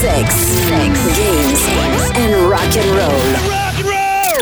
Sex, 0.00 0.34
sex, 0.68 0.92
games 1.16 1.62
and 2.14 2.48
rock 2.48 2.76
and 2.76 2.90
roll. 2.94 3.30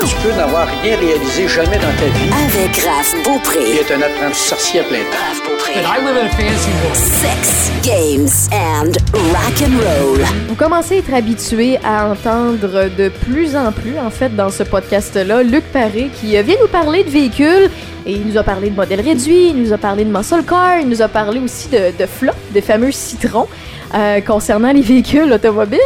Tu 0.07 0.15
peux 0.17 0.31
n'avoir 0.35 0.67
rien 0.83 0.97
réalisé 0.97 1.47
jamais 1.47 1.77
dans 1.77 1.93
ta 1.97 2.05
vie. 2.05 2.29
Avec 2.31 2.77
Raph 2.85 3.13
Il 3.15 3.23
Beaupré. 3.23 3.59
est 3.77 3.91
un 3.91 4.01
apprenti 4.01 4.39
sorcier 4.39 4.81
à 4.81 4.83
plein 4.83 4.99
temps. 4.99 5.17
Raph 5.29 5.41
Beaupré. 5.49 5.73
I 5.73 6.05
live 6.05 6.17
in 6.17 6.25
a 6.25 6.29
fancy 6.29 6.69
world. 6.83 6.95
Sex, 6.95 7.71
games 7.83 8.49
and 8.53 8.91
rock 9.13 9.61
and 9.61 9.77
roll. 9.79 10.19
Vous 10.49 10.55
commencez 10.55 10.95
à 10.95 10.97
être 10.99 11.13
habitué 11.13 11.79
à 11.83 12.07
entendre 12.09 12.89
de 12.95 13.09
plus 13.09 13.55
en 13.55 13.71
plus, 13.71 13.97
en 13.99 14.09
fait, 14.09 14.35
dans 14.35 14.49
ce 14.49 14.63
podcast-là, 14.63 15.43
Luc 15.43 15.63
Paré 15.73 16.09
qui 16.21 16.37
euh, 16.37 16.41
vient 16.43 16.57
nous 16.61 16.67
parler 16.67 17.03
de 17.03 17.09
véhicules. 17.09 17.69
Et 18.05 18.13
il 18.13 18.25
nous 18.27 18.37
a 18.37 18.43
parlé 18.43 18.69
de 18.69 18.75
modèles 18.75 19.01
réduits, 19.01 19.49
il 19.49 19.61
nous 19.61 19.73
a 19.73 19.77
parlé 19.77 20.05
de 20.05 20.15
muscle 20.15 20.43
car, 20.47 20.79
il 20.79 20.87
nous 20.87 21.01
a 21.01 21.07
parlé 21.09 21.39
aussi 21.39 21.67
de, 21.67 21.91
de 21.97 22.05
flop, 22.05 22.31
des 22.51 22.61
fameux 22.61 22.91
citrons. 22.91 23.47
Euh, 23.93 24.21
concernant 24.21 24.71
les 24.71 24.81
véhicules 24.81 25.31
automobiles. 25.31 25.79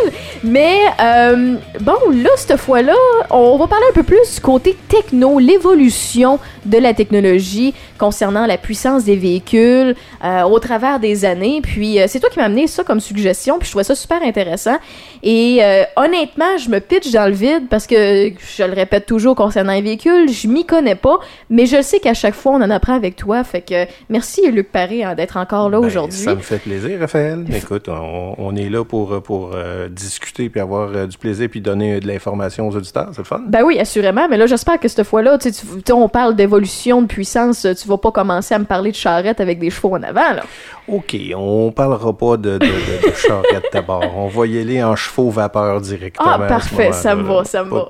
Mais 0.43 0.77
euh, 0.99 1.55
bon, 1.79 1.97
là, 2.11 2.29
cette 2.35 2.57
fois-là, 2.57 2.95
on 3.29 3.57
va 3.57 3.67
parler 3.67 3.85
un 3.89 3.93
peu 3.93 4.03
plus 4.03 4.35
du 4.35 4.41
côté 4.41 4.75
techno, 4.87 5.39
l'évolution 5.39 6.39
de 6.65 6.77
la 6.77 6.93
technologie 6.93 7.73
concernant 8.01 8.47
la 8.47 8.57
puissance 8.57 9.03
des 9.03 9.15
véhicules 9.15 9.95
euh, 10.23 10.41
au 10.41 10.57
travers 10.57 10.99
des 10.99 11.23
années. 11.23 11.61
Puis 11.61 12.01
euh, 12.01 12.05
c'est 12.07 12.19
toi 12.19 12.31
qui 12.31 12.39
m'as 12.39 12.45
amené 12.45 12.65
ça 12.65 12.83
comme 12.83 12.99
suggestion, 12.99 13.59
puis 13.59 13.67
je 13.67 13.71
trouvais 13.73 13.83
ça 13.83 13.93
super 13.93 14.23
intéressant. 14.23 14.77
Et 15.21 15.59
euh, 15.61 15.83
honnêtement, 15.95 16.57
je 16.57 16.67
me 16.69 16.79
pitch 16.79 17.11
dans 17.11 17.27
le 17.27 17.33
vide 17.33 17.67
parce 17.69 17.85
que 17.85 18.31
je 18.57 18.63
le 18.63 18.73
répète 18.73 19.05
toujours 19.05 19.35
concernant 19.35 19.73
les 19.73 19.83
véhicules, 19.83 20.31
je 20.31 20.47
m'y 20.47 20.65
connais 20.65 20.95
pas, 20.95 21.19
mais 21.51 21.67
je 21.67 21.79
sais 21.83 21.99
qu'à 21.99 22.15
chaque 22.15 22.33
fois 22.33 22.53
on 22.53 22.61
en 22.63 22.71
apprend 22.71 22.95
avec 22.95 23.17
toi. 23.17 23.43
Fait 23.43 23.61
que 23.61 23.85
merci 24.09 24.49
Luc 24.49 24.71
Paré 24.71 25.03
hein, 25.03 25.13
d'être 25.13 25.37
encore 25.37 25.69
là 25.69 25.79
Ben, 25.79 25.85
aujourd'hui. 25.85 26.17
Ça 26.17 26.33
me 26.33 26.41
fait 26.41 26.57
plaisir, 26.57 26.99
Raphaël. 26.99 27.45
Écoute, 27.55 27.87
on, 27.87 28.33
on 28.39 28.55
est 28.55 28.69
là 28.69 28.83
pour, 28.83 29.21
pour 29.21 29.51
euh, 29.53 29.89
discuter 29.89 30.49
puis 30.49 30.59
avoir 30.59 30.89
euh, 30.89 31.05
du 31.05 31.19
plaisir 31.19 31.49
puis 31.51 31.61
donner 31.61 31.99
de 31.99 32.07
l'information 32.07 32.67
aux 32.67 32.75
auditeurs. 32.75 33.09
C'est 33.11 33.19
le 33.19 33.25
fun? 33.25 33.41
Ben 33.47 33.61
oui, 33.63 33.77
assurément, 33.77 34.27
mais 34.27 34.37
là, 34.37 34.47
j'espère 34.47 34.79
que 34.79 34.87
cette 34.87 35.03
fois-là, 35.03 35.37
tu 35.37 35.51
on 35.91 36.09
parle 36.09 36.35
d'évolution, 36.35 37.03
de 37.03 37.07
puissance, 37.07 37.67
tu 37.79 37.87
vas 37.91 37.97
pas 37.97 38.11
commencer 38.11 38.53
à 38.55 38.59
me 38.59 38.65
parler 38.65 38.91
de 38.91 38.95
charrette 38.95 39.39
avec 39.39 39.59
des 39.59 39.69
chevaux 39.69 39.95
en 39.95 40.03
avant, 40.03 40.33
là. 40.33 40.43
OK, 40.87 41.15
on 41.35 41.71
parlera 41.71 42.17
pas 42.17 42.37
de, 42.37 42.57
de, 42.57 42.65
de, 42.65 43.09
de 43.09 43.13
charrette 43.15 43.65
d'abord. 43.71 44.03
On 44.17 44.27
va 44.27 44.47
y 44.47 44.59
aller 44.59 44.83
en 44.83 44.95
chevaux 44.95 45.29
vapeur 45.29 45.79
directement. 45.81 46.31
Ah, 46.33 46.39
parfait, 46.47 46.91
ça 46.91 47.15
me 47.15 47.23
va, 47.23 47.43
ça 47.43 47.63
me 47.63 47.69
va. 47.69 47.89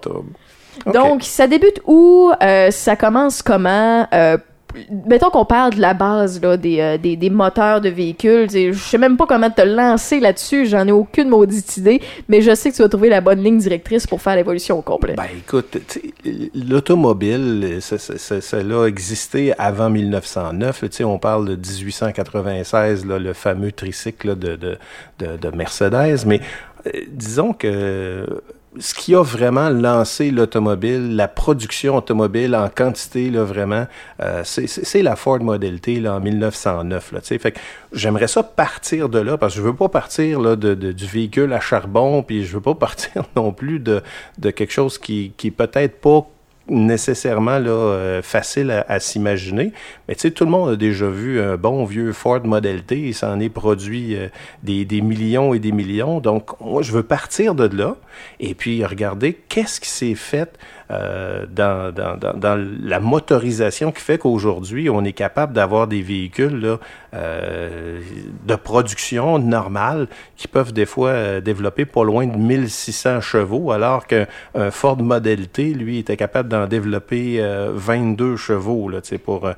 Donc, 0.93 1.23
ça 1.23 1.47
débute 1.47 1.81
où? 1.85 2.31
Euh, 2.41 2.71
ça 2.71 2.95
commence 2.95 3.41
comment? 3.41 4.07
Euh, 4.13 4.37
mettons 5.05 5.29
qu'on 5.29 5.45
parle 5.45 5.75
de 5.75 5.81
la 5.81 5.93
base 5.93 6.41
là, 6.41 6.57
des, 6.57 6.79
euh, 6.79 6.97
des, 6.97 7.15
des 7.15 7.29
moteurs 7.29 7.81
de 7.81 7.89
véhicules. 7.89 8.49
Je 8.49 8.71
sais 8.73 8.97
même 8.97 9.17
pas 9.17 9.25
comment 9.25 9.49
te 9.49 9.61
lancer 9.61 10.19
là-dessus, 10.19 10.65
j'en 10.65 10.87
ai 10.87 10.91
aucune 10.91 11.29
maudite 11.29 11.77
idée, 11.77 12.01
mais 12.27 12.41
je 12.41 12.53
sais 12.55 12.71
que 12.71 12.75
tu 12.75 12.81
vas 12.81 12.89
trouver 12.89 13.09
la 13.09 13.21
bonne 13.21 13.43
ligne 13.43 13.57
directrice 13.57 14.07
pour 14.07 14.21
faire 14.21 14.35
l'évolution 14.35 14.79
au 14.79 14.81
complet. 14.81 15.15
Ben 15.15 15.25
écoute, 15.37 15.77
l'automobile, 16.53 17.77
ça, 17.81 17.97
ça, 17.97 18.17
ça, 18.17 18.41
ça 18.41 18.57
existé 18.87 19.53
avant 19.57 19.89
1909. 19.89 20.81
là, 20.81 21.05
on 21.05 21.19
parle 21.19 21.47
de 21.47 21.55
1896, 21.55 23.05
là, 23.05 23.19
le 23.19 23.33
fameux 23.33 23.71
tricycle 23.71 24.37
de, 24.37 24.55
de, 24.55 24.77
de, 25.19 25.37
de 25.37 25.55
Mercedes. 25.55 26.25
Mais 26.25 26.41
euh, 26.87 26.91
disons 27.09 27.53
que 27.53 28.25
ce 28.79 28.93
qui 28.93 29.13
a 29.15 29.21
vraiment 29.21 29.69
lancé 29.69 30.31
l'automobile, 30.31 31.15
la 31.15 31.27
production 31.27 31.97
automobile 31.97 32.55
en 32.55 32.69
quantité, 32.69 33.29
là, 33.29 33.43
vraiment, 33.43 33.85
euh, 34.21 34.43
c'est- 34.45 35.01
la 35.01 35.15
Ford 35.17 35.39
Model 35.41 35.81
T 35.81 35.99
là, 35.99 36.15
en 36.15 36.19
1909. 36.21 37.11
Là, 37.11 37.19
fait 37.21 37.59
j'aimerais 37.91 38.27
ça 38.29 38.43
partir 38.43 39.09
de 39.09 39.19
là, 39.19 39.37
parce 39.37 39.53
que 39.55 39.59
je 39.59 39.65
veux 39.65 39.75
pas 39.75 39.89
partir 39.89 40.39
là, 40.39 40.55
de, 40.55 40.73
de- 40.73 40.93
du 40.93 41.05
véhicule 41.05 41.51
à 41.51 41.59
charbon, 41.59 42.23
puis 42.23 42.45
je 42.45 42.53
veux 42.53 42.61
pas 42.61 42.75
partir 42.87 43.23
non 43.35 43.51
plus 43.51 43.79
de, 43.79 44.01
de 44.37 44.51
quelque 44.51 44.71
chose 44.71 44.97
qui, 44.97 45.33
qui 45.35 45.51
peut-être 45.51 45.99
pas 45.99 46.25
nécessairement 46.69 47.59
là, 47.59 47.69
euh, 47.71 48.21
facile 48.21 48.71
à, 48.71 48.85
à 48.87 48.99
s'imaginer. 48.99 49.73
Tu 50.15 50.19
sais, 50.19 50.31
tout 50.31 50.43
le 50.43 50.51
monde 50.51 50.69
a 50.71 50.75
déjà 50.75 51.07
vu 51.07 51.39
un 51.41 51.55
bon 51.55 51.85
vieux 51.85 52.11
Ford 52.11 52.41
Model 52.43 52.83
T. 52.83 52.99
Il 52.99 53.13
s'en 53.13 53.39
est 53.39 53.49
produit 53.49 54.15
euh, 54.15 54.27
des, 54.63 55.01
millions 55.01 55.53
et 55.53 55.59
des 55.59 55.71
millions. 55.71 56.19
Donc, 56.19 56.59
moi, 56.59 56.81
je 56.81 56.91
veux 56.91 57.03
partir 57.03 57.55
de 57.55 57.75
là 57.75 57.95
et 58.39 58.53
puis 58.53 58.83
regarder 58.83 59.33
qu'est-ce 59.33 59.79
qui 59.79 59.89
s'est 59.89 60.15
fait 60.15 60.57
euh, 60.91 61.45
dans, 61.49 61.93
la 62.83 62.99
motorisation 62.99 63.91
qui 63.93 64.01
fait 64.01 64.17
qu'aujourd'hui, 64.17 64.89
on 64.89 65.05
est 65.05 65.13
capable 65.13 65.53
d'avoir 65.53 65.87
des 65.87 66.01
véhicules 66.01 66.59
là, 66.59 66.79
euh, 67.13 68.01
de 68.45 68.55
production 68.55 69.39
normale 69.39 70.07
qui 70.35 70.49
peuvent 70.49 70.73
des 70.73 70.85
fois 70.85 71.39
développer 71.39 71.85
pas 71.85 72.03
loin 72.03 72.27
de 72.27 72.35
1600 72.35 73.21
chevaux, 73.21 73.71
alors 73.71 74.05
qu'un 74.05 74.25
un 74.53 74.71
Ford 74.71 74.97
Model 74.97 75.47
T, 75.47 75.73
lui, 75.73 75.99
était 75.99 76.17
capable 76.17 76.49
d'en 76.49 76.67
développer 76.67 77.37
euh, 77.39 77.71
22 77.73 78.35
chevaux 78.35 78.89
là, 78.89 78.99
pour 79.23 79.49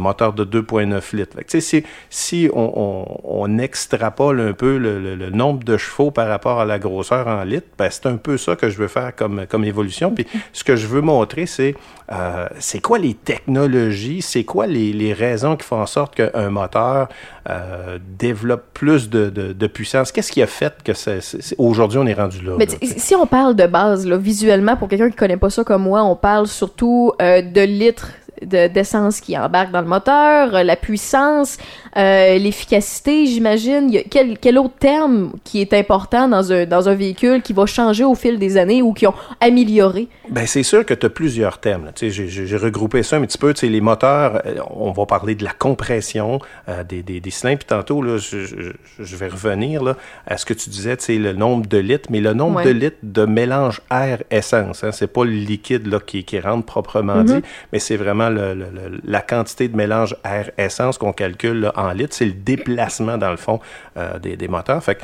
moteur 0.00 0.32
de 0.32 0.44
2,9 0.44 1.16
litres. 1.16 1.36
Fait 1.36 1.44
que, 1.44 1.60
si 1.60 1.84
si 2.10 2.50
on, 2.52 2.72
on, 2.76 3.20
on 3.44 3.58
extrapole 3.58 4.40
un 4.40 4.52
peu 4.52 4.76
le, 4.78 4.98
le- 5.00 5.14
le 5.14 5.30
nombre 5.30 5.62
de 5.64 5.76
chevaux 5.76 6.10
par 6.10 6.26
rapport 6.28 6.60
à 6.60 6.64
la 6.64 6.78
grosseur 6.78 7.26
en 7.28 7.44
litres, 7.44 7.68
ben, 7.78 7.88
c'est 7.90 8.06
un 8.06 8.16
peu 8.16 8.36
ça 8.36 8.56
que 8.56 8.68
je 8.70 8.78
veux 8.78 8.88
faire 8.88 9.14
comme, 9.14 9.46
comme 9.48 9.64
évolution. 9.64 10.10
Puis 10.12 10.26
ce 10.52 10.64
que 10.64 10.74
je 10.76 10.86
veux 10.86 11.00
montrer, 11.00 11.46
c'est 11.46 11.74
euh, 12.12 12.46
c'est 12.58 12.80
quoi 12.80 12.98
les 12.98 13.14
technologies, 13.14 14.20
c'est 14.22 14.42
quoi 14.44 14.66
les, 14.66 14.92
les 14.92 15.12
raisons 15.12 15.56
qui 15.56 15.64
font 15.64 15.80
en 15.80 15.86
sorte 15.86 16.16
qu'un 16.16 16.50
moteur 16.50 17.08
euh, 17.48 17.98
développe 18.18 18.64
plus 18.74 19.08
de, 19.10 19.30
de, 19.30 19.52
de 19.52 19.66
puissance? 19.66 20.10
Qu'est-ce 20.10 20.32
qui 20.32 20.42
a 20.42 20.46
fait 20.48 20.74
que 20.82 20.92
aujourd'hui 21.58 21.98
on 21.98 22.06
est 22.06 22.14
rendu 22.14 22.40
là? 22.42 22.52
Mais 22.58 22.66
si 22.82 23.14
on 23.14 23.26
parle 23.26 23.54
de 23.54 23.66
base, 23.66 24.06
là, 24.06 24.16
visuellement, 24.16 24.76
pour 24.76 24.88
quelqu'un 24.88 25.10
qui 25.10 25.16
connaît 25.16 25.36
pas 25.36 25.50
ça 25.50 25.62
comme 25.64 25.82
moi, 25.82 26.02
on 26.02 26.16
parle 26.16 26.46
surtout 26.46 27.12
euh, 27.22 27.42
de 27.42 27.60
litres 27.60 28.10
de- 28.42 28.68
d'essence 28.68 29.20
qui 29.20 29.36
embarque 29.38 29.70
dans 29.70 29.80
le 29.80 29.86
moteur, 29.86 30.54
euh, 30.54 30.62
la 30.62 30.76
puissance, 30.76 31.58
euh, 31.96 32.38
l'efficacité, 32.38 33.26
j'imagine. 33.26 33.90
Quel, 34.10 34.38
quel 34.38 34.58
autre 34.58 34.74
terme 34.78 35.32
qui 35.44 35.60
est 35.60 35.72
important 35.72 36.28
dans 36.28 36.52
un, 36.52 36.66
dans 36.66 36.88
un 36.88 36.94
véhicule 36.94 37.42
qui 37.42 37.52
va 37.52 37.66
changer 37.66 38.04
au 38.04 38.14
fil 38.14 38.38
des 38.38 38.56
années 38.56 38.82
ou 38.82 38.92
qui 38.92 39.06
ont 39.06 39.14
amélioré? 39.40 40.08
Ben, 40.28 40.46
c'est 40.46 40.62
sûr 40.62 40.84
que 40.86 40.94
tu 40.94 41.06
as 41.06 41.10
plusieurs 41.10 41.58
sais, 41.96 42.10
J'ai 42.10 42.56
regroupé 42.56 43.02
ça 43.02 43.16
un 43.16 43.22
petit 43.22 43.38
peu. 43.38 43.52
Les 43.62 43.80
moteurs, 43.80 44.42
euh, 44.46 44.54
on 44.70 44.92
va 44.92 45.06
parler 45.06 45.34
de 45.34 45.44
la 45.44 45.52
compression 45.52 46.38
euh, 46.68 46.84
des, 46.84 47.02
des, 47.02 47.20
des 47.20 47.30
cylindres. 47.30 47.58
Puis 47.58 47.66
tantôt, 47.66 48.02
là, 48.02 48.16
je, 48.18 48.44
je- 48.44 48.70
je 48.98 49.16
vais 49.16 49.28
revenir 49.28 49.82
là, 49.82 49.96
à 50.26 50.36
ce 50.36 50.44
que 50.46 50.54
tu 50.54 50.70
disais, 50.70 50.96
le 51.18 51.32
nombre 51.32 51.66
de 51.66 51.78
litres, 51.78 52.08
mais 52.10 52.20
le 52.20 52.32
nombre 52.34 52.56
Ouais. 52.58 52.64
de 52.64 52.70
litres 52.70 52.96
de 53.02 53.24
mélange 53.24 53.80
air-essence. 53.90 54.84
Hein, 54.84 54.92
c'est 54.92 55.06
pas 55.12 55.24
le 55.24 55.30
liquide 55.30 55.86
là, 55.86 55.98
qui, 56.04 56.24
qui 56.24 56.38
rentre 56.40 56.66
proprement 56.66 57.22
dit, 57.22 57.40
mais 57.72 57.78
c'est 57.78 57.96
vraiment 57.96 58.28
le- 58.28 58.54
le- 58.54 58.66
le- 58.72 59.00
la 59.04 59.20
quantité 59.20 59.68
de 59.68 59.76
mélange 59.76 60.16
air-essence 60.24 60.98
qu'on 60.98 61.12
calcule 61.12 61.60
là, 61.60 61.72
en 61.80 61.92
litres. 61.92 62.14
C'est 62.14 62.26
le 62.26 62.32
déplacement, 62.32 63.18
dans 63.18 63.30
le 63.30 63.36
fond, 63.36 63.60
euh, 63.96 64.18
des, 64.18 64.48
moteurs. 64.48 64.82
Fait 64.82 64.96
que 64.96 65.02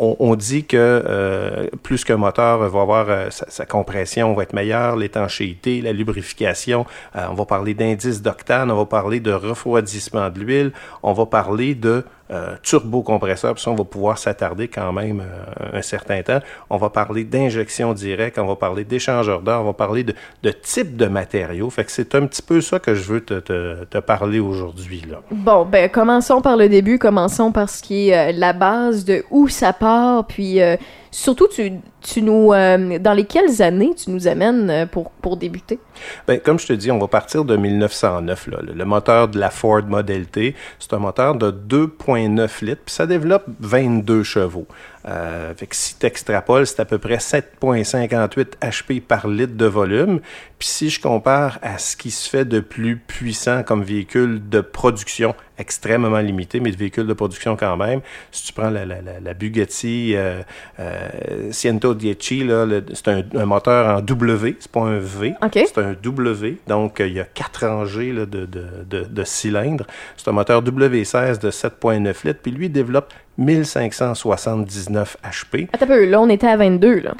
on, 0.00 0.36
dit 0.36 0.64
que 0.64 0.76
euh, 0.76 1.66
plus 1.82 2.04
qu'un 2.04 2.18
moteur 2.18 2.58
va 2.58 2.80
avoir 2.80 3.06
euh, 3.08 3.26
sa, 3.30 3.66
compression 3.66 4.32
va 4.32 4.44
être 4.44 4.52
meilleure, 4.52 4.94
l'étanchéité, 4.94 5.80
la 5.80 5.92
lubrification. 5.92 6.86
On 7.14 7.34
va 7.34 7.44
parler 7.44 7.74
d'indice 7.74 8.22
d'octane, 8.22 8.70
on 8.70 8.76
va 8.76 8.86
parler 8.86 9.18
de 9.18 9.32
refroidissement 9.32 10.30
de 10.30 10.38
l'huile, 10.38 10.72
on 11.02 11.12
va 11.12 11.26
parler 11.26 11.74
de 11.74 12.04
euh, 12.30 12.54
turbocompresseur, 12.62 13.54
puis 13.54 13.62
ça, 13.62 13.70
on 13.70 13.74
va 13.74 13.84
pouvoir 13.84 14.18
s'attarder 14.18 14.68
quand 14.68 14.92
même 14.92 15.20
euh, 15.20 15.78
un 15.78 15.82
certain 15.82 16.22
temps. 16.22 16.40
On 16.70 16.76
va 16.76 16.90
parler 16.90 17.24
d'injection 17.24 17.94
directe, 17.94 18.38
on 18.38 18.46
va 18.46 18.56
parler 18.56 18.84
d'échangeur 18.84 19.42
d'air, 19.42 19.60
on 19.60 19.64
va 19.64 19.72
parler 19.72 20.04
de, 20.04 20.14
de 20.42 20.50
type 20.50 20.96
de 20.96 21.06
matériaux. 21.06 21.70
Fait 21.70 21.84
que 21.84 21.90
c'est 21.90 22.14
un 22.14 22.26
petit 22.26 22.42
peu 22.42 22.60
ça 22.60 22.78
que 22.78 22.94
je 22.94 23.02
veux 23.04 23.20
te, 23.22 23.40
te, 23.40 23.84
te 23.84 23.98
parler 23.98 24.40
aujourd'hui. 24.40 25.02
là. 25.10 25.20
Bon, 25.30 25.64
ben 25.64 25.88
commençons 25.88 26.40
par 26.40 26.56
le 26.56 26.68
début, 26.68 26.98
commençons 26.98 27.52
par 27.52 27.68
ce 27.70 27.82
qui 27.82 28.10
est 28.10 28.30
euh, 28.30 28.32
la 28.36 28.52
base 28.52 29.04
de 29.04 29.24
où 29.30 29.48
ça 29.48 29.72
part, 29.72 30.26
puis 30.26 30.60
euh, 30.60 30.76
surtout 31.10 31.48
tu, 31.48 32.22
nous 32.22 32.52
euh, 32.52 32.98
dans 32.98 33.12
les 33.12 33.24
quelles 33.24 33.62
années 33.62 33.94
tu 33.94 34.10
nous 34.10 34.26
amènes 34.26 34.70
euh, 34.70 34.86
pour, 34.86 35.36
débuter? 35.36 35.78
Ben, 36.26 36.40
comme 36.40 36.58
je 36.58 36.66
te 36.66 36.72
dis, 36.72 36.90
on 36.90 36.98
va 36.98 37.08
partir 37.08 37.44
de 37.44 37.56
1909. 37.56 38.46
Là. 38.48 38.58
Le 38.62 38.84
moteur 38.84 39.28
de 39.28 39.38
la 39.38 39.50
Ford 39.50 39.82
Model 39.82 40.26
T, 40.26 40.54
c'est 40.78 40.92
un 40.94 40.98
moteur 40.98 41.34
de 41.34 41.50
2,9 41.50 42.64
litres, 42.64 42.82
puis 42.84 42.94
ça 42.94 43.06
développe 43.06 43.44
22 43.60 44.22
chevaux. 44.22 44.66
Euh, 45.06 45.54
fait 45.54 45.66
que 45.66 45.76
si 45.76 45.96
tu 45.98 46.06
extrapoles, 46.06 46.66
c'est 46.66 46.80
à 46.80 46.84
peu 46.84 46.98
près 46.98 47.16
7,58 47.16 48.58
HP 48.60 49.00
par 49.00 49.28
litre 49.28 49.56
de 49.56 49.66
volume. 49.66 50.20
Puis 50.58 50.68
si 50.68 50.90
je 50.90 51.00
compare 51.00 51.58
à 51.62 51.78
ce 51.78 51.96
qui 51.96 52.10
se 52.10 52.28
fait 52.28 52.44
de 52.44 52.60
plus 52.60 52.96
puissant 52.96 53.62
comme 53.62 53.82
véhicule 53.82 54.48
de 54.48 54.60
production, 54.60 55.34
extrêmement 55.58 56.18
limité, 56.18 56.60
mais 56.60 56.70
de 56.70 56.76
véhicule 56.76 57.06
de 57.06 57.12
production 57.12 57.56
quand 57.56 57.76
même, 57.76 58.00
si 58.32 58.46
tu 58.46 58.52
prends 58.52 58.70
la, 58.70 58.84
la, 58.84 59.00
la, 59.02 59.20
la 59.20 59.34
Bugatti 59.34 60.14
euh, 60.14 60.42
euh, 60.78 61.52
Ciento 61.52 61.94
Dieci, 61.94 62.48
c'est 62.94 63.08
un, 63.08 63.22
un 63.34 63.46
moteur 63.46 63.98
en 63.98 64.00
W, 64.00 64.56
c'est 64.58 64.70
pas 64.70 64.80
un 64.80 64.98
V, 64.98 65.34
OK. 65.42 65.52
c'est 65.54 65.78
un 65.78 65.94
W, 65.94 66.58
donc 66.66 67.00
euh, 67.00 67.08
il 67.08 67.14
y 67.14 67.20
a 67.20 67.24
quatre 67.24 67.66
rangées 67.66 68.12
là, 68.12 68.26
de, 68.26 68.46
de, 68.46 68.66
de, 68.88 69.04
de 69.04 69.24
cylindres. 69.24 69.86
C'est 70.16 70.28
un 70.28 70.32
moteur 70.32 70.62
W16 70.62 71.40
de 71.40 71.50
7,9 71.50 72.26
litres, 72.26 72.40
puis 72.42 72.52
lui 72.52 72.66
il 72.66 72.72
développe 72.72 73.12
1579 73.38 75.16
HP. 75.22 75.68
Attends 75.72 75.84
un 75.84 75.88
peu, 75.88 76.04
là, 76.04 76.20
on 76.20 76.28
était 76.28 76.46
à 76.48 76.56
22, 76.56 77.00
là. 77.00 77.14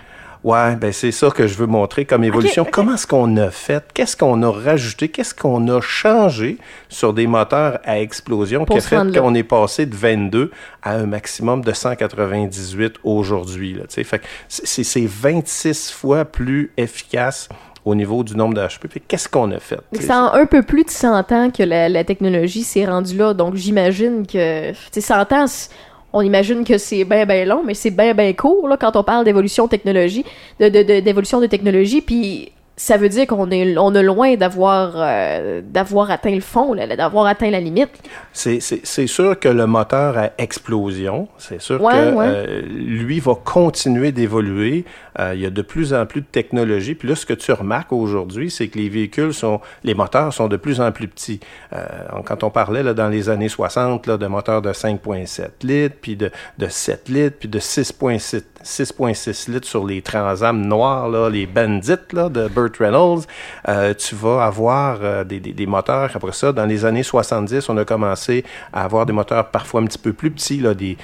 Ouais, 0.45 0.77
ben 0.77 0.93
c'est 0.93 1.11
ça 1.11 1.31
que 1.31 1.49
je 1.49 1.55
veux 1.59 1.67
montrer 1.67 2.05
comme 2.05 2.23
évolution. 2.23 2.65
Comment 2.71 2.95
est-ce 2.95 3.09
qu'on 3.09 3.37
a 3.39 3.51
fait? 3.51 3.83
Qu'est-ce 3.93 4.17
qu'on 4.17 4.41
a 4.45 4.51
rajouté? 4.53 5.09
Qu'est-ce 5.09 5.35
qu'on 5.35 5.67
a 5.67 5.81
changé 5.81 6.59
sur 6.89 7.13
des 7.13 7.27
moteurs 7.27 7.81
à 7.85 7.99
explosion 8.01 8.65
Pour 8.65 8.77
qui 8.77 8.79
a 8.79 8.81
fait 8.83 9.19
qu'on 9.19 9.35
est 9.35 9.43
passé 9.43 9.85
de 9.87 9.97
22 9.97 10.53
à 10.85 10.93
un 10.95 11.07
maximum 11.07 11.63
de 11.65 11.73
198 11.73 12.99
aujourd'hui? 13.03 13.75
là, 13.75 13.81
tu 13.89 13.95
sais? 13.95 14.05
Fait 14.05 14.21
que 14.21 14.27
c'est- 14.49 14.65
c'est 14.65 14.85
c'est 14.85 15.07
26 15.07 15.91
fois 15.91 16.25
plus 16.25 16.71
efficace 16.77 17.49
au 17.85 17.97
niveau 17.97 18.23
du 18.23 18.37
nombre 18.37 18.55
de 18.55 18.61
HP. 18.61 18.87
Puis 18.89 19.03
Qu'est-ce 19.09 19.29
qu'on 19.29 19.51
a 19.51 19.59
fait? 19.59 19.81
Ça 20.01 20.27
a 20.27 20.37
un 20.39 20.47
peu 20.47 20.63
plus 20.63 20.85
de 20.85 20.91
100 20.91 21.33
ans 21.33 21.51
que 21.51 21.65
la, 21.65 21.89
la 21.89 22.05
technologie 22.05 22.63
s'est 22.63 22.85
rendue 22.87 23.17
là, 23.17 23.35
donc 23.35 23.57
j'imagine 23.57 24.25
que, 24.25 24.71
tu 24.71 24.77
sais, 24.93 25.01
100 25.01 25.33
ans, 25.33 25.47
on 26.13 26.23
imagine 26.23 26.65
que 26.65 26.79
c'est 26.79 27.05
bien, 27.05 27.27
bien 27.27 27.45
long, 27.45 27.63
mais 27.65 27.75
c'est 27.75 27.91
bien, 27.91 28.15
bien 28.15 28.33
court, 28.33 28.67
là, 28.69 28.77
quand 28.77 28.97
on 28.97 29.03
parle 29.05 29.25
d'évolution 29.25 29.69
technologie, 29.69 30.25
de, 30.61 30.69
de, 30.69 30.83
de- 30.83 31.01
d'évolution 31.01 31.41
de 31.41 31.47
technologie, 31.47 32.01
puis 32.01 32.53
ça 32.79 32.97
veut 32.97 33.09
dire 33.09 33.27
qu'on 33.27 33.51
est, 33.51 33.77
on 33.77 33.93
est 33.95 34.03
loin 34.03 34.37
d'avoir, 34.37 34.93
euh, 34.97 35.61
d'avoir 35.63 36.11
atteint 36.11 36.35
le 36.35 36.41
fond, 36.41 36.75
d'avoir 36.75 37.27
atteint 37.27 37.51
la 37.51 37.61
limite. 37.61 37.91
C'est- 38.33 38.61
C'est 38.61 38.81
c'est 38.87 39.07
sûr 39.09 39.39
que 39.39 39.49
le 39.49 39.67
moteur 39.67 40.17
à 40.17 40.31
explosion, 40.39 41.29
c'est 41.39 41.61
sûr 41.61 41.83
Ouais, 41.83 41.93
que 41.93 42.15
ouais. 42.15 42.25
euh, 42.29 42.63
lui 42.63 43.19
va 43.21 43.35
continuer 43.35 44.13
d'évoluer. 44.13 44.85
Euh, 45.19 45.33
il 45.35 45.41
y 45.41 45.47
a 45.47 45.51
de 45.51 45.63
plus 45.63 45.93
en 45.93 46.07
plus 46.07 46.21
de 46.21 46.27
technologies. 46.31 46.95
Puis 46.95 47.09
là, 47.09 47.17
ce 47.17 47.27
que 47.27 47.35
tu 47.35 47.51
remarques 47.53 47.93
aujourd'hui, 47.93 48.51
c'est 48.51 48.69
que 48.69 48.79
les 48.79 48.89
véhicules 48.89 49.35
sont, 49.35 49.61
les 49.83 49.95
moteurs 49.95 50.33
sont 50.33 50.47
de 50.47 50.57
plus 50.57 50.81
en 50.81 50.93
plus 50.93 51.09
petits. 51.09 51.41
Quand 52.25 52.45
on 52.45 52.51
parlait 52.51 52.83
là, 52.85 52.95
dans 52.95 53.09
les 53.09 53.29
années 53.29 53.49
60 53.49 54.07
là, 54.07 54.17
de 54.17 54.27
moteurs 54.29 54.63
de 54.63 54.73
5,7 54.73 55.65
litres, 55.65 55.97
puis 56.01 56.15
de, 56.17 56.31
de 56.59 56.69
7 56.69 57.09
litres, 57.09 57.37
puis 57.41 57.49
de 57.49 57.59
6,6 57.59 58.45
6,6 58.69 59.51
litres 59.51 59.67
sur 59.67 59.87
les 59.87 60.03
Transam 60.03 60.61
noirs, 60.61 61.09
là, 61.09 61.31
les 61.31 61.47
Bandits 61.47 61.93
de 62.13 62.49
Burt 62.49 62.77
Reynolds, 62.79 63.23
euh, 63.69 63.95
tu 63.95 64.15
vas 64.15 64.45
avoir 64.45 64.99
euh, 65.03 65.25
des, 65.25 65.41
des, 65.41 65.67
moteurs. 65.67 66.11
Après 66.15 66.33
ça, 66.33 66.53
dans 66.53 66.67
les 66.67 66.85
années 66.85 67.03
70, 67.03 67.69
on 67.71 67.77
a 67.79 67.85
commencé 67.85 68.45
à 68.73 68.85
avoir 68.85 69.07
des 69.07 69.15
moteurs 69.15 69.51
parfois 69.51 69.81
un 69.81 69.87
petit 69.87 69.99
peu 69.99 70.13
plus 70.13 70.31
petits, 70.31 70.59
là, 70.59 70.75
des, 70.75 70.97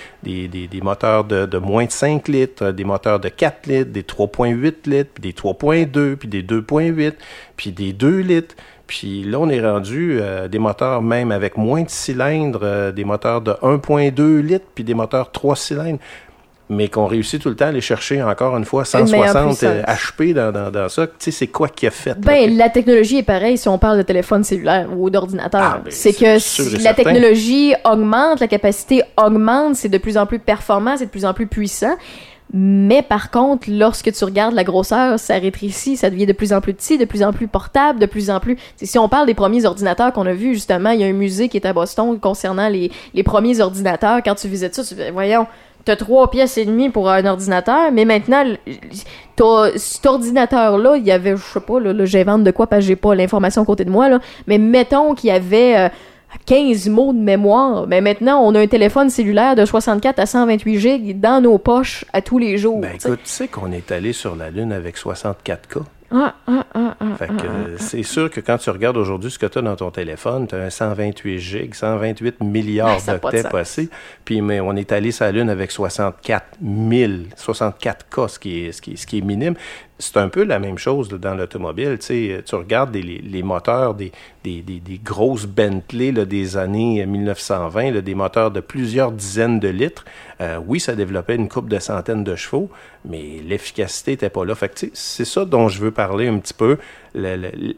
moteurs 0.83 1.25
de, 1.25 1.47
de 1.47 1.59
moins 1.59 1.87
de 1.87 1.91
5 1.91 2.29
litres, 2.29 2.67
euh, 2.67 2.73
des 2.73 2.85
moteurs 2.85 3.19
de 3.19 3.29
4 3.29 3.67
litres, 3.67 3.91
des 3.91 4.03
3,8 4.03 4.89
litres, 4.89 5.11
puis 5.15 5.23
des 5.23 5.33
3,2, 5.33 6.17
puis 6.17 6.29
des 6.29 6.43
2,8, 6.43 7.15
puis 7.57 7.73
des 7.73 7.93
2 7.95 8.19
litres. 8.19 8.55
Puis 8.87 9.25
là, 9.25 9.39
on 9.41 9.49
est 9.49 9.67
rendu 9.67 10.21
des 10.51 10.59
moteurs 10.59 11.01
même 11.01 11.33
avec 11.33 11.57
moins 11.57 11.85
de 11.85 11.89
cylindres, 11.89 12.93
des 12.93 13.05
moteurs 13.05 13.41
de 13.41 13.53
1,2 13.53 14.43
litres, 14.43 14.67
puis 14.75 14.85
des 14.85 14.93
moteurs 14.93 15.33
3 15.33 15.57
cylindres 15.57 15.99
mais 16.75 16.89
qu'on 16.89 17.07
réussit 17.07 17.41
tout 17.41 17.49
le 17.49 17.57
temps 17.57 17.67
à 17.67 17.69
aller 17.69 17.81
chercher 17.81 18.23
encore 18.23 18.57
une 18.57 18.65
fois 18.65 18.85
Une 18.95 19.11
meilleure 19.11 19.29
160 19.33 19.59
puissance. 19.59 20.15
HP 20.17 20.35
dans, 20.35 20.53
dans, 20.53 20.71
dans 20.71 20.89
ça. 20.89 21.07
Tu 21.07 21.13
sais, 21.19 21.31
c'est 21.31 21.47
quoi 21.47 21.69
qui 21.69 21.87
a 21.87 21.91
fait? 21.91 22.11
là? 22.11 22.17
Ben, 22.19 22.57
la 22.57 22.69
technologie 22.69 23.19
est 23.19 23.23
pareille 23.23 23.59
si 23.59 23.69
on 23.69 23.79
parle 23.79 23.99
de 23.99 24.03
téléphone 24.03 24.45
cellulaire 24.45 24.89
ou 24.97 25.09
d'ordinateur. 25.11 25.61
Ah, 25.63 25.81
ben, 25.85 25.91
c'est 25.91 26.13
que 26.13 26.39
sûr 26.39 26.65
et 26.67 26.69
si 26.69 26.77
la 26.77 26.95
certain. 26.95 27.05
technologie 27.05 27.75
augmente, 27.85 28.41
la 28.41 28.49
capacité 28.49 29.03
augmente, 29.17 29.77
c'est 29.77 29.89
de 29.89 29.99
plus 29.99 30.19
en 30.19 30.27
plus 30.27 30.39
performant, 30.39 30.97
c'est 30.97 31.07
de 31.07 31.11
plus 31.11 31.25
en 31.25 31.33
plus 31.35 31.47
puissant. 31.47 31.95
Mais 32.53 33.03
par 33.03 33.31
contre, 33.31 33.69
lorsque 33.69 34.13
tu 34.13 34.25
regardes 34.25 34.55
la 34.55 34.63
grosseur, 34.63 35.19
ça 35.19 35.39
rétrécit, 35.39 35.97
ça 35.97 36.09
devient 36.11 36.27
de 36.27 36.33
plus 36.33 36.53
en 36.53 36.61
plus 36.61 36.73
petit, 36.75 36.99
de 36.99 37.05
plus 37.05 37.23
en 37.25 37.33
plus 37.33 37.49
portable, 37.49 37.99
de 37.99 38.07
plus 38.07 38.31
en 38.31 38.39
plus. 38.39 38.57
T'sais, 38.77 38.87
si 38.87 38.99
on 38.99 39.09
parle 39.09 39.27
des 39.27 39.35
premiers 39.35 39.65
ordinateurs 39.65 40.13
qu'on 40.13 40.27
a 40.27 40.33
vus, 40.35 40.55
justement, 40.55 40.91
il 40.91 41.01
y 41.01 41.05
a 41.05 41.07
un 41.07 41.13
musée 41.13 41.49
qui 41.49 41.57
est 41.57 41.67
à 41.67 41.73
Boston 41.73 42.17
concernant 42.21 42.69
les, 42.69 42.93
les 43.13 43.23
premiers 43.25 43.61
ordinateurs. 43.61 44.21
Quand 44.25 44.37
tu 44.37 44.47
visites 44.47 44.75
ça, 44.75 44.85
tu 44.85 44.95
fais, 44.95 45.11
voyons, 45.11 45.47
t'as 45.85 45.97
trois 45.97 46.31
pièces 46.31 46.59
et 46.59 46.65
demie 46.65 46.91
pour 46.91 47.11
un 47.11 47.25
ordinateur, 47.27 47.93
mais 47.93 48.05
maintenant, 48.05 48.45
cet 49.77 50.07
ordinateur-là, 50.07 50.97
il 50.97 51.05
y 51.05 51.13
avait, 51.13 51.37
je 51.37 51.43
sais 51.43 51.61
pas, 51.61 51.81
là, 51.81 51.93
là, 51.93 52.05
j'invente 52.05 52.45
de 52.45 52.51
quoi 52.51 52.67
parce 52.67 52.83
que 52.83 52.87
j'ai 52.87 52.97
pas 52.97 53.15
l'information 53.15 53.63
à 53.63 53.65
côté 53.65 53.85
de 53.85 53.91
moi, 53.91 54.09
là, 54.09 54.21
mais 54.47 54.59
mettons 54.59 55.15
qu'il 55.15 55.29
y 55.29 55.33
avait 55.33 55.77
euh, 55.77 55.89
15 56.47 56.89
mots 56.89 57.13
de 57.13 57.19
mémoire, 57.19 57.87
mais 57.87 58.01
maintenant, 58.01 58.41
on 58.43 58.55
a 58.55 58.61
un 58.61 58.67
téléphone 58.67 59.11
cellulaire 59.11 59.57
de 59.57 59.65
64 59.65 60.19
à 60.19 60.27
128 60.27 60.79
gigs 60.79 61.21
dans 61.21 61.41
nos 61.41 61.59
poches 61.59 62.05
à 62.13 62.21
tous 62.21 62.39
les 62.39 62.59
jours. 62.59 62.81
Ben 62.81 62.97
t'sais. 62.97 63.09
écoute, 63.09 63.21
tu 63.25 63.31
sais 63.31 63.49
qu'on 63.49 63.73
est 63.73 63.93
allé 63.93 64.13
sur 64.13 64.37
la 64.37 64.51
Lune 64.51 64.73
avec 64.73 64.97
64K. 64.97 65.83
Ah, 66.17 66.35
ah, 66.47 66.65
ah, 66.75 66.95
Fait 67.19 67.27
que 67.27 67.47
euh, 67.47 67.77
c'est 67.79 68.05
sûr 68.05 68.31
que 68.31 68.41
quand 68.41 68.57
tu 68.59 68.71
regardes 68.71 68.97
aujourd'hui 68.97 69.33
ce 69.33 69.39
que 69.39 69.47
tu 69.47 69.59
as 69.59 69.63
dans 69.63 69.75
ton 69.75 69.91
téléphone, 69.91 70.47
tu 70.47 70.55
as 70.55 70.59
un 70.59 70.71
128 70.71 71.39
gigs, 71.41 71.75
128 71.75 72.41
milliards 72.41 73.01
d'octets 73.05 73.43
passés. 73.43 73.89
Puis 74.25 74.41
mais 74.41 74.61
on 74.61 74.77
est 74.77 74.93
allé 74.93 75.11
sur 75.11 75.25
la 75.25 75.33
Lune 75.33 75.51
avec 75.51 75.73
64 75.73 76.59
000, 76.63 77.13
64K, 77.37 78.29
ce 78.29 78.39
qui 78.39 78.67
est, 78.67 78.73
ce 78.73 78.81
qui 78.81 78.93
est, 78.93 78.97
ce 78.97 79.07
qui 79.09 79.19
est 79.19 79.23
minime. 79.23 79.55
C'est 80.01 80.17
un 80.17 80.29
peu 80.29 80.43
la 80.43 80.59
même 80.59 80.77
chose 80.77 81.09
dans 81.09 81.37
l'automobile. 81.37 81.99
Tu 82.01 82.35
tu 82.45 82.55
regardes 82.57 82.91
des- 82.91 83.01
les, 83.03 83.19
les 83.19 83.43
moteurs 83.45 83.95
des, 83.95 84.11
des, 84.43 84.61
des- 84.61 84.81
grosses 85.03 85.47
Bentley 85.47 86.11
des 86.13 86.57
années 86.57 87.07
1920, 87.07 87.93
là, 87.93 88.01
des 88.01 88.17
moteurs 88.17 88.51
de 88.51 88.59
plusieurs 88.61 89.13
dizaines 89.13 89.61
de 89.61 89.69
litres. 89.69 90.05
Euh, 90.41 90.59
oui, 90.67 90.81
ça 90.81 90.97
développait 90.97 91.37
une 91.37 91.49
coupe 91.49 91.69
de 91.69 91.79
centaines 91.79 92.25
de 92.25 92.35
chevaux, 92.35 92.71
mais 93.05 93.41
l'efficacité 93.47 94.13
n'était 94.13 94.31
pas 94.31 94.45
là. 94.45 94.55
C'est 94.95 95.25
ça 95.25 95.45
dont 95.45 95.69
je 95.69 95.81
veux 95.81 95.93
parler 95.93 96.27
un 96.27 96.39
petit 96.39 96.55
peu. 96.55 96.77
Le- 97.15 97.37
le- 97.37 97.75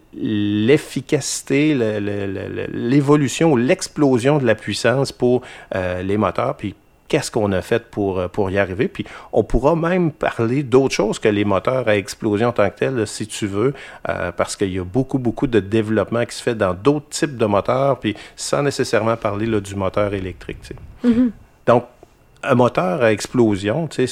L'efficacité, 0.67 1.75
le- 1.75 2.01
le- 2.01 2.27
le- 2.27 2.49
le- 2.49 2.67
l'évolution, 2.73 3.57
l'explosion 3.57 4.39
de 4.39 4.47
la 4.47 4.55
puissance 4.55 5.13
pour 5.13 5.43
euh, 5.75 6.03
les 6.03 6.17
moteurs. 6.17 6.57
Puis 6.57 6.75
qu'est-ce 7.09 7.31
qu'on 7.31 7.53
a 7.53 7.63
fait 7.63 7.85
pour, 7.91 8.19
euh, 8.19 8.29
pour 8.29 8.51
y 8.51 8.59
arriver. 8.59 8.89
Puis 8.89 9.05
on 9.33 9.43
pourra 9.45 9.77
même 9.77 10.11
parler 10.13 10.63
d'autres 10.63 10.95
choses 10.95 11.19
que 11.19 11.29
les 11.29 11.45
moteurs 11.45 11.87
à 11.89 11.97
explosion 11.97 12.49
en 12.49 12.53
tant 12.53 12.69
que 12.71 12.79
tels, 12.79 13.07
si 13.07 13.27
tu 13.27 13.47
veux, 13.47 13.75
euh, 14.09 14.33
parce 14.33 14.57
qu'il 14.57 14.73
y 14.73 14.79
a 14.79 14.85
beaucoup, 14.85 15.19
beaucoup 15.19 15.47
de 15.47 15.61
développement 15.61 16.25
qui 16.25 16.35
se 16.37 16.43
fait 16.43 16.55
dans 16.55 16.75
d'autres 16.75 17.09
types 17.11 17.37
de 17.37 17.47
moteurs, 17.47 17.99
puis 17.99 18.17
sans 18.37 18.63
nécessairement 18.63 19.17
parler 19.17 19.47
là, 19.47 19.61
du 19.61 19.75
moteur 19.75 20.15
électrique. 20.15 20.59
sais. 20.63 20.77
Donc, 21.67 21.85
un 22.43 22.55
moteur 22.55 23.03
à 23.03 23.13
explosion, 23.13 23.89
c'est- 23.91 24.09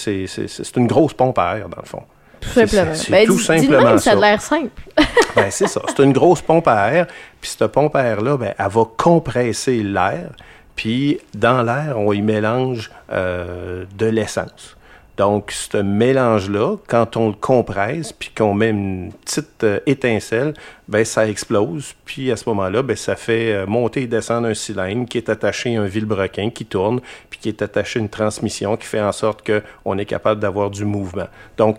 une 0.77 0.87
grosse 0.87 1.15
pompe 1.15 1.39
à 1.39 1.59
air, 1.59 1.69
dans 1.69 1.81
le 1.81 1.87
fond. 1.89 2.03
Tout 2.41 2.49
simplement. 2.51 2.95
c'est 2.95 3.11
Ben, 3.11 3.27
tout 3.27 3.39
simplement 3.39 3.83
même, 3.85 3.99
ça 3.99 4.11
a 4.11 4.15
ça. 4.15 4.21
l'air 4.21 4.43
simple. 4.43 4.83
Ben, 5.37 5.51
c'est 5.51 5.67
ça. 5.67 5.81
C'est 5.89 6.03
une 6.05 6.13
grosse 6.13 6.43
pompe 6.43 6.69
à 6.69 6.93
air. 6.93 7.07
Puis 7.41 7.51
cette 7.59 7.67
pompe 7.73 7.97
à 7.97 8.03
air-là, 8.05 8.37
ben, 8.37 8.55
elle 8.59 8.69
va 8.69 8.85
compresser 8.97 9.83
l'air. 9.83 10.31
Puis 10.77 11.19
dans 11.35 11.63
l'air, 11.63 11.99
on 11.99 12.13
y 12.13 12.23
mélange 12.23 12.91
euh, 13.13 13.85
de 13.97 14.07
l'essence. 14.07 14.77
Donc, 15.17 15.53
ce 15.53 15.77
mélange-là, 15.77 16.77
quand 16.89 17.17
on 17.17 17.29
le 17.29 17.35
compresse, 17.35 18.13
puis 18.13 18.31
qu'on 18.37 18.53
met 18.53 18.71
une 18.71 19.13
petite 19.13 19.63
euh, 19.63 19.79
étincelle, 19.87 20.55
ben 20.89 21.05
ça 21.05 21.29
explose. 21.29 21.95
Puis 22.05 22.33
à 22.33 22.37
ce 22.37 22.49
moment-là, 22.49 22.83
ben 22.83 22.97
ça 22.97 23.15
fait 23.15 23.53
euh, 23.53 23.67
monter 23.67 24.03
et 24.03 24.07
descendre 24.09 24.49
un 24.49 24.55
cylindre 24.55 25.07
qui 25.09 25.19
est 25.19 25.29
attaché 25.29 25.77
à 25.77 25.83
un 25.83 25.87
vilebrequin 25.87 26.51
qui 26.51 26.67
tourne, 26.67 27.01
puis 27.31 27.39
qui 27.39 27.49
est 27.49 27.63
attaché 27.63 28.01
à 28.01 28.03
une 28.03 28.09
transmission 28.09 28.77
qui 28.77 28.87
fait 28.87 29.01
en 29.01 29.13
sorte 29.13 29.49
qu'on 29.49 29.99
est 29.99 30.05
capable 30.05 30.41
d'avoir 30.41 30.71
du 30.71 30.85
mouvement. 30.85 31.29
Donc, 31.59 31.79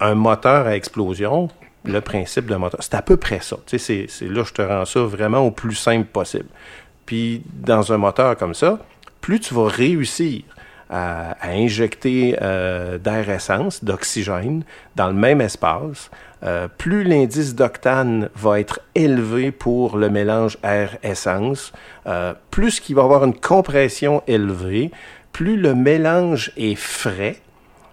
un 0.00 0.14
moteur 0.14 0.68
à 0.68 0.76
explosion, 0.76 1.48
le 1.84 2.00
principe 2.00 2.46
d'un 2.46 2.58
moteur, 2.58 2.80
c'est 2.80 2.94
à 2.94 3.02
peu 3.02 3.16
près 3.16 3.40
ça. 3.40 3.56
C'est 3.66 4.06
là, 4.20 4.44
je 4.44 4.52
te 4.52 4.62
rends 4.62 4.84
ça 4.84 5.00
vraiment 5.00 5.40
au 5.40 5.50
plus 5.50 5.74
simple 5.74 6.06
possible. 6.06 6.46
Puis, 7.08 7.42
dans 7.54 7.90
un 7.90 7.96
moteur 7.96 8.36
comme 8.36 8.52
ça, 8.52 8.80
plus 9.22 9.40
tu 9.40 9.54
vas 9.54 9.66
réussir 9.66 10.42
à, 10.90 11.36
injecter 11.42 12.36
euh, 12.42 12.98
d'air 12.98 13.30
essence, 13.30 13.82
d'oxygène, 13.82 14.62
dans 14.94 15.06
le 15.06 15.14
même 15.14 15.40
espace, 15.40 16.10
euh, 16.42 16.68
plus 16.68 17.04
l'indice 17.04 17.54
d'octane 17.54 18.28
va 18.36 18.60
être 18.60 18.80
élevé 18.94 19.52
pour 19.52 19.96
le 19.96 20.10
mélange 20.10 20.58
air-essence, 20.62 21.72
euh, 22.06 22.34
plus 22.50 22.78
qu'il 22.78 22.96
va 22.96 23.04
avoir 23.04 23.24
une 23.24 23.34
compression 23.34 24.22
élevée, 24.26 24.90
plus 25.32 25.56
le 25.56 25.74
mélange 25.74 26.52
est 26.58 26.74
frais, 26.74 27.40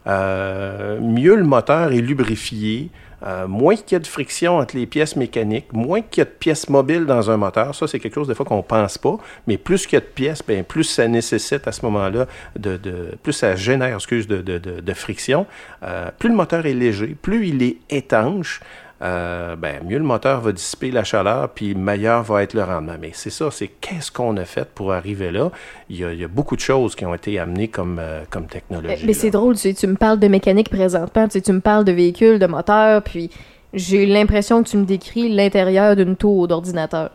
mieux 0.06 1.36
le 1.36 1.46
moteur 1.46 1.94
est 1.94 2.02
lubrifié, 2.02 2.90
euh, 3.26 3.48
moins 3.48 3.76
qu'il 3.76 3.94
y 3.94 3.96
a 3.96 4.00
de 4.00 4.08
friction 4.08 4.58
entre 4.58 4.76
les 4.78 4.86
pièces 4.86 5.16
mécaniques, 5.16 5.74
moins 5.74 6.02
qu'il 6.02 6.22
y 6.22 6.22
a 6.22 6.26
de 6.26 6.30
pièces 6.30 6.70
mobiles 6.70 7.06
dans 7.06 7.32
un 7.32 7.38
moteur. 7.38 7.74
Ça, 7.74 7.88
c'est 7.88 8.00
quelque 8.00 8.16
chose 8.16 8.28
des 8.28 8.36
fois 8.36 8.46
qu'on 8.46 8.62
pense 8.62 8.98
pas. 8.98 9.18
Mais 9.48 9.58
plus 9.58 9.86
qu'il 9.86 9.94
y 9.94 9.98
a 9.98 10.02
de 10.02 10.06
pièces, 10.06 10.42
ben, 10.48 10.64
plus 10.64 10.84
ça 10.84 11.08
nécessite 11.08 11.68
à 11.68 11.72
ce 11.72 11.84
moment-là 11.86 12.28
de, 12.58 12.78
de 12.78 13.18
plus 13.24 13.34
ça 13.34 13.56
génère, 13.56 13.96
excuse, 13.96 14.28
de, 14.28 14.38
de, 14.42 14.58
de, 14.58 14.80
de 14.80 14.94
friction. 14.94 15.46
Euh, 15.84 16.10
plus 16.18 16.30
le 16.30 16.36
moteur 16.36 16.66
est 16.66 16.74
léger, 16.74 17.16
plus 17.20 17.48
il 17.48 17.64
est 17.64 17.78
étanche. 17.90 18.62
Euh, 19.02 19.56
ben, 19.58 19.84
mieux 19.86 19.98
le 19.98 20.04
moteur 20.04 20.40
va 20.40 20.54
dissiper 20.54 20.90
la 20.90 21.04
chaleur, 21.04 21.50
puis 21.50 21.76
meilleur 21.76 22.24
va 22.24 22.44
être 22.44 22.54
le 22.54 22.64
rendement. 22.64 22.96
Mais 23.00 23.12
c'est 23.14 23.30
ça, 23.30 23.52
c'est 23.52 23.68
qu'est-ce 23.68 24.12
qu'on 24.12 24.38
a 24.38 24.46
fait 24.46 24.70
pour 24.74 24.94
arriver 24.94 25.32
là? 25.32 25.52
Il 25.90 25.98
y 25.98 26.06
a, 26.06 26.14
il 26.14 26.20
y 26.20 26.24
a 26.24 26.30
beaucoup 26.30 26.56
de 26.56 26.62
choses 26.62 26.96
qui 26.96 27.06
ont 27.06 27.14
été 27.14 27.38
amenées 27.38 27.68
comme, 27.68 27.98
euh, 28.00 28.24
comme 28.30 28.48
technologie. 28.48 29.04
Mais 29.06 29.14
c'est 29.14 29.32
drôle, 29.32 29.56
tu, 29.58 29.88
me 29.88 29.96
parles 29.96 30.20
de 30.20 30.28
mécanique 30.28 30.70
présentement, 30.70 31.28
tu, 31.28 31.42
tu 31.42 31.52
me 31.52 31.60
parles 31.60 31.84
de 31.84 31.92
véhicules, 31.92 32.40
de 32.40 32.46
moteurs, 32.46 33.02
puis 33.02 33.30
j'ai 33.74 34.06
l'impression 34.06 34.64
que 34.64 34.70
tu 34.70 34.78
me 34.78 34.86
décris 34.86 35.28
l'intérieur 35.28 35.98
d'une 35.98 36.16
tour 36.16 36.48
d'ordinateur. 36.48 37.12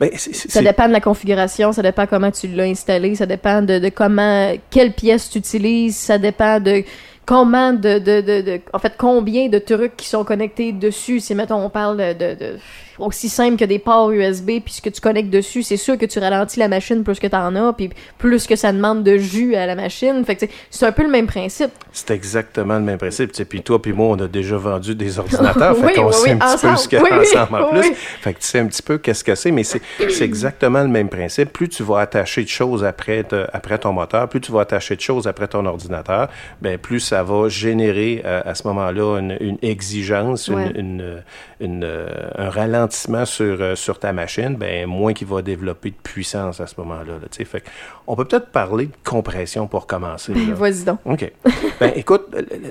Ben, 0.00 0.10
Ça 0.14 0.62
dépend 0.62 0.88
de 0.88 0.92
la 0.92 1.00
configuration, 1.00 1.72
ça 1.72 1.82
dépend 1.82 2.06
comment 2.06 2.30
tu 2.30 2.48
l'as 2.48 2.64
installé, 2.64 3.14
ça 3.14 3.26
dépend 3.26 3.60
de, 3.60 3.78
de 3.78 3.88
comment, 3.90 4.54
quelle 4.70 4.94
pièce 4.94 5.28
tu 5.28 5.38
utilises, 5.38 5.96
ça 5.96 6.16
dépend 6.16 6.58
de 6.58 6.84
comment, 7.28 7.74
de, 7.74 7.98
de, 7.98 8.22
de, 8.22 8.40
de- 8.40 8.60
en 8.72 8.78
fait, 8.78 8.94
combien 8.96 9.48
de 9.50 9.58
trucs 9.58 9.96
qui 9.98 10.06
sont 10.08 10.24
connectés 10.24 10.72
dessus. 10.72 11.20
Si, 11.20 11.34
mettons, 11.34 11.56
on 11.62 11.68
parle 11.70 11.98
de, 11.98 12.12
de- 12.14 12.34
de- 12.34 12.58
aussi 12.98 13.28
simple 13.28 13.56
que 13.56 13.64
des 13.64 13.78
ports 13.78 14.10
USB, 14.10 14.60
puis 14.64 14.74
ce 14.74 14.82
que 14.82 14.90
tu 14.90 15.00
connectes 15.00 15.30
dessus, 15.30 15.62
c'est 15.62 15.76
sûr 15.76 15.96
que 15.98 16.06
tu 16.06 16.18
ralentis 16.18 16.58
la 16.58 16.68
machine 16.68 17.02
plus 17.04 17.18
que 17.18 17.26
t'en 17.26 17.54
as, 17.54 17.72
puis 17.72 17.90
plus 18.18 18.46
que 18.46 18.56
ça 18.56 18.72
demande 18.72 19.02
de 19.04 19.16
jus 19.18 19.54
à 19.54 19.66
la 19.66 19.74
machine. 19.74 20.24
Fait 20.24 20.34
que, 20.36 20.40
tu 20.40 20.46
sais, 20.46 20.52
c'est 20.70 20.86
un 20.86 20.92
peu 20.92 21.02
le 21.02 21.10
même 21.10 21.26
principe. 21.26 21.70
C'est 21.92 22.10
exactement 22.10 22.74
le 22.74 22.84
même 22.84 22.98
principe. 22.98 23.32
Tu 23.32 23.38
sais, 23.38 23.44
Puis 23.44 23.62
toi, 23.62 23.80
puis 23.80 23.92
moi, 23.92 24.08
on 24.16 24.20
a 24.22 24.28
déjà 24.28 24.56
vendu 24.56 24.94
des 24.94 25.18
ordinateurs. 25.18 25.76
Oui, 25.78 25.88
fait 25.88 25.94
qu'on 25.94 26.06
oui, 26.08 26.12
sait 26.12 26.22
oui, 26.24 26.38
un 26.40 26.56
petit 26.56 26.66
peu 26.66 26.76
ce 26.76 26.88
que 26.88 26.96
en 26.96 27.70
plus. 27.70 27.94
Fait 28.20 28.34
que 28.34 28.38
tu 28.40 28.46
sais 28.46 28.58
un 28.58 28.66
petit 28.66 28.82
peu 28.82 28.98
qu'est-ce 28.98 29.24
que 29.24 29.34
c'est, 29.34 29.50
mais 29.50 29.64
c'est 29.64 29.80
exactement 30.22 30.82
le 30.82 30.88
même 30.88 31.08
principe. 31.08 31.52
Plus 31.52 31.68
tu 31.68 31.82
vas 31.82 32.00
attacher 32.00 32.42
de 32.42 32.48
choses 32.48 32.84
après, 32.84 33.24
te- 33.24 33.46
après 33.52 33.78
ton 33.78 33.92
moteur, 33.92 34.28
plus 34.28 34.40
tu 34.40 34.52
vas 34.52 34.60
attacher 34.62 34.96
de 34.96 35.00
choses 35.00 35.26
après 35.26 35.48
ton 35.48 35.64
ordinateur, 35.66 36.28
ben 36.62 36.78
plus 36.78 37.00
ça 37.00 37.22
va 37.22 37.48
générer 37.48 38.22
euh, 38.24 38.40
à 38.44 38.54
ce 38.54 38.66
moment-là 38.68 39.18
une, 39.18 39.36
une 39.40 39.58
exigence, 39.62 40.48
Ouais. 40.48 40.70
une- 40.74 40.78
une, 40.78 41.22
euh, 41.60 42.30
un 42.36 42.50
ralentissement 42.50 43.24
sur, 43.24 43.60
euh, 43.60 43.74
sur 43.74 43.98
ta 43.98 44.12
machine, 44.12 44.54
ben 44.56 44.86
moins 44.86 45.12
qu'il 45.12 45.26
va 45.26 45.42
développer 45.42 45.90
de 45.90 45.96
puissance 45.96 46.60
à 46.60 46.66
ce 46.66 46.74
moment-là. 46.78 47.14
là, 47.20 47.44
fait 47.44 47.64
on 48.06 48.14
peut 48.16 48.24
peut-être 48.24 48.50
parler 48.50 48.86
de 48.86 48.92
compression 49.04 49.66
pour 49.66 49.86
commencer. 49.86 50.32
là. 50.34 50.54
Vas-y 50.54 50.84
donc. 50.84 51.00
OK. 51.04 51.32
Ben, 51.80 51.92
écoute, 51.96 52.26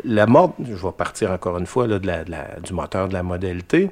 la 0.05 0.25
mode, 0.25 0.51
je 0.63 0.73
vais 0.75 0.91
partir 0.97 1.31
encore 1.31 1.57
une 1.57 1.65
fois 1.67 1.85
là, 1.87 1.99
de 1.99 2.07
la- 2.07 2.23
de 2.23 2.31
la- 2.31 2.59
du 2.63 2.73
moteur 2.73 3.07
de 3.09 3.13
la 3.13 3.23
modalité. 3.23 3.91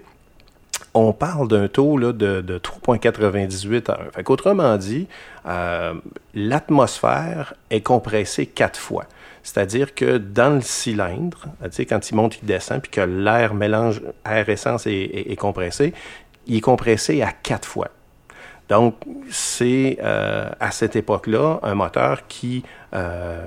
On 0.94 1.12
parle 1.14 1.48
d'un 1.50 1.68
taux 1.68 1.98
là, 1.98 2.14
de, 2.14 2.40
de 2.42 2.58
3,98 2.58 3.90
à 3.90 3.94
1. 3.96 4.12
Fait 4.16 4.24
qu'autrement 4.24 4.78
dit, 4.78 5.08
euh, 5.46 5.94
l'atmosphère 6.34 7.54
est 7.70 7.82
compressée 7.82 8.46
quatre 8.46 8.80
fois. 8.80 9.06
C'est-à-dire 9.46 9.94
que 9.94 10.18
dans 10.18 10.56
le 10.56 10.62
cylindre, 10.62 11.46
quand 11.88 12.10
il 12.10 12.16
monte, 12.16 12.40
il 12.42 12.46
descend, 12.48 12.82
puis 12.82 12.90
que 12.92 13.02
l'air 13.02 13.54
mélange, 13.54 14.02
air-essence 14.26 14.88
est, 14.88 14.92
est- 14.94 15.32
est 15.32 15.36
compressé, 15.36 15.94
il 16.48 16.58
est 16.58 16.62
compressé 16.62 17.22
à 17.22 17.32
quatre 17.32 17.68
fois. 17.68 17.90
Donc, 18.68 18.96
c'est 19.30 20.00
euh, 20.02 20.50
à 20.60 20.72
cette 20.72 20.96
époque-là 20.96 21.60
un 21.62 21.76
moteur 21.76 22.26
qui 22.28 22.64
euh, 22.96 23.46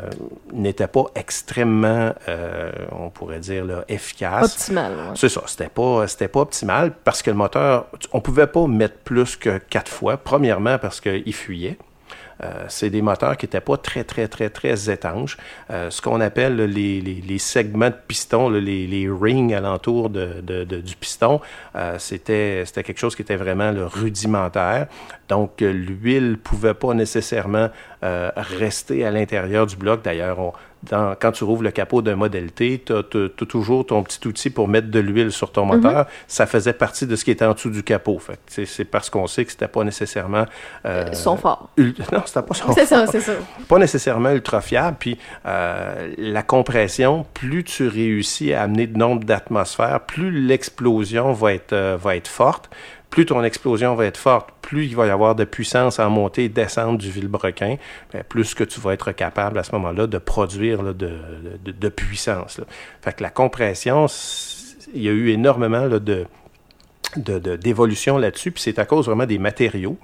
n'était 0.52 0.86
pas 0.86 1.06
extrêmement, 1.16 2.12
euh, 2.28 2.70
on 2.92 3.10
pourrait 3.10 3.40
dire, 3.40 3.64
là, 3.64 3.84
efficace. 3.88 4.52
Optimal. 4.54 4.92
ouais. 4.92 5.14
C'est 5.16 5.28
ça, 5.28 5.42
c'était 5.46 5.68
pas, 5.68 6.06
c'était 6.06 6.28
pas 6.28 6.40
optimal 6.42 6.92
parce 7.02 7.22
que 7.22 7.30
le 7.30 7.36
moteur, 7.36 7.86
on 8.12 8.20
pouvait 8.20 8.46
pas 8.46 8.68
mettre 8.68 8.98
plus 8.98 9.34
que 9.34 9.58
quatre 9.58 9.90
fois. 9.90 10.16
Premièrement 10.18 10.78
parce 10.78 11.00
qu'il 11.00 11.34
fuyait. 11.34 11.76
Euh, 12.42 12.64
c'est 12.68 12.90
des 12.90 13.02
moteurs 13.02 13.36
qui 13.36 13.46
n'étaient 13.46 13.60
pas 13.60 13.76
très, 13.76 14.04
très, 14.04 14.28
très, 14.28 14.48
très 14.48 14.90
étanches. 14.90 15.36
Euh, 15.70 15.90
ce 15.90 16.00
qu'on 16.00 16.20
appelle 16.20 16.56
là, 16.56 16.66
les, 16.66 17.00
les, 17.00 17.14
les 17.26 17.38
segments 17.38 17.90
de 17.90 17.96
piston, 18.06 18.48
là, 18.48 18.60
les, 18.60 18.86
les 18.86 19.08
rings 19.10 19.54
alentour 19.54 20.08
de, 20.08 20.40
de- 20.42 20.62
de- 20.64 20.80
du 20.80 20.94
piston, 20.94 21.40
euh, 21.74 21.96
c'était, 21.98 22.62
c'était 22.64 22.84
quelque 22.84 22.98
chose 23.00 23.16
qui 23.16 23.22
était 23.22 23.36
vraiment 23.36 23.72
là, 23.72 23.86
rudimentaire. 23.86 24.86
Donc, 25.28 25.62
euh, 25.62 25.72
l'huile 25.72 26.38
pouvait 26.42 26.74
pas 26.74 26.94
nécessairement 26.94 27.70
euh, 28.04 28.30
rester 28.36 29.04
à 29.04 29.10
l'intérieur 29.10 29.66
du 29.66 29.76
bloc. 29.76 30.02
D'ailleurs, 30.02 30.38
on- 30.38 30.52
dans- 30.84 31.14
quand 31.18 31.32
tu 31.32 31.44
rouvres 31.44 31.62
le 31.62 31.70
capot 31.70 32.02
d'un 32.02 32.16
Model 32.16 32.52
T, 32.52 32.82
tu 32.86 32.92
as, 32.92 33.02
toujours 33.02 33.86
ton 33.86 34.02
petit 34.02 34.26
outil 34.26 34.50
pour 34.50 34.68
mettre 34.68 34.88
de 34.90 34.98
l'huile 35.00 35.32
sur 35.32 35.50
ton 35.52 35.64
moteur. 35.64 36.06
Ça 36.26 36.46
faisait 36.46 36.72
partie 36.72 37.06
de 37.06 37.16
ce 37.16 37.24
qui 37.24 37.30
était 37.30 37.44
en 37.44 37.52
dessous 37.54 37.70
du 37.70 37.82
capot. 37.82 38.20
C'est 38.48 38.84
parce 38.84 39.10
qu'on 39.10 39.26
sait 39.26 39.44
que 39.44 39.50
c'était 39.50 39.68
pas 39.68 39.84
nécessairement... 39.84 40.44
euh, 40.86 41.12
Son 41.12 41.36
fort. 41.36 41.70
ul- 41.76 41.94
Non, 42.12 42.22
c'était 42.26 42.42
pas 42.42 42.54
son 42.54 42.72
C'est 42.72 42.86
ça, 42.86 43.02
fort. 43.04 43.08
c'est 43.12 43.20
ça. 43.20 43.32
Pas 43.68 43.78
nécessairement 43.78 44.30
ultra 44.30 44.60
fiable. 44.60 44.96
Puis 45.00 45.18
euh, 45.46 46.12
la 46.18 46.42
compression, 46.42 47.26
plus 47.34 47.64
tu 47.64 47.88
réussis 47.88 48.52
à 48.52 48.62
amener 48.62 48.86
de 48.86 48.96
nombre 48.98 49.24
d'atmosphères, 49.24 50.00
plus 50.00 50.30
l'explosion 50.30 51.32
va 51.32 51.54
être, 51.54 51.72
euh, 51.72 51.96
va 52.00 52.16
être 52.16 52.28
forte. 52.28 52.70
Plus 53.10 53.24
ton 53.26 53.42
explosion 53.42 53.94
va 53.94 54.04
être 54.04 54.18
forte, 54.18 54.50
plus 54.60 54.86
il 54.86 54.94
va 54.94 55.06
y 55.06 55.10
avoir 55.10 55.34
de 55.34 55.44
puissance 55.44 55.98
en 55.98 56.10
montée 56.10 56.44
et 56.44 56.48
descente 56.50 56.98
du 56.98 57.10
vilebrequin, 57.10 57.76
ben, 58.12 58.22
plus 58.22 58.54
que 58.54 58.64
tu 58.64 58.80
vas 58.80 58.92
être 58.92 59.12
capable 59.12 59.58
à 59.58 59.62
ce 59.62 59.72
moment-là 59.72 60.06
de 60.06 60.18
produire 60.18 60.82
de, 60.82 60.92
de- 61.64 61.88
puissance. 61.88 62.58
là. 62.58 62.64
Fait 63.02 63.14
que 63.16 63.22
la 63.22 63.30
compression, 63.30 64.06
il 64.94 65.02
y 65.02 65.08
a 65.08 65.12
eu 65.12 65.30
énormément 65.30 65.86
là, 65.86 65.98
de- 65.98 66.26
d'évolution 67.56 68.18
là-dessus, 68.18 68.50
puis 68.52 68.62
c'est 68.62 68.78
à 68.78 68.84
cause 68.84 69.06
vraiment 69.06 69.26
des 69.26 69.38
matériaux. 69.38 69.96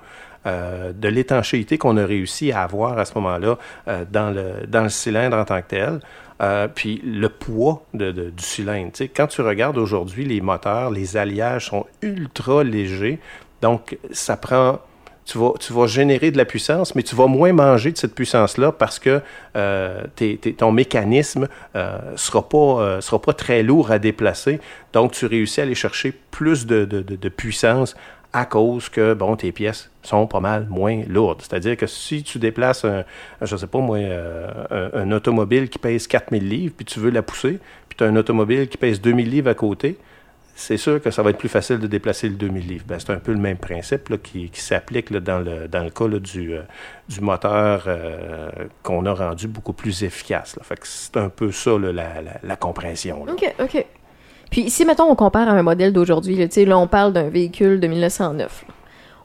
euh, 0.47 0.93
de 0.93 1.09
l'étanchéité 1.09 1.79
qu'on 1.79 1.97
a 1.97 2.05
réussi 2.05 2.53
à 2.53 2.61
avoir 2.65 2.99
à 2.99 3.07
ce 3.07 3.15
moment-là 3.15 3.57
euh, 3.89 4.05
dans, 4.11 4.31
le, 4.31 4.67
dans 4.67 4.83
le 4.83 4.91
cylindre 4.91 5.39
en 5.39 5.45
tant 5.47 5.63
que 5.63 5.69
tel, 5.69 6.01
euh, 6.43 6.69
puis 6.73 7.01
le 7.05 7.29
poids 7.29 7.85
du 7.93 8.33
cylindre. 8.39 8.93
Quand 9.15 9.27
tu 9.27 9.41
regardes 9.41 9.79
aujourd'hui 9.79 10.25
les 10.25 10.41
moteurs, 10.41 10.91
les 10.91 11.17
alliages 11.17 11.67
sont 11.67 11.87
ultra 12.03 12.65
légers, 12.65 13.19
donc 13.63 13.99
ça 14.13 14.37
prend 14.37 14.81
tu 15.25 15.39
vas, 15.39 15.87
générer 15.87 16.31
de 16.31 16.37
la 16.37 16.45
puissance, 16.45 16.95
mais 16.95 17.03
tu 17.03 17.17
vas 17.17 17.27
moins 17.27 17.55
manger 17.55 17.93
de 17.93 17.97
cette 17.97 18.15
puissance-là 18.15 18.73
parce 18.73 18.99
que 18.99 19.23
euh, 19.57 20.03
ton 20.59 20.71
mécanisme 20.71 21.49
sera 22.17 22.47
pas 22.47 22.59
euh, 22.59 23.01
sera 23.01 23.21
pas 23.21 23.33
très 23.33 23.63
lourd 23.63 23.91
à 23.91 23.99
déplacer. 23.99 24.61
Donc, 24.93 25.13
tu 25.13 25.25
réussis 25.25 25.61
à 25.61 25.65
aller 25.65 25.75
chercher 25.75 26.13
plus 26.31 26.67
de 26.67 27.29
puissance 27.31 27.97
à 28.35 28.47
cause 28.47 28.89
que, 28.89 29.15
bon, 29.15 29.37
tes 29.37 29.53
pièces 29.53 29.91
sont 30.03 30.27
pas 30.27 30.41
mal 30.41 30.67
moins 30.69 31.03
lourdes. 31.07 31.41
C'est-à-dire 31.41 31.77
que 31.77 31.87
si 31.87 32.25
tu 32.25 32.41
déplaces 32.41 32.85
un, 32.85 33.05
je 33.41 33.57
sais 33.57 33.69
pas 33.69 33.79
moi, 33.79 33.99
euh, 33.99 34.91
un, 34.93 35.13
automobile 35.13 35.69
qui 35.69 35.79
pèse 35.79 36.09
4000 36.09 36.49
livres, 36.49 36.75
puis 36.77 36.85
tu 36.85 36.99
veux 36.99 37.11
la 37.11 37.23
pousser, 37.23 37.61
puis 37.89 37.97
tu 37.97 38.03
as 38.03 38.09
un 38.09 38.17
automobile 38.17 38.69
qui 38.69 38.77
pèse 38.77 39.01
2000 39.01 39.31
livres 39.31 39.51
à 39.51 39.55
côté, 39.55 39.99
c'est 40.57 40.77
sûr 40.77 41.01
que 41.01 41.13
ça 41.13 41.23
va 41.23 41.31
être 41.31 41.39
plus 41.39 41.49
facile 41.49 41.79
de 41.79 41.87
déplacer 41.87 42.29
le 42.29 42.35
2000 42.35 42.67
livres. 42.67 42.85
Ben, 42.89 42.99
c'est 42.99 43.13
un 43.13 43.19
peu 43.19 43.33
le 43.33 43.39
même 43.39 43.57
principe 43.57 44.09
là, 44.09 44.17
qui, 44.19 44.51
qui 44.51 44.61
s'applique 44.61 45.13
dans, 45.13 45.39
le, 45.39 45.69
dans 45.69 45.85
le 45.85 45.91
cas 45.91 46.09
là, 46.09 46.19
du, 46.19 46.55
euh, 46.55 46.63
du 47.09 47.21
moteur 47.21 47.85
euh, 47.87 48.51
qu'on 48.83 49.07
a 49.07 49.15
rendu 49.15 49.47
beaucoup 49.47 49.73
plus 49.73 50.03
efficace. 50.03 50.59
Fait 50.63 50.77
que 50.77 50.89
c'est 50.89 51.17
un 51.17 51.29
peu 51.29 51.53
ça, 51.53 51.79
la, 51.79 51.93
la, 51.93 52.21
la 52.43 52.57
compression. 52.57 53.25
là. 53.25 53.33
OK, 53.33 53.55
OK. 53.61 53.87
Puis 54.55 54.71
si, 54.71 54.85
mettons, 54.85 55.11
on 55.11 55.17
compare 55.17 55.49
à 55.49 55.51
un 55.51 55.65
modèle 55.65 55.93
d'aujourd'hui, 55.93 56.37
là, 56.37 56.47
là, 56.65 56.79
on 56.79 56.87
parle 56.87 57.13
d'un 57.13 57.29
véhicule 57.29 57.81
de 57.81 57.89
1909. 57.89 58.65
là. 58.69 58.75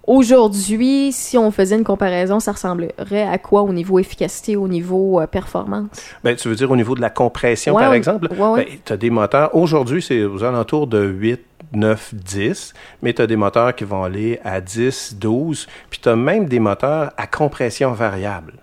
Aujourd'hui, 0.07 1.11
si 1.11 1.37
on 1.37 1.51
faisait 1.51 1.75
une 1.75 1.83
comparaison, 1.83 2.39
ça 2.39 2.53
ressemblerait 2.53 3.27
à 3.31 3.37
quoi 3.37 3.61
au 3.61 3.71
niveau 3.71 3.99
efficacité, 3.99 4.55
au 4.55 4.67
niveau 4.67 5.21
euh, 5.21 5.27
performance? 5.27 5.89
Ben, 6.23 6.35
tu 6.35 6.47
veux 6.47 6.55
dire 6.55 6.71
au 6.71 6.75
niveau 6.75 6.95
de 6.95 7.01
la 7.01 7.11
compression, 7.11 7.75
Ouais, 7.75 7.83
par 7.83 7.93
exemple? 7.93 8.27
Ouais, 8.39 8.47
ouais. 8.49 8.79
tu 8.83 8.91
as 8.91 8.97
des 8.97 9.11
moteurs, 9.11 9.53
aujourd'hui, 9.55 10.01
c'est 10.01 10.23
aux 10.23 10.43
alentours 10.43 10.87
de 10.87 11.05
8, 11.05 11.41
9, 11.73 12.15
10, 12.15 12.73
mais 13.03 13.13
tu 13.13 13.21
as 13.21 13.27
des 13.27 13.35
moteurs 13.35 13.75
qui 13.75 13.83
vont 13.83 14.03
aller 14.03 14.39
à 14.43 14.61
10, 14.61 15.17
12, 15.19 15.67
puis 15.91 15.99
tu 16.01 16.09
as 16.09 16.15
même 16.15 16.45
des 16.45 16.59
moteurs 16.59 17.11
à 17.17 17.27
compression 17.27 17.91
variable. 17.91 18.53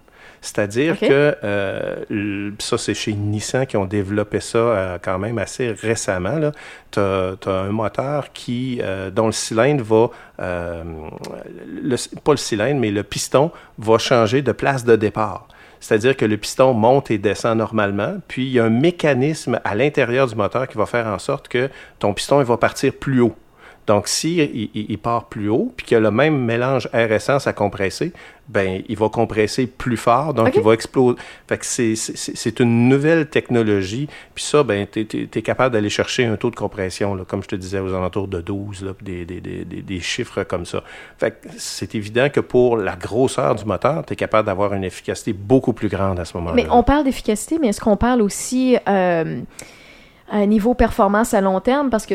C'est-à-dire 0.47 1.01
que 1.01 1.37
euh, 1.43 2.51
ça, 2.61 2.79
c'est 2.79 2.95
chez 2.95 3.13
Nissan 3.15 3.67
qui 3.67 3.77
ont 3.77 3.85
développé 3.85 4.39
ça 4.39 4.59
euh, 4.59 4.99
quand 5.03 5.19
même 5.19 5.39
assez 5.39 5.73
récemment. 5.73 6.53
Tu 6.93 7.01
as, 7.01 7.37
un 7.47 7.73
moteur 7.73 8.33
qui, 8.33 8.79
euh, 8.81 9.11
dont 9.11 9.27
le 9.27 9.33
cylindre 9.33 9.83
va, 9.83 10.11
le- 10.39 12.21
pas 12.21 12.31
le 12.33 12.37
cylindre, 12.37 12.79
mais 12.81 12.93
le 12.93 13.03
piston 13.03 13.51
va 13.79 13.99
changer 13.99 14.41
de 14.41 14.53
place 14.53 14.85
de 14.85 14.95
départ. 14.95 15.49
C'est-à-dire 15.81 16.17
que 16.17 16.25
le 16.25 16.37
piston 16.37 16.73
monte 16.75 17.11
et 17.11 17.19
descend 17.19 17.59
normalement, 17.59 18.15
puis 18.29 18.47
il 18.47 18.53
y 18.53 18.61
a 18.61 18.65
un 18.65 18.71
mécanisme 18.71 19.61
à 19.65 19.75
l'intérieur 19.75 20.29
du 20.29 20.37
moteur 20.37 20.69
qui 20.69 20.79
va 20.79 20.87
faire 20.87 21.09
en 21.09 21.19
sorte 21.19 21.49
que 21.49 21.69
ton 21.99 22.15
piston 22.15 22.41
il 22.41 22.47
va 22.47 22.57
partir 22.57 22.93
plus 22.93 23.21
haut. 23.21 23.35
Donc, 23.87 24.09
si 24.09 24.37
il, 24.39 24.71
il- 24.75 24.87
il 24.91 24.99
part 24.99 25.27
plus 25.27 25.49
haut, 25.49 25.73
puis 25.77 25.87
qu'il 25.87 25.95
y 25.95 25.99
a 25.99 26.01
le 26.01 26.11
même 26.11 26.37
mélange 26.39 26.89
air-essence 26.93 27.47
à 27.47 27.53
compresser, 27.53 28.13
ben 28.49 28.83
il 28.89 28.97
va 28.97 29.09
compresser 29.09 29.67
plus 29.67 29.97
fort, 29.97 30.33
donc 30.35 30.49
il 30.55 30.63
va 30.63 30.73
exploser. 30.73 31.17
Fait 31.49 31.59
que 31.59 31.67
c'est- 31.67 31.95
c'est 31.97 32.37
c'est 32.37 32.61
une 32.61 32.89
nouvelle 32.89 33.27
technologie, 33.29 34.09
puis 34.35 34.43
ça, 34.45 34.63
ben 34.63 34.87
tu 34.91 35.07
es, 35.35 35.43
capable 35.43 35.73
d'aller 35.73 35.89
chercher 35.91 36.25
un 36.27 36.37
taux 36.37 36.51
de 36.51 36.57
compression, 36.57 37.15
là, 37.15 37.25
comme 37.27 37.43
je 37.43 37.49
te 37.49 37.57
disais, 37.57 37.79
aux 37.81 37.93
alentours 37.95 38.29
de 38.29 38.41
12, 38.41 38.85
là, 38.85 38.93
des, 39.03 39.25
des, 39.25 39.41
des, 39.41 39.65
des 39.65 40.01
chiffres 40.01 40.43
comme 40.45 40.65
ça. 40.67 40.83
Fait 41.19 41.33
que 41.33 41.49
c'est 41.57 41.95
évident 41.95 42.29
que 42.29 42.41
pour 42.41 42.77
la 42.77 42.95
grosseur 42.97 43.55
du 43.55 43.65
moteur, 43.65 44.05
tu 44.07 44.13
es 44.13 44.17
capable 44.17 44.47
d'avoir 44.47 44.75
une 44.75 44.85
efficacité 44.85 45.33
beaucoup 45.33 45.73
plus 45.73 45.89
grande 45.89 46.19
à 46.21 46.25
ce 46.25 46.37
moment-là. 46.37 46.55
Mais 46.57 46.67
on 46.71 46.83
parle 46.83 47.05
d'efficacité, 47.05 47.59
mais 47.61 47.69
est-ce 47.69 47.81
qu'on 47.81 47.97
parle 47.97 48.23
aussi 48.23 48.77
euh, 48.89 49.41
à 50.31 50.37
un 50.39 50.47
niveau 50.47 50.75
performance 50.75 51.35
à 51.35 51.41
long 51.41 51.61
terme? 51.61 51.91
Parce 51.91 52.07
que 52.07 52.15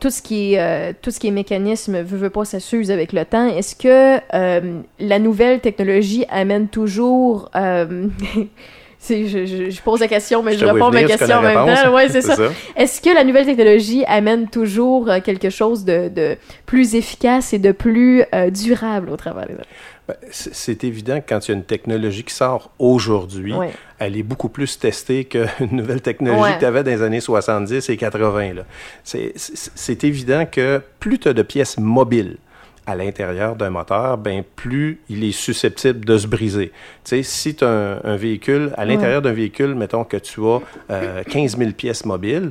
tout 0.00 0.10
ce 0.10 0.22
qui 0.22 0.54
est 0.54 0.60
euh, 0.60 0.92
tout 1.00 1.10
ce 1.10 1.18
qui 1.20 1.28
est 1.28 1.30
mécanisme 1.30 2.00
veut, 2.02 2.16
veut 2.18 2.30
pas, 2.30 2.44
ça 2.44 2.60
s'use 2.60 2.90
avec 2.90 3.12
le 3.12 3.24
temps. 3.24 3.46
Est-ce 3.46 3.74
que 3.76 4.20
euh, 4.34 4.80
la 4.98 5.18
nouvelle 5.18 5.60
technologie 5.60 6.24
amène 6.30 6.68
toujours 6.68 7.50
euh, 7.56 8.06
Je, 9.06 9.26
je- 9.26 9.68
je 9.70 9.82
pose 9.82 10.00
la 10.00 10.08
question, 10.08 10.42
mais 10.42 10.56
Je 10.56 10.64
réponds 10.64 10.86
ma 10.90 11.02
venir, 11.02 11.08
je 11.10 11.18
question 11.18 11.36
en 11.36 11.42
même 11.42 11.54
temps. 11.66 11.92
Ouais, 11.94 12.08
c'est 12.08 12.22
ça. 12.22 12.36
ça. 12.36 12.42
Est-ce 12.74 13.02
que 13.02 13.10
la 13.14 13.22
nouvelle 13.22 13.44
technologie 13.44 14.02
amène 14.06 14.48
toujours 14.48 15.10
euh, 15.10 15.20
quelque 15.20 15.50
chose 15.50 15.84
de, 15.84 16.08
de 16.08 16.36
plus 16.64 16.94
efficace 16.94 17.52
et 17.52 17.58
de 17.58 17.72
plus 17.72 18.22
euh, 18.34 18.48
durable 18.48 19.10
au 19.10 19.16
travers 19.18 19.46
des 19.46 19.52
c'est 20.30 20.54
c'est 20.54 20.84
évident 20.84 21.20
que 21.20 21.28
quand 21.28 21.46
il 21.48 21.52
y 21.52 21.54
a 21.54 21.56
une 21.56 21.64
technologie 21.64 22.24
qui 22.24 22.34
sort 22.34 22.70
aujourd'hui, 22.78 23.52
elle 23.98 24.16
est 24.16 24.22
beaucoup 24.22 24.48
plus 24.48 24.78
testée 24.78 25.24
qu'une 25.24 25.48
nouvelle 25.72 26.02
technologie 26.02 26.54
que 26.54 26.58
tu 26.60 26.64
avais 26.66 26.82
dans 26.82 26.90
les 26.90 27.02
années 27.02 27.20
70 27.20 27.88
et 27.88 27.96
80. 27.96 28.54
là. 28.54 28.62
C'est- 29.02 30.04
évident 30.04 30.44
que 30.50 30.82
plus 31.00 31.18
tu 31.18 31.28
as 31.28 31.32
de 31.32 31.42
pièces 31.42 31.78
mobiles 31.78 32.36
à 32.86 32.94
l'intérieur 32.96 33.56
d'un 33.56 33.70
moteur, 33.70 34.18
ben 34.18 34.42
plus 34.56 35.00
il 35.08 35.24
est 35.24 35.32
susceptible 35.32 36.04
de 36.04 36.18
se 36.18 36.26
briser. 36.26 36.68
Tu 36.68 36.72
sais, 37.04 37.22
si 37.22 37.54
tu 37.54 37.64
as 37.64 37.68
un, 37.70 38.00
un 38.04 38.16
véhicule, 38.16 38.74
à 38.76 38.84
l'intérieur 38.84 39.22
d'un 39.22 39.32
véhicule, 39.32 39.74
mettons 39.74 40.04
que 40.04 40.18
tu 40.18 40.40
as 40.44 40.60
euh, 40.90 41.22
15 41.24 41.56
000 41.56 41.70
pièces 41.70 42.04
mobiles, 42.04 42.50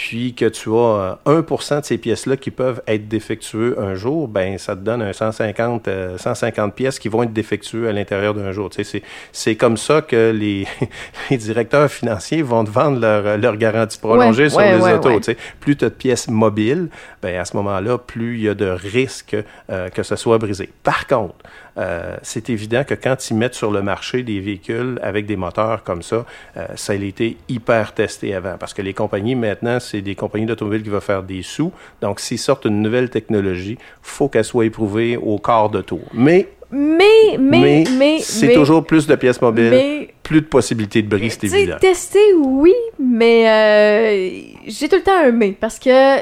puis 0.00 0.32
que 0.32 0.46
tu 0.46 0.70
as 0.70 1.18
euh, 1.26 1.42
1 1.44 1.80
de 1.80 1.84
ces 1.84 1.98
pièces-là 1.98 2.38
qui 2.38 2.50
peuvent 2.50 2.80
être 2.86 3.06
défectueuses 3.06 3.76
un 3.78 3.94
jour, 3.94 4.28
ben 4.28 4.56
ça 4.56 4.74
te 4.74 4.80
donne 4.80 5.02
un 5.02 5.12
150, 5.12 5.88
euh, 5.88 6.16
150 6.16 6.74
pièces 6.74 6.98
qui 6.98 7.10
vont 7.10 7.22
être 7.22 7.34
défectueuses 7.34 7.86
à 7.86 7.92
l'intérieur 7.92 8.32
d'un 8.32 8.50
jour. 8.50 8.70
Tu 8.70 8.82
sais, 8.82 9.02
c'est, 9.30 9.56
comme 9.56 9.76
ça 9.76 10.00
que 10.00 10.30
les, 10.30 10.66
les 11.30 11.36
directeurs 11.36 11.90
financiers 11.90 12.40
vont 12.40 12.64
te 12.64 12.70
vendre 12.70 12.98
leur, 12.98 13.36
leur 13.36 13.56
garantie 13.58 13.98
prolongée 13.98 14.44
Ouais, 14.44 14.48
sur 14.48 14.58
ouais, 14.58 14.76
les 14.78 14.82
ouais, 14.82 14.94
autos. 14.94 15.18
tu 15.18 15.24
sais. 15.24 15.36
Plus 15.60 15.76
tu 15.76 15.84
as 15.84 15.90
de 15.90 15.94
pièces 15.94 16.28
mobiles, 16.28 16.88
ben 17.22 17.38
à 17.38 17.44
ce 17.44 17.54
moment-là, 17.58 17.98
plus 17.98 18.38
il 18.38 18.44
y 18.44 18.48
a 18.48 18.54
de 18.54 18.70
risques 18.70 19.36
euh, 19.68 19.90
que 19.90 20.02
ce 20.02 20.16
soit 20.16 20.38
brisé. 20.38 20.70
Par 20.82 21.06
contre, 21.06 21.34
euh, 21.78 22.16
c'est 22.22 22.50
évident 22.50 22.84
que 22.84 22.94
quand 22.94 23.30
ils 23.30 23.36
mettent 23.36 23.54
sur 23.54 23.70
le 23.70 23.82
marché 23.82 24.22
des 24.22 24.40
véhicules 24.40 24.98
avec 25.02 25.26
des 25.26 25.36
moteurs 25.36 25.82
comme 25.84 26.02
ça, 26.02 26.24
euh, 26.56 26.66
ça 26.74 26.92
a 26.92 26.96
été 26.96 27.36
hyper 27.48 27.94
testé 27.94 28.34
avant. 28.34 28.56
Parce 28.58 28.74
que 28.74 28.82
les 28.82 28.94
compagnies, 28.94 29.34
maintenant, 29.34 29.78
c'est 29.90 30.00
des 30.00 30.14
compagnies 30.14 30.46
d'automobiles 30.46 30.82
qui 30.82 30.88
vont 30.88 31.00
faire 31.00 31.22
des 31.22 31.42
sous. 31.42 31.72
Donc, 32.00 32.20
s'ils 32.20 32.38
sortent 32.38 32.64
une 32.66 32.80
nouvelle 32.82 33.10
technologie, 33.10 33.76
faut 34.02 34.28
qu'elle 34.28 34.44
soit 34.44 34.64
éprouvée 34.66 35.16
au 35.16 35.38
quart 35.38 35.68
de 35.70 35.80
tour. 35.80 36.00
Mais, 36.14 36.48
Mais, 36.70 37.36
mais, 37.38 37.84
mais, 37.98 38.18
c'est 38.20 38.52
toujours 38.54 38.84
plus 38.86 39.06
de 39.06 39.16
pièces 39.16 39.42
mobiles, 39.42 39.70
mais- 39.70 40.14
plus 40.22 40.40
de 40.42 40.46
possibilités 40.46 41.02
de 41.02 41.08
bris, 41.08 41.30
c'est 41.30 41.44
évident. 41.44 41.76
tester, 41.80 42.32
oui, 42.38 42.72
mais 43.00 43.48
euh, 43.48 44.30
j'ai 44.68 44.88
tout 44.88 44.94
le 44.96 45.02
temps 45.02 45.18
un 45.24 45.32
mais. 45.32 45.50
Parce 45.58 45.80
que, 45.80 46.18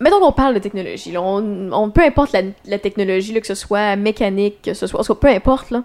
mettons 0.00 0.18
qu'on 0.18 0.32
parle 0.32 0.54
de 0.54 0.58
technologie. 0.58 1.12
là, 1.12 1.22
on, 1.22 1.70
on- 1.72 1.90
peu 1.90 2.02
importe 2.02 2.32
la, 2.32 2.42
la 2.66 2.78
technologie, 2.80 3.32
là, 3.32 3.40
que 3.40 3.46
ce 3.46 3.54
soit 3.54 3.94
mécanique, 3.94 4.56
que 4.64 4.74
ce 4.74 4.88
soit. 4.88 5.04
peu 5.20 5.28
importe, 5.28 5.70
là. 5.70 5.84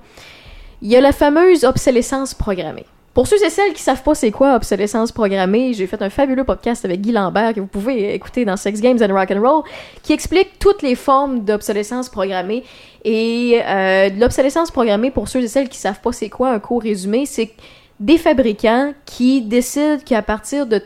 Il 0.82 0.90
y 0.90 0.96
a 0.96 1.02
la 1.02 1.12
fameuse 1.12 1.64
obsolescence 1.64 2.34
programmée. 2.34 2.86
Pour 3.18 3.26
ceux 3.26 3.44
et 3.44 3.50
celles 3.50 3.74
qui 3.74 3.82
savent 3.82 4.04
pas 4.04 4.14
c'est 4.14 4.30
quoi 4.30 4.54
obsolescence 4.54 5.12
programmée, 5.12 5.74
j'ai 5.74 5.88
fait 5.88 6.00
un 6.04 6.10
fabuleux 6.12 6.44
podcast 6.44 6.86
avec 6.86 7.02
Guy 7.02 7.12
Lambert 7.12 7.56
que 7.56 7.60
vous 7.60 7.66
pouvez 7.66 8.14
écouter 8.14 8.46
dans 8.46 8.56
Sex 8.58 8.80
Games 8.80 9.00
and 9.02 9.12
Rock 9.12 9.32
and 9.32 9.42
Roll 9.42 9.64
qui 10.04 10.14
explique 10.14 10.60
toutes 10.60 10.84
les 10.84 10.94
formes 10.94 11.44
d'obsolescence 11.44 12.10
programmée. 12.10 12.64
Et 13.04 13.60
euh, 13.66 14.10
l'obsolescence 14.20 14.70
programmée 14.70 15.10
pour 15.10 15.30
ceux 15.30 15.42
et 15.42 15.48
celles 15.48 15.68
qui 15.68 15.80
savent 15.80 16.00
pas 16.00 16.12
c'est 16.12 16.30
quoi 16.30 16.52
un 16.52 16.60
court 16.60 16.84
résumé, 16.84 17.26
c'est 17.26 17.54
des 18.00 18.20
fabricants 18.20 18.94
qui 19.08 19.42
décident 19.42 19.98
qu'à 20.06 20.22
partir 20.22 20.68
de 20.68 20.80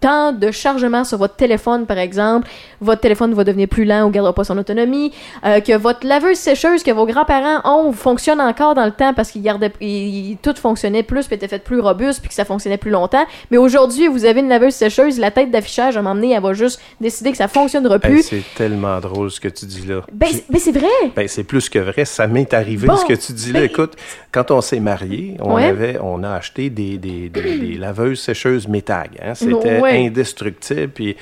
temps 0.00 0.32
de 0.32 0.50
chargement 0.50 1.04
sur 1.04 1.16
votre 1.16 1.36
téléphone, 1.36 1.86
par 1.86 1.98
exemple, 1.98 2.48
votre 2.80 3.00
téléphone 3.00 3.34
va 3.34 3.44
devenir 3.44 3.68
plus 3.68 3.84
lent 3.84 4.06
ou 4.06 4.10
gardera 4.10 4.32
pas 4.34 4.44
son 4.44 4.56
autonomie, 4.58 5.12
euh, 5.44 5.60
que 5.60 5.76
votre 5.76 6.06
laveuse 6.06 6.36
sécheuse 6.38 6.82
que 6.82 6.90
vos 6.90 7.06
grands-parents 7.06 7.60
ont 7.64 7.92
fonctionne 7.92 8.40
encore 8.40 8.74
dans 8.74 8.84
le 8.84 8.92
temps 8.92 9.14
parce 9.14 9.30
qu'il 9.30 9.42
gardait, 9.42 9.72
il- 9.80 10.30
il- 10.30 10.36
tout 10.38 10.54
fonctionnait 10.54 11.02
plus, 11.02 11.26
puis 11.26 11.36
était 11.36 11.48
fait 11.48 11.62
plus 11.62 11.80
robuste, 11.80 12.20
puis 12.20 12.28
que 12.28 12.34
ça 12.34 12.44
fonctionnait 12.44 12.76
plus 12.78 12.90
longtemps. 12.90 13.24
Mais 13.50 13.56
aujourd'hui, 13.56 14.06
vous 14.08 14.24
avez 14.24 14.40
une 14.40 14.48
laveuse 14.48 14.74
sécheuse, 14.74 15.18
la 15.18 15.30
tête 15.30 15.50
d'affichage, 15.50 15.96
à 15.96 16.00
un 16.00 16.02
moment 16.02 16.14
donné, 16.14 16.32
elle 16.32 16.42
va 16.42 16.52
juste 16.52 16.80
décider 17.00 17.30
que 17.30 17.36
ça 17.36 17.48
fonctionnera 17.48 17.94
Hey, 17.96 18.00
plus. 18.00 18.22
c'est 18.22 18.42
tellement 18.56 18.98
drôle 19.00 19.30
ce 19.30 19.40
que 19.40 19.48
tu 19.48 19.66
dis 19.66 19.86
là. 19.86 20.02
ben, 20.12 20.28
c'est- 20.30 20.44
mais 20.50 20.58
c'est 20.58 20.72
vrai! 20.72 20.86
Ben, 21.16 21.26
c'est 21.28 21.44
plus 21.44 21.68
que 21.68 21.78
vrai. 21.78 22.04
Ça 22.04 22.26
m'est 22.26 22.52
arrivé, 22.54 22.86
Bon, 22.86 22.96
ce 22.96 23.04
que 23.04 23.14
tu 23.14 23.32
dis 23.32 23.52
là. 23.52 23.60
ben- 23.60 23.66
Écoute, 23.66 23.94
quand 24.32 24.50
on 24.50 24.60
s'est 24.60 24.80
mariés, 24.80 25.36
on, 25.40 25.54
Ouais. 25.56 25.64
avait, 25.64 25.98
on 26.02 26.22
a 26.22 26.30
acheté 26.34 26.70
des, 26.70 26.98
des, 26.98 27.28
des, 27.28 27.58
des 27.58 27.74
laveuses 27.78 28.20
sécheuses 28.20 28.66
Métag. 28.68 29.10
Hein? 29.22 29.34
C'était 29.34 29.80
Ouais. 29.80 30.06
indestructible. 30.06 30.88
Puis 30.88 31.16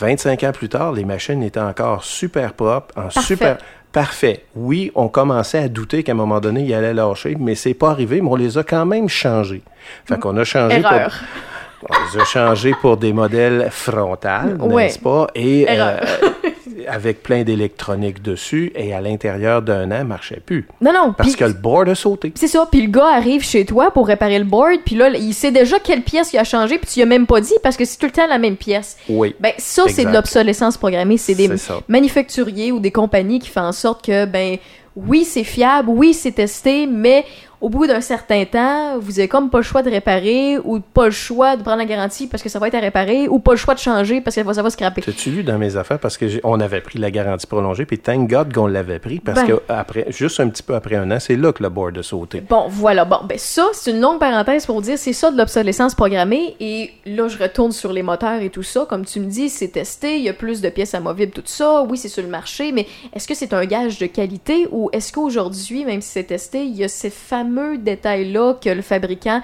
25 0.00 0.42
ans 0.44 0.52
plus 0.52 0.68
tard, 0.68 0.92
les 0.92 1.04
machines 1.04 1.42
étaient 1.42 1.60
encore 1.60 2.02
super 2.04 2.52
propres, 2.54 2.94
en 2.96 3.02
Parfait. 3.02 3.20
super... 3.20 3.58
Parfait. 3.92 4.44
Oui, 4.54 4.92
on 4.94 5.08
commençait 5.08 5.58
à 5.58 5.68
douter 5.68 6.04
qu'à 6.04 6.12
un 6.12 6.14
moment 6.14 6.38
donné, 6.38 6.60
il 6.62 6.72
allait 6.72 6.94
lâcher, 6.94 7.36
mais 7.40 7.56
c'est 7.56 7.74
pas 7.74 7.90
arrivé, 7.90 8.20
mais 8.20 8.28
on 8.30 8.36
les 8.36 8.56
a 8.56 8.62
quand 8.62 8.86
même 8.86 9.08
changés. 9.08 9.62
Fait 10.06 10.16
qu'on 10.16 10.36
a 10.36 10.44
changé 10.44 10.76
Erreur. 10.78 11.10
pour... 11.80 11.90
On 11.90 11.94
les 12.14 12.20
a 12.20 12.24
changés 12.24 12.74
pour 12.80 12.98
des 12.98 13.12
modèles 13.12 13.68
frontales, 13.72 14.56
Ouais. 14.60 14.84
n'est-ce 14.84 14.98
pas? 15.00 15.26
Et 15.34 15.62
Erreur. 15.62 15.98
euh, 16.22 16.28
avec 16.88 17.22
plein 17.22 17.42
d'électronique 17.42 18.22
dessus, 18.22 18.72
et 18.74 18.92
à 18.94 19.00
l'intérieur 19.00 19.62
d'un 19.62 19.90
an, 19.90 20.04
marchait 20.04 20.42
plus. 20.44 20.66
Non, 20.80 20.92
non, 20.92 21.14
Parce 21.16 21.36
que 21.36 21.44
le 21.44 21.52
board 21.52 21.88
a 21.88 21.94
sauté. 21.94 22.32
C'est 22.34 22.48
ça, 22.48 22.66
puis 22.70 22.82
le 22.82 22.90
gars 22.90 23.08
arrive 23.14 23.42
chez 23.42 23.64
toi 23.64 23.90
pour 23.90 24.06
réparer 24.06 24.38
le 24.38 24.44
board, 24.44 24.80
puis 24.84 24.96
là, 24.96 25.10
il 25.10 25.34
sait 25.34 25.50
déjà 25.50 25.78
quelle 25.78 26.02
pièce 26.02 26.32
il 26.32 26.38
a 26.38 26.44
changé, 26.44 26.78
puis 26.78 26.86
tu 26.86 26.94
lui 26.96 27.02
as 27.02 27.06
même 27.06 27.26
pas 27.26 27.40
dit 27.40 27.54
parce 27.62 27.76
que 27.76 27.84
c'est 27.84 27.98
tout 27.98 28.06
le 28.06 28.12
temps 28.12 28.26
la 28.26 28.38
même 28.38 28.56
pièce. 28.56 28.96
Oui. 29.08 29.34
Ben, 29.40 29.52
ça, 29.58 29.84
c'est 29.88 30.04
de 30.04 30.12
l'obsolescence 30.12 30.76
programmée. 30.76 31.16
C'est 31.16 31.34
des 31.34 31.50
manufacturiers 31.88 32.72
ou 32.72 32.80
des 32.80 32.90
compagnies 32.90 33.38
qui 33.38 33.48
font 33.48 33.60
en 33.60 33.72
sorte 33.72 34.04
que, 34.04 34.24
ben, 34.24 34.58
oui, 34.96 35.24
c'est 35.24 35.44
fiable, 35.44 35.88
oui, 35.88 36.14
c'est 36.14 36.32
testé, 36.32 36.86
mais 36.86 37.24
au 37.60 37.68
bout 37.68 37.86
d'un 37.86 38.00
certain 38.00 38.44
temps, 38.44 38.98
vous 38.98 39.18
avez 39.18 39.28
comme 39.28 39.50
pas 39.50 39.58
le 39.58 39.64
choix 39.64 39.82
de 39.82 39.90
réparer 39.90 40.58
ou 40.64 40.80
pas 40.80 41.06
le 41.06 41.10
choix 41.10 41.56
de 41.56 41.62
prendre 41.62 41.78
la 41.78 41.84
garantie 41.84 42.26
parce 42.26 42.42
que 42.42 42.48
ça 42.48 42.58
va 42.58 42.68
être 42.68 42.74
à 42.74 42.80
réparer 42.80 43.28
ou 43.28 43.38
pas 43.38 43.50
le 43.52 43.58
choix 43.58 43.74
de 43.74 43.78
changer 43.78 44.20
parce 44.22 44.34
que 44.36 44.52
ça 44.52 44.62
va 44.62 44.70
scraper. 44.70 45.02
T'as-tu 45.02 45.30
lu 45.30 45.42
dans 45.42 45.58
mes 45.58 45.76
affaires? 45.76 45.98
Parce 45.98 46.16
que 46.16 46.26
on 46.42 46.58
avait 46.60 46.80
pris 46.80 46.98
la 46.98 47.10
garantie 47.10 47.46
prolongée, 47.46 47.84
puis 47.84 47.98
thank 47.98 48.30
God 48.30 48.54
qu'on 48.54 48.66
l'avait 48.66 48.98
pris, 48.98 49.20
parce 49.20 49.40
Ben. 49.42 49.46
que 49.48 49.62
après, 49.68 50.06
juste 50.08 50.40
un 50.40 50.48
petit 50.48 50.62
peu 50.62 50.74
après 50.74 50.96
un 50.96 51.10
an, 51.10 51.18
c'est 51.20 51.36
là 51.36 51.52
que 51.52 51.62
le 51.62 51.68
board 51.68 51.98
a 51.98 52.02
sauté. 52.02 52.40
Bon, 52.40 52.64
voilà. 52.68 53.04
Bon, 53.04 53.18
ben 53.24 53.36
ça, 53.38 53.66
c'est 53.72 53.90
une 53.90 54.00
longue 54.00 54.18
parenthèse 54.18 54.64
pour 54.64 54.80
dire 54.80 54.96
c'est 54.96 55.12
ça 55.12 55.30
de 55.30 55.36
l'obsolescence 55.36 55.94
programmée. 55.94 56.56
Et 56.60 56.92
là, 57.04 57.28
je 57.28 57.36
retourne 57.36 57.72
sur 57.72 57.92
les 57.92 58.02
moteurs 58.02 58.40
et 58.40 58.48
tout 58.48 58.62
ça. 58.62 58.86
Comme 58.88 59.04
tu 59.04 59.20
me 59.20 59.26
dis, 59.26 59.50
c'est 59.50 59.68
testé, 59.68 60.16
il 60.16 60.22
y 60.22 60.28
a 60.28 60.32
plus 60.32 60.62
de 60.62 60.70
pièces 60.70 60.94
amovibles, 60.94 61.32
tout 61.32 61.42
ça. 61.44 61.82
Oui, 61.82 61.98
c'est 61.98 62.08
sur 62.08 62.22
le 62.22 62.28
marché, 62.28 62.72
mais 62.72 62.86
est-ce 63.14 63.28
que 63.28 63.34
c'est 63.34 63.52
un 63.52 63.66
gage 63.66 63.98
de 63.98 64.06
qualité 64.06 64.66
ou 64.70 64.88
est-ce 64.92 65.12
qu'aujourd'hui, 65.12 65.84
même 65.84 66.00
si 66.00 66.08
c'est 66.08 66.24
testé, 66.24 66.64
il 66.64 66.74
y 66.74 66.84
a 66.84 66.88
ces 66.88 67.10
fameux 67.10 67.49
détails-là 67.76 68.54
que 68.54 68.70
le 68.70 68.82
fabricant, 68.82 69.40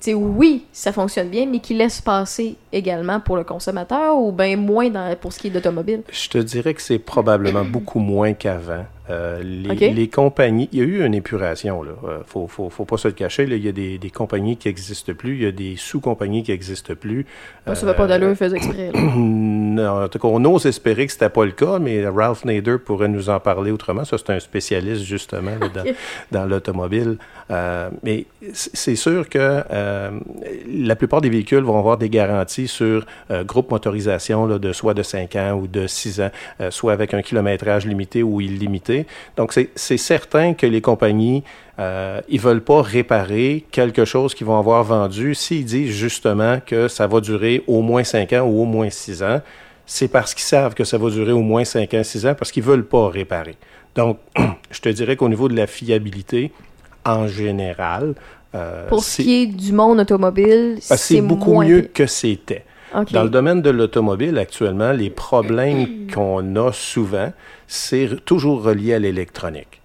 tu 0.00 0.10
sais, 0.10 0.14
oui, 0.14 0.66
ça 0.72 0.92
fonctionne 0.92 1.28
bien, 1.28 1.46
mais 1.46 1.58
qui 1.58 1.74
laisse 1.74 2.00
passer 2.00 2.56
également 2.72 3.18
pour 3.20 3.36
le 3.36 3.44
consommateur 3.44 4.18
ou 4.18 4.30
bien 4.32 4.56
moins 4.56 4.90
dans, 4.90 5.16
pour 5.16 5.32
ce 5.32 5.38
qui 5.38 5.46
est 5.48 5.50
d'automobile? 5.50 6.02
Je 6.10 6.28
te 6.28 6.38
dirais 6.38 6.74
que 6.74 6.82
c'est 6.82 6.98
probablement 6.98 7.64
beaucoup 7.64 7.98
moins 7.98 8.34
qu'avant. 8.34 8.84
Euh, 9.10 9.42
les, 9.42 10.08
compagnies, 10.08 10.68
il 10.72 10.78
y 10.78 10.82
a 10.82 10.84
eu 10.84 11.04
une 11.04 11.14
épuration, 11.14 11.82
là. 11.82 11.92
Euh, 12.04 12.18
faut, 12.26 12.48
faut, 12.48 12.70
faut 12.70 12.84
pas 12.84 12.96
se 12.96 13.08
le 13.08 13.14
cacher, 13.14 13.46
là. 13.46 13.56
Il 13.56 13.64
y 13.64 13.68
a 13.68 13.72
des, 13.72 13.98
des 13.98 14.10
compagnies 14.10 14.56
qui 14.56 14.68
n'existent 14.68 15.14
plus, 15.14 15.36
il 15.36 15.42
y 15.42 15.46
a 15.46 15.52
des 15.52 15.76
sous-compagnies 15.76 16.42
qui 16.42 16.50
n'existent 16.50 16.94
plus. 16.94 17.26
Ça 17.66 17.86
va 17.86 17.94
pas 17.94 18.06
d'allure, 18.06 18.30
il 18.30 18.36
faisait 18.36 18.56
exprès. 18.56 18.90
là. 18.92 19.00
Non, 19.76 20.04
en 20.04 20.08
tout 20.08 20.18
cas, 20.18 20.28
on 20.28 20.42
ose 20.46 20.64
espérer 20.64 21.04
que 21.06 21.12
c'était 21.12 21.28
pas 21.28 21.44
le 21.44 21.50
cas, 21.50 21.78
mais 21.78 22.08
Ralph 22.08 22.46
Nader 22.46 22.78
pourrait 22.78 23.08
nous 23.08 23.28
en 23.28 23.40
parler 23.40 23.70
autrement. 23.70 24.06
Ça, 24.06 24.16
c'est 24.16 24.30
un 24.30 24.40
spécialiste, 24.40 25.02
justement, 25.02 25.50
là, 25.60 25.84
dans, 26.32 26.44
l'automobile. 26.46 27.18
Euh, 27.50 27.90
mais 28.02 28.24
c'est 28.52 28.96
sûr 28.96 29.28
que 29.28 29.62
euh, 29.70 30.10
la 30.66 30.96
plupart 30.96 31.20
des 31.20 31.28
véhicules 31.28 31.62
vont 31.62 31.78
avoir 31.78 31.98
des 31.98 32.08
garanties 32.08 32.68
sur 32.68 33.04
euh, 33.30 33.44
groupe 33.44 33.70
motorisation 33.70 34.46
là, 34.46 34.58
de 34.58 34.72
soit 34.72 34.94
de 34.94 35.02
5 35.02 35.36
ans 35.36 35.52
ou 35.54 35.66
de 35.66 35.86
6 35.86 36.20
ans, 36.20 36.30
euh, 36.60 36.70
soit 36.70 36.92
avec 36.92 37.12
un 37.12 37.22
kilométrage 37.22 37.86
limité 37.86 38.22
ou 38.22 38.40
illimité. 38.40 38.95
Donc, 39.36 39.52
c'est 39.52 39.96
certain 39.96 40.54
que 40.54 40.66
les 40.66 40.80
compagnies, 40.80 41.42
euh, 41.78 42.20
ils 42.28 42.40
veulent 42.40 42.62
pas 42.62 42.80
réparer 42.82 43.64
quelque 43.70 44.04
chose 44.04 44.34
qu'ils 44.34 44.46
vont 44.46 44.58
avoir 44.58 44.84
vendu 44.84 45.34
s'ils 45.34 45.64
disent 45.64 45.90
justement 45.90 46.60
que 46.64 46.88
ça 46.88 47.06
va 47.06 47.20
durer 47.20 47.62
au 47.66 47.82
moins 47.82 48.04
5 48.04 48.32
ans 48.34 48.42
ou 48.42 48.62
au 48.62 48.64
moins 48.64 48.88
6 48.88 49.22
ans. 49.22 49.40
C'est 49.84 50.08
parce 50.08 50.34
qu'ils 50.34 50.44
savent 50.44 50.74
que 50.74 50.84
ça 50.84 50.98
va 50.98 51.10
durer 51.10 51.32
au 51.32 51.42
moins 51.42 51.64
5 51.64 51.92
ans, 51.94 52.02
6 52.02 52.26
ans, 52.26 52.34
parce 52.34 52.50
qu'ils 52.50 52.62
veulent 52.62 52.86
pas 52.86 53.08
réparer. 53.08 53.56
Donc, 53.94 54.18
je 54.70 54.80
te 54.80 54.88
dirais 54.88 55.16
qu'au 55.16 55.28
niveau 55.28 55.48
de 55.48 55.56
la 55.56 55.66
fiabilité, 55.66 56.52
en 57.04 57.28
général, 57.28 58.14
euh, 58.56 58.88
Pour 58.88 59.04
ce 59.04 59.22
qui 59.22 59.42
est 59.42 59.46
du 59.46 59.72
monde 59.72 60.00
automobile, 60.00 60.78
ah, 60.90 60.96
c'est 60.96 61.20
beaucoup 61.20 61.52
moins 61.54 61.66
mieux 61.66 61.82
que 61.82 62.06
c'était. 62.06 62.64
Dans 63.12 63.22
le 63.24 63.30
domaine 63.30 63.62
de 63.62 63.70
l'automobile, 63.70 64.38
actuellement, 64.38 64.92
les 64.92 65.10
problèmes 65.10 66.06
qu'on 66.14 66.56
a 66.56 66.72
souvent, 66.72 67.32
c'est 67.66 68.24
toujours 68.24 68.62
relié 68.62 68.94
à 68.94 68.98
l'électronique. 68.98 69.80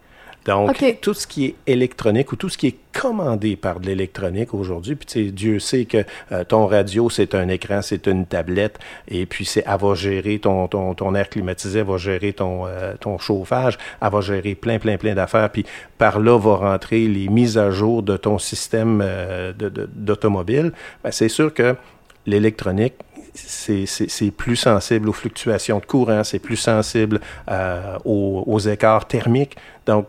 Donc, 0.46 0.72
tout 1.04 1.14
ce 1.14 1.28
qui 1.28 1.46
est 1.46 1.56
électronique 1.68 2.32
ou 2.32 2.36
tout 2.36 2.50
ce 2.50 2.58
qui 2.58 2.66
est 2.66 2.76
commandé 3.00 3.56
par 3.56 3.80
de 3.80 3.86
l'électronique 3.86 4.56
aujourd'hui, 4.56 4.96
puis 4.96 5.06
tu 5.06 5.26
sais, 5.26 5.32
Dieu 5.32 5.60
sait 5.60 5.86
que 5.86 6.04
euh, 6.32 6.44
ton 6.44 6.66
radio, 6.66 7.12
c'est 7.12 7.36
un 7.36 7.48
écran, 7.48 7.84
c'est 7.84 8.08
une 8.08 8.26
tablette, 8.26 8.80
et 9.08 9.28
puis 9.28 9.46
c'est, 9.46 9.64
elle 9.68 9.78
va 9.80 9.94
gérer 9.94 10.40
ton, 10.40 10.68
ton, 10.68 10.96
ton 10.96 11.14
air 11.14 11.30
climatisé, 11.30 11.80
elle 11.82 11.86
va 11.86 11.98
gérer 11.98 12.34
ton, 12.34 12.66
euh, 12.66 12.96
ton 13.00 13.20
chauffage, 13.20 13.78
elle 14.02 14.10
va 14.10 14.22
gérer 14.22 14.56
plein, 14.56 14.80
plein, 14.80 14.98
plein 14.98 15.14
d'affaires, 15.14 15.52
puis 15.52 15.64
par 16.00 16.20
là 16.20 16.40
va 16.40 16.56
rentrer 16.56 17.08
les 17.08 17.28
mises 17.30 17.60
à 17.60 17.70
jour 17.70 18.02
de 18.02 18.18
ton 18.18 18.40
système 18.40 19.00
euh, 19.06 19.54
de, 19.54 19.70
de- 19.70 19.88
d'automobile. 19.94 20.72
Ben, 21.04 21.12
c'est 21.12 21.30
sûr 21.30 21.54
que 21.54 21.76
l'électronique, 22.26 22.94
c'est, 23.34 24.32
plus 24.36 24.56
sensible 24.56 25.10
aux 25.10 25.14
fluctuations 25.14 25.80
de 25.80 25.86
courant, 25.86 26.24
c'est 26.24 26.40
plus 26.40 26.58
sensible 26.58 27.22
euh, 27.50 27.98
aux, 28.04 28.44
aux 28.46 28.60
écarts 28.60 29.08
thermiques. 29.08 29.56
Donc, 29.86 30.08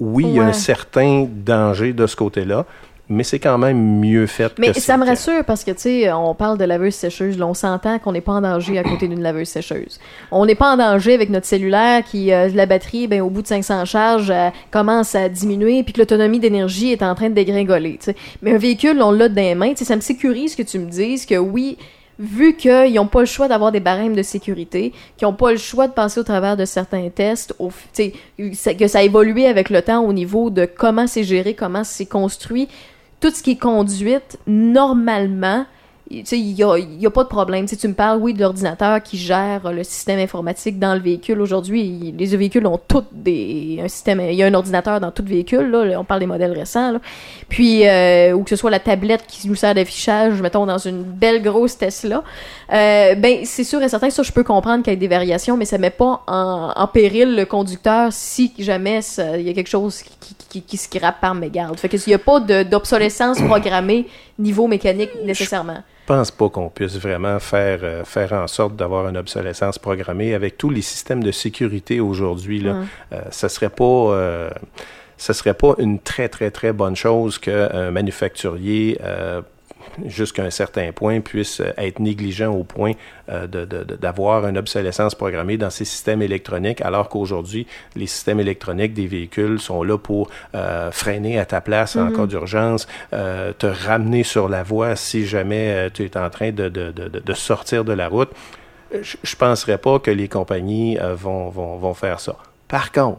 oui, 0.00 0.24
il 0.26 0.34
y 0.34 0.40
a 0.40 0.44
un 0.44 0.52
certain 0.52 1.26
danger 1.28 1.92
de 1.92 2.06
ce 2.06 2.14
côté-là, 2.16 2.64
mais 3.08 3.24
c'est 3.24 3.38
quand 3.38 3.56
même 3.56 4.00
mieux 4.00 4.26
fait 4.26 4.52
Mais 4.58 4.72
que 4.72 4.80
ça 4.80 4.96
me 4.98 5.06
rassure 5.06 5.44
parce 5.44 5.64
que, 5.64 5.70
tu 5.70 5.80
sais, 5.80 6.12
on 6.12 6.34
parle 6.34 6.58
de 6.58 6.64
laveuse 6.64 6.94
sécheuse, 6.94 7.38
là, 7.38 7.46
on 7.46 7.54
s'entend 7.54 7.98
qu'on 7.98 8.12
n'est 8.12 8.20
pas 8.20 8.32
en 8.32 8.40
danger 8.42 8.78
à 8.78 8.82
côté 8.82 9.08
d'une 9.08 9.22
laveuse 9.22 9.48
sécheuse. 9.48 9.98
On 10.30 10.44
n'est 10.44 10.54
pas 10.54 10.72
en 10.72 10.76
danger 10.76 11.14
avec 11.14 11.30
notre 11.30 11.46
cellulaire 11.46 12.04
qui, 12.04 12.32
euh, 12.32 12.48
la 12.48 12.66
batterie, 12.66 13.06
ben, 13.06 13.22
au 13.22 13.30
bout 13.30 13.42
de 13.42 13.46
500 13.46 13.86
charges, 13.86 14.30
euh, 14.30 14.50
commence 14.70 15.14
à 15.14 15.28
diminuer 15.28 15.82
puis 15.82 15.94
que 15.94 16.00
l'autonomie 16.00 16.38
d'énergie 16.38 16.92
est 16.92 17.02
en 17.02 17.14
train 17.14 17.30
de 17.30 17.34
dégringoler, 17.34 17.98
tu 17.98 18.06
sais. 18.06 18.16
Mais 18.42 18.52
un 18.52 18.58
véhicule, 18.58 19.00
on 19.00 19.10
l'a 19.10 19.28
dans 19.28 19.34
les 19.36 19.54
mains, 19.54 19.70
tu 19.70 19.78
sais, 19.78 19.84
ça 19.84 19.96
me 19.96 20.02
sécurise 20.02 20.54
que 20.54 20.62
tu 20.62 20.78
me 20.78 20.90
dises 20.90 21.24
que 21.24 21.36
oui, 21.36 21.78
vu 22.18 22.56
qu'ils 22.56 22.94
n'ont 22.94 23.06
pas 23.06 23.20
le 23.20 23.26
choix 23.26 23.48
d'avoir 23.48 23.72
des 23.72 23.80
barèmes 23.80 24.16
de 24.16 24.22
sécurité, 24.22 24.92
qu'ils 25.16 25.26
n'ont 25.26 25.34
pas 25.34 25.52
le 25.52 25.58
choix 25.58 25.86
de 25.86 25.92
passer 25.92 26.20
au 26.20 26.24
travers 26.24 26.56
de 26.56 26.64
certains 26.64 27.08
tests, 27.08 27.54
au, 27.58 27.70
que 27.96 28.88
ça 28.88 28.98
a 28.98 29.02
évolué 29.02 29.46
avec 29.46 29.70
le 29.70 29.82
temps 29.82 30.04
au 30.04 30.12
niveau 30.12 30.50
de 30.50 30.66
comment 30.66 31.06
c'est 31.06 31.24
géré, 31.24 31.54
comment 31.54 31.84
c'est 31.84 32.06
construit, 32.06 32.68
tout 33.20 33.30
ce 33.30 33.42
qui 33.42 33.52
est 33.52 33.58
conduite, 33.58 34.38
normalement, 34.46 35.66
tu 36.10 36.22
sais, 36.24 36.38
il 36.38 36.54
n'y 36.54 36.62
a, 36.62 36.78
il 36.78 37.00
y 37.00 37.06
a 37.06 37.10
pas 37.10 37.24
de 37.24 37.28
problème. 37.28 37.66
Tu 37.66 37.70
sais, 37.70 37.76
tu 37.76 37.88
me 37.88 37.94
parles, 37.94 38.18
oui, 38.20 38.32
de 38.32 38.40
l'ordinateur 38.40 39.02
qui 39.02 39.18
gère 39.18 39.72
le 39.72 39.84
système 39.84 40.18
informatique 40.18 40.78
dans 40.78 40.94
le 40.94 41.00
véhicule. 41.00 41.40
Aujourd'hui, 41.40 42.14
les 42.16 42.36
véhicules 42.36 42.66
ont 42.66 42.80
tous 42.88 43.04
des, 43.12 43.80
un 43.82 43.88
système, 43.88 44.20
il 44.20 44.34
y 44.34 44.42
a 44.42 44.46
un 44.46 44.54
ordinateur 44.54 45.00
dans 45.00 45.10
tout 45.10 45.24
véhicule, 45.24 45.70
là, 45.70 46.00
on 46.00 46.04
parle 46.04 46.20
des 46.20 46.26
modèles 46.26 46.52
récents, 46.52 46.92
là. 46.92 47.00
Puis, 47.48 47.86
euh, 47.86 48.32
ou 48.32 48.42
que 48.42 48.50
ce 48.50 48.56
soit 48.56 48.70
la 48.70 48.80
tablette 48.80 49.26
qui 49.26 49.48
nous 49.48 49.54
sert 49.54 49.74
d'affichage, 49.74 50.40
mettons, 50.40 50.66
dans 50.66 50.78
une 50.78 51.02
belle 51.02 51.42
grosse 51.42 51.76
Tesla. 51.76 52.22
Euh, 52.72 53.14
ben, 53.14 53.40
c'est 53.44 53.64
sûr 53.64 53.82
et 53.82 53.88
certain, 53.88 54.10
ça, 54.10 54.22
je 54.22 54.32
peux 54.32 54.44
comprendre 54.44 54.82
qu'il 54.82 54.92
y 54.92 54.94
ait 54.94 54.98
des 54.98 55.08
variations, 55.08 55.56
mais 55.56 55.64
ça 55.64 55.78
met 55.78 55.90
pas 55.90 56.22
en, 56.26 56.72
en 56.74 56.86
péril 56.86 57.36
le 57.36 57.44
conducteur 57.44 58.12
si 58.12 58.52
jamais 58.58 59.00
il 59.18 59.42
y 59.42 59.50
a 59.50 59.52
quelque 59.52 59.68
chose 59.68 60.02
qui, 60.02 60.16
qui, 60.20 60.34
qui, 60.48 60.62
qui 60.62 60.76
se 60.76 60.88
grappe 60.90 61.20
par 61.20 61.34
mégarde. 61.34 61.78
Fait 61.78 61.88
que 61.88 61.96
il 61.96 62.10
n'y 62.10 62.14
a 62.14 62.18
pas 62.18 62.40
d'obsolescence 62.40 63.40
programmée 63.40 64.06
niveau 64.38 64.66
mécanique 64.66 65.10
nécessairement. 65.24 65.78
Je 65.78 65.97
pense 66.08 66.30
pas 66.30 66.48
qu'on 66.48 66.70
puisse 66.70 66.96
vraiment 66.96 67.38
faire, 67.38 67.80
euh, 67.82 68.04
faire 68.04 68.32
en 68.32 68.46
sorte 68.46 68.74
d'avoir 68.76 69.06
une 69.08 69.16
obsolescence 69.18 69.78
programmée 69.78 70.34
avec 70.34 70.56
tous 70.58 70.70
les 70.70 70.82
systèmes 70.82 71.22
de 71.22 71.30
sécurité 71.30 72.00
aujourd'hui. 72.00 72.60
Là, 72.60 72.72
Ouais. 72.72 72.86
euh, 73.12 73.20
ça 73.30 73.48
serait 73.48 73.68
pas, 73.68 73.84
euh, 73.84 74.50
ça 75.18 75.34
serait 75.34 75.54
pas 75.54 75.74
une 75.78 75.98
très 75.98 76.28
très 76.28 76.50
très 76.50 76.72
bonne 76.72 76.96
chose 76.96 77.38
qu'un 77.38 77.90
manufacturier 77.90 78.98
euh, 79.04 79.42
jusqu'à 80.06 80.44
un 80.44 80.50
certain 80.50 80.92
point 80.92 81.20
puisse 81.20 81.60
euh, 81.60 81.72
être 81.76 81.98
négligent 82.00 82.50
au 82.52 82.64
point 82.64 82.92
euh, 83.28 83.46
d'avoir 83.46 84.46
une 84.46 84.58
obsolescence 84.58 85.14
programmée 85.14 85.56
dans 85.56 85.70
ces 85.70 85.84
systèmes 85.84 86.22
électroniques, 86.22 86.80
alors 86.80 87.08
qu'aujourd'hui, 87.08 87.66
les 87.96 88.06
systèmes 88.06 88.40
électroniques 88.40 88.94
des 88.94 89.06
véhicules 89.06 89.58
sont 89.60 89.82
là 89.82 89.98
pour 89.98 90.30
euh, 90.54 90.90
freiner 90.90 91.38
à 91.38 91.44
ta 91.46 91.60
place 91.60 91.96
en 91.96 92.10
cas 92.12 92.26
d'urgence, 92.26 92.86
te 93.10 93.66
ramener 93.66 94.22
sur 94.22 94.48
la 94.48 94.62
voie 94.62 94.96
si 94.96 95.26
jamais 95.26 95.90
tu 95.92 96.04
es 96.04 96.16
en 96.16 96.30
train 96.30 96.50
de, 96.50 96.68
de- 96.68 96.90
de- 96.92 97.08
de- 97.08 97.20
de 97.20 97.32
sortir 97.34 97.84
de 97.84 97.92
la 97.92 98.08
route. 98.08 98.30
Je 98.90 99.16
ne 99.22 99.36
penserais 99.36 99.76
pas 99.78 99.98
que 99.98 100.10
les 100.10 100.28
compagnies 100.28 100.98
euh, 100.98 101.14
vont, 101.14 101.50
vont, 101.50 101.76
vont 101.76 101.92
faire 101.94 102.20
ça. 102.20 102.36
Par 102.68 102.90
contre, 102.90 103.18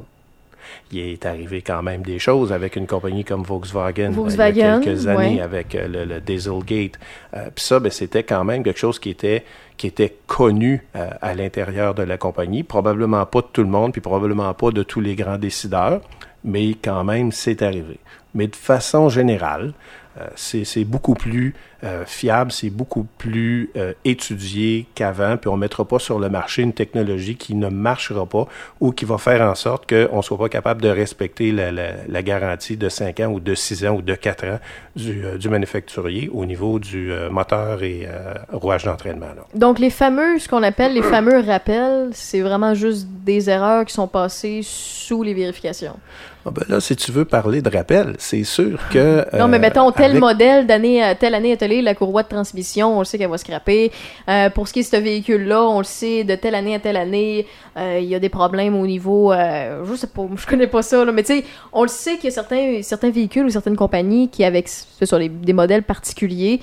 il 0.91 0.99
est 0.99 1.25
arrivé 1.25 1.61
quand 1.61 1.81
même 1.81 2.01
des 2.01 2.19
choses 2.19 2.51
avec 2.51 2.75
une 2.75 2.87
compagnie 2.87 3.23
comme 3.23 3.43
Volkswagen, 3.43 4.11
euh, 4.11 4.15
Volkswagen, 4.15 4.53
il 4.55 4.57
y 4.57 4.63
a 4.63 4.79
quelques 4.79 5.07
années 5.07 5.35
ouais. 5.35 5.41
avec 5.41 5.75
euh, 5.75 5.87
le, 5.87 6.05
le 6.05 6.21
Dieselgate. 6.21 6.99
Euh, 7.35 7.49
Puis 7.53 7.65
ça, 7.65 7.79
ben, 7.79 7.91
c'était 7.91 8.23
quand 8.23 8.43
même 8.43 8.63
quelque 8.63 8.79
chose 8.79 8.99
qui 8.99 9.09
était 9.09 9.43
qui 9.79 9.87
était 9.87 10.13
connu 10.27 10.85
euh, 10.97 11.09
à 11.21 11.33
l'intérieur 11.33 11.95
de 11.95 12.03
la 12.03 12.17
compagnie, 12.17 12.63
probablement 12.63 13.25
pas 13.25 13.39
de 13.39 13.47
tout 13.53 13.63
le 13.63 13.69
monde, 13.69 13.93
puis 13.93 14.01
probablement 14.01 14.53
pas 14.53 14.71
de 14.71 14.83
tous 14.83 14.99
les 14.99 15.15
grands 15.15 15.37
décideurs, 15.37 16.01
mais 16.43 16.73
quand 16.73 17.05
même, 17.05 17.31
c'est 17.31 17.61
arrivé. 17.61 17.97
Mais 18.35 18.47
de 18.47 18.57
façon 18.57 19.07
générale, 19.07 19.73
euh, 20.19 20.27
c'est 20.35 20.65
c'est 20.65 20.83
beaucoup 20.83 21.13
plus 21.13 21.55
euh, 21.83 22.03
fiable, 22.05 22.51
c'est 22.51 22.69
beaucoup 22.69 23.05
plus 23.17 23.69
euh, 23.77 23.93
étudié 24.05 24.85
qu'avant, 24.95 25.37
puis 25.37 25.47
on 25.49 25.55
ne 25.55 25.61
mettra 25.61 25.85
pas 25.85 25.99
sur 25.99 26.19
le 26.19 26.29
marché 26.29 26.61
une 26.61 26.73
technologie 26.73 27.35
qui 27.35 27.55
ne 27.55 27.69
marchera 27.69 28.25
pas 28.25 28.47
ou 28.79 28.91
qui 28.91 29.05
va 29.05 29.17
faire 29.17 29.41
en 29.41 29.55
sorte 29.55 29.87
qu'on 29.89 30.17
ne 30.17 30.21
soit 30.21 30.37
pas 30.37 30.49
capable 30.49 30.81
de 30.81 30.89
respecter 30.89 31.51
la, 31.51 31.71
la- 31.71 31.91
la 32.07 32.21
garantie 32.23 32.75
de 32.77 32.89
5 32.89 33.19
ans 33.21 33.27
ou 33.27 33.39
de 33.39 33.55
6 33.55 33.85
ans 33.85 33.95
ou 33.95 34.01
de 34.01 34.13
4 34.15 34.43
ans 34.45 34.59
du, 34.95 35.23
euh, 35.25 35.37
du 35.37 35.47
manufacturier 35.49 36.29
au 36.33 36.45
niveau 36.45 36.79
du 36.79 37.11
moteur 37.31 37.81
et 37.83 38.07
rouage 38.51 38.83
d'entraînement. 38.83 39.27
Donc, 39.55 39.79
les 39.79 39.89
fameux, 39.89 40.39
ce 40.39 40.47
qu'on 40.49 40.63
appelle 40.63 40.93
les 40.93 41.01
fameux 41.01 41.39
rappels, 41.39 42.09
c'est 42.11 42.41
vraiment 42.41 42.73
juste 42.73 43.07
des 43.25 43.49
erreurs 43.49 43.85
qui 43.85 43.93
sont 43.93 44.07
passées 44.07 44.61
sous 44.63 45.23
les 45.23 45.33
vérifications. 45.33 45.95
Ah 46.45 46.51
ben 46.51 46.63
là, 46.69 46.79
si 46.79 46.95
tu 46.95 47.11
veux 47.11 47.25
parler 47.25 47.61
de 47.61 47.69
rappel, 47.69 48.15
c'est 48.17 48.45
sûr 48.45 48.79
que... 48.91 49.25
non, 49.37 49.47
mais 49.49 49.59
mettons, 49.59 49.91
tel 49.91 50.11
avec- 50.11 50.19
modèle 50.21 50.65
d'année 50.65 51.03
à 51.03 51.13
telle 51.13 51.35
année 51.35 51.51
la 51.81 51.95
courroie 51.95 52.23
de 52.23 52.27
transmission, 52.27 52.95
on 52.95 52.99
le 52.99 53.05
sait 53.05 53.17
qu'elle 53.17 53.29
va 53.29 53.37
scraper. 53.37 53.91
Euh, 54.27 54.49
pour 54.49 54.67
ce 54.67 54.73
qui 54.73 54.79
est 54.79 54.83
de 54.91 54.95
ce 54.97 55.01
véhicule-là, 55.01 55.63
on 55.63 55.79
le 55.79 55.83
sait, 55.85 56.23
de 56.23 56.35
telle 56.35 56.55
année 56.55 56.75
à 56.75 56.79
telle 56.79 56.97
année, 56.97 57.45
euh, 57.77 57.99
il 58.01 58.07
y 58.07 58.15
a 58.15 58.19
des 58.19 58.29
problèmes 58.29 58.75
au 58.75 58.85
niveau... 58.87 59.31
euh, 59.31 59.83
je 59.85 59.95
sais 59.95 60.07
pas, 60.07 60.23
je 60.35 60.45
connais 60.45 60.67
pas 60.67 60.81
ça, 60.81 61.05
là, 61.05 61.11
mais 61.11 61.23
tu 61.23 61.37
sais, 61.37 61.45
on 61.71 61.83
le 61.83 61.87
sait 61.87 62.15
qu'il 62.15 62.25
y 62.25 62.27
a 62.27 62.31
certains, 62.31 62.81
certains 62.81 63.09
véhicules 63.11 63.45
ou 63.45 63.49
certaines 63.49 63.77
compagnies 63.77 64.29
qui, 64.29 64.43
avec 64.43 64.67
sur 64.67 65.17
les- 65.17 65.29
des 65.29 65.53
modèles 65.53 65.83
particuliers, 65.83 66.59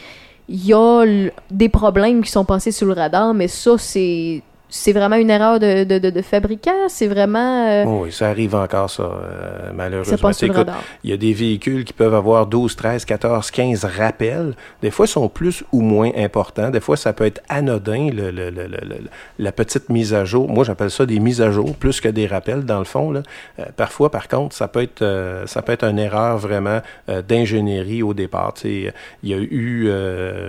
il 0.49 0.65
y 0.65 0.73
a 0.73 1.05
des 1.51 1.69
problèmes 1.69 2.23
qui 2.23 2.31
sont 2.31 2.45
passés 2.45 2.71
sous 2.71 2.85
le 2.85 2.93
radar, 2.93 3.35
mais 3.35 3.49
ça, 3.49 3.73
c'est... 3.79 4.43
C'est 4.69 4.93
vraiment 4.93 5.15
une 5.17 5.31
erreur 5.31 5.61
de, 5.61 5.85
de, 5.85 5.99
de, 5.99 6.11
de 6.11 6.23
fabricant, 6.23 6.89
c'est 6.89 7.07
vraiment... 7.07 7.69
euh, 7.69 7.85
Oh 7.87 8.01
oui, 8.05 8.13
ça 8.13 8.29
arrive 8.29 8.55
encore, 8.57 8.91
ça, 8.91 9.05
euh, 9.05 9.71
malheureusement. 9.73 10.33
ça 10.33 10.47
Écoute. 10.47 10.67
Il 11.05 11.11
y 11.11 11.13
a 11.13 11.17
des 11.17 11.33
véhicules 11.33 11.85
qui 11.85 11.93
peuvent 11.93 12.15
avoir 12.15 12.47
12, 12.47 12.75
13, 12.75 13.05
14, 13.05 13.51
15 13.53 13.85
rappels. 13.85 14.55
Des 14.83 14.91
fois, 14.91 15.07
ils 15.07 15.11
sont 15.11 15.29
plus 15.29 15.63
ou 15.71 15.83
moins 15.83 16.11
importants. 16.17 16.71
Des 16.71 16.81
fois, 16.81 16.97
ça 16.97 17.13
peut 17.13 17.25
être 17.27 17.43
anodin, 17.49 18.09
le, 18.13 18.31
le- 18.33 18.51
le- 18.51 18.67
le- 18.67 18.97
la 19.39 19.53
petite 19.53 19.89
mise 19.89 20.13
à 20.15 20.25
jour. 20.25 20.49
Moi, 20.49 20.65
j'appelle 20.65 20.91
ça 20.91 21.07
des 21.07 21.21
mises 21.21 21.41
à 21.41 21.51
jour 21.53 21.77
plus 21.77 22.01
que 22.01 22.09
des 22.09 22.27
rappels, 22.27 22.65
dans 22.65 22.81
le 22.81 22.85
fond. 22.85 23.13
Là. 23.13 23.23
Euh, 23.61 23.65
parfois, 23.77 24.11
par 24.11 24.27
contre, 24.27 24.55
ça 24.57 24.67
peut 24.67 24.83
être, 24.83 25.03
euh, 25.03 25.47
ça 25.47 25.63
peut 25.63 25.73
être 25.73 25.85
une 25.85 25.99
erreur 26.01 26.39
vraiment 26.39 26.81
d'ingénierie 27.29 28.03
au 28.03 28.15
départ. 28.15 28.55
Tu 28.55 28.63
sais, 28.63 28.95
il 29.23 29.31
y 29.31 29.35
a 29.35 29.39
eu, 29.39 29.87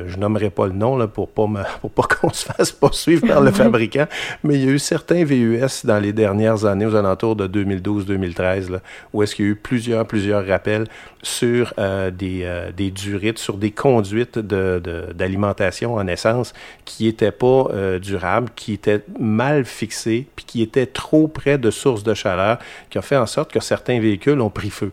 je 0.07 0.17
nommerai 0.17 0.49
pas 0.49 0.65
le 0.67 0.73
nom 0.73 0.97
là, 0.97 1.07
pour 1.07 1.29
pas 1.29 1.47
me- 1.47 1.63
pour 1.81 1.91
pas 1.91 2.03
qu'on 2.03 2.31
se 2.31 2.45
fasse 2.45 2.71
poursuivre 2.71 3.27
par 3.27 3.41
le 3.41 3.51
fabricant, 3.57 4.05
mais 4.43 4.55
il 4.55 4.65
y 4.65 4.69
a 4.69 4.71
eu 4.71 4.79
certains 4.79 5.23
VUS 5.23 5.85
dans 5.85 5.99
les 5.99 6.13
dernières 6.13 6.65
années, 6.65 6.85
aux 6.85 6.95
alentours 6.95 7.35
de 7.35 7.47
2012-2013, 7.47 8.71
là, 8.71 8.79
où 9.13 9.23
est-ce 9.23 9.35
qu'il 9.35 9.45
y 9.45 9.47
a 9.47 9.51
eu 9.51 9.55
plusieurs, 9.55 10.05
plusieurs 10.05 10.45
rappels 10.45 10.85
sur 11.23 11.73
euh, 11.77 12.11
des, 12.11 12.41
euh, 12.43 12.71
durites, 12.71 13.39
sur 13.39 13.57
des 13.57 13.71
conduites 13.71 14.39
d'alimentation 14.39 15.95
en 15.95 16.07
essence 16.07 16.53
qui 16.85 17.05
n'étaient 17.05 17.31
pas 17.31 17.67
euh, 17.71 17.99
durables, 17.99 18.49
qui 18.55 18.73
étaient 18.73 19.03
mal 19.19 19.65
fixées, 19.65 20.27
puis 20.35 20.45
qui 20.45 20.61
étaient 20.61 20.85
trop 20.85 21.27
près 21.27 21.57
de 21.57 21.71
sources 21.71 22.03
de 22.03 22.13
chaleur, 22.13 22.59
qui 22.89 22.97
ont 22.97 23.01
fait 23.01 23.17
en 23.17 23.25
sorte 23.25 23.51
que 23.51 23.59
certains 23.59 23.99
véhicules 23.99 24.39
ont 24.41 24.49
pris 24.49 24.69
feu. 24.69 24.91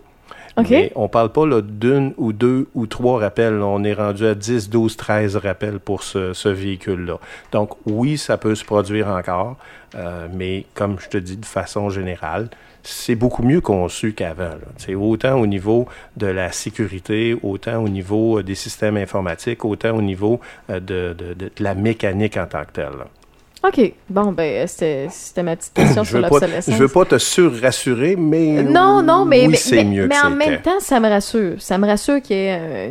OK. 0.56 0.70
Mais 0.70 0.92
on 0.94 1.08
parle 1.08 1.30
pas 1.32 1.44
d'une 1.62 2.14
ou 2.16 2.32
deux 2.32 2.68
ou 2.74 2.86
trois 2.86 3.18
rappels. 3.18 3.54
On 3.60 3.82
est 3.82 3.92
rendu 3.94 4.24
à 4.26 4.34
10, 4.34 4.70
12, 4.70 4.96
13 4.96 5.36
rappels 5.36 5.80
pour 5.80 6.02
ce, 6.04 6.32
ce 6.32 6.48
véhicule-là. 6.48 7.18
Donc 7.52 7.70
oui, 7.86 8.16
ça 8.18 8.36
peut 8.36 8.54
se 8.54 8.64
produire 8.64 9.08
encore, 9.08 9.56
euh, 9.96 10.28
mais 10.32 10.64
comme 10.74 10.98
je 11.00 11.08
te 11.08 11.16
dis 11.18 11.36
de 11.36 11.44
façon 11.46 11.90
générale, 11.90 12.48
c'est 12.84 13.14
beaucoup 13.14 13.42
mieux 13.42 13.60
conçu 13.62 14.12
qu'avant. 14.12 14.50
C'est 14.76 14.94
autant 14.94 15.40
au 15.40 15.46
niveau 15.46 15.88
de 16.16 16.26
la 16.26 16.52
sécurité, 16.52 17.36
autant 17.42 17.82
au 17.82 17.88
niveau 17.88 18.38
euh, 18.38 18.42
des 18.42 18.54
systèmes 18.54 18.96
informatiques, 18.98 19.64
autant 19.64 19.96
au 19.96 20.02
niveau 20.02 20.38
euh, 20.70 20.80
de, 20.80 21.14
de- 21.18 21.34
de- 21.34 21.44
de 21.46 21.64
la 21.64 21.74
mécanique 21.74 22.36
en 22.36 22.46
tant 22.46 22.62
que 22.64 22.72
telle. 22.72 22.84
là. 22.98 23.06
OK. 23.66 23.94
Bon, 24.10 24.32
ben, 24.32 24.66
c'était 24.66 25.42
ma 25.42 25.56
petite 25.56 25.72
question 25.72 26.04
sur 26.04 26.20
l'obsolescence. 26.20 26.74
je 26.74 26.78
veux 26.78 26.88
pas 26.88 27.06
te 27.06 27.16
surrassurer, 27.16 28.14
mais 28.14 28.62
Non, 28.62 29.02
non, 29.02 29.24
mais, 29.24 29.46
oui, 29.46 29.56
mais, 29.72 29.76
mais- 29.76 29.84
mieux 29.84 30.06
mais 30.06 30.14
que 30.16 30.26
en 30.26 30.30
même 30.30 30.60
temps, 30.60 30.80
ça 30.80 31.00
me 31.00 31.08
rassure. 31.08 31.54
Ça 31.60 31.78
me 31.78 31.86
rassure 31.86 32.20
qu'il 32.20 32.36
y 32.36 32.40
ait 32.40 32.58
euh, 32.60 32.90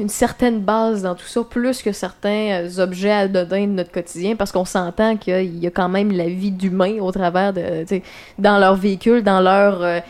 une 0.00 0.08
certaine 0.08 0.58
base 0.60 1.02
dans 1.02 1.14
tout 1.14 1.26
ça, 1.26 1.42
plus 1.48 1.82
que 1.82 1.92
certains 1.92 2.64
euh, 2.64 2.82
objets 2.82 3.12
anodins 3.12 3.66
de 3.66 3.72
notre 3.72 3.92
quotidien, 3.92 4.34
parce 4.34 4.50
qu'on 4.50 4.64
s'entend 4.64 5.16
qu'il 5.16 5.58
y 5.62 5.66
a 5.66 5.70
quand 5.70 5.88
même 5.88 6.10
la 6.10 6.26
vie 6.26 6.50
d'humain 6.50 6.98
au 7.00 7.12
travers 7.12 7.52
de, 7.52 7.82
tu 7.82 7.86
sais, 7.86 8.02
dans 8.38 8.58
leur 8.58 8.74
véhicule, 8.74 9.22
dans 9.22 9.40
leur, 9.40 9.82
euh, 9.82 10.00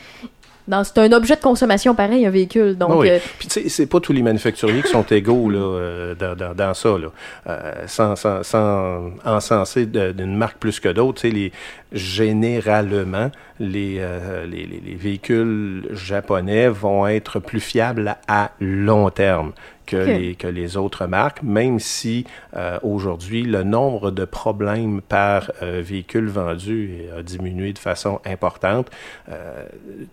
c'est 0.84 0.98
un 0.98 1.10
objet 1.12 1.36
de 1.36 1.40
consommation 1.40 1.94
pareil, 1.94 2.26
un 2.26 2.30
véhicule. 2.30 2.76
Donc, 2.76 2.90
oui. 3.00 3.08
euh, 3.10 3.18
Puis 3.38 3.48
tu 3.48 3.60
sais, 3.62 3.68
c'est 3.68 3.86
pas 3.86 4.00
tous 4.00 4.12
les 4.12 4.22
manufacturiers 4.22 4.82
qui 4.82 4.88
sont 4.90 5.02
égaux 5.04 5.48
là, 5.50 5.58
euh, 5.58 6.14
dans, 6.14 6.36
dans, 6.36 6.54
dans 6.54 6.74
ça, 6.74 6.90
là. 6.98 7.08
Euh, 7.48 7.72
sans, 7.86 8.16
sans, 8.16 8.42
sans 8.42 9.10
encenser 9.24 9.86
d'une 9.86 10.36
marque 10.36 10.58
plus 10.58 10.78
que 10.80 10.88
d'autres. 10.90 11.22
Tu 11.22 11.28
sais, 11.28 11.34
les, 11.34 11.52
généralement, 11.92 13.30
les, 13.60 13.96
euh, 13.98 14.46
les, 14.46 14.66
les- 14.66 14.82
les 14.84 14.94
véhicules 14.94 15.86
japonais 15.92 16.68
vont 16.68 17.06
être 17.06 17.40
plus 17.40 17.60
fiables 17.60 18.16
à 18.28 18.50
long 18.60 19.10
terme 19.10 19.52
que, 19.88 19.96
les, 19.96 20.34
que 20.34 20.46
les 20.46 20.76
autres 20.76 21.06
marques, 21.06 21.42
même 21.42 21.80
si 21.80 22.24
euh, 22.54 22.78
aujourd'hui, 22.82 23.42
le 23.42 23.62
nombre 23.62 24.10
de 24.10 24.24
problèmes 24.24 25.00
par 25.00 25.50
euh, 25.62 25.80
véhicule 25.82 26.28
vendu 26.28 27.00
a 27.16 27.22
diminué 27.22 27.72
de 27.72 27.78
façon 27.78 28.20
importante. 28.24 28.88
Euh, 29.30 29.64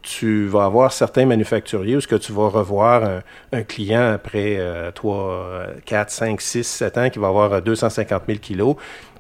tu 0.02 0.48
vas 0.48 0.66
avoir 0.66 0.94
certains 0.94 1.26
manufacturiers 1.26 1.98
où 1.98 2.02
ce 2.02 2.08
que 2.08 2.16
tu 2.16 2.32
vas 2.32 2.48
revoir 2.48 3.04
un, 3.04 3.22
un 3.52 3.64
client 3.64 4.14
après 4.14 4.56
euh, 4.58 4.92
3, 4.92 5.68
4, 5.86 6.10
5, 6.10 6.42
6, 6.42 6.64
7 6.64 6.98
ans 6.98 7.10
qui 7.10 7.20
va 7.20 7.28
avoir 7.28 7.54
euh, 7.54 7.62
250 7.62 8.24
000 8.28 8.40
kilos. 8.40 8.76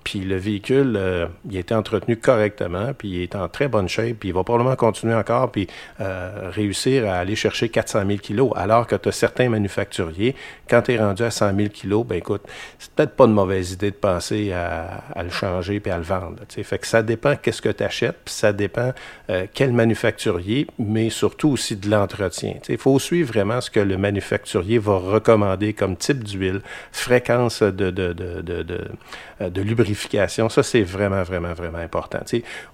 Puis 0.06 0.20
le 0.20 0.36
véhicule, 0.36 0.94
euh, 0.98 1.26
il 1.50 1.58
a 1.58 1.60
été 1.60 1.74
entretenu 1.74 2.16
correctement, 2.16 2.94
puis 2.94 3.10
il 3.10 3.22
est 3.24 3.36
en 3.36 3.50
très 3.50 3.68
bonne 3.68 3.90
shape, 3.90 4.18
puis 4.20 4.30
il 4.30 4.36
va 4.36 4.44
probablement 4.44 4.76
continuer 4.76 5.16
encore, 5.16 5.52
puis 5.52 5.68
euh, 6.00 6.52
réussir 6.52 7.10
à 7.10 7.16
aller 7.16 7.36
chercher 7.36 7.70
400 7.70 8.04
000 8.06 8.20
kilos. 8.20 8.52
Alors 8.56 8.86
que 8.86 8.96
tu 8.96 9.12
certains 9.12 9.50
manufacturiers, 9.50 10.36
quand 10.70 10.84
tu 10.84 10.94
es 10.94 11.00
rendu 11.00 11.24
à 11.24 11.32
100 11.32 11.56
000 11.56 11.70
kilos, 11.70 12.06
ben 12.06 12.18
écoute, 12.18 12.44
c'est 12.78 12.92
peut-être 12.92 13.16
pas 13.16 13.26
une 13.26 13.34
mauvaise 13.34 13.72
idée 13.72 13.90
de 13.90 13.96
penser 13.96 14.54
à, 14.54 15.04
à 15.16 15.24
le 15.24 15.32
changer 15.32 15.80
puis 15.80 15.92
à 15.92 15.98
le 15.98 16.04
vendre. 16.04 16.38
tu 16.48 16.56
sais. 16.56 16.64
Fait 16.64 16.78
que 16.78 16.86
ça 16.86 17.02
dépend 17.02 17.36
qu'est-ce 17.36 17.64
que 17.64 17.70
tu 17.70 17.84
achètes, 17.84 18.20
puis 18.26 18.34
ça 18.36 18.54
dépend 18.54 18.94
euh, 19.32 19.48
quel 19.52 19.74
manufacturier, 19.74 20.68
mais 20.78 21.10
surtout 21.10 21.50
aussi 21.50 21.78
de 21.78 21.90
l'entretien. 21.90 22.54
Il 22.70 22.78
faut 22.78 23.00
suivre 23.00 23.34
vraiment 23.34 23.60
ce 23.60 23.72
que 23.72 23.80
le 23.80 23.98
manufacturier 23.98 24.78
va 24.78 24.98
recommander 24.98 25.74
comme 25.74 25.98
type 25.98 26.24
d'huile, 26.24 26.62
fréquence 26.92 27.64
de, 27.64 27.90
de, 27.90 28.14
de, 28.14 28.42
de, 28.42 28.62
de, 28.62 28.82
euh, 29.42 29.50
Ça, 30.50 30.64
c'est 30.64 30.84
vraiment, 30.84 31.24
vraiment, 31.24 31.54
vraiment 31.54 31.78
important. 31.80 32.20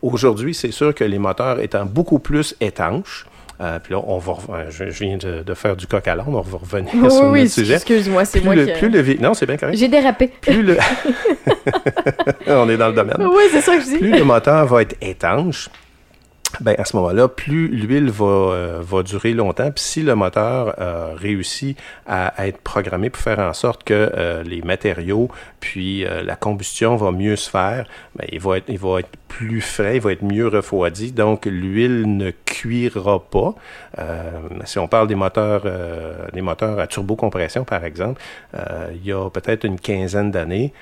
Aujourd'hui, 0.02 0.54
c'est 0.54 0.72
sûr 0.72 0.94
que 0.94 1.04
les 1.04 1.20
moteurs 1.20 1.60
étant 1.60 1.86
beaucoup 1.86 2.20
plus 2.20 2.56
étanches, 2.62 3.26
euh, 3.62 3.78
puis 3.78 3.94
là, 3.94 4.02
on 4.08 4.18
va, 4.18 4.34
rev- 4.34 4.70
je, 4.72 4.90
je 4.90 5.04
viens 5.04 5.18
de, 5.18 5.44
de 5.44 5.54
faire 5.54 5.76
du 5.76 5.86
coq 5.86 6.08
à 6.08 6.16
l'âne, 6.16 6.26
on 6.30 6.42
va 6.42 6.58
revenir 6.58 6.90
oui, 6.96 7.12
sur 7.12 7.24
oui, 7.26 7.42
notre 7.42 7.52
sujet. 7.54 7.76
excuse-moi, 7.76 8.26
c'est 8.26 8.40
Plus 8.40 8.46
moi 8.46 8.56
le, 8.56 8.66
qui. 8.66 8.72
plus 8.80 8.90
le 8.90 9.22
Non, 9.22 9.34
c'est 9.36 9.46
bien 9.46 9.58
correct. 9.58 9.78
J'ai 9.78 9.88
dérapé. 9.88 10.28
Plus 10.42 10.64
le... 10.64 10.78
on 12.48 12.70
est 12.70 12.78
dans 12.78 12.88
le 12.88 12.94
domaine 12.94 13.18
oui, 13.20 13.44
c'est 13.52 13.62
ça 13.62 13.76
que 13.78 13.82
je 13.84 13.88
dis. 13.88 13.98
plus 13.98 14.12
le 14.18 14.24
moteur 14.24 14.66
va 14.66 14.82
être 14.82 14.96
étanche, 15.02 15.70
ben 16.60 16.76
à 16.78 16.86
ce 16.86 16.96
moment-là, 16.98 17.28
plus 17.28 17.68
l'huile 17.70 18.10
va, 18.10 18.26
euh, 18.26 18.80
va 18.82 19.04
durer 19.04 19.34
longtemps. 19.34 19.72
Puis 19.72 19.84
si 19.84 20.02
le 20.02 20.16
moteur 20.16 20.76
euh, 20.80 21.14
réussit 21.16 21.78
à, 22.06 22.46
être 22.46 22.60
programmé 22.60 23.10
pour 23.10 23.22
faire 23.22 23.40
en 23.40 23.54
sorte 23.54 23.84
que 23.84 24.12
euh, 24.14 24.44
les 24.44 24.62
matériaux, 24.62 25.30
puis 25.62 26.06
euh, 26.06 26.24
la 26.24 26.36
combustion 26.36 26.96
va 26.98 27.12
mieux 27.12 27.38
se 27.38 27.50
faire, 27.50 27.88
ben, 28.16 28.28
il, 28.32 28.40
va 28.40 28.58
être, 28.58 28.66
il 28.68 28.80
va 28.80 29.00
être 29.00 29.10
plus 29.28 29.62
frais, 29.62 29.96
il 29.96 30.02
va 30.02 30.12
être 30.12 30.24
mieux 30.24 30.48
refroidi. 30.48 31.14
Donc 31.14 31.46
l'huile 31.46 32.18
ne 32.18 32.32
cuira 32.32 33.24
pas. 33.24 33.56
Euh, 34.00 34.32
si 34.66 34.80
on 34.80 34.88
parle 34.88 35.08
des 35.08 35.16
moteurs, 35.16 35.62
euh, 35.66 36.28
des 36.34 36.42
moteurs 36.42 36.80
à 36.80 36.88
turbocompression, 36.88 37.64
par 37.64 37.86
exemple, 37.86 38.22
il 38.94 39.06
y 39.06 39.14
a 39.14 39.30
peut-être 39.30 39.64
une 39.64 39.80
quinzaine 39.80 40.32
d'années, 40.32 40.74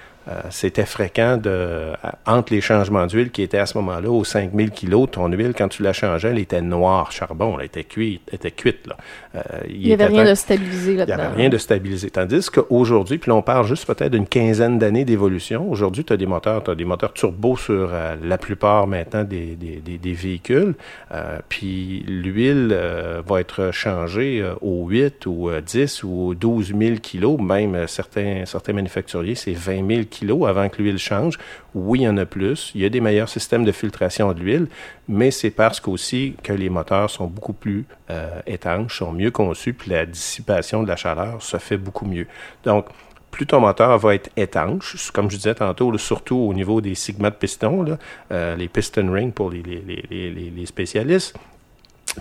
c'était 0.50 0.86
fréquent 0.86 1.38
de, 1.38 1.92
à- 2.04 2.18
entre 2.26 2.54
les 2.54 2.62
changements 2.62 3.06
d'huile 3.08 3.32
qui 3.32 3.42
étaient 3.42 3.58
à 3.58 3.65
ce 3.65 3.78
moment-là 3.80 4.10
aux 4.10 4.24
5000 4.24 4.72
kilos, 4.72 5.10
ton 5.12 5.28
huile, 5.28 5.54
quand 5.58 5.68
tu 5.70 5.82
la 5.84 5.94
changeais, 5.94 6.30
elle 6.30 6.39
était 6.39 6.62
noire, 6.62 7.12
charbon, 7.12 7.58
elle 7.60 7.65
était 7.65 7.84
cuite, 7.84 8.22
était 8.32 8.52
cuite, 8.52 8.86
là. 8.88 8.98
Euh, 9.36 9.39
Il 9.70 9.80
n'y 9.80 9.94
avait 9.94 10.06
rien 10.06 10.26
de 10.30 10.36
stabilisé 10.36 10.92
il 10.92 10.92
n'y 10.94 10.98
là-dedans. 10.98 11.20
avait 11.24 11.36
rien 11.36 11.50
de 11.50 11.58
stabilisé. 11.58 12.10
Tandis 12.10 12.50
qu'aujourd'hui, 12.50 13.18
puis 13.18 13.30
là, 13.30 13.36
on 13.36 13.42
parle 13.42 13.65
juste 13.68 13.86
peut-être 13.86 14.12
d'une 14.12 14.28
quinzaine 14.28 14.80
d'années 14.80 15.06
d'évolution. 15.06 15.70
Aujourd'hui, 15.70 16.04
tu 16.04 16.13
as 16.13 16.18
des 16.18 16.26
moteurs, 16.26 16.63
tu 16.63 16.72
as 16.72 16.76
des 16.76 16.86
moteurs 16.86 17.13
turbo 17.13 17.56
sur 17.58 17.89
euh, 17.94 18.15
la 18.24 18.38
plupart 18.38 18.88
maintenant 18.88 19.24
des, 19.24 19.56
des, 19.56 19.78
des, 19.78 19.98
des 19.98 20.13
véhicules. 20.13 20.74
Euh, 21.13 21.39
puis 21.48 22.04
l'huile 22.08 22.70
euh, 22.72 23.22
va 23.26 23.39
être 23.42 23.72
changée 23.72 24.42
euh, 24.42 24.54
aux 24.62 24.88
8 24.88 25.26
ou 25.26 25.50
euh, 25.50 25.62
10 25.62 26.04
ou 26.04 26.28
aux 26.30 26.34
12 26.36 26.74
000 26.78 26.96
kilos. 27.02 27.39
Même 27.39 27.76
euh, 27.76 27.88
certains, 27.88 28.44
certains 28.46 28.74
manufacturiers, 28.74 29.36
c'est 29.36 29.54
20 29.54 29.88
000 29.88 30.02
kilos 30.10 30.18
avant 30.45 30.69
que 30.69 30.82
l'huile 30.82 30.97
change. 30.97 31.38
Oui, 31.73 31.99
il 31.99 32.03
y 32.03 32.08
en 32.08 32.17
a 32.17 32.25
plus. 32.25 32.71
Il 32.75 32.82
y 32.82 32.86
a 32.86 32.89
des 32.89 33.01
meilleurs 33.01 33.29
systèmes 33.29 33.63
de 33.63 33.71
filtration 33.71 34.32
de 34.34 34.39
l'huile, 34.39 34.67
mais 35.08 35.32
c'est 35.32 35.49
parce 35.49 35.79
qu'aussi 35.79 36.36
que 36.43 36.53
les 36.53 36.69
moteurs 36.69 37.10
sont 37.10 37.27
beaucoup 37.27 37.53
plus 37.53 37.86
euh, 38.10 38.41
étanches, 38.47 38.99
sont 38.99 39.12
mieux 39.12 39.32
conçus, 39.32 39.73
puis 39.73 39.91
la 39.91 40.05
dissipation 40.05 40.84
de 40.84 40.88
la 40.88 40.95
chaleur 40.95 41.41
se 41.41 41.58
fait 41.58 41.77
beaucoup 41.77 42.05
mieux. 42.05 42.27
Donc, 42.63 42.86
plus 43.32 43.45
ton 43.45 43.60
moteur 43.60 43.97
va 43.99 44.15
être 44.15 44.29
étanche, 44.36 45.12
comme 45.12 45.29
je 45.29 45.38
disais 45.38 45.55
tantôt, 45.55 45.95
surtout 45.97 46.38
au 46.38 46.53
niveau 46.53 46.82
des 46.82 46.95
segments 46.95 47.29
de 47.29 47.36
piston, 47.36 47.97
euh, 48.32 48.55
les 48.55 48.67
piston 48.67 49.12
rings 49.12 49.32
pour 49.32 49.51
les 49.51 50.65
spécialistes, 50.65 51.36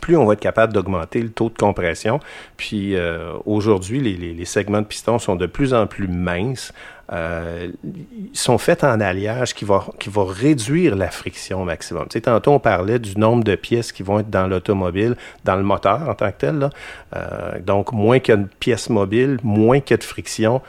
plus 0.01 0.17
on 0.17 0.27
va 0.27 0.35
être 0.35 0.41
capable 0.41 0.73
d'augmenter 0.73 1.21
le 1.21 1.31
taux 1.31 1.49
de 1.49 1.57
compression. 1.57 2.21
Puis 2.57 2.97
euh, 2.97 3.33
aujourd'hui, 3.47 4.01
les, 4.01 4.45
segments 4.45 4.81
de 4.81 4.87
piston 4.87 5.19
sont 5.19 5.37
de 5.37 5.47
plus 5.47 5.75
en 5.75 5.87
plus 5.87 6.09
minces. 6.09 6.73
Euh, 7.11 7.69
ils 7.85 8.39
sont 8.39 8.59
faits 8.59 8.85
en 8.85 9.01
alliage 9.01 9.55
qui 9.55 9.65
va, 9.65 9.87
qui 9.99 10.11
va 10.11 10.25
réduire 10.27 10.95
la 10.95 11.09
friction 11.09 11.65
maximum. 11.65 12.05
Tu 12.05 12.15
sais, 12.15 12.21
tantôt, 12.23 12.53
on 12.53 12.61
parlait 12.61 12.99
du 12.99 13.17
nombre 13.17 13.45
de 13.45 13.55
pièces 13.55 13.93
qui 13.93 14.03
vont 14.03 14.19
être 14.21 14.31
dans 14.31 14.47
l'automobile, 14.47 15.17
dans 15.45 15.57
le 15.57 15.63
moteur 15.63 16.09
en 16.09 16.15
tant 16.15 16.31
que 16.31 16.39
tel. 16.39 16.71
Euh, 17.17 17.59
donc, 17.61 17.93
moins 17.93 18.19
de 18.19 18.47
pièces 18.61 18.91
mobiles, 18.91 19.39
moins 19.43 19.81
qu'il 19.81 19.93
y 19.93 19.95
a 19.95 19.99
de 19.99 20.05
friction, 20.05 20.61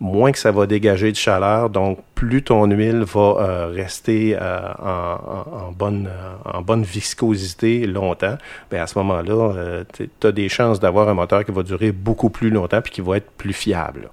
moins 0.00 0.32
que 0.32 0.38
ça 0.38 0.52
va 0.52 0.66
dégager 0.66 1.10
de 1.10 1.16
chaleur. 1.16 1.70
Donc, 1.70 1.98
plus 2.14 2.42
ton 2.42 2.66
huile 2.66 3.04
va 3.04 3.20
euh, 3.20 3.66
rester 3.74 4.36
euh, 4.40 4.72
en, 4.78 5.72
bonne, 5.72 6.08
euh, 6.08 6.50
en 6.58 6.62
bonne 6.62 6.82
viscosité 6.82 7.86
longtemps, 7.86 8.36
bien 8.70 8.82
à 8.82 8.86
ce 8.86 8.98
moment-là, 8.98 9.84
tu 9.92 10.26
as 10.26 10.32
des 10.32 10.48
chances 10.48 10.80
d'avoir 10.80 11.08
un 11.08 11.14
moteur 11.14 11.44
qui 11.44 11.52
va 11.52 11.62
durer 11.62 11.92
beaucoup 11.92 12.30
plus 12.30 12.50
longtemps 12.50 12.80
puis 12.80 12.92
qui 12.92 13.00
va 13.00 13.16
être 13.16 13.30
plus 13.32 13.52
fiable. 13.52 14.10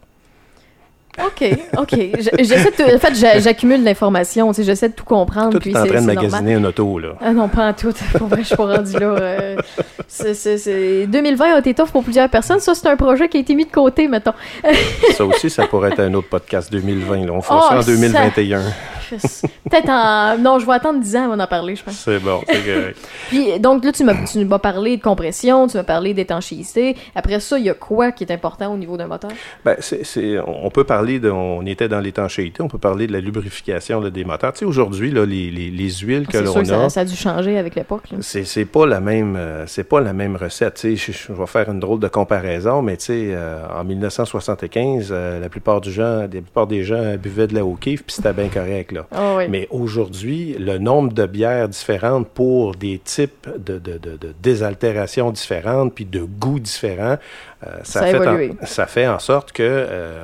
OK, 1.17 1.49
OK. 1.77 1.91
Je- 1.93 2.43
J'essaie 2.43 2.71
de, 2.71 2.95
en 2.95 2.99
fait, 2.99 3.15
j'a- 3.15 3.39
j'accumule 3.39 3.83
l'information, 3.83 4.49
tu 4.49 4.55
sais, 4.55 4.63
j'essaie 4.63 4.89
de 4.89 4.93
tout 4.93 5.05
comprendre. 5.05 5.51
Toi, 5.51 5.59
puis 5.61 5.71
tu 5.71 5.77
es 5.77 5.79
en 5.79 5.85
train 5.85 5.93
de 5.93 5.99
c'est 5.99 6.05
normal. 6.13 6.25
magasiner 6.31 6.53
un 6.55 6.63
auto, 6.65 6.99
là. 6.99 7.09
Ah 7.21 7.31
non, 7.31 7.47
pas 7.47 7.69
en 7.69 7.73
tout. 7.73 7.93
Pour 8.17 8.27
vrai, 8.27 8.41
je 8.41 8.47
suis 8.47 8.55
pas 8.55 8.65
rendu 8.75 8.93
là. 8.93 9.05
euh, 9.19 9.55
c'est- 10.07 10.33
c'est- 10.33 10.57
c'est- 10.57 11.07
2020 11.07 11.55
a 11.55 11.59
été 11.59 11.73
tough 11.73 11.87
pour 11.91 12.03
plusieurs 12.03 12.29
personnes. 12.29 12.59
Ça, 12.59 12.75
c'est 12.75 12.87
un 12.87 12.95
projet 12.97 13.29
qui 13.29 13.37
a 13.37 13.39
été 13.39 13.55
mis 13.55 13.65
de 13.65 13.71
côté, 13.71 14.07
mettons. 14.07 14.33
Ça 15.15 15.25
aussi, 15.25 15.49
ça 15.49 15.65
pourrait 15.67 15.89
être 15.91 16.01
un 16.01 16.13
autre 16.15 16.27
podcast 16.29 16.71
2020. 16.71 17.25
Là. 17.25 17.31
On 17.33 17.41
fera 17.41 17.59
Oh, 17.65 17.69
ça 17.69 17.77
en 17.77 17.81
ça- 17.81 17.91
2021. 17.91 18.61
Peut-être 19.09 19.89
en... 19.89 20.37
Non, 20.37 20.59
je 20.59 20.65
vais 20.65 20.73
attendre 20.73 20.99
10 20.99 21.15
ans 21.15 21.25
avant 21.25 21.37
d'en 21.37 21.47
parler, 21.47 21.75
je 21.75 21.83
pense. 21.83 21.95
C'est 21.95 22.19
bon, 22.19 22.41
c'est 22.47 22.65
correct. 22.65 22.97
Puis, 23.29 23.59
donc 23.59 23.83
là, 23.83 23.91
tu 23.91 24.03
m'as 24.03 24.59
parlé 24.59 24.97
de 24.97 25.01
compression, 25.01 25.67
tu 25.67 25.77
m'as 25.77 25.83
parlé 25.83 26.13
d'étanchéité. 26.13 26.95
Après 27.15 27.39
ça, 27.39 27.57
il 27.57 27.65
y 27.65 27.69
a 27.69 27.73
quoi 27.73 28.11
qui 28.11 28.23
est 28.23 28.31
important 28.31 28.73
au 28.73 28.77
niveau 28.77 28.97
d'un 28.97 29.07
moteur? 29.07 29.31
Ben, 29.63 29.75
c'est, 29.79 30.37
on 30.45 30.69
peut 30.69 30.83
parler 30.83 31.19
de, 31.19 31.29
on 31.29 31.65
était 31.65 31.87
dans 31.87 31.99
l'étanchéité, 31.99 32.61
on 32.61 32.67
peut 32.67 32.77
parler 32.77 33.07
de 33.07 33.13
la 33.13 33.19
lubrification 33.19 34.01
là, 34.01 34.09
des 34.09 34.23
moteurs. 34.23 34.53
Tu 34.53 34.59
sais, 34.59 34.65
aujourd'hui, 34.65 35.11
là, 35.11 35.25
les, 35.25 35.51
les, 35.51 35.69
les 35.69 35.89
huiles 35.89 36.27
que 36.27 36.37
C'est 36.37 36.45
sûr 36.45 36.55
l'on 36.55 36.61
que 36.61 36.67
ça, 36.67 36.83
a, 36.83 36.89
ça 36.89 36.99
a 37.01 37.05
dû 37.05 37.15
changer 37.15 37.57
avec 37.57 37.75
l'époque. 37.75 38.03
c'est, 38.21 38.43
c'est 38.43 38.65
pas 38.65 38.85
la 38.85 38.99
même, 38.99 39.35
euh, 39.35 39.65
c'est 39.67 39.83
pas 39.83 40.01
la 40.01 40.13
même 40.13 40.35
recette. 40.35 40.75
Tu 40.75 40.97
sais, 40.97 41.11
je, 41.11 41.17
je 41.27 41.33
vais 41.33 41.47
faire 41.47 41.69
une 41.69 41.79
drôle 41.79 41.99
de 41.99 42.07
comparaison, 42.07 42.81
mais 42.81 42.97
tu 42.97 43.05
sais, 43.05 43.27
euh, 43.31 43.65
en 43.73 43.83
1975, 43.83 45.09
euh, 45.11 45.39
la 45.39 45.49
plupart 45.49 45.81
du 45.81 45.91
gens, 45.91 46.21
la 46.21 46.27
plupart 46.27 46.67
des 46.67 46.83
gens 46.83 47.15
buvaient 47.17 47.47
de 47.47 47.55
la 47.55 47.65
O'Keeffe, 47.65 48.03
puis 48.03 48.15
c'était 48.15 48.33
bien 48.33 48.49
correct 48.49 48.91
là. 48.95 49.07
Ah 49.11 49.35
oui. 49.37 49.45
Mais 49.49 49.67
aujourd'hui, 49.69 50.55
le 50.59 50.77
nombre 50.77 51.13
de 51.13 51.25
bières 51.25 51.69
différentes 51.69 52.27
pour 52.29 52.75
des 52.75 52.99
types 52.99 53.47
de, 53.57 53.77
de, 53.77 53.97
de, 53.97 54.17
de 54.17 54.33
désaltérations 54.41 55.31
différentes, 55.31 55.93
puis 55.93 56.05
de 56.05 56.21
goûts 56.21 56.59
différents, 56.59 57.17
euh, 57.65 57.77
ça, 57.83 58.05
fait 58.07 58.27
en, 58.27 58.65
ça 58.65 58.87
fait 58.87 59.07
en 59.07 59.19
sorte 59.19 59.51
que 59.51 59.63
euh, 59.63 60.23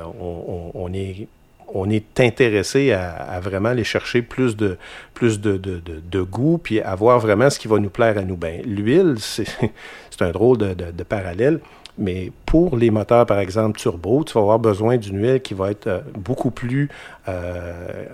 on, 0.74 0.92
est 0.92 1.28
on 1.74 1.88
est 1.88 2.20
intéressé 2.20 2.92
à, 2.92 3.12
à 3.12 3.40
vraiment 3.40 3.70
aller 3.70 3.84
chercher 3.84 4.22
plus 4.22 4.56
de 4.56 4.76
plus 5.14 5.40
de, 5.40 5.56
de, 5.56 5.78
de, 5.78 6.02
de 6.04 6.22
goût, 6.22 6.58
puis 6.58 6.80
avoir 6.80 7.20
vraiment 7.20 7.48
ce 7.50 7.58
qui 7.58 7.68
va 7.68 7.78
nous 7.78 7.90
plaire 7.90 8.18
à 8.18 8.22
nous. 8.22 8.36
Ben, 8.36 8.62
l'huile, 8.64 9.16
c'est 9.18 9.46
c'est 10.10 10.22
un 10.22 10.30
drôle 10.30 10.58
de 10.58 11.02
parallèle. 11.04 11.60
Mais 11.98 12.32
pour 12.46 12.76
les 12.76 12.90
moteurs, 12.90 13.26
par 13.26 13.38
exemple, 13.38 13.78
turbo, 13.78 14.24
tu 14.24 14.34
vas 14.34 14.40
avoir 14.40 14.58
besoin 14.58 14.96
d'une 14.96 15.22
huile 15.22 15.40
qui 15.42 15.54
va 15.54 15.70
être 15.70 15.86
euh, 15.86 16.00
beaucoup 16.14 16.50
plus 16.50 16.88
euh, 17.28 18.04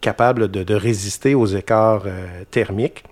capable 0.00 0.50
de, 0.50 0.74
résister 0.74 1.34
aux 1.34 1.46
écarts 1.46 2.02
euh, 2.06 2.26
thermiques. 2.50 3.04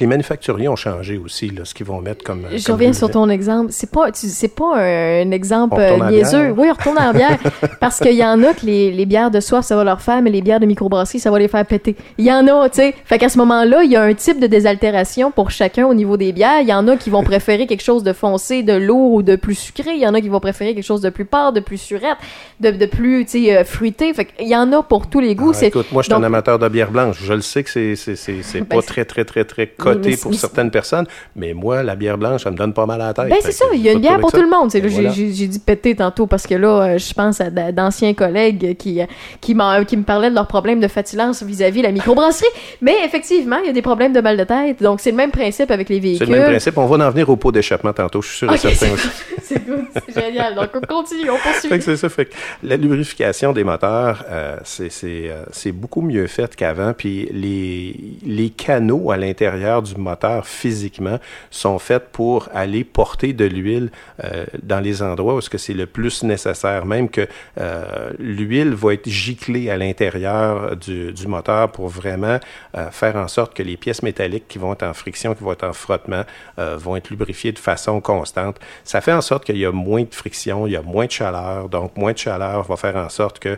Les 0.00 0.06
manufacturiers 0.06 0.68
ont 0.68 0.76
changé 0.76 1.18
aussi, 1.18 1.48
là, 1.50 1.64
ce 1.64 1.74
qu'ils 1.74 1.86
vont 1.86 2.00
mettre 2.00 2.24
comme. 2.24 2.42
Je 2.54 2.64
comme 2.64 2.74
reviens 2.74 2.92
sur 2.92 3.10
ton 3.10 3.28
exemple. 3.28 3.68
C'est 3.72 3.90
pas, 3.90 4.06
c'est 4.12 4.54
pas 4.54 4.76
un, 4.78 5.26
un 5.26 5.30
exemple 5.30 5.74
On 5.78 6.02
euh, 6.02 6.10
niaiseux. 6.10 6.42
bière. 6.52 6.54
Oui, 6.58 6.68
on 6.70 6.72
retourne 6.74 6.98
en 6.98 7.12
bière. 7.12 7.38
parce 7.80 7.98
qu'il 8.00 8.14
y 8.14 8.24
en 8.24 8.42
a 8.42 8.54
que 8.54 8.64
les, 8.66 8.90
les 8.92 9.06
bières 9.06 9.30
de 9.30 9.40
soif, 9.40 9.64
ça 9.64 9.76
va 9.76 9.84
leur 9.84 10.00
faire, 10.00 10.22
mais 10.22 10.30
les 10.30 10.42
bières 10.42 10.60
de 10.60 10.66
microbrasserie, 10.66 11.18
ça 11.20 11.30
va 11.30 11.38
les 11.38 11.48
faire 11.48 11.64
péter. 11.66 11.96
Il 12.18 12.24
y 12.24 12.32
en 12.32 12.46
a, 12.48 12.68
tu 12.68 12.76
sais. 12.80 12.94
Fait 13.04 13.18
qu'à 13.18 13.28
ce 13.28 13.38
moment-là, 13.38 13.82
il 13.84 13.90
y 13.90 13.96
a 13.96 14.02
un 14.02 14.14
type 14.14 14.40
de 14.40 14.46
désaltération 14.46 15.30
pour 15.30 15.50
chacun 15.50 15.86
au 15.86 15.94
niveau 15.94 16.16
des 16.16 16.32
bières. 16.32 16.60
Il 16.60 16.68
y 16.68 16.72
en 16.74 16.88
a 16.88 16.96
qui 16.96 17.10
vont 17.10 17.22
préférer 17.22 17.66
quelque 17.66 17.82
chose 17.82 18.02
de 18.02 18.12
foncé, 18.12 18.62
de 18.62 18.72
lourd 18.74 19.12
ou 19.12 19.22
de 19.22 19.36
plus 19.36 19.54
sucré. 19.54 19.90
Il 19.94 20.00
y 20.00 20.06
en 20.06 20.14
a 20.14 20.20
qui 20.20 20.28
vont 20.28 20.40
préférer 20.40 20.74
quelque 20.74 20.84
chose 20.84 21.00
de 21.00 21.10
plus 21.10 21.24
pâle, 21.24 21.52
de 21.54 21.60
plus 21.60 21.78
surette, 21.78 22.16
de, 22.60 22.70
de 22.70 22.86
plus, 22.86 23.24
tu 23.24 23.44
sais, 23.44 23.56
euh, 23.56 23.64
fruité. 23.64 24.12
Fait 24.14 24.24
qu'il 24.26 24.48
y 24.48 24.56
en 24.56 24.72
a 24.72 24.82
pour 24.82 25.06
tous 25.08 25.20
les 25.20 25.34
goûts. 25.34 25.52
Ah, 25.60 25.64
écoute, 25.66 25.86
moi, 25.92 26.02
je 26.02 26.06
suis 26.06 26.14
un 26.14 26.22
amateur 26.22 26.58
de 26.58 26.68
bière 26.68 26.90
blanche. 26.90 27.18
Je 27.22 27.32
le 27.32 27.40
sais 27.40 27.62
que 27.62 27.70
c'est, 27.70 27.96
c'est, 27.96 28.16
c'est, 28.16 28.42
c'est 28.42 28.60
Ben, 28.60 28.66
pas 28.66 28.80
c'est- 28.80 28.86
très, 28.86 29.04
très, 29.04 29.24
très, 29.24 29.44
très 29.82 29.90
mais 29.90 29.96
coté 29.96 30.12
c'est- 30.16 30.22
pour 30.22 30.30
mais 30.30 30.36
certaines 30.36 30.70
personnes, 30.70 31.06
mais 31.36 31.54
moi, 31.54 31.82
la 31.82 31.94
bière 31.96 32.18
blanche, 32.18 32.42
ça 32.44 32.50
me 32.50 32.56
donne 32.56 32.72
pas 32.72 32.86
mal 32.86 33.00
à 33.00 33.06
la 33.08 33.14
tête. 33.14 33.28
Ben, 33.28 33.36
c'est 33.40 33.52
ça, 33.52 33.64
il 33.74 33.80
y 33.80 33.88
a 33.88 33.92
une 33.92 34.00
bière 34.00 34.18
pour 34.20 34.32
tout 34.32 34.40
le 34.42 34.48
monde. 34.50 34.74
Et 34.74 34.80
j'ai- 34.82 34.88
voilà. 34.88 35.10
j'ai 35.10 35.32
j'ai 35.32 35.46
dit 35.46 35.58
péter 35.58 35.94
tantôt 35.96 36.26
parce 36.26 36.46
que 36.46 36.54
là, 36.54 36.82
euh, 36.94 36.98
je 36.98 37.12
pense 37.14 37.40
à 37.40 37.50
d'anciens 37.50 38.14
collègues 38.14 38.76
qui, 38.76 39.00
euh, 39.00 39.06
qui, 39.40 39.54
qui 39.86 39.96
me 39.96 40.02
parlaient 40.02 40.30
de 40.30 40.34
leurs 40.34 40.46
problèmes 40.46 40.80
de 40.80 40.88
fatigance 40.88 41.42
vis-à-vis 41.42 41.82
la 41.82 41.92
microbrasserie. 41.92 42.48
Mais 42.80 42.94
effectivement, 43.04 43.56
il 43.62 43.66
y 43.66 43.70
a 43.70 43.72
des 43.72 43.82
problèmes 43.82 44.12
de 44.12 44.20
mal 44.20 44.36
de 44.36 44.44
tête. 44.44 44.82
Donc, 44.82 45.00
c'est 45.00 45.10
le 45.10 45.16
même 45.16 45.30
principe 45.30 45.70
avec 45.70 45.88
les 45.88 46.00
véhicules. 46.00 46.26
C'est 46.26 46.32
le 46.32 46.38
même 46.38 46.48
principe. 46.50 46.76
On 46.78 46.86
va 46.86 47.06
en 47.06 47.10
venir 47.10 47.28
au 47.30 47.36
pot 47.36 47.50
d'échappement 47.52 47.92
tantôt, 47.92 48.20
je 48.22 48.28
suis 48.28 48.36
sûr 48.38 48.52
et 48.52 48.56
certain 48.58 48.90
aussi. 48.94 49.08
c'est 49.42 49.64
good, 49.66 49.84
c'est 50.06 50.20
génial. 50.22 50.54
Donc, 50.54 50.68
on 50.74 50.80
continue, 50.80 51.30
on 51.30 51.36
poursuit. 51.38 51.80
C'est 51.82 51.96
ça. 51.96 52.08
Fait 52.08 52.26
que 52.26 52.34
la 52.62 52.76
lubrification 52.76 53.52
des 53.52 53.64
moteurs, 53.64 54.24
euh, 54.30 54.56
c'est, 54.64 54.90
euh, 55.04 55.44
c'est 55.52 55.72
beaucoup 55.72 56.02
mieux 56.02 56.26
fait 56.26 56.54
qu'avant. 56.54 56.92
Puis 56.92 57.28
les, 57.32 57.96
les 58.26 58.50
canaux 58.50 59.10
à 59.10 59.16
l'intérieur 59.16 59.71
du 59.80 59.94
moteur 59.96 60.46
physiquement 60.46 61.18
sont 61.50 61.78
faits 61.78 62.08
pour 62.12 62.48
aller 62.52 62.84
porter 62.84 63.32
de 63.32 63.44
l'huile 63.44 63.90
euh, 64.24 64.44
dans 64.62 64.80
les 64.80 65.02
endroits 65.02 65.36
où 65.36 65.38
est-ce 65.38 65.50
que 65.50 65.58
c'est 65.58 65.72
le 65.72 65.86
plus 65.86 66.24
nécessaire. 66.24 66.84
Même 66.84 67.08
que 67.08 67.26
euh, 67.58 68.10
l'huile 68.18 68.74
va 68.74 68.94
être 68.94 69.08
giclée 69.08 69.70
à 69.70 69.76
l'intérieur 69.76 70.76
du, 70.76 71.14
moteur 71.26 71.70
pour 71.70 71.88
vraiment 71.88 72.38
euh, 72.76 72.90
faire 72.90 73.16
en 73.16 73.28
sorte 73.28 73.54
que 73.54 73.62
les 73.62 73.76
pièces 73.76 74.02
métalliques 74.02 74.48
qui 74.48 74.58
vont 74.58 74.72
être 74.72 74.82
en 74.82 74.92
friction, 74.92 75.34
qui 75.34 75.44
vont 75.44 75.52
être 75.52 75.66
en 75.66 75.72
frottement, 75.72 76.24
vont 76.58 76.96
être 76.96 77.10
lubrifiées 77.10 77.52
de 77.52 77.58
façon 77.58 78.00
constante. 78.00 78.58
Ça 78.84 79.00
fait 79.00 79.12
en 79.12 79.20
sorte 79.20 79.44
qu'il 79.44 79.56
y 79.56 79.64
a 79.64 79.72
moins 79.72 80.02
de 80.02 80.14
friction, 80.14 80.66
il 80.66 80.72
y 80.72 80.76
a 80.76 80.82
moins 80.82 81.06
de 81.06 81.10
chaleur. 81.10 81.68
Donc, 81.68 81.96
moins 81.96 82.12
de 82.12 82.18
chaleur 82.18 82.64
va 82.64 82.76
faire 82.76 82.96
en 82.96 83.08
sorte 83.08 83.38
que 83.38 83.56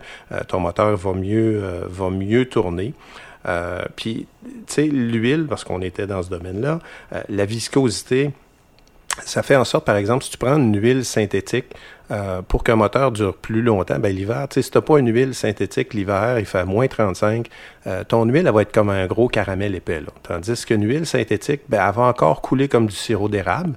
ton 0.49 0.61
moteur 0.61 0.97
va 0.97 1.13
mieux, 1.13 1.63
va 1.89 2.11
mieux 2.11 2.45
tourner. 2.47 2.93
Euh, 3.47 3.83
puis, 3.97 4.27
tu 4.45 4.51
sais, 4.67 4.87
l'huile, 4.87 5.47
parce 5.49 5.65
qu'on 5.65 5.83
était 5.83 6.07
dans 6.07 6.23
ce 6.23 6.31
domaine-là, 6.31 6.79
euh, 7.13 7.23
la 7.29 7.45
viscosité, 7.45 8.33
ça 9.25 9.43
fait 9.43 9.57
en 9.57 9.65
sorte, 9.65 9.85
par 9.85 9.97
exemple, 9.97 10.25
si 10.25 10.31
tu 10.31 10.39
prends 10.39 10.57
une 10.57 10.81
huile 10.81 11.05
synthétique, 11.05 11.67
euh, 12.11 12.43
pour 12.43 12.65
qu'un 12.65 12.77
moteur 12.77 13.13
dure 13.13 13.35
plus 13.35 13.63
longtemps, 13.63 13.99
ben 13.99 14.15
l'hiver, 14.15 14.47
tu 14.51 14.55
sais, 14.55 14.63
si 14.63 14.71
tu 14.71 14.81
pas 14.81 14.99
une 14.99 15.11
huile 15.11 15.35
synthétique, 15.35 15.95
l'hiver, 15.95 16.39
il 16.39 16.45
fait 16.45 16.65
moins 16.65 16.87
35, 16.87 17.49
euh, 17.87 18.05
ton 18.05 18.27
huile, 18.27 18.47
elle 18.47 18.53
va 18.53 18.63
être 18.63 18.73
comme 18.73 18.91
un 18.91 19.07
gros 19.07 19.29
caramel 19.29 19.75
épais. 19.75 20.03
Tandis 20.23 20.67
qu'une 20.67 20.87
huile 20.87 21.07
synthétique, 21.07 21.63
ben, 21.69 21.83
elle 21.87 21.95
va 21.95 22.03
encore 22.03 22.43
couler 22.43 22.69
comme 22.69 22.87
du 22.87 22.95
sirop 22.95 23.29
d'érable. 23.31 23.75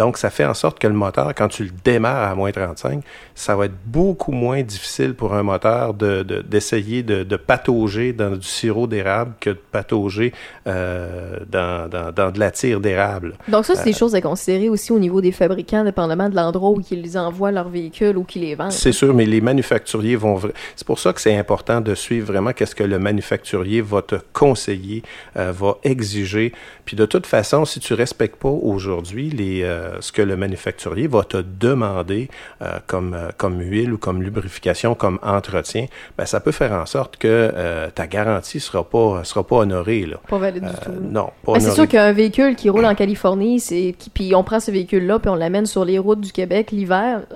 Donc, 0.00 0.16
ça 0.16 0.30
fait 0.30 0.46
en 0.46 0.54
sorte 0.54 0.78
que 0.78 0.86
le 0.86 0.94
moteur, 0.94 1.34
quand 1.36 1.48
tu 1.48 1.64
le 1.64 1.70
démarres 1.84 2.30
à 2.30 2.34
moins 2.34 2.50
35, 2.52 3.02
ça 3.34 3.54
va 3.54 3.66
être 3.66 3.74
beaucoup 3.84 4.32
moins 4.32 4.62
difficile 4.62 5.12
pour 5.14 5.34
un 5.34 5.42
moteur 5.42 5.92
de, 5.92 6.22
de- 6.22 6.40
d'essayer 6.40 7.02
de, 7.02 7.22
de 7.22 7.36
patauger 7.36 8.14
dans 8.14 8.30
du 8.34 8.46
sirop 8.46 8.86
d'érable 8.86 9.32
que 9.40 9.50
de 9.50 9.60
patauger 9.70 10.32
euh, 10.66 11.38
dans, 11.50 11.88
dans, 11.88 12.12
dans 12.12 12.30
de 12.30 12.38
la 12.38 12.50
tire 12.50 12.80
d'érable. 12.80 13.34
Donc, 13.48 13.64
ça, 13.66 13.74
c'est 13.74 13.82
Euh, 13.82 13.84
des 13.84 13.92
choses 13.92 14.14
à 14.14 14.20
considérer 14.22 14.68
aussi 14.70 14.90
au 14.92 14.98
niveau 14.98 15.20
des 15.20 15.32
fabricants, 15.32 15.84
dépendamment 15.84 16.28
de 16.30 16.36
l'endroit 16.36 16.70
où 16.70 16.80
ils 16.90 17.18
envoient 17.18 17.52
leurs 17.52 17.68
véhicules 17.68 18.16
ou 18.16 18.24
qu'ils 18.24 18.42
les 18.42 18.54
vendent. 18.54 18.72
C'est 18.72 18.92
sûr, 18.92 19.12
mais 19.12 19.26
les 19.26 19.40
manufacturiers 19.42 20.16
vont. 20.16 20.40
C'est 20.76 20.86
pour 20.86 20.98
ça 20.98 21.12
que 21.12 21.20
c'est 21.20 21.36
important 21.36 21.80
de 21.82 21.94
suivre 21.94 22.26
vraiment 22.32 22.52
qu'est-ce 22.52 22.74
que 22.74 22.84
le 22.84 22.98
manufacturier 22.98 23.80
va 23.82 24.00
te 24.02 24.16
conseiller, 24.32 25.02
euh, 25.36 25.52
va 25.52 25.76
exiger. 25.84 26.52
Puis 26.86 26.96
de 26.96 27.04
toute 27.06 27.26
façon, 27.26 27.64
si 27.66 27.80
tu 27.80 27.92
respectes 27.94 28.36
pas 28.36 28.48
aujourd'hui 28.48 29.28
les 29.30 29.60
euh, 29.62 29.89
ce 30.00 30.12
que 30.12 30.22
le 30.22 30.36
manufacturier 30.36 31.06
va 31.06 31.24
te 31.24 31.38
demander 31.38 32.28
euh, 32.62 32.78
comme 32.86 33.14
euh, 33.14 33.28
comme 33.36 33.60
huile 33.60 33.92
ou 33.92 33.98
comme 33.98 34.22
lubrification, 34.22 34.94
comme 34.94 35.18
entretien, 35.22 35.86
ben 36.16 36.24
ça 36.26 36.40
peut 36.40 36.52
faire 36.52 36.72
en 36.72 36.86
sorte 36.86 37.16
que 37.16 37.28
euh, 37.28 37.88
ta 37.94 38.06
garantie 38.06 38.60
sera 38.60 38.84
pas 38.84 39.22
sera 39.24 39.42
pas 39.44 39.56
honorée 39.56 40.06
là. 40.06 40.16
Pas 40.28 40.38
valide 40.38 40.64
du 40.64 40.68
Euh, 40.68 40.84
tout. 40.84 40.92
non, 41.00 41.30
pas 41.44 41.54
Ben, 41.54 41.60
c'est 41.60 41.70
sûr 41.72 41.88
qu'un 41.88 42.12
véhicule 42.12 42.56
qui 42.56 42.70
roule 42.70 42.84
en 42.86 42.94
Californie, 42.94 43.60
c'est 43.60 43.94
puis 44.14 44.34
on 44.34 44.44
prend 44.44 44.60
ce 44.60 44.70
véhicule-là 44.70 45.18
puis 45.18 45.28
on 45.30 45.34
l'amène 45.34 45.66
sur 45.66 45.84
les 45.84 45.98
routes 45.98 46.20
du 46.20 46.32
Québec 46.32 46.70
l'hiver, 46.70 47.22
euh, 47.32 47.34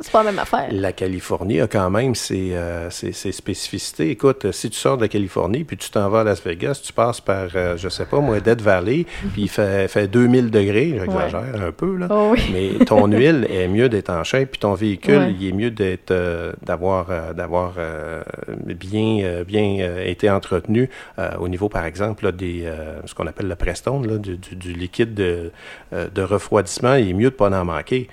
c'est 0.00 0.12
pas 0.12 0.22
la 0.22 0.30
même 0.30 0.38
affaire. 0.38 0.66
La 0.70 0.92
Californie 0.92 1.60
a 1.60 1.66
quand 1.66 1.90
même 1.90 2.14
ses, 2.14 2.54
euh, 2.54 2.90
ses- 2.90 3.12
ses 3.12 3.32
spécificités. 3.32 4.10
Écoute, 4.10 4.50
si 4.52 4.70
tu 4.70 4.78
sors 4.78 4.96
de 4.96 5.02
la 5.02 5.08
Californie 5.08 5.64
puis 5.64 5.76
tu 5.76 5.90
t'en 5.90 6.08
vas 6.08 6.20
à 6.20 6.24
Las 6.24 6.42
Vegas, 6.44 6.80
tu 6.84 6.92
passes 6.92 7.20
par, 7.20 7.48
euh, 7.54 7.76
je 7.76 7.88
sais 7.88 8.04
pas 8.06 8.20
moi, 8.20 8.40
Death 8.40 8.60
Valley, 8.60 9.06
puis 9.32 9.42
il 9.42 9.48
fait, 9.48 9.88
fait 9.88 10.08
2000 10.08 10.50
degrés, 10.50 10.96
j'exagère 10.98 11.62
un 11.62 11.72
peu, 11.72 11.96
là. 11.96 12.06
Oh 12.10 12.30
oui. 12.32 12.40
Mais 12.52 12.84
ton 12.84 13.06
huile 13.10 13.46
est 13.50 13.68
mieux 13.68 13.88
d'être 13.88 14.10
en 14.10 14.24
shape, 14.24 14.50
puis 14.52 14.60
ton 14.60 14.74
véhicule, 14.74 15.18
Ouais. 15.18 15.34
il 15.38 15.48
est 15.48 15.52
mieux 15.52 15.70
d'être, 15.70 16.10
euh, 16.10 16.52
d'avoir, 16.62 17.06
euh, 17.10 17.32
d'avoir 17.32 17.74
bien, 18.64 19.42
bien 19.46 19.98
été 20.04 20.30
entretenu 20.30 20.88
au 21.38 21.48
niveau, 21.48 21.68
par 21.68 21.84
exemple, 21.86 22.24
là, 22.24 22.32
des, 22.32 22.66
ce 23.04 23.14
qu'on 23.14 23.26
appelle 23.26 23.48
le 23.48 23.54
Prestone, 23.56 24.06
là, 24.06 24.18
du, 24.18 24.36
du- 24.36 24.56
du 24.56 24.72
liquide 24.72 25.14
de, 25.14 25.50
de 25.92 26.22
refroidissement. 26.22 26.94
Il 26.94 27.10
est 27.10 27.14
mieux 27.14 27.30
de 27.30 27.34
pas 27.34 27.50
en 27.50 27.64
manquer. 27.64 28.08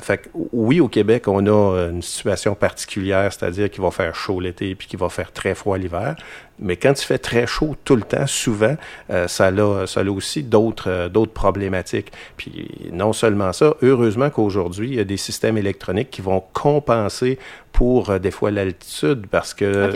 Fait 0.00 0.18
que, 0.18 0.28
oui, 0.52 0.80
au 0.80 0.88
Québec, 0.88 1.23
on 1.26 1.46
a 1.46 1.50
euh, 1.50 1.90
une 1.90 2.02
situation 2.02 2.54
particulière, 2.54 3.32
c'est-à-dire 3.32 3.70
qu'il 3.70 3.82
va 3.82 3.90
faire 3.90 4.14
chaud 4.14 4.40
l'été 4.40 4.74
puis 4.74 4.86
qu'il 4.86 4.98
va 4.98 5.08
faire 5.08 5.32
très 5.32 5.54
froid 5.54 5.78
l'hiver. 5.78 6.16
Mais 6.58 6.76
quand 6.76 7.00
il 7.00 7.04
fait 7.04 7.18
très 7.18 7.46
chaud 7.46 7.76
tout 7.84 7.96
le 7.96 8.02
temps, 8.02 8.26
souvent, 8.26 8.76
euh, 9.10 9.26
ça, 9.26 9.46
a, 9.46 9.86
ça 9.86 10.00
a 10.00 10.04
aussi 10.04 10.42
d'autres 10.42 10.90
euh, 10.90 11.08
d'autres 11.08 11.32
problématiques. 11.32 12.12
Puis 12.36 12.90
non 12.92 13.12
seulement 13.12 13.52
ça, 13.52 13.74
heureusement 13.82 14.30
qu'aujourd'hui, 14.30 14.88
il 14.90 14.94
y 14.94 15.00
a 15.00 15.04
des 15.04 15.16
systèmes 15.16 15.58
électroniques 15.58 16.10
qui 16.10 16.22
vont 16.22 16.42
compenser 16.52 17.38
pour 17.74 18.08
euh, 18.08 18.18
des 18.18 18.30
fois 18.30 18.50
l'altitude 18.50 19.26
parce 19.30 19.52
que 19.52 19.92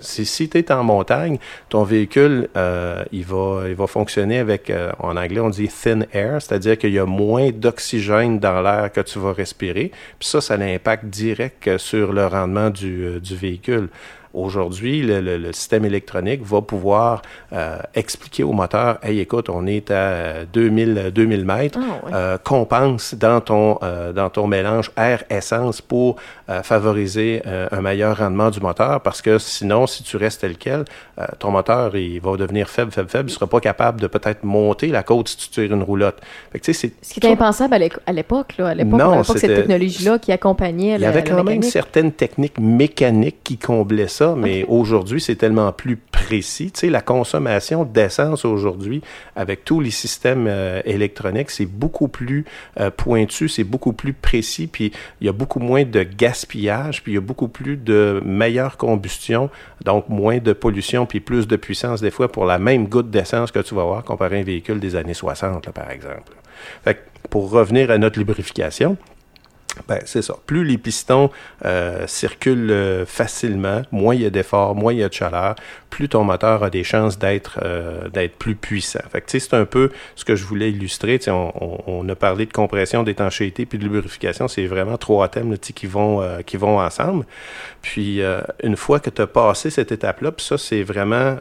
si, 0.00 0.24
si 0.24 0.48
tu 0.48 0.58
es 0.58 0.72
en 0.72 0.82
montagne, 0.82 1.38
ton 1.68 1.84
véhicule, 1.84 2.48
euh, 2.56 3.04
il, 3.12 3.24
va, 3.24 3.64
il 3.68 3.74
va 3.74 3.86
fonctionner 3.86 4.38
avec, 4.38 4.70
euh, 4.70 4.90
en 4.98 5.16
anglais, 5.16 5.40
on 5.40 5.50
dit 5.50 5.68
thin 5.68 6.00
air, 6.12 6.40
c'est-à-dire 6.40 6.78
qu'il 6.78 6.92
y 6.92 6.98
a 6.98 7.06
moins 7.06 7.50
d'oxygène 7.50 8.38
dans 8.38 8.62
l'air 8.62 8.90
que 8.90 9.02
tu 9.02 9.18
vas 9.18 9.32
respirer. 9.32 9.92
Puis 10.18 10.28
ça, 10.28 10.40
ça 10.40 10.54
a 10.54 10.56
un 10.56 10.74
impact 10.74 11.04
direct 11.04 11.68
euh, 11.68 11.78
sur 11.78 12.12
le 12.12 12.26
rendement 12.26 12.70
du, 12.70 13.04
euh, 13.04 13.20
du 13.20 13.36
véhicule. 13.36 13.88
Aujourd'hui, 14.34 15.02
le, 15.02 15.20
le- 15.20 15.38
le 15.38 15.52
système 15.52 15.84
électronique 15.84 16.42
va 16.44 16.62
pouvoir 16.62 17.22
euh, 17.52 17.76
expliquer 17.94 18.42
au 18.44 18.52
moteur, 18.52 18.98
hey, 19.02 19.20
écoute, 19.20 19.48
on 19.50 19.66
est 19.66 19.90
à 19.90 20.44
2000, 20.52 21.10
2000 21.14 21.44
mètres, 21.44 21.78
Ah, 21.82 22.06
ouais. 22.06 22.12
euh, 22.14 22.38
compense 22.38 23.14
dans 23.14 23.40
ton, 23.40 23.78
euh, 23.82 24.12
dans 24.12 24.30
ton 24.30 24.46
mélange 24.46 24.90
air-essence 24.96 25.80
pour 25.80 26.16
favoriser 26.62 27.42
un 27.70 27.80
meilleur 27.80 28.18
rendement 28.18 28.50
du 28.50 28.60
moteur 28.60 29.00
parce 29.00 29.22
que 29.22 29.38
sinon, 29.38 29.86
si 29.86 30.02
tu 30.02 30.16
restes 30.18 30.42
tel 30.42 30.56
quel, 30.58 30.84
ton 31.38 31.50
moteur 31.50 31.96
il 31.96 32.20
va 32.20 32.36
devenir 32.36 32.68
faible, 32.68 32.90
faible, 32.92 33.08
faible. 33.08 33.28
Il 33.30 33.32
ne 33.32 33.36
sera 33.36 33.46
pas 33.46 33.60
capable 33.60 34.00
de 34.00 34.06
peut-être 34.06 34.44
monter 34.44 34.88
la 34.88 35.02
côte 35.02 35.28
si 35.28 35.36
tu 35.38 35.48
tires 35.48 35.72
une 35.72 35.82
roulotte. 35.82 36.18
Fait 36.52 36.58
que, 36.60 36.72
Ce 36.72 36.86
qui 36.86 36.92
était 37.18 37.28
impensable 37.28 37.74
à 38.06 38.12
l'époque, 38.12 38.54
là. 38.58 38.68
À 38.68 38.74
l'époque, 38.74 39.00
cette 39.38 39.54
technologie-là 39.54 40.18
qui 40.18 40.30
accompagnait 40.32 40.94
il 40.96 41.00
y 41.00 41.04
avait 41.06 41.22
la 41.22 41.30
quand 41.30 41.44
même 41.44 41.62
certaines 41.62 42.12
techniques 42.12 42.58
mécaniques 42.58 43.38
qui 43.44 43.56
comblaient 43.56 44.08
ça, 44.08 44.21
mais 44.36 44.64
aujourd'hui, 44.68 45.20
c'est 45.20 45.36
tellement 45.36 45.72
plus 45.72 45.96
précis. 45.96 46.70
Tu 46.72 46.80
sais, 46.80 46.90
la 46.90 47.00
consommation 47.00 47.84
d'essence 47.84 48.44
aujourd'hui, 48.44 49.02
avec 49.36 49.64
tous 49.64 49.80
les 49.80 49.90
systèmes 49.90 50.46
euh, 50.48 50.80
électroniques, 50.84 51.50
c'est 51.50 51.66
beaucoup 51.66 52.08
plus 52.08 52.44
euh, 52.80 52.90
pointu, 52.90 53.48
c'est 53.48 53.64
beaucoup 53.64 53.92
plus 53.92 54.12
précis, 54.12 54.66
puis 54.66 54.92
il 55.20 55.26
y 55.26 55.28
a 55.28 55.32
beaucoup 55.32 55.58
moins 55.58 55.84
de 55.84 56.02
gaspillage, 56.02 57.02
puis 57.02 57.12
il 57.12 57.14
y 57.16 57.18
a 57.18 57.22
beaucoup 57.22 57.48
plus 57.48 57.76
de 57.76 58.22
meilleure 58.24 58.76
combustion, 58.76 59.50
donc 59.84 60.08
moins 60.08 60.38
de 60.38 60.52
pollution, 60.52 61.06
puis 61.06 61.20
plus 61.20 61.46
de 61.46 61.56
puissance 61.56 62.00
des 62.00 62.10
fois 62.10 62.30
pour 62.30 62.44
la 62.44 62.58
même 62.58 62.86
goutte 62.88 63.10
d'essence 63.10 63.50
que 63.50 63.60
tu 63.60 63.74
vas 63.74 63.82
avoir 63.82 64.04
comparé 64.04 64.38
à 64.38 64.40
un 64.40 64.44
véhicule 64.44 64.80
des 64.80 64.96
années 64.96 65.14
60, 65.14 65.66
là, 65.66 65.72
par 65.72 65.90
exemple. 65.90 66.32
Fait 66.84 66.94
que 66.94 67.00
pour 67.30 67.50
revenir 67.50 67.90
à 67.90 67.98
notre 67.98 68.18
lubrification, 68.18 68.96
Ben, 69.88 70.00
c'est 70.04 70.22
ça. 70.22 70.36
Plus 70.46 70.64
les 70.64 70.78
pistons 70.78 71.30
euh, 71.64 72.06
circulent 72.06 72.70
euh, 72.70 73.06
facilement, 73.06 73.82
moins 73.90 74.14
il 74.14 74.22
y 74.22 74.26
a 74.26 74.30
d'efforts, 74.30 74.74
moins 74.74 74.92
il 74.92 74.98
y 74.98 75.02
a 75.02 75.08
de 75.08 75.14
chaleur, 75.14 75.54
plus 75.92 76.08
ton 76.08 76.24
moteur 76.24 76.64
a 76.64 76.70
des 76.70 76.84
chances 76.84 77.18
d'être 77.18 77.60
euh, 77.62 78.08
d'être 78.08 78.36
plus 78.36 78.56
puissant. 78.56 79.02
Fait 79.10 79.20
que, 79.20 79.30
c'est 79.30 79.54
un 79.54 79.66
peu 79.66 79.90
ce 80.16 80.24
que 80.24 80.34
je 80.34 80.44
voulais 80.44 80.70
illustrer. 80.70 81.20
On, 81.28 81.52
on, 81.60 81.78
on, 81.86 82.08
a 82.08 82.14
parlé 82.14 82.46
de 82.46 82.52
compression, 82.52 83.02
d'étanchéité 83.02 83.66
puis 83.66 83.78
de 83.78 83.84
lubrification. 83.84 84.48
C'est 84.48 84.66
vraiment 84.66 84.96
trois 84.96 85.28
thèmes 85.28 85.50
là, 85.50 85.56
qui 85.58 85.86
vont 85.86 86.22
euh, 86.22 86.40
qui 86.40 86.56
vont 86.56 86.80
ensemble. 86.80 87.26
Puis 87.82 88.20
une 88.62 88.76
fois 88.76 89.00
que 89.00 89.10
tu 89.10 89.20
as 89.20 89.26
passé 89.26 89.68
cette 89.68 89.92
étape-là, 89.92 90.32
puis 90.32 90.46
ça, 90.46 90.56
c'est 90.56 90.84
vraiment 90.84 91.36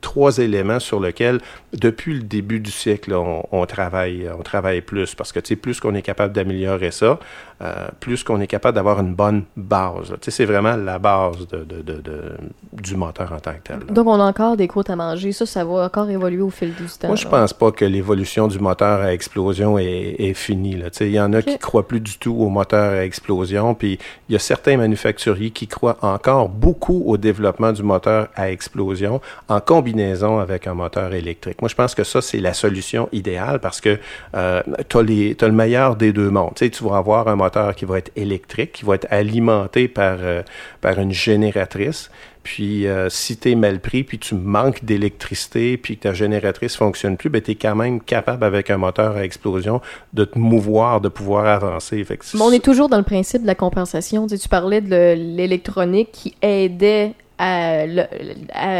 trois 0.00 0.38
éléments 0.38 0.80
sur 0.80 0.98
lesquels, 1.00 1.38
depuis 1.74 2.14
le 2.14 2.22
début 2.22 2.60
du 2.60 2.70
siècle, 2.70 3.12
on, 3.12 3.46
on, 3.52 3.66
travaille 3.66 4.26
on 4.36 4.42
travaille 4.42 4.80
plus. 4.80 5.14
Parce 5.14 5.32
que 5.32 5.40
plus 5.54 5.80
qu'on 5.80 5.94
est 5.94 6.02
capable 6.02 6.32
d'améliorer 6.32 6.90
ça, 6.90 7.18
euh, 7.62 7.88
plus 8.00 8.24
qu'on 8.24 8.40
est 8.40 8.46
capable 8.46 8.74
d'avoir 8.74 9.00
une 9.00 9.14
bonne 9.14 9.44
base. 9.56 10.14
C'est 10.20 10.44
vraiment 10.44 10.76
la 10.76 10.98
base 10.98 11.46
de, 11.48 11.64
de, 11.64 11.82
de, 11.82 12.36
du 12.72 12.96
moteur 12.96 13.32
en 13.32 13.38
tant 13.44 13.52
que 13.52 13.58
tel. 13.64 13.78
Donc, 13.90 14.06
on 14.06 14.20
a 14.20 14.24
encore 14.24 14.56
des 14.56 14.68
croûtes 14.68 14.90
à 14.90 14.96
manger. 14.96 15.32
Ça, 15.32 15.46
ça 15.46 15.64
va 15.64 15.84
encore 15.84 16.08
évoluer 16.08 16.42
au 16.42 16.50
fil 16.50 16.74
du 16.74 16.84
temps. 16.86 17.08
Moi, 17.08 17.16
je 17.16 17.28
pense 17.28 17.52
pas 17.52 17.70
que 17.70 17.84
l'évolution 17.84 18.48
du 18.48 18.58
moteur 18.58 19.00
à 19.00 19.12
explosion 19.12 19.78
est, 19.78 20.16
est 20.18 20.34
finie. 20.34 20.78
Il 21.00 21.08
y 21.08 21.20
en 21.20 21.32
a 21.32 21.42
qui 21.42 21.58
croient 21.58 21.86
plus 21.86 22.00
du 22.00 22.18
tout 22.18 22.34
au 22.34 22.48
moteur 22.48 22.92
à 22.92 23.04
explosion. 23.04 23.74
Puis, 23.74 23.98
il 24.28 24.32
y 24.32 24.36
a 24.36 24.38
certains 24.38 24.76
manufacturiers 24.76 25.50
qui 25.50 25.66
croient 25.66 25.98
encore 26.02 26.48
beaucoup 26.48 27.02
au 27.06 27.16
développement 27.16 27.72
du 27.72 27.82
moteur 27.82 28.28
à 28.34 28.50
explosion 28.50 29.20
en 29.48 29.60
combinaison 29.60 30.38
avec 30.38 30.66
un 30.66 30.74
moteur 30.74 31.12
électrique. 31.12 31.60
Moi, 31.60 31.68
je 31.68 31.74
pense 31.74 31.94
que 31.94 32.04
ça, 32.04 32.22
c'est 32.22 32.40
la 32.40 32.54
solution 32.54 33.08
idéale 33.12 33.60
parce 33.60 33.80
que 33.80 33.98
euh, 34.34 34.62
tu 34.88 34.96
as, 34.96 35.00
as, 35.00 35.48
le 35.48 35.52
meilleur 35.52 35.96
des 35.96 36.12
deux 36.12 36.30
mondes. 36.30 36.54
tu 36.54 36.84
vas 36.84 36.96
avoir 36.96 37.28
un 37.28 37.36
moteur 37.36 37.74
qui 37.74 37.84
va 37.84 37.98
être 37.98 38.10
électrique, 38.16 38.72
qui 38.72 38.84
va 38.84 38.94
être 38.94 39.06
alimenté 39.10 39.88
par, 39.88 40.16
euh, 40.20 40.42
par 40.80 40.98
une 40.98 41.12
génératrice. 41.12 42.10
Puis 42.44 42.86
euh, 42.86 43.08
si 43.08 43.38
tu 43.38 43.50
es 43.50 43.54
mal 43.54 43.80
pris, 43.80 44.04
puis 44.04 44.18
tu 44.18 44.34
manques 44.34 44.84
d'électricité, 44.84 45.76
puis 45.76 45.96
que 45.96 46.02
ta 46.02 46.12
génératrice 46.12 46.76
fonctionne 46.76 47.16
plus, 47.16 47.30
ben, 47.30 47.42
tu 47.42 47.56
quand 47.56 47.74
même 47.74 48.00
capable 48.00 48.44
avec 48.44 48.70
un 48.70 48.76
moteur 48.76 49.16
à 49.16 49.24
explosion 49.24 49.80
de 50.12 50.24
te 50.24 50.38
mouvoir, 50.38 51.00
de 51.00 51.08
pouvoir 51.08 51.46
avancer. 51.46 52.06
Mais 52.08 52.40
on 52.40 52.52
est 52.52 52.62
toujours 52.62 52.88
dans 52.88 52.98
le 52.98 53.02
principe 53.02 53.42
de 53.42 53.46
la 53.46 53.54
compensation. 53.54 54.26
Tu 54.26 54.48
parlais 54.48 54.82
de 54.82 55.14
l'électronique 55.14 56.10
qui 56.12 56.34
aidait 56.42 57.14
à, 57.38 57.84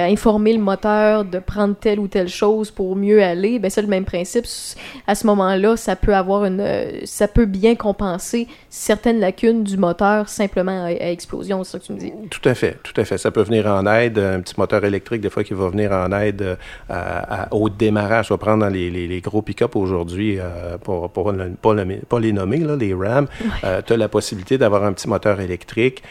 informer 0.07 0.53
le 0.53 0.61
moteur 0.61 1.25
de 1.25 1.39
prendre 1.39 1.75
telle 1.75 1.99
ou 1.99 2.09
telle 2.09 2.29
chose 2.29 2.71
pour 2.71 2.95
mieux 2.95 3.23
aller, 3.23 3.59
ben 3.59 3.71
c'est 3.71 3.83
le 3.83 3.89
même 3.89 4.05
principe. 4.05 4.45
À 5.07 5.15
ce 5.15 5.27
moment-là, 5.27 5.77
ça 5.77 5.97
peut 5.97 6.15
avoir 6.15 6.45
une, 6.45 6.65
ça 7.05 7.27
peut 7.29 7.47
bien 7.47 7.75
compenser 7.75 8.47
certaines 8.69 9.19
lacunes 9.19 9.65
du 9.65 9.77
moteur 9.77 10.29
simplement 10.29 10.85
à, 10.85 10.91
explosion, 10.91 11.65
c'est 11.65 11.73
ça 11.73 11.79
que 11.79 11.85
tu 11.85 11.93
me 11.93 11.99
dis? 11.99 12.13
Tout 12.31 12.49
à 12.49 12.55
fait, 12.55 12.79
tout 12.83 12.99
à 13.01 13.05
fait. 13.05 13.19
Ça 13.19 13.31
peut 13.31 13.43
venir 13.43 13.67
en 13.67 13.87
aide, 13.87 14.19
un 14.19 14.41
petit 14.41 14.55
moteur 14.57 14.85
électrique 14.85 15.21
des 15.21 15.31
fois 15.31 15.45
qui 15.45 15.55
va 15.55 15.69
venir 15.69 15.93
en 15.93 16.13
aide 16.13 16.57
euh, 16.91 17.21
au 17.51 17.69
démarrage. 17.69 18.31
On 18.31 18.35
va 18.35 18.39
prendre 18.39 18.65
dans 18.65 18.71
les, 18.71 18.91
les, 18.91 19.21
gros 19.21 19.43
pick-up 19.43 19.77
aujourd'hui, 19.77 20.39
euh, 20.39 20.79
pour, 20.79 21.11
pour, 21.11 21.33
pas, 21.61 22.21
les 22.21 22.33
nommer, 22.33 22.59
là, 22.59 22.77
les 22.77 22.95
RAM, 22.95 23.27
euh, 23.65 23.83
tu 23.85 23.93
as 23.93 23.97
la 23.97 24.09
possibilité 24.09 24.59
d'avoir 24.59 24.85
un 24.85 24.93
petit 24.93 25.09
moteur 25.09 25.41
électrique 25.41 26.03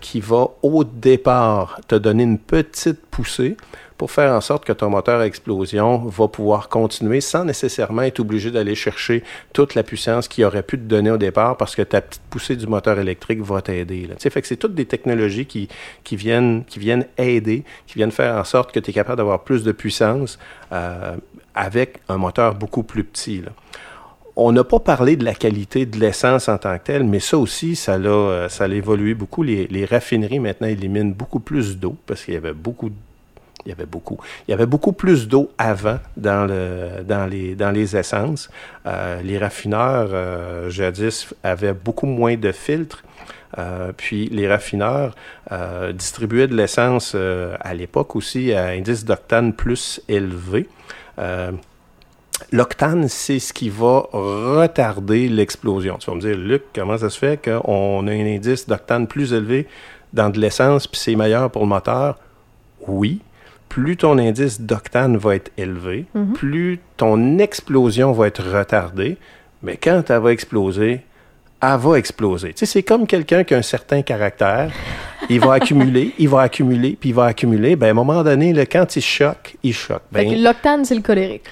qui 0.00 0.20
va 0.20 0.48
au 0.62 0.84
départ 0.84 1.79
te 1.88 1.94
donner 1.94 2.24
une 2.24 2.38
petite 2.38 3.00
poussée 3.06 3.56
pour 4.00 4.10
faire 4.10 4.32
en 4.32 4.40
sorte 4.40 4.64
que 4.64 4.72
ton 4.72 4.88
moteur 4.88 5.20
à 5.20 5.26
explosion 5.26 5.98
va 5.98 6.26
pouvoir 6.26 6.70
continuer 6.70 7.20
sans 7.20 7.44
nécessairement 7.44 8.00
être 8.00 8.20
obligé 8.20 8.50
d'aller 8.50 8.74
chercher 8.74 9.22
toute 9.52 9.74
la 9.74 9.82
puissance 9.82 10.26
qu'il 10.26 10.44
aurait 10.46 10.62
pu 10.62 10.78
te 10.78 10.84
donner 10.84 11.10
au 11.10 11.18
départ 11.18 11.58
parce 11.58 11.76
que 11.76 11.82
ta 11.82 12.00
petite 12.00 12.22
poussée 12.30 12.56
du 12.56 12.66
moteur 12.66 12.98
électrique 12.98 13.42
va 13.42 13.60
t'aider. 13.60 14.08
Fait 14.18 14.40
que 14.40 14.48
c'est 14.48 14.56
toutes 14.56 14.74
des 14.74 14.86
technologies 14.86 15.44
qui, 15.44 15.68
qui, 16.02 16.16
viennent, 16.16 16.64
qui 16.64 16.78
viennent 16.78 17.04
aider, 17.18 17.62
qui 17.86 17.96
viennent 17.96 18.10
faire 18.10 18.36
en 18.36 18.44
sorte 18.44 18.72
que 18.72 18.80
tu 18.80 18.88
es 18.88 18.94
capable 18.94 19.18
d'avoir 19.18 19.44
plus 19.44 19.64
de 19.64 19.72
puissance 19.72 20.38
euh, 20.72 21.16
avec 21.54 21.98
un 22.08 22.16
moteur 22.16 22.54
beaucoup 22.54 22.84
plus 22.84 23.04
petit. 23.04 23.42
Là 23.42 23.50
on 24.42 24.52
n'a 24.52 24.64
pas 24.64 24.80
parlé 24.80 25.16
de 25.16 25.24
la 25.24 25.34
qualité 25.34 25.84
de 25.84 25.98
l'essence 25.98 26.48
en 26.48 26.56
tant 26.56 26.78
que 26.78 26.84
telle, 26.84 27.04
mais 27.04 27.20
ça 27.20 27.36
aussi, 27.36 27.76
ça 27.76 27.98
l'a, 27.98 28.08
euh, 28.08 28.48
ça 28.48 28.64
a 28.64 28.68
évolué 28.68 29.12
beaucoup. 29.12 29.42
Les, 29.42 29.84
raffineries 29.84 30.38
maintenant 30.38 30.66
éliminent 30.66 31.12
beaucoup 31.14 31.40
plus 31.40 31.78
d'eau 31.78 31.96
parce 32.06 32.24
qu'il 32.24 32.34
y 32.34 32.36
avait 32.36 32.54
beaucoup 32.54 32.90
il 33.66 33.68
y 33.68 33.72
avait 34.54 34.64
beaucoup. 34.64 34.92
Plus 34.92 35.28
d'eau 35.28 35.50
avant 35.58 35.98
dans 36.16 36.46
les 37.30 37.96
essences. 37.96 38.48
Euh, 38.86 39.20
les 39.20 39.36
raffineurs, 39.36 40.08
euh, 40.12 40.70
jadis, 40.70 41.28
avaient 41.42 41.74
beaucoup 41.74 42.06
moins 42.06 42.36
de 42.36 42.52
filtres. 42.52 43.04
puis 43.98 44.30
les 44.30 44.48
raffineurs 44.48 45.14
distribuaient 45.92 46.48
de 46.48 46.56
l'essence 46.56 47.14
à 47.14 47.74
l'époque 47.74 48.16
aussi 48.16 48.54
à 48.54 48.68
indice 48.68 49.04
d'octane 49.04 49.52
plus 49.52 50.00
élevé. 50.08 50.66
L'octane, 52.52 53.08
c'est 53.08 53.38
ce 53.38 53.52
qui 53.52 53.68
va 53.68 54.06
retarder 54.12 55.28
l'explosion. 55.28 55.98
Tu 55.98 56.10
vas 56.10 56.16
me 56.16 56.20
dire, 56.20 56.36
Luc, 56.36 56.62
comment 56.74 56.98
ça 56.98 57.10
se 57.10 57.18
fait 57.18 57.42
qu'on 57.42 58.06
a 58.06 58.10
un 58.10 58.34
indice 58.34 58.68
d'octane 58.68 59.06
plus 59.06 59.32
élevé 59.32 59.66
dans 60.12 60.30
de 60.30 60.38
l'essence, 60.40 60.86
puis 60.86 61.00
c'est 61.00 61.16
meilleur 61.16 61.50
pour 61.50 61.62
le 61.62 61.68
moteur? 61.68 62.18
Oui. 62.86 63.20
Plus 63.68 63.96
ton 63.96 64.18
indice 64.18 64.60
d'octane 64.60 65.16
va 65.16 65.36
être 65.36 65.52
élevé, 65.56 66.06
mhm. 66.14 66.32
plus 66.32 66.80
ton 66.96 67.38
explosion 67.38 68.10
va 68.12 68.26
être 68.26 68.42
retardée. 68.42 69.16
Mais 69.62 69.76
quand 69.76 70.10
elle 70.10 70.20
va 70.20 70.32
exploser, 70.32 71.02
elle 71.62 71.78
va 71.78 71.96
exploser. 71.96 72.52
Tu 72.52 72.60
sais, 72.60 72.66
c'est 72.66 72.82
comme 72.82 73.06
quelqu'un 73.06 73.44
qui 73.44 73.54
a 73.54 73.58
un 73.58 73.62
certain 73.62 74.02
caractère. 74.02 74.72
Il 75.28 75.40
va 75.40 75.52
accumuler, 75.54 76.14
il 76.18 76.28
va 76.28 76.40
accumuler, 76.40 76.96
puis 76.98 77.10
il 77.10 77.14
va 77.14 77.26
accumuler. 77.26 77.76
Ben, 77.76 77.88
à 77.88 77.90
un 77.90 77.94
moment 77.94 78.24
donné, 78.24 78.52
là, 78.52 78.66
quand 78.66 78.96
il 78.96 79.02
choque, 79.02 79.56
il 79.62 79.74
choque. 79.74 80.02
Ben, 80.10 80.42
l'octane, 80.42 80.84
c'est 80.84 80.94
le 80.94 81.02
colérique. 81.02 81.44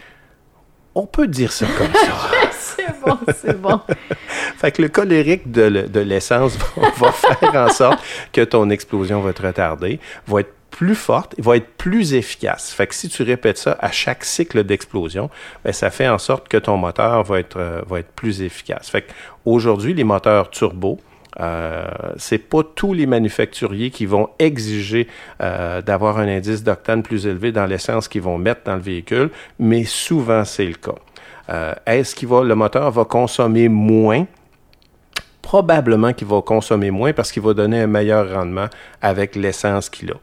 On 0.99 1.07
peut 1.07 1.29
dire 1.29 1.53
ça 1.53 1.65
comme 1.79 1.93
ça. 1.95 2.51
c'est 2.51 3.01
bon, 3.01 3.19
c'est 3.33 3.61
bon. 3.61 3.81
fait 4.57 4.73
que 4.73 4.83
le 4.83 4.89
colérique 4.89 5.49
de, 5.49 6.01
l'essence 6.01 6.59
va, 6.97 7.13
faire 7.13 7.55
en 7.55 7.69
sorte 7.69 8.01
que 8.33 8.41
ton 8.41 8.69
explosion 8.69 9.21
va 9.21 9.31
être 9.31 9.47
retardée, 9.47 10.01
va 10.27 10.41
être 10.41 10.53
plus 10.71 10.97
forte, 10.97 11.37
va 11.39 11.57
être 11.57 11.69
plus 11.77 12.15
efficace. 12.15 12.73
Fait 12.73 12.89
que 12.89 12.97
si 12.97 13.09
tu 13.09 13.23
répètes 13.23 13.59
ça 13.59 13.77
à 13.79 13.93
chaque 13.93 14.25
cycle 14.25 14.65
d'explosion, 14.65 15.31
ben 15.65 15.73
ça 15.73 15.91
fait 15.91 16.09
en 16.09 16.19
sorte 16.19 16.49
que 16.49 16.57
ton 16.57 16.77
moteur 16.77 17.23
va 17.23 17.39
être, 17.39 17.59
euh, 17.59 17.81
va 17.87 18.01
être 18.01 18.11
plus 18.11 18.43
efficace. 18.43 18.91
Fait 18.91 19.03
qu'aujourd'hui, 19.03 19.95
les 19.95 20.03
moteurs 20.03 20.51
turbo, 20.51 20.99
euh, 21.41 21.87
c'est 22.17 22.39
pas 22.39 22.63
tous 22.63 22.93
les 22.93 23.07
manufacturiers 23.07 23.91
qui 23.91 24.07
vont 24.07 24.29
exiger 24.39 25.07
euh, 25.41 25.81
d'avoir 25.83 26.19
un 26.19 26.29
indice 26.29 26.65
d'octane 26.65 27.03
plus 27.03 27.27
élevé 27.27 27.53
dans 27.53 27.67
l'essence 27.67 28.09
qu'ils 28.09 28.23
vont 28.23 28.39
mettre 28.39 28.63
dans 28.65 28.75
le 28.75 28.81
véhicule, 28.81 29.31
mais 29.59 29.85
souvent 29.85 30.45
c'est 30.45 30.67
le 30.67 30.75
cas. 30.75 30.97
Euh, 31.51 31.75
est-ce 31.87 32.15
qu'il 32.15 32.29
va, 32.29 32.43
le 32.43 32.55
moteur 32.55 32.91
va 32.91 33.05
consommer 33.05 33.69
moins? 33.69 34.27
Probablement 35.41 36.13
qu'il 36.13 36.27
va 36.27 36.43
consommer 36.43 36.91
moins 36.91 37.15
parce 37.15 37.33
qu'il 37.33 37.43
va 37.43 37.55
donner 37.55 37.81
un 37.81 37.87
meilleur 37.87 38.35
rendement 38.35 38.67
avec 39.01 39.35
l'essence 39.35 39.89
qu'il 39.89 40.11
a. 40.11 40.17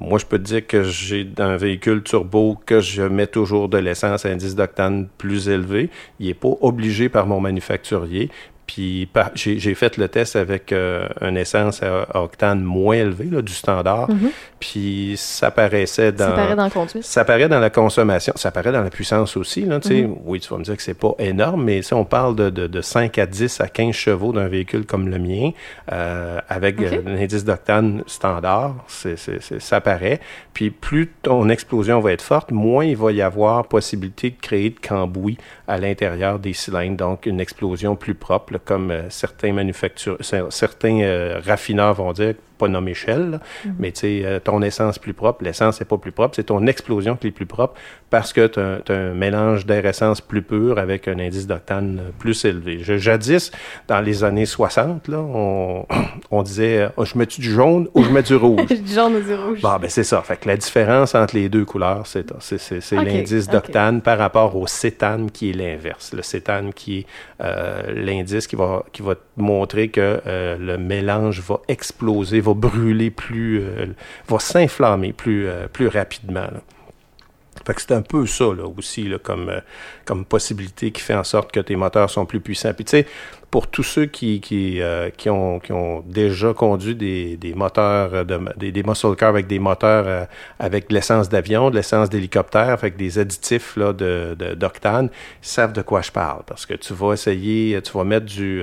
Moi, 0.00 0.18
je 0.18 0.24
peux 0.24 0.38
te 0.38 0.44
dire 0.44 0.66
que 0.66 0.82
j'ai 0.82 1.28
un 1.36 1.58
véhicule 1.58 2.02
turbo 2.02 2.58
que 2.64 2.80
je 2.80 3.02
mets 3.02 3.26
toujours 3.26 3.68
de 3.68 3.76
l'essence 3.76 4.24
à 4.24 4.30
indice 4.30 4.56
d'octane 4.56 5.08
plus 5.18 5.50
élevé. 5.50 5.90
Il 6.18 6.28
n'est 6.28 6.34
pas 6.34 6.54
obligé 6.62 7.10
par 7.10 7.26
mon 7.26 7.38
manufacturier, 7.38 8.30
puis 8.68 9.08
j'ai 9.34 9.74
fait 9.74 9.96
le 9.96 10.08
test 10.08 10.36
avec 10.36 10.72
euh, 10.72 11.08
un 11.22 11.34
essence 11.36 11.82
à, 11.82 12.22
octane 12.22 12.62
moins 12.62 12.96
élevé, 12.96 13.24
là, 13.24 13.40
du 13.40 13.52
standard. 13.52 14.10
Mhm. 14.10 14.30
Puis 14.60 15.14
ça 15.16 15.50
paraissait 15.50 16.12
dans. 16.12 16.26
Ça 16.26 16.32
paraît 16.32 16.54
dans 16.54 16.64
le 16.64 16.70
conduite. 16.70 17.02
Ça 17.02 17.24
paraît 17.24 17.48
dans 17.48 17.60
la 17.60 17.70
consommation. 17.70 18.34
Ça 18.36 18.50
paraît 18.50 18.70
dans 18.70 18.82
la 18.82 18.90
puissance 18.90 19.38
aussi. 19.38 19.62
Là, 19.62 19.78
mhm. 19.78 20.16
Oui, 20.26 20.38
tu 20.40 20.50
vas 20.50 20.58
me 20.58 20.64
dire 20.64 20.76
que 20.76 20.82
c'est 20.82 20.92
pas 20.92 21.14
énorme, 21.18 21.64
mais 21.64 21.80
si 21.80 21.94
on 21.94 22.04
parle 22.04 22.36
de, 22.36 22.50
de, 22.50 22.66
de, 22.66 22.80
5 22.82 23.16
à 23.16 23.24
10 23.24 23.62
à 23.62 23.68
15 23.68 23.94
chevaux 23.94 24.32
d'un 24.32 24.48
véhicule 24.48 24.84
comme 24.84 25.08
le 25.08 25.18
mien, 25.18 25.52
euh, 25.90 26.38
avec 26.50 26.78
euh, 26.82 27.00
un 27.06 27.16
indice 27.16 27.46
d'octane 27.46 28.02
standard, 28.06 28.74
ça 28.86 29.80
paraît. 29.80 30.20
Puis 30.52 30.70
plus 30.70 31.10
ton 31.22 31.48
explosion 31.48 32.00
va 32.00 32.12
être 32.12 32.22
forte, 32.22 32.50
moins 32.50 32.84
il 32.84 32.98
va 32.98 33.12
y 33.12 33.22
avoir 33.22 33.66
possibilité 33.66 34.28
de 34.28 34.36
créer 34.38 34.70
de 34.70 34.78
cambouis 34.78 35.38
à 35.66 35.78
l'intérieur 35.78 36.38
des 36.38 36.52
cylindres. 36.52 36.98
Donc, 36.98 37.24
une 37.24 37.40
explosion 37.40 37.96
plus 37.96 38.14
propre 38.14 38.57
comme 38.64 38.90
euh, 38.90 39.10
certains 39.10 39.52
certains 40.50 41.00
euh, 41.00 41.40
raffineurs 41.44 41.94
vont 41.94 42.12
dire, 42.12 42.34
pas 42.58 42.68
nommé 42.68 42.94
Shell, 42.94 43.40
mhm. 43.64 43.74
mais 43.78 43.92
tu 43.92 44.00
sais, 44.00 44.22
euh, 44.24 44.40
ton 44.40 44.62
essence 44.62 44.98
plus 44.98 45.14
propre, 45.14 45.44
l'essence 45.44 45.80
n'est 45.80 45.86
pas 45.86 45.98
plus 45.98 46.12
propre, 46.12 46.34
c'est 46.36 46.44
ton 46.44 46.66
explosion 46.66 47.16
qui 47.16 47.28
est 47.28 47.32
plus 47.32 47.46
propre 47.46 47.74
parce 48.10 48.32
que 48.32 48.46
tu 48.46 48.60
as, 48.60 48.94
un 48.94 49.14
mélange 49.14 49.66
d'air-essence 49.66 50.20
plus 50.20 50.42
pur 50.42 50.78
avec 50.78 51.08
un 51.08 51.18
indice 51.18 51.46
d'octane 51.46 52.00
plus 52.18 52.44
élevé. 52.44 52.78
Je, 52.82 52.96
jadis, 52.96 53.50
dans 53.86 54.00
les 54.00 54.24
années 54.24 54.46
60, 54.46 55.08
là, 55.08 55.18
on, 55.18 55.86
on 56.30 56.42
disait 56.42 56.88
oh, 56.96 57.04
je 57.04 57.16
mets-tu 57.16 57.40
du 57.40 57.52
jaune 57.52 57.88
ou 57.94 58.02
je 58.02 58.10
mets 58.10 58.22
du 58.22 58.34
rouge? 58.36 58.66
Du 58.66 58.92
jaune 58.92 59.16
ou 59.16 59.20
du 59.20 59.34
rouge. 59.34 59.60
Bon, 59.60 59.76
ben 59.80 59.88
c'est 59.88 60.04
ça. 60.04 60.22
Fait 60.22 60.36
que 60.36 60.48
la 60.48 60.56
différence 60.56 61.14
entre 61.14 61.36
les 61.36 61.48
deux 61.48 61.64
couleurs, 61.64 62.06
c'est 62.06 62.24
l'indice 62.92 63.48
d'octane 63.48 64.00
par 64.00 64.18
rapport 64.18 64.56
au 64.56 64.66
cétane 64.66 65.30
qui 65.30 65.50
est 65.50 65.52
l'inverse. 65.52 66.12
Le 66.12 66.22
cétane 66.22 66.72
qui 66.72 67.00
est 67.00 67.06
euh, 67.40 67.82
l'indice 67.94 68.46
qui 68.46 68.56
va, 68.56 68.84
qui 68.92 69.02
va 69.02 69.14
montrer 69.38 69.88
que 69.88 70.20
euh, 70.26 70.56
le 70.58 70.78
mélange 70.78 71.40
va 71.40 71.60
exploser, 71.68 72.40
va 72.40 72.54
brûler 72.54 73.10
plus, 73.10 73.60
euh, 73.60 73.86
va 74.28 74.38
s'inflammer 74.38 75.12
plus, 75.12 75.46
euh, 75.46 75.66
plus 75.68 75.88
rapidement. 75.88 76.40
là. 76.40 76.60
Fait 77.66 77.74
que 77.74 77.82
c'est 77.82 77.92
un 77.92 78.02
peu 78.02 78.24
ça 78.24 78.44
là, 78.44 78.64
aussi 78.78 79.08
là, 79.08 79.18
comme, 79.18 79.50
euh, 79.50 79.60
comme 80.06 80.24
possibilité 80.24 80.90
qui 80.90 81.02
fait 81.02 81.14
en 81.14 81.24
sorte 81.24 81.52
que 81.52 81.60
tes 81.60 81.76
moteurs 81.76 82.08
sont 82.08 82.24
plus 82.24 82.40
puissants. 82.40 82.72
Puis 82.72 82.84
tu 82.84 82.90
sais, 82.92 83.06
pour 83.50 83.66
tous 83.66 83.82
ceux 83.82 84.06
qui, 84.06 84.40
qui, 84.40 84.80
euh, 84.80 85.10
qui, 85.10 85.28
ont, 85.28 85.58
qui 85.58 85.72
ont 85.72 86.00
déjà 86.06 86.54
conduit 86.54 86.94
des, 86.94 87.36
des 87.36 87.52
moteurs, 87.54 88.24
de, 88.24 88.40
des, 88.56 88.72
des 88.72 88.82
muscle 88.82 89.14
cars 89.16 89.30
avec 89.30 89.46
des 89.48 89.58
moteurs 89.58 90.04
euh, 90.06 90.24
avec 90.58 90.88
de 90.88 90.94
l'essence 90.94 91.28
d'avion, 91.28 91.70
de 91.70 91.76
l'essence 91.76 92.08
d'hélicoptère, 92.08 92.70
avec 92.70 92.96
des 92.96 93.18
additifs 93.18 93.76
là, 93.76 93.92
de, 93.92 94.34
d'octane, 94.54 95.10
savent 95.42 95.72
de 95.72 95.82
quoi 95.82 96.00
je 96.00 96.12
parle. 96.12 96.44
Parce 96.46 96.64
que 96.64 96.74
tu 96.74 96.94
vas 96.94 97.12
essayer, 97.12 97.82
tu 97.82 97.92
vas 97.92 98.04
mettre 98.04 98.26
du... 98.26 98.62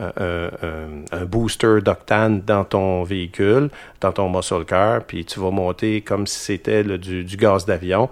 euh, 0.00 0.50
un, 0.62 1.16
un- 1.16 1.20
un- 1.20 1.24
booster 1.24 1.78
d'octane 1.84 2.40
dans 2.46 2.64
ton 2.64 3.02
véhicule, 3.04 3.70
dans 4.00 4.12
ton 4.12 4.28
muscle 4.28 4.64
car, 4.64 5.02
puis 5.04 5.24
tu 5.24 5.38
vas 5.40 5.50
monter 5.50 6.00
comme 6.00 6.26
si 6.26 6.38
c'était 6.38 6.82
du, 6.84 7.24
du 7.24 7.36
gaz 7.36 7.64
d'avion. 7.64 8.08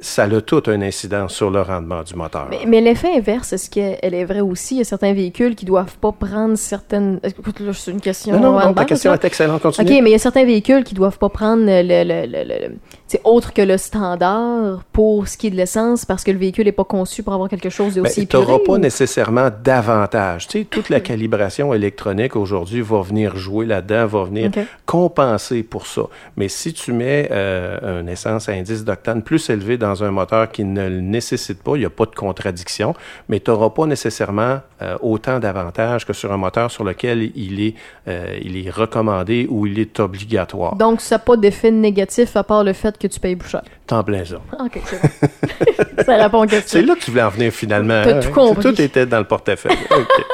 Ça 0.00 0.22
a 0.22 0.40
tout 0.40 0.62
un 0.68 0.80
incidence 0.82 1.34
sur 1.34 1.50
le 1.50 1.62
rendement 1.62 2.02
du 2.04 2.14
moteur. 2.14 2.46
Mais, 2.48 2.60
mais 2.64 2.80
l'effet 2.80 3.08
inverse, 3.16 3.52
est-ce 3.52 3.68
qu'elle 3.68 4.14
est 4.14 4.24
vraie 4.24 4.40
aussi? 4.40 4.76
Il 4.76 4.78
y 4.78 4.80
a 4.82 4.84
certains 4.84 5.12
véhicules 5.12 5.56
qui 5.56 5.64
doivent 5.64 5.98
pas 5.98 6.12
prendre 6.12 6.56
certaines. 6.56 7.18
Écoute, 7.24 7.58
là, 7.58 7.72
c'est 7.74 7.90
une 7.90 8.00
question. 8.00 8.38
non, 8.38 8.52
non, 8.52 8.66
non, 8.66 8.72
ta 8.72 8.84
question 8.84 9.12
est 9.12 9.24
excellente. 9.24 9.56
OK, 9.66 9.74
Continue. 9.76 10.00
mais 10.00 10.10
il 10.10 10.12
y 10.12 10.16
a 10.16 10.18
certains 10.20 10.44
véhicules 10.44 10.84
qui 10.84 10.94
doivent 10.94 11.18
pas 11.18 11.28
prendre 11.28 11.64
le, 11.66 11.82
le- 11.82 12.26
le- 12.68 12.76
c'est 13.10 13.20
autre 13.24 13.52
que 13.52 13.62
le 13.62 13.76
standard 13.76 14.84
pour 14.92 15.26
ce 15.26 15.36
qui 15.36 15.48
est 15.48 15.50
de 15.50 15.56
l'essence 15.56 16.04
parce 16.04 16.22
que 16.22 16.30
le 16.30 16.38
véhicule 16.38 16.66
n'est 16.66 16.70
pas 16.70 16.84
conçu 16.84 17.24
pour 17.24 17.32
avoir 17.32 17.48
quelque 17.48 17.68
chose 17.68 17.94
d'aussi 17.96 18.28
tu 18.28 18.36
n'auras 18.36 18.58
pas 18.64 18.74
ou- 18.74 18.78
nécessairement 18.78 19.48
d'avantage. 19.64 20.46
Tu 20.46 20.60
sais, 20.60 20.64
toute 20.64 20.90
la 20.90 21.00
calibration 21.00 21.74
électronique 21.74 22.36
aujourd'hui 22.36 22.82
va 22.82 23.02
venir 23.02 23.36
jouer 23.36 23.66
là-dedans, 23.66 24.06
va 24.06 24.24
venir 24.24 24.52
compenser 24.86 25.64
pour 25.64 25.88
ça. 25.88 26.02
Mais 26.36 26.46
si 26.46 26.72
tu 26.72 26.92
mets 26.92 27.26
euh, 27.32 28.00
une 28.00 28.08
essence 28.08 28.48
à 28.48 28.52
indice 28.52 28.84
d'octane 28.84 29.22
plus 29.22 29.50
élevé 29.50 29.76
dans 29.76 30.04
un 30.04 30.12
moteur 30.12 30.48
qui 30.52 30.62
ne 30.62 30.88
le 30.88 31.00
nécessite 31.00 31.64
pas, 31.64 31.74
il 31.74 31.80
n'y 31.80 31.86
a 31.86 31.90
pas 31.90 32.06
de 32.06 32.14
contradiction, 32.14 32.94
mais 33.28 33.40
tu 33.40 33.50
n'auras 33.50 33.70
pas 33.70 33.86
nécessairement 33.86 34.60
euh, 34.82 34.96
autant 35.02 35.40
d'avantages 35.40 36.06
que 36.06 36.12
sur 36.12 36.32
un 36.32 36.36
moteur 36.36 36.70
sur 36.70 36.84
lequel 36.84 37.32
il 37.34 37.60
est, 37.60 37.74
euh, 38.06 38.38
il 38.40 38.64
est 38.64 38.70
recommandé 38.70 39.48
ou 39.50 39.66
il 39.66 39.80
est 39.80 39.98
obligatoire. 39.98 40.76
Donc, 40.76 41.00
ça 41.00 41.16
n'a 41.16 41.18
pas 41.18 41.36
d'effet 41.36 41.72
négatif 41.72 42.36
à 42.36 42.44
part 42.44 42.62
le 42.62 42.72
fait 42.72 42.99
que 43.00 43.06
tu 43.06 43.18
payes 43.18 43.36
plus 43.36 43.50
cher. 43.50 43.62
T'en 43.86 44.04
plein 44.04 44.24
ça. 44.24 44.36
OK, 44.58 44.80
c'est 44.84 45.00
bon. 45.02 46.02
ça 46.04 46.16
répond 46.16 46.44
aux 46.44 46.46
questions. 46.46 46.80
C'est 46.80 46.86
là 46.86 46.94
que 46.94 47.00
tu 47.00 47.10
voulais 47.10 47.22
en 47.22 47.30
venir 47.30 47.52
finalement. 47.52 48.02
T'as 48.04 48.22
tout 48.22 48.32
compris. 48.32 48.62
Tout 48.62 48.80
était 48.80 49.06
dans 49.06 49.18
le 49.18 49.26
portefeuille. 49.26 49.76
OK. 49.90 50.24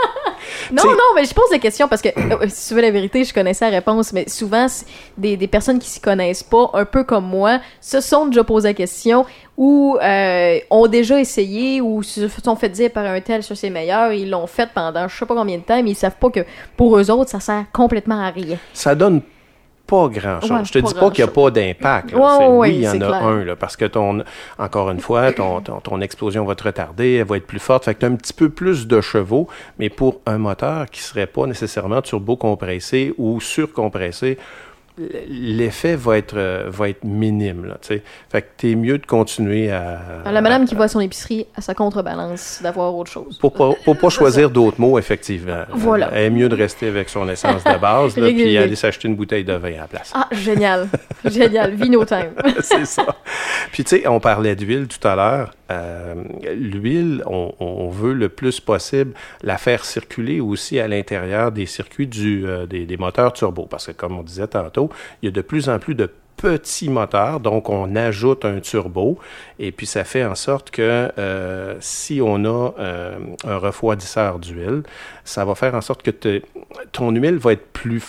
Non, 0.73 0.85
non, 0.85 1.14
mais 1.14 1.25
je 1.25 1.35
pose 1.35 1.49
des 1.51 1.59
questions 1.59 1.87
parce 1.89 2.03
que, 2.03 2.09
euh, 2.09 2.47
si 2.49 2.69
tu 2.69 2.75
veux 2.75 2.83
la 2.83 2.91
vérité, 2.91 3.25
je 3.25 3.33
connaissais 3.33 3.71
la 3.71 3.77
réponse, 3.77 4.12
mais 4.12 4.29
souvent, 4.29 4.67
des, 5.17 5.37
des 5.37 5.47
personnes 5.47 5.79
qui 5.79 5.89
s'y 5.89 6.01
connaissent 6.01 6.43
pas, 6.43 6.71
un 6.75 6.85
peu 6.85 7.05
comme 7.05 7.27
moi, 7.27 7.61
se 7.81 8.01
sont 8.01 8.27
déjà 8.27 8.43
posé 8.43 8.69
la 8.69 8.75
question 8.75 9.27
ou 9.57 9.97
euh, 10.03 10.59
ont 10.71 10.87
déjà 10.87 11.21
essayé 11.21 11.81
ou 11.81 12.03
se 12.03 12.29
sont 12.29 12.57
fait 12.57 12.69
dire 12.69 12.91
par 12.91 13.07
un 13.07 13.21
tel 13.21 13.43
ça 13.43 13.55
c'est 13.55 13.71
meilleur, 13.71 14.12
ils 14.12 14.29
l'ont 14.29 14.47
fait 14.47 14.69
pendant 14.75 15.09
je 15.09 15.17
sais 15.17 15.25
pas 15.25 15.35
combien 15.35 15.57
de 15.57 15.62
temps, 15.62 15.83
mais 15.83 15.91
ils 15.91 15.97
savent 15.97 16.17
pas 16.21 16.31
que 16.31 16.41
pour 16.77 16.99
eux 16.99 17.11
autres, 17.11 17.31
ça 17.31 17.41
sert 17.41 17.64
complètement 17.73 18.21
à 18.21 18.31
rien. 18.31 18.59
ça 18.75 18.95
donne 18.95 19.23
pas 19.87 20.09
grand-chose. 20.09 20.51
Ouais, 20.51 20.64
je 20.64 20.72
te 20.72 20.78
dis 20.78 20.95
pas 20.95 21.11
qu'il 21.11 21.24
n'y 21.24 21.30
a 21.30 21.32
pas 21.32 21.51
d'impact. 21.51 22.12
Ouais, 22.12 22.20
ouais, 22.20 22.47
oui, 22.49 22.74
il 22.74 22.80
y 22.82 22.89
en 22.89 22.95
a 22.95 22.97
clair. 22.97 23.14
un, 23.14 23.45
là, 23.45 23.57
parce 23.57 23.76
que 23.76 23.84
ton, 23.84 24.22
encore 24.59 24.91
une 24.91 25.01
fois, 25.01 25.32
ton, 25.32 25.61
ton, 25.61 25.80
ton 25.80 26.01
explosion 26.01 26.45
va 26.45 26.55
te 26.55 26.64
retarder, 26.64 27.14
elle 27.14 27.26
va 27.26 27.37
être 27.37 27.47
plus 27.47 27.59
forte. 27.59 27.84
Fait 27.84 27.95
que 27.95 28.01
tu 28.01 28.07
as 28.07 28.09
un 28.09 28.16
petit 28.16 28.32
peu 28.32 28.49
plus 28.49 28.87
de 28.87 29.01
chevaux, 29.01 29.49
mais 29.78 29.89
pour 29.89 30.20
un 30.26 30.39
moteur 30.39 30.87
qui 30.91 31.01
serait 31.01 31.26
pas 31.26 31.47
nécessairement 31.47 32.03
turbo-compressé 32.03 33.14
ou 33.18 33.41
surcompressé, 33.41 34.39
l'effet 35.28 35.94
va 35.94 36.16
être, 36.16 36.36
euh, 36.36 36.64
va 36.68 36.88
être 36.88 37.05
minime. 37.05 37.66
Là, 37.66 37.76
tu 37.80 37.88
sais. 37.88 38.03
fait 38.30 38.42
que 38.42 38.47
t'es 38.57 38.74
mieux 38.74 38.99
de 38.99 39.07
continuer 39.07 39.70
à... 39.70 40.01
Alors, 40.22 40.32
la 40.32 40.40
madame 40.40 40.64
qui 40.64 40.74
va 40.74 40.84
à 40.84 40.88
son 40.88 41.01
épicerie, 41.01 41.47
à 41.55 41.61
sa 41.61 41.74
contrebalance 41.74 42.61
d'avoir 42.62 42.94
autre 42.94 43.11
chose. 43.11 43.38
Pour 43.38 43.53
pas, 43.53 43.72
pour 43.84 43.97
pas 43.99 44.09
choisir 44.09 44.51
d'autres 44.51 44.80
mots, 44.80 44.99
effectivement. 44.99 45.64
Voilà. 45.70 46.11
Elle 46.12 46.24
est 46.24 46.30
mieux 46.30 46.49
de 46.49 46.57
rester 46.57 46.88
avec 46.88 47.09
son 47.09 47.28
essence 47.28 47.62
de 47.64 47.78
base, 47.78 48.16
là, 48.16 48.26
puis 48.28 48.57
aller 48.57 48.76
s'acheter 48.76 49.09
une 49.09 49.16
bouteille 49.16 49.44
de 49.44 49.53
vin 49.53 49.74
à 49.74 49.80
la 49.82 49.86
place. 49.86 50.12
Ah, 50.14 50.28
génial. 50.32 50.88
génial. 51.24 51.74
Vino 51.74 52.05
time. 52.05 52.32
c'est 52.61 52.86
ça. 52.86 53.05
Puis 53.72 53.84
tu 53.84 53.97
sais, 53.97 54.09
on 54.09 54.20
parlait 54.20 54.57
d'huile 54.57 54.86
tout 54.88 55.07
à 55.07 55.16
l'heure. 55.16 55.51
Euh, 55.70 56.14
L'huile, 56.55 57.22
on, 57.26 57.53
on 57.59 57.88
veut 57.88 58.12
le 58.12 58.28
plus 58.28 58.61
possible 58.61 59.14
la 59.42 59.59
faire 59.59 59.84
circuler 59.84 60.40
aussi 60.40 60.78
à 60.78 60.86
l'intérieur 60.86 61.51
des 61.51 61.66
circuits 61.66 62.07
du, 62.07 62.47
euh, 62.47 62.66
des, 62.66 62.86
des 62.86 62.97
moteurs 62.97 63.32
turbo. 63.32 63.66
Parce 63.68 63.88
que 63.88 63.92
comme 63.92 64.16
on 64.16 64.22
disait 64.22 64.47
tantôt, 64.47 64.86
il 65.22 65.26
y 65.26 65.28
a 65.28 65.32
de 65.32 65.41
plus 65.41 65.68
en 65.68 65.78
plus 65.78 65.95
de 65.95 66.11
petits 66.37 66.91
moteurs, 66.91 67.41
donc 67.41 67.70
on 67.70 67.97
ajoute 67.97 68.45
un 68.45 68.61
turbo, 68.61 69.18
et 69.59 69.72
puis 69.72 69.87
ça 69.87 70.05
fait 70.05 70.24
en 70.24 70.34
sorte 70.34 70.70
que 70.70 71.11
euh, 71.18 71.76
si 71.80 72.20
on 72.22 72.45
a 72.45 72.74
euh, 72.78 73.18
un 73.45 73.57
refroidisseur 73.57 74.39
d'huile, 74.39 74.82
ça 75.24 75.45
va 75.45 75.55
faire 75.55 75.74
en 75.74 75.80
sorte 75.80 76.03
que 76.03 76.43
ton 76.93 77.11
huile 77.11 77.39
va 77.39 77.53
être 77.53 77.66
plus 77.72 78.01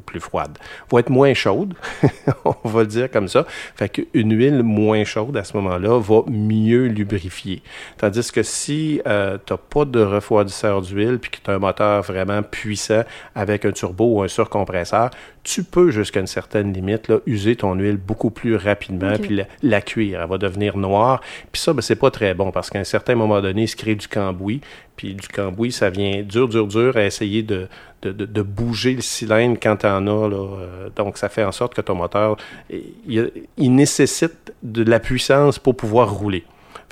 plus 0.00 0.20
froide, 0.20 0.58
va 0.90 1.00
être 1.00 1.10
moins 1.10 1.34
chaude, 1.34 1.74
on 2.44 2.68
va 2.68 2.80
le 2.80 2.86
dire 2.86 3.10
comme 3.10 3.28
ça. 3.28 3.46
Fait 3.76 3.88
qu'une 3.88 4.36
huile 4.36 4.62
moins 4.62 5.04
chaude 5.04 5.36
à 5.36 5.44
ce 5.44 5.56
moment-là 5.56 5.98
va 6.00 6.22
mieux 6.28 6.86
lubrifier. 6.86 7.62
Tandis 7.98 8.30
que 8.32 8.42
si 8.42 9.00
euh, 9.06 9.38
tu 9.44 9.52
n'as 9.52 9.58
pas 9.58 9.84
de 9.84 10.00
refroidisseur 10.00 10.82
d'huile 10.82 11.18
puis 11.18 11.30
que 11.30 11.38
tu 11.42 11.50
as 11.50 11.54
un 11.54 11.58
moteur 11.58 12.02
vraiment 12.02 12.42
puissant 12.42 13.02
avec 13.34 13.64
un 13.64 13.72
turbo 13.72 14.18
ou 14.18 14.22
un 14.22 14.28
surcompresseur, 14.28 15.10
tu 15.42 15.62
peux 15.62 15.90
jusqu'à 15.90 16.20
une 16.20 16.26
certaine 16.26 16.72
limite 16.72 17.08
là, 17.08 17.18
user 17.26 17.54
ton 17.56 17.74
huile 17.74 17.98
beaucoup 17.98 18.30
plus 18.30 18.56
rapidement 18.56 19.16
puis 19.18 19.36
la, 19.36 19.44
la 19.62 19.80
cuire. 19.82 20.22
Elle 20.22 20.28
va 20.28 20.38
devenir 20.38 20.76
noire. 20.76 21.20
Puis 21.52 21.60
ça, 21.60 21.72
ben, 21.72 21.82
c'est 21.82 21.96
pas 21.96 22.10
très 22.10 22.34
bon 22.34 22.50
parce 22.50 22.70
qu'à 22.70 22.78
un 22.78 22.84
certain 22.84 23.14
moment 23.14 23.40
donné, 23.40 23.62
il 23.62 23.68
se 23.68 23.76
crée 23.76 23.94
du 23.94 24.08
cambouis. 24.08 24.62
Puis 24.96 25.14
du 25.14 25.26
cambouis, 25.28 25.72
ça 25.72 25.90
vient 25.90 26.22
dur, 26.22 26.48
dur, 26.48 26.66
dur 26.68 26.96
à 26.96 27.04
essayer 27.04 27.42
de, 27.42 27.66
de, 28.02 28.12
de, 28.12 28.42
bouger 28.42 28.94
le 28.94 29.02
cylindre 29.02 29.58
quand 29.60 29.76
tu 29.78 29.86
en 29.86 30.06
as. 30.06 30.28
Là. 30.28 30.36
Euh, 30.36 30.88
Donc, 30.94 31.18
ça 31.18 31.28
fait 31.28 31.44
en 31.44 31.52
sorte 31.52 31.74
que 31.74 31.80
ton 31.80 31.96
moteur, 31.96 32.36
il, 32.70 33.30
il 33.56 33.74
nécessite 33.74 34.54
de 34.62 34.84
la 34.88 35.00
puissance 35.00 35.58
pour 35.58 35.76
pouvoir 35.76 36.12
rouler. 36.12 36.44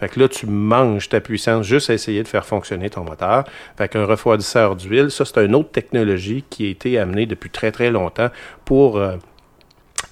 Fait 0.03 0.09
que 0.09 0.19
là, 0.19 0.29
tu 0.29 0.47
manges 0.47 1.09
ta 1.09 1.21
puissance 1.21 1.65
juste 1.65 1.89
à 1.89 1.95
essayer 1.95 2.25
de 2.25 2.29
faire 2.29 2.45
fonctionner 2.45 2.91
ton 2.91 3.05
moteur. 3.05 3.45
Fait 3.79 3.89
qu'un 3.89 4.05
refroidisseur 4.05 4.75
d'huile, 4.75 5.13
ça, 5.13 5.25
c'est 5.25 5.45
une 5.45 5.55
autre 5.55 5.71
technologie 5.71 6.43
qui 6.51 6.67
a 6.67 6.71
été 6.71 6.99
amenée 6.99 7.25
depuis 7.25 7.51
très, 7.51 7.71
très 7.71 7.93
longtemps 7.93 8.31
pour 8.65 8.97
euh, 8.97 9.17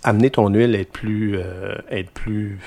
amener 0.04 0.30
ton 0.30 0.48
huile 0.48 0.76
à 0.76 0.78
être 0.78 0.92
plus, 0.92 1.36
euh, 1.36 1.74
être 1.90 2.12
plus, 2.12 2.60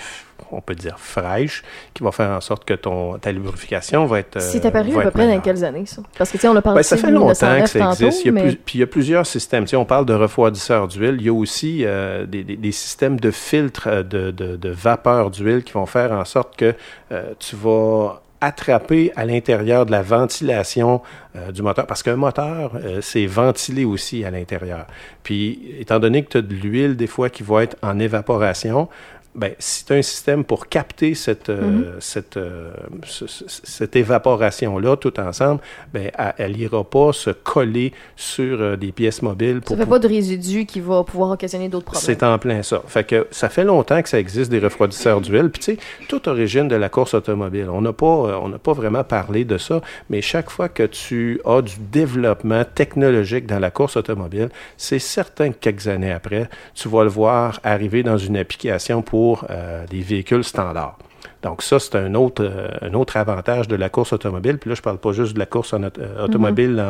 on 0.56 0.62
peut 0.62 0.76
dire, 0.76 0.96
fraîche, 1.00 1.64
qui 1.94 2.04
va 2.04 2.12
faire 2.12 2.30
en 2.32 2.42
sorte 2.42 2.66
que 2.66 2.74
ton, 2.74 3.18
ta 3.18 3.32
lubrification 3.32 4.06
va 4.06 4.20
être. 4.20 4.38
euh, 4.38 4.40
C'est 4.40 4.66
apparu 4.66 4.92
va 4.92 5.02
à 5.02 5.04
peu 5.04 5.12
près 5.12 5.28
dans 5.34 5.42
quelles 5.42 5.64
années, 5.64 5.86
ça? 5.86 6.02
Parce 6.18 6.32
que, 6.32 6.38
tu 6.38 6.42
sais, 6.42 6.48
on 6.48 6.56
a 6.56 6.62
parlé 6.62 6.80
Ben, 6.80 6.84
ça 6.84 6.96
de 6.96 7.02
fait 7.02 7.12
longtemps 7.12 7.34
que 7.34 7.46
1909 7.46 7.70
ça 7.72 7.80
tantôt, 7.80 8.06
existe. 8.08 8.26
Il 8.26 8.34
y 8.34 8.38
a 8.38 8.42
plus- 8.44 8.56
puis 8.56 8.78
il 8.78 8.82
y 8.82 8.84
a 8.84 8.88
plusieurs 8.88 9.26
systèmes. 9.26 9.64
Tu 9.66 9.70
sais, 9.72 9.76
on 9.76 9.86
parle 9.86 10.06
de 10.06 10.14
refroidisseurs 10.14 10.88
d'huile. 10.88 11.16
Il 11.20 11.26
y 11.26 11.30
a 11.30 11.34
aussi 11.34 11.84
euh, 11.86 12.26
des, 12.26 12.44
des- 12.44 12.58
des 12.58 12.72
systèmes 12.72 13.20
de 13.20 13.32
filtres 13.32 13.88
euh, 13.88 14.04
de, 14.04 14.32
de- 14.32 14.56
de 14.56 14.70
vapeur 14.70 15.30
d'huile 15.32 15.64
qui 15.64 15.74
vont 15.74 15.86
faire 15.86 16.12
en 16.12 16.26
sorte 16.26 16.56
que 16.56 16.74
euh, 17.12 17.34
tu 17.40 17.56
vas 17.56 18.22
attraper 18.42 19.14
à 19.16 19.24
l'intérieur 19.26 19.86
de 19.86 19.92
la 19.92 20.02
ventilation 20.02 21.02
euh, 21.38 21.52
du 21.54 21.62
moteur. 21.62 21.88
Parce 21.88 22.04
qu'un 22.04 22.18
moteur, 22.18 22.74
euh, 22.76 23.00
c'est 23.02 23.26
ventilé 23.26 23.86
aussi 23.86 24.26
à 24.26 24.32
l'intérieur. 24.32 24.86
Puis, 25.24 25.62
étant 25.80 25.98
donné 26.00 26.24
que 26.26 26.30
tu 26.30 26.38
as 26.40 26.42
de 26.42 26.54
l'huile, 26.54 26.98
des 26.98 27.08
fois, 27.08 27.30
qui 27.30 27.42
va 27.42 27.64
être 27.64 27.78
en 27.82 28.00
évaporation, 28.00 28.90
ben, 29.36 29.52
si 29.60 29.84
tu 29.86 29.94
as 29.94 29.96
un 29.98 30.02
système 30.02 30.44
pour 30.44 30.68
capter 30.68 31.16
cette, 31.16 31.50
euh, 31.50 31.96
cette, 32.00 32.38
euh, 32.38 32.72
ce- 33.06 33.26
ce- 33.28 33.46
cette 33.48 33.96
évaporation-là 33.96 34.96
tout 34.98 35.20
ensemble, 35.20 35.60
ben, 35.94 36.12
elle- 36.38 36.54
n'ira 36.58 36.84
pas 36.84 37.12
se 37.14 37.32
coller 37.32 37.94
sur 38.16 38.62
euh, 38.62 38.76
des 38.76 38.92
pièces 38.92 39.22
mobiles. 39.22 39.56
Ça 39.64 39.68
Pour 39.76 39.78
fait 39.78 39.86
pas 39.90 40.00
de 40.00 40.08
résidu 40.08 40.66
qui 40.66 40.80
va 40.80 41.04
pouvoir 41.04 41.32
occasionner 41.32 41.68
d'autres 41.70 41.86
problèmes. 41.86 42.04
c'est 42.06 42.22
en 42.24 42.38
plein 42.38 42.62
ça. 42.64 42.82
Fait 42.88 43.04
que 43.04 43.28
ça 43.32 43.50
fait 43.50 43.64
longtemps 43.64 44.02
que 44.02 44.10
ça 44.10 44.20
existe 44.20 44.52
des 44.52 44.60
refroidisseurs 44.60 45.20
d'huile. 45.22 45.50
Puis 45.50 45.62
tu 45.62 45.72
sais, 45.74 45.78
toute 46.08 46.28
origine 46.28 46.68
de 46.68 46.76
la 46.76 46.90
course 46.90 47.14
automobile. 47.16 47.68
On 47.72 47.82
n'a 47.82 47.94
pas, 47.94 48.06
on 48.06 48.50
n'a 48.50 48.60
pas 48.60 48.74
vraiment 48.74 49.04
parlé 49.04 49.46
de 49.46 49.58
ça, 49.58 49.82
mais 50.10 50.22
chaque 50.22 50.50
fois 50.52 50.70
que 50.70 50.84
tu 50.84 51.42
as 51.46 51.62
du 51.62 51.74
développement 51.92 52.64
technologique 52.76 53.48
dans 53.48 53.60
la 53.60 53.72
course 53.72 53.98
automobile, 53.98 54.50
c'est 54.78 55.00
certain 55.00 55.50
que 55.52 55.58
quelques 55.60 55.88
années 55.88 56.12
après, 56.12 56.50
tu 56.76 56.88
vas 56.88 57.04
le 57.04 57.10
voir 57.10 57.60
arriver 57.64 58.04
dans 58.04 58.18
une 58.18 58.38
application 58.38 59.02
pour 59.02 59.23
euh, 59.50 59.86
des 59.88 60.02
véhicules 60.02 60.44
standards. 60.44 60.98
Donc 61.42 61.62
ça, 61.62 61.80
c'est 61.80 61.96
un 61.96 62.16
autre, 62.16 62.44
euh, 62.44 62.70
un 62.82 62.94
autre 62.94 63.18
avantage 63.18 63.68
de 63.68 63.76
la 63.76 63.90
course 63.90 64.14
automobile. 64.14 64.58
Puis 64.58 64.70
là, 64.70 64.76
je 64.76 64.82
parle 64.82 64.98
pas 64.98 65.12
juste 65.12 65.34
de 65.34 65.40
la 65.40 65.46
course 65.46 65.74
en 65.74 65.84
euh, 65.84 65.90
automobile 66.24 66.82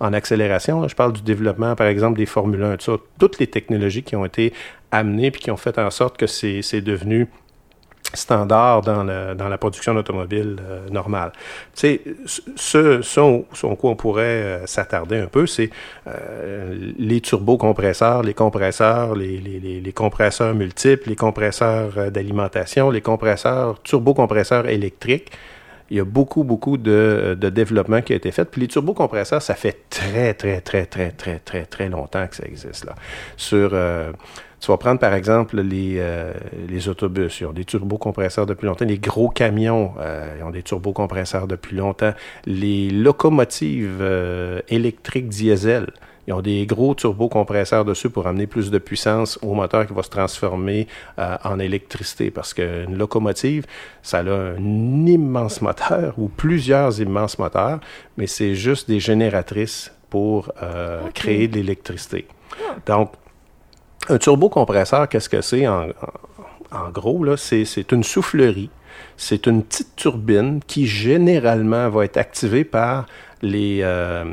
en, 0.00 0.06
en 0.06 0.12
accélération. 0.12 0.80
là. 0.80 0.88
Je 0.88 0.94
parle 0.94 1.12
du 1.12 1.22
développement, 1.22 1.74
par 1.76 1.86
exemple, 1.86 2.16
des 2.18 2.26
Formule 2.26 2.62
1, 2.62 2.76
tout 2.78 2.96
ça. 2.96 3.02
Toutes 3.18 3.38
les 3.38 3.46
technologies 3.46 4.02
qui 4.02 4.16
ont 4.16 4.24
été 4.24 4.52
amenées 4.90 5.30
puis 5.30 5.42
qui 5.42 5.50
ont 5.50 5.56
fait 5.56 5.78
en 5.78 5.90
sorte 5.90 6.16
que 6.16 6.26
c'est 6.26 6.62
c'est 6.62 6.80
devenu 6.80 7.28
standard 8.14 8.82
dans, 8.82 9.04
la 9.04 9.58
production 9.58 9.94
d'automobiles 9.94 10.56
euh, 10.60 10.88
normale. 10.90 11.32
Tu 11.74 11.80
sais, 11.80 12.00
ce, 12.56 13.02
ce, 13.02 13.74
quoi 13.74 13.90
on 13.90 13.96
pourrait 13.96 14.22
euh, 14.22 14.66
s'attarder 14.66 15.18
un 15.18 15.26
peu, 15.26 15.46
c'est 15.46 15.70
euh, 16.06 16.92
les 16.98 17.20
turbocompresseurs, 17.20 18.22
les 18.22 18.34
compresseurs, 18.34 19.14
les, 19.14 19.92
compresseurs 19.94 20.54
multiples, 20.54 21.10
les 21.10 21.16
compresseurs 21.16 22.10
d'alimentation, 22.10 22.90
les 22.90 23.00
compresseurs, 23.00 23.80
turbocompresseurs 23.82 24.68
électriques. 24.68 25.30
Il 25.90 25.96
y 25.96 26.00
a 26.00 26.04
beaucoup, 26.04 26.44
beaucoup 26.44 26.76
de, 26.76 27.34
développement 27.40 28.02
qui 28.02 28.12
a 28.12 28.16
été 28.16 28.30
fait. 28.30 28.44
Puis 28.44 28.60
les 28.60 28.68
turbocompresseurs, 28.68 29.40
ça 29.40 29.54
fait 29.54 29.84
très, 29.88 30.34
très, 30.34 30.60
très, 30.60 30.84
très, 30.84 31.10
très, 31.12 31.38
très, 31.38 31.64
très 31.64 31.88
longtemps 31.88 32.26
que 32.26 32.36
ça 32.36 32.44
existe. 32.44 32.86
Sur... 33.38 33.72
Tu 34.60 34.70
vas 34.70 34.76
prendre 34.76 34.98
par 34.98 35.14
exemple 35.14 35.60
les, 35.60 35.96
euh, 35.98 36.32
les 36.68 36.88
autobus, 36.88 37.40
ils 37.40 37.46
ont 37.46 37.52
des 37.52 37.64
turbocompresseurs 37.64 38.46
depuis 38.46 38.66
longtemps. 38.66 38.84
Les 38.84 38.98
gros 38.98 39.28
camions, 39.28 39.92
euh, 40.00 40.36
ils 40.38 40.42
ont 40.42 40.50
des 40.50 40.62
turbocompresseurs 40.62 41.46
depuis 41.46 41.76
longtemps. 41.76 42.12
Les 42.44 42.90
locomotives 42.90 43.98
euh, 44.00 44.60
électriques 44.68 45.28
diesel, 45.28 45.86
ils 46.28 46.34
ont 46.34 46.42
des 46.42 46.66
gros 46.66 46.94
turbocompresseurs 46.94 47.86
dessus 47.86 48.10
pour 48.10 48.26
amener 48.26 48.46
plus 48.46 48.70
de 48.70 48.76
puissance 48.76 49.38
au 49.40 49.54
moteur 49.54 49.86
qui 49.86 49.94
va 49.94 50.02
se 50.02 50.10
transformer 50.10 50.86
euh, 51.18 51.38
en 51.42 51.58
électricité. 51.58 52.30
Parce 52.30 52.52
qu'une 52.52 52.98
locomotive, 52.98 53.64
ça 54.02 54.18
a 54.18 54.30
un 54.30 55.06
immense 55.06 55.62
moteur 55.62 56.12
ou 56.18 56.28
plusieurs 56.28 57.00
immenses 57.00 57.38
moteurs, 57.38 57.80
mais 58.18 58.26
c'est 58.26 58.54
juste 58.54 58.88
des 58.88 59.00
génératrices 59.00 59.90
pour 60.10 60.52
euh, 60.62 61.00
créer 61.14 61.48
de 61.48 61.54
l'électricité. 61.54 62.26
Donc, 62.84 63.12
un 64.08 64.18
turbocompresseur, 64.18 65.08
qu'est-ce 65.08 65.28
que 65.28 65.40
c'est 65.40 65.66
en, 65.66 65.88
gros? 66.92 67.36
C'est 67.36 67.92
une 67.92 68.04
soufflerie. 68.04 68.70
C'est 69.16 69.46
une 69.46 69.62
petite 69.62 69.96
turbine 69.96 70.60
qui 70.66 70.86
généralement 70.86 71.88
va 71.88 72.04
être 72.04 72.16
activée 72.16 72.64
par 72.64 73.06
les, 73.42 73.80
euh, 73.82 74.24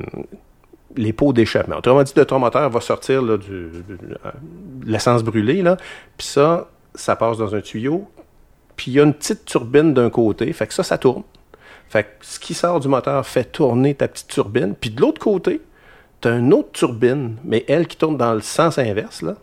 les 0.96 1.14
pots 1.14 1.34
d'échappement. 1.34 1.78
Autrement 1.78 2.04
dit, 2.04 2.14
ton 2.14 2.40
moteur 2.40 2.70
va 2.70 2.82
sortir 2.82 3.24
du, 3.38 3.54
euh, 3.54 3.70
de 3.90 4.92
l'essence 4.92 5.24
brûlée, 5.24 5.64
puis 6.18 6.28
ça, 6.28 6.70
ça 6.94 7.16
passe 7.16 7.38
dans 7.38 7.56
un 7.56 7.62
tuyau, 7.62 8.10
puis 8.76 8.92
il 8.92 8.94
y 8.96 9.00
a 9.00 9.04
une 9.04 9.14
petite 9.14 9.46
turbine 9.46 9.94
d'un 9.94 10.10
côté, 10.10 10.52
fait 10.54 10.68
que 10.68 10.74
ça, 10.74 10.84
ça 10.84 10.98
tourne. 10.98 11.24
Fait 11.90 12.04
que 12.04 12.10
ce 12.22 12.40
qui 12.40 12.54
sort 12.54 12.80
du 12.80 12.88
moteur 12.88 13.26
fait 13.26 13.46
tourner 13.46 13.96
ta 13.96 14.08
petite 14.08 14.28
turbine, 14.28 14.76
puis 14.80 14.90
de 14.90 15.02
l'autre 15.02 15.20
côté, 15.20 15.62
tu 16.22 16.28
as 16.28 16.38
une 16.38 16.54
autre 16.54 16.72
turbine, 16.72 17.36
mais 17.44 17.64
elle 17.68 17.88
qui 17.88 17.98
tourne 17.98 18.18
dans 18.18 18.34
le 18.34 18.42
sens 18.42 18.78
inverse, 18.78 19.22
là. 19.22 19.36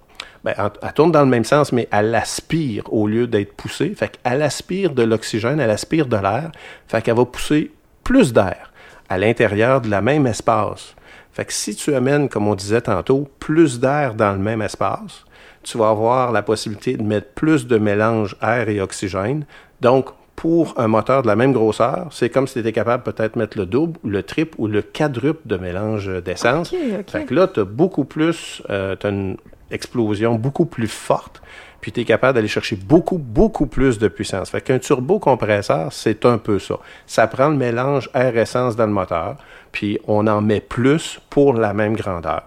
Ben, 0.45 0.55
elle, 0.59 0.93
tourne 0.93 1.13
dans 1.13 1.23
le 1.23 1.29
même 1.29 1.45
sens, 1.45 1.73
mais 1.73 1.89
elle 1.93 2.15
aspire 2.15 2.93
au 2.93 3.07
lieu 3.07 3.27
d'être 3.27 3.53
poussée. 3.55 3.95
Fait 3.95 4.11
qu'elle 4.11 4.43
aspire 4.43 4.93
de 4.93 5.03
l'oxygène, 5.03 5.61
elle 5.61 5.71
aspire 5.71 6.07
de 6.07 6.17
l'air. 6.17 6.51
Fait 6.89 7.01
qu'elle 7.01 7.17
va 7.17 7.25
pousser 7.25 7.71
plus 8.03 8.33
d'air 8.33 8.73
à 9.09 9.19
l'intérieur 9.19 9.81
de 9.81 9.89
la 9.89 10.01
même 10.01 10.27
espace. 10.27 10.95
Fait 11.33 11.45
que 11.45 11.53
si 11.53 11.75
tu 11.75 11.95
amènes, 11.95 12.29
comme 12.29 12.49
on 12.49 12.55
disait 12.55 12.81
tantôt, 12.81 13.29
plus 13.39 13.79
d'air 13.81 14.15
dans 14.15 14.33
le 14.33 14.39
même 14.39 14.63
espace, 14.63 15.25
tu 15.63 15.79
vas 15.79 15.91
avoir 15.91 16.33
la 16.33 16.43
possibilité 16.43 16.97
de 16.97 17.03
mettre 17.03 17.29
plus 17.29 17.67
de 17.67 17.79
mélange 17.79 18.37
air 18.43 18.69
et 18.69 18.81
oxygène. 18.81 19.47
Donc, 19.81 20.11
pour 20.35 20.75
un 20.79 20.89
moteur 20.89 21.23
de 21.23 21.29
la 21.29 21.37
même 21.37 21.53
grosseur, 21.53 22.09
c'est 22.11 22.29
comme 22.29 22.47
si 22.47 22.55
tu 22.55 22.61
étais 22.61 22.73
capable 22.73 23.05
peut-être 23.05 23.35
de 23.35 23.39
mettre 23.39 23.57
le 23.57 23.65
double, 23.65 23.99
ou 24.03 24.09
le 24.09 24.23
triple 24.23 24.55
ou 24.59 24.67
le 24.67 24.83
quadruple 24.83 25.47
de 25.47 25.57
mélange 25.57 26.11
d'essence. 26.23 26.75
Fait 27.07 27.25
que 27.25 27.35
là, 27.35 27.47
tu 27.47 27.61
as 27.61 27.65
beaucoup 27.65 28.05
plus, 28.05 28.63
euh, 28.69 28.97
tu 28.99 29.07
as 29.07 29.11
une 29.11 29.37
explosion 29.73 30.35
beaucoup 30.37 30.65
plus 30.67 30.89
forte, 30.89 31.43
puis 31.81 31.91
tu 31.93 32.01
es 32.01 32.05
capable 32.05 32.35
d'aller 32.35 32.49
chercher 32.49 32.77
beaucoup, 32.77 33.19
beaucoup 33.19 33.67
plus 33.67 33.99
de 33.99 34.09
puissance. 34.09 34.51
Fait 34.51 34.61
qu'un 34.61 34.79
turbocompresseur, 34.79 35.93
c'est 35.93 36.25
un 36.27 36.39
peu 36.39 36.59
ça. 36.59 36.77
Ça 37.07 37.27
prend 37.27 37.49
le 37.49 37.57
mélange 37.57 38.09
air-essence 38.15 38.77
dans 38.77 38.87
le 38.87 38.93
moteur, 38.93 39.37
puis 39.73 39.99
on 40.07 40.27
en 40.27 40.41
met 40.41 40.61
plus 40.61 41.21
pour 41.31 41.55
la 41.55 41.73
même 41.73 41.95
grandeur. 41.97 42.43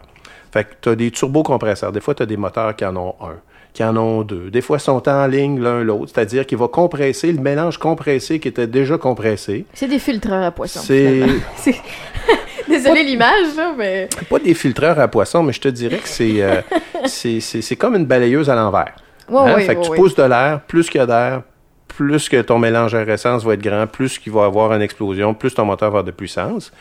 Fait 0.51 0.63
que 0.63 0.69
tu 0.81 0.89
as 0.89 0.95
des 0.95 1.11
turbocompresseurs. 1.11 1.91
Des 1.91 1.99
fois, 1.99 2.15
tu 2.15 2.23
as 2.23 2.25
des 2.25 2.37
moteurs 2.37 2.75
qui 2.77 2.85
en 2.85 2.95
ont 2.95 3.15
un, 3.21 3.35
qui 3.73 3.83
en 3.83 3.97
ont 3.97 4.21
deux. 4.21 4.49
Des 4.49 4.61
fois, 4.61 4.77
ils 4.77 4.81
sont 4.81 5.09
en 5.09 5.27
ligne 5.27 5.59
l'un 5.61 5.83
l'autre, 5.83 6.11
c'est-à-dire 6.15 6.45
qu'il 6.45 6.57
va 6.57 6.69
compresser 6.69 7.33
le 7.33 7.41
mélange 7.41 7.77
compressé 7.77 8.39
qui 8.39 8.47
était 8.47 8.67
déjà 8.67 8.97
compressé. 8.97 9.65
C'est 9.73 9.89
des 9.89 9.99
filtreurs 9.99 10.43
à 10.45 10.51
poisson. 10.51 10.79
C'est- 10.81 11.25
Désolé 12.67 13.03
l'image, 13.03 13.47
mais. 13.77 14.09
pas 14.29 14.39
des 14.39 14.53
filtreurs 14.53 14.99
à 14.99 15.07
poisson, 15.07 15.43
mais 15.43 15.53
je 15.53 15.61
te 15.61 15.67
dirais 15.67 15.97
que 15.97 16.07
c'est 16.07 16.41
euh, 16.41 16.61
c'est- 17.05 17.75
comme 17.75 17.95
une 17.95 18.05
balayeuse 18.05 18.49
à 18.49 18.55
l'envers. 18.55 18.95
Ouais, 19.29 19.39
Hein? 19.39 19.55
ouais, 19.55 19.65
fait 19.65 19.75
que 19.75 19.81
tu 19.81 19.89
ouais. 19.91 19.97
pousses 19.97 20.15
de 20.15 20.23
l'air, 20.23 20.61
plus 20.67 20.89
qu'il 20.89 20.99
y 20.99 21.03
a 21.03 21.05
d'air, 21.07 21.41
plus 21.87 22.27
que 22.29 22.41
ton 22.41 22.59
mélange 22.59 22.93
air-essence 22.93 23.43
va 23.43 23.53
être 23.53 23.61
grand, 23.61 23.87
plus 23.87 24.19
qu'il 24.19 24.31
va 24.33 24.45
avoir 24.45 24.73
une 24.73 24.81
explosion, 24.81 25.33
plus 25.33 25.53
ton 25.53 25.65
moteur 25.65 25.89
va 25.91 25.99
avoir 25.99 26.03
de 26.03 26.11
puissance. 26.11 26.71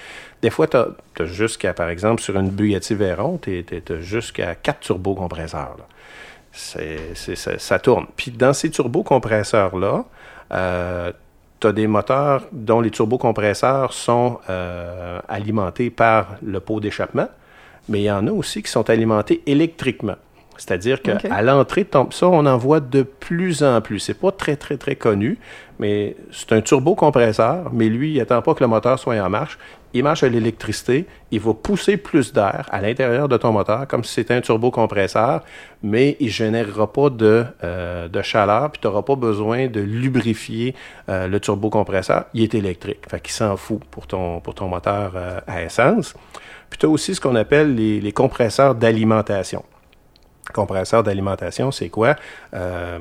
Des 0.43 0.51
fois, 0.51 0.67
tu 0.67 0.77
as, 0.77 0.89
jusqu'à, 1.25 1.73
par 1.73 1.89
exemple, 1.89 2.21
sur 2.21 2.37
une 2.39 2.51
Bugatti 2.51 2.95
Veyron, 2.95 3.39
tu 3.39 3.65
as 3.89 4.01
jusqu'à 4.01 4.55
4 4.57 4.81
turbocompresseurs. 4.81 5.77
là. 5.79 5.85
Ça 7.59 7.79
tourne. 7.79 8.07
Puis 8.17 8.31
dans 8.31 8.53
ces 8.53 8.71
turbocompresseurs-là, 8.71 10.05
euh, 10.53 11.13
des 11.67 11.87
moteurs 11.87 12.43
dont 12.53 12.81
les 12.81 12.91
turbocompresseurs 12.91 13.93
sont 13.93 14.39
euh, 14.49 15.21
alimentés 15.29 15.91
par 15.91 16.37
le 16.43 16.61
pot 16.61 16.81
d'échappement, 16.81 17.29
mais 17.89 18.01
il 18.01 18.05
y 18.05 18.11
en 18.11 18.27
a 18.27 18.31
aussi 18.31 18.63
qui 18.63 18.71
sont 18.71 18.89
alimentés 18.91 19.43
électriquement. 19.47 20.17
C'est-à-dire 20.57 21.03
qu'à 21.03 21.15
Ok. 21.17 21.29
l'entrée 21.43 21.85
de 21.85 21.89
ton... 21.89 22.11
Ça, 22.11 22.29
on 22.29 22.47
en 22.47 22.57
voit 22.57 22.81
de 22.81 23.03
plus 23.03 23.63
en 23.63 23.81
plus. 23.81 23.99
C'est 23.99 24.15
pas 24.19 24.31
très, 24.31 24.57
très, 24.57 24.77
très 24.77 24.97
connu, 24.97 25.39
mais 25.79 26.17
c'est 26.31 26.53
un 26.53 26.61
turbocompresseur, 26.61 27.71
mais 27.73 27.89
lui, 27.89 28.13
il 28.13 28.19
n'attend 28.19 28.41
pas 28.43 28.55
que 28.55 28.63
le 28.63 28.69
moteur 28.69 28.99
soit 28.99 29.17
en 29.21 29.29
marche. 29.31 29.59
Il 29.97 30.03
marche 30.03 30.25
à 30.25 30.29
l'électricité, 30.29 31.07
il 31.31 31.39
va 31.39 31.55
pousser 31.55 31.97
plus 31.97 32.33
d'air 32.33 32.67
à 32.73 32.81
l'intérieur 32.81 33.29
de 33.29 33.37
ton 33.37 33.53
moteur, 33.53 33.87
comme 33.87 34.03
si 34.03 34.13
c'était 34.15 34.35
un 34.35 34.41
turbocompresseur, 34.41 35.43
mais 35.85 36.17
il 36.19 36.27
ne 36.27 36.31
générera 36.33 36.93
pas 36.93 37.11
de, 37.11 37.45
euh, 37.63 38.09
de 38.09 38.23
chaleur, 38.23 38.73
puis 38.73 38.81
tu 38.81 38.89
n'auras 38.89 39.03
pas 39.03 39.15
besoin 39.15 39.69
de 39.69 39.81
lubrifier 39.81 40.75
euh, 41.09 41.29
le 41.29 41.39
turbocompresseur. 41.39 42.25
Il 42.35 42.43
est 42.43 42.55
électrique, 42.55 43.03
fait 43.09 43.21
qu'il 43.21 43.33
s'en 43.33 43.57
fout 43.57 43.85
pour 43.91 44.09
ton, 44.09 44.41
pour 44.41 44.55
ton 44.57 44.67
moteur 44.67 45.13
euh, 45.15 45.39
à 45.47 45.63
essence. 45.63 46.15
Puis 46.71 46.79
tu 46.81 46.87
as 46.87 46.89
aussi 46.89 47.15
ce 47.15 47.21
qu'on 47.21 47.37
appelle 47.37 47.77
les, 47.77 48.01
les 48.01 48.13
compresseurs 48.13 48.75
d'alimentation. 48.75 49.63
Compresseur 50.55 51.03
d'alimentation, 51.03 51.73
c'est 51.73 51.89
quoi? 51.89 52.15
Euh, 52.55 52.99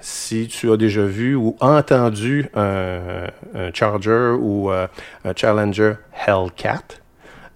si 0.00 0.46
tu 0.46 0.70
as 0.70 0.76
déjà 0.76 1.02
vu 1.04 1.34
ou 1.34 1.56
entendu 1.58 2.48
un, 2.54 3.26
Charger 3.74 4.36
ou 4.38 4.70
euh, 4.70 4.86
un 5.24 5.32
Challenger 5.34 5.94
Hellcat, 6.28 6.84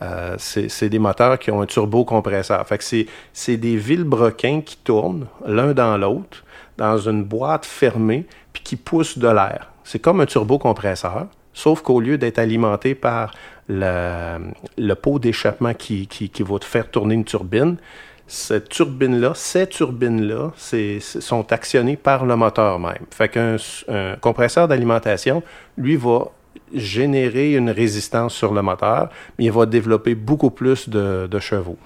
euh, 0.03 0.35
c'est 0.37 0.89
des 0.89 0.99
moteurs 0.99 1.39
qui 1.39 1.53
ont 1.53 1.63
un 1.63 1.67
turbocompresseur. 1.67 2.67
Fait 2.67 2.79
que 2.79 2.85
c'est- 3.33 3.57
des 3.57 3.77
vilebrequins 3.77 4.63
qui 4.63 4.79
tournent 4.79 5.29
l'un 5.47 5.75
dans 5.75 5.97
l'autre 5.97 6.43
dans 6.77 6.99
une 6.99 7.23
boîte 7.23 7.65
fermée 7.65 8.27
puis 8.53 8.65
qui 8.65 8.75
poussent 8.75 9.19
de 9.19 9.29
l'air. 9.29 9.71
C'est 9.85 10.01
comme 10.01 10.21
un 10.21 10.27
turbocompresseur, 10.27 11.29
sauf 11.53 11.83
qu'au 11.83 12.01
lieu 12.01 12.19
d'être 12.19 12.41
alimenté 12.41 12.97
par 12.97 13.33
le, 13.69 14.95
pot 14.95 15.21
d'échappement 15.21 15.75
qui, 15.75 16.09
qui 16.09 16.43
va 16.43 16.59
te 16.59 16.65
faire 16.65 16.91
tourner 16.91 17.15
une 17.15 17.25
turbine, 17.25 17.77
cette 18.31 18.69
turbine-là, 18.69 19.33
ces 19.35 19.67
turbines-là, 19.67 20.53
sont 21.21 21.53
actionnées 21.53 21.97
par 21.97 22.25
le 22.25 22.37
moteur 22.37 22.79
même. 22.79 23.07
Fait 23.11 23.29
qu'un 23.29 23.57
compresseur 24.21 24.69
d'alimentation, 24.69 25.43
lui, 25.77 25.97
va 25.97 26.31
générer 26.73 27.55
une 27.55 27.71
résistance 27.71 28.33
sur 28.33 28.55
le 28.55 28.63
moteur, 28.63 29.11
mais 29.37 29.47
il 29.47 29.53
va 29.53 29.67
développer 29.67 30.15
beaucoup 30.15 30.51
plus 30.51 30.89
de, 30.89 31.27
de 31.29 31.39
chevaux. 31.41 31.77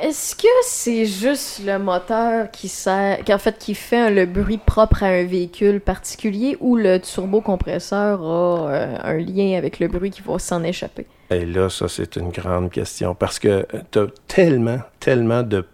Est-ce 0.00 0.34
que 0.34 0.48
c'est 0.62 1.04
juste 1.04 1.62
le 1.66 1.78
moteur 1.78 2.50
qui 2.50 2.68
sert, 2.68 3.22
qui 3.24 3.34
en 3.34 3.38
fait 3.38 3.58
qui 3.58 3.74
fait 3.74 4.10
le 4.10 4.24
bruit 4.24 4.58
propre 4.58 5.02
à 5.02 5.08
un 5.08 5.24
véhicule 5.24 5.80
particulier 5.80 6.56
ou 6.60 6.76
le 6.76 6.98
turbocompresseur 6.98 8.22
a 8.22 8.70
euh, 8.70 8.96
un 9.02 9.18
lien 9.18 9.58
avec 9.58 9.80
le 9.80 9.88
bruit 9.88 10.10
qui 10.10 10.22
va 10.22 10.38
s'en 10.38 10.64
échapper? 10.64 11.06
Et 11.30 11.44
là, 11.44 11.68
ça, 11.68 11.88
c'est 11.88 12.16
une 12.16 12.30
grande 12.30 12.70
question 12.70 13.14
parce 13.14 13.38
que 13.38 13.66
tu 13.90 13.98
as 13.98 14.06
tellement, 14.28 14.78
tellement 14.98 15.42
de 15.42 15.64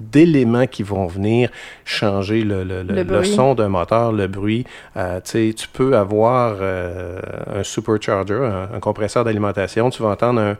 d'éléments 0.00 0.66
qui 0.66 0.82
vont 0.82 1.06
venir 1.06 1.50
changer 1.84 2.42
le, 2.42 2.64
le, 2.64 2.82
le- 2.82 3.24
son 3.24 3.54
d'un 3.54 3.68
moteur, 3.68 4.12
le 4.12 4.26
bruit. 4.26 4.64
Euh, 4.96 5.20
tu 5.24 5.30
sais, 5.48 5.54
tu 5.56 5.68
peux 5.68 5.96
avoir 5.96 6.56
euh, 6.60 7.20
un 7.54 7.62
supercharger, 7.62 8.34
un, 8.34 8.68
un 8.76 8.80
compresseur 8.80 9.24
d'alimentation, 9.24 9.88
tu 9.90 10.02
vas 10.02 10.10
entendre 10.10 10.40
un 10.40 10.56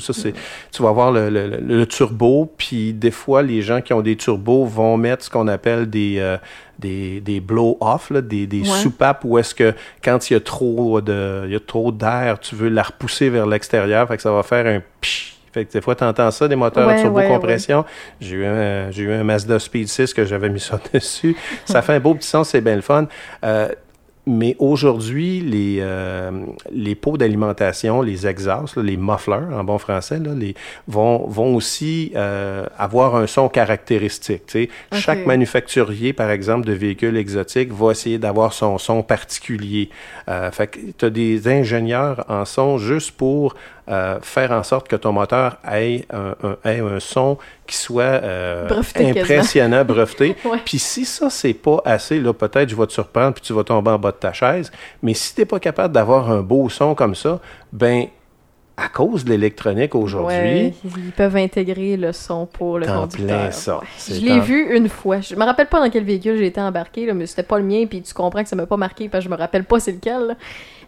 ça 0.00 0.12
c'est, 0.12 0.32
tu 0.72 0.82
vas 0.82 0.88
avoir 0.90 1.12
le, 1.12 1.84
turbo, 1.86 2.52
puis 2.56 2.92
des 2.92 3.10
fois 3.10 3.42
les 3.42 3.62
gens 3.62 3.80
qui 3.80 3.92
ont 3.92 4.00
des 4.02 4.16
turbos 4.16 4.64
vont 4.64 4.96
mettre 4.96 5.24
ce 5.24 5.30
qu'on 5.30 5.48
appelle 5.48 5.88
des 5.88 6.16
euh, 6.18 6.36
des, 6.78 7.20
des 7.20 7.40
blow-off, 7.40 8.10
là, 8.10 8.20
des, 8.20 8.46
des 8.46 8.60
Ouais. 8.60 8.64
soupapes 8.82 9.22
où 9.24 9.36
est-ce 9.38 9.54
que 9.54 9.74
quand 10.04 10.30
il 10.30 10.34
y 10.34 10.36
a 10.36 10.40
trop 10.40 11.00
de 11.00 11.42
il 11.46 11.52
y 11.52 11.56
a 11.56 11.60
trop 11.60 11.90
d'air, 11.92 12.38
tu 12.40 12.54
veux 12.54 12.68
la 12.68 12.82
repousser 12.84 13.30
vers 13.30 13.46
l'extérieur, 13.46 14.06
fait 14.08 14.16
que 14.16 14.22
ça 14.22 14.30
va 14.32 14.42
faire 14.42 14.66
un 14.66 14.80
psh 15.00 15.34
Fait 15.52 15.64
que 15.64 15.72
des 15.72 15.80
fois, 15.80 15.94
tu 15.94 16.04
entends 16.04 16.30
ça, 16.30 16.46
des 16.48 16.56
moteurs 16.56 16.86
Ouais, 16.88 17.00
turbo-compression. 17.00 17.84
J'ai 18.20 18.36
eu, 18.36 18.44
un- 18.46 18.90
j'ai 18.90 19.02
eu 19.04 19.12
un 19.12 19.24
Mazda 19.24 19.58
Speed 19.58 19.88
6 19.88 20.12
que 20.14 20.24
j'avais 20.24 20.48
mis 20.48 20.60
ça 20.60 20.78
dessus. 20.92 21.36
Ça 21.64 21.82
fait 21.82 21.94
un 21.94 22.00
beau 22.00 22.14
petit 22.14 22.28
son, 22.28 22.44
c'est 22.44 22.60
bien 22.60 22.76
le 22.76 22.82
fun. 22.82 23.06
Euh, 23.44 23.68
mais 24.28 24.54
aujourd'hui, 24.58 25.40
les, 25.40 25.78
euh, 25.80 26.30
les 26.70 26.94
pots 26.94 27.16
d'alimentation, 27.16 28.02
les 28.02 28.26
exhausts, 28.26 28.76
là, 28.76 28.82
les 28.82 28.96
mufflers 28.96 29.48
en 29.52 29.64
bon 29.64 29.78
français, 29.78 30.18
là, 30.18 30.32
les, 30.36 30.54
vont, 30.86 31.26
vont 31.26 31.54
aussi 31.56 32.12
euh, 32.14 32.66
avoir 32.78 33.16
un 33.16 33.26
son 33.26 33.48
caractéristique. 33.48 34.68
Chaque 34.92 35.24
manufacturier, 35.26 36.12
par 36.12 36.30
exemple, 36.30 36.66
de 36.66 36.72
véhicules 36.72 37.16
exotiques 37.16 37.72
va 37.72 37.92
essayer 37.92 38.18
d'avoir 38.18 38.52
son 38.52 38.78
son 38.78 39.02
particulier. 39.02 39.88
Euh, 40.28 40.50
fait 40.50 40.66
que 40.68 40.78
tu 40.96 41.04
as 41.04 41.10
des 41.10 41.48
ingénieurs 41.48 42.24
en 42.28 42.44
son 42.44 42.78
juste 42.78 43.12
pour 43.12 43.54
faire 44.20 44.52
en 44.52 44.62
sorte 44.64 44.86
que 44.86 44.96
ton 44.96 45.12
moteur 45.12 45.56
ait 45.72 46.04
un, 46.12 46.34
un- 46.42 46.70
ait 46.70 46.80
un 46.80 47.00
son 47.00 47.38
qui 47.68 47.76
soit 47.76 48.02
euh, 48.02 48.66
Breveté 48.66 49.10
impressionnant, 49.10 49.84
breveté. 49.84 50.34
Ouais. 50.44 50.58
Puis 50.64 50.78
si 50.80 51.04
ça, 51.04 51.30
c'est 51.30 51.54
pas 51.54 51.80
assez, 51.84 52.18
là, 52.18 52.32
peut-être 52.32 52.68
je 52.68 52.74
vais 52.74 52.86
te 52.86 52.92
surprendre 52.92 53.34
puis 53.34 53.42
tu 53.42 53.52
vas 53.52 53.62
tomber 53.62 53.90
en 53.92 53.98
bas 53.98 54.10
de 54.10 54.16
ta 54.16 54.32
chaise. 54.32 54.72
Mais 55.02 55.14
si 55.14 55.34
t'es 55.34 55.44
pas 55.44 55.60
capable 55.60 55.94
d'avoir 55.94 56.30
un 56.30 56.40
beau 56.40 56.68
son 56.68 56.94
comme 56.96 57.14
ça, 57.14 57.38
ben, 57.72 58.06
à 58.80 58.88
cause 58.88 59.24
de 59.24 59.30
l'électronique 59.30 59.94
aujourd'hui, 59.96 60.36
Ouais, 60.36 60.72
ils 60.84 61.10
peuvent 61.10 61.34
intégrer 61.36 61.96
le 61.96 62.12
son 62.12 62.46
pour 62.46 62.78
le 62.78 62.86
conducteur. 62.86 63.52
ça. 63.52 63.78
Ouais. 63.78 63.84
Je 64.08 64.20
l'ai 64.24 64.32
en- 64.34 64.38
vu 64.40 64.76
une 64.76 64.88
fois. 64.88 65.20
Je 65.20 65.34
me 65.34 65.44
rappelle 65.44 65.66
pas 65.66 65.80
dans 65.80 65.90
quel 65.90 66.04
véhicule 66.04 66.36
j'ai 66.38 66.46
été 66.46 66.60
embarqué, 66.60 67.04
là, 67.04 67.12
mais 67.12 67.26
c'était 67.26 67.42
pas 67.42 67.58
le 67.58 67.64
mien, 67.64 67.86
puis 67.90 68.02
tu 68.02 68.14
comprends 68.14 68.40
que 68.42 68.48
ça 68.48 68.54
m'a 68.54 68.66
pas 68.66 68.76
marqué 68.76 69.08
parce 69.08 69.24
que 69.24 69.30
je 69.30 69.34
me 69.34 69.38
rappelle 69.38 69.64
pas 69.64 69.80
c'est 69.80 69.90
lequel. 69.92 70.28
là. 70.28 70.34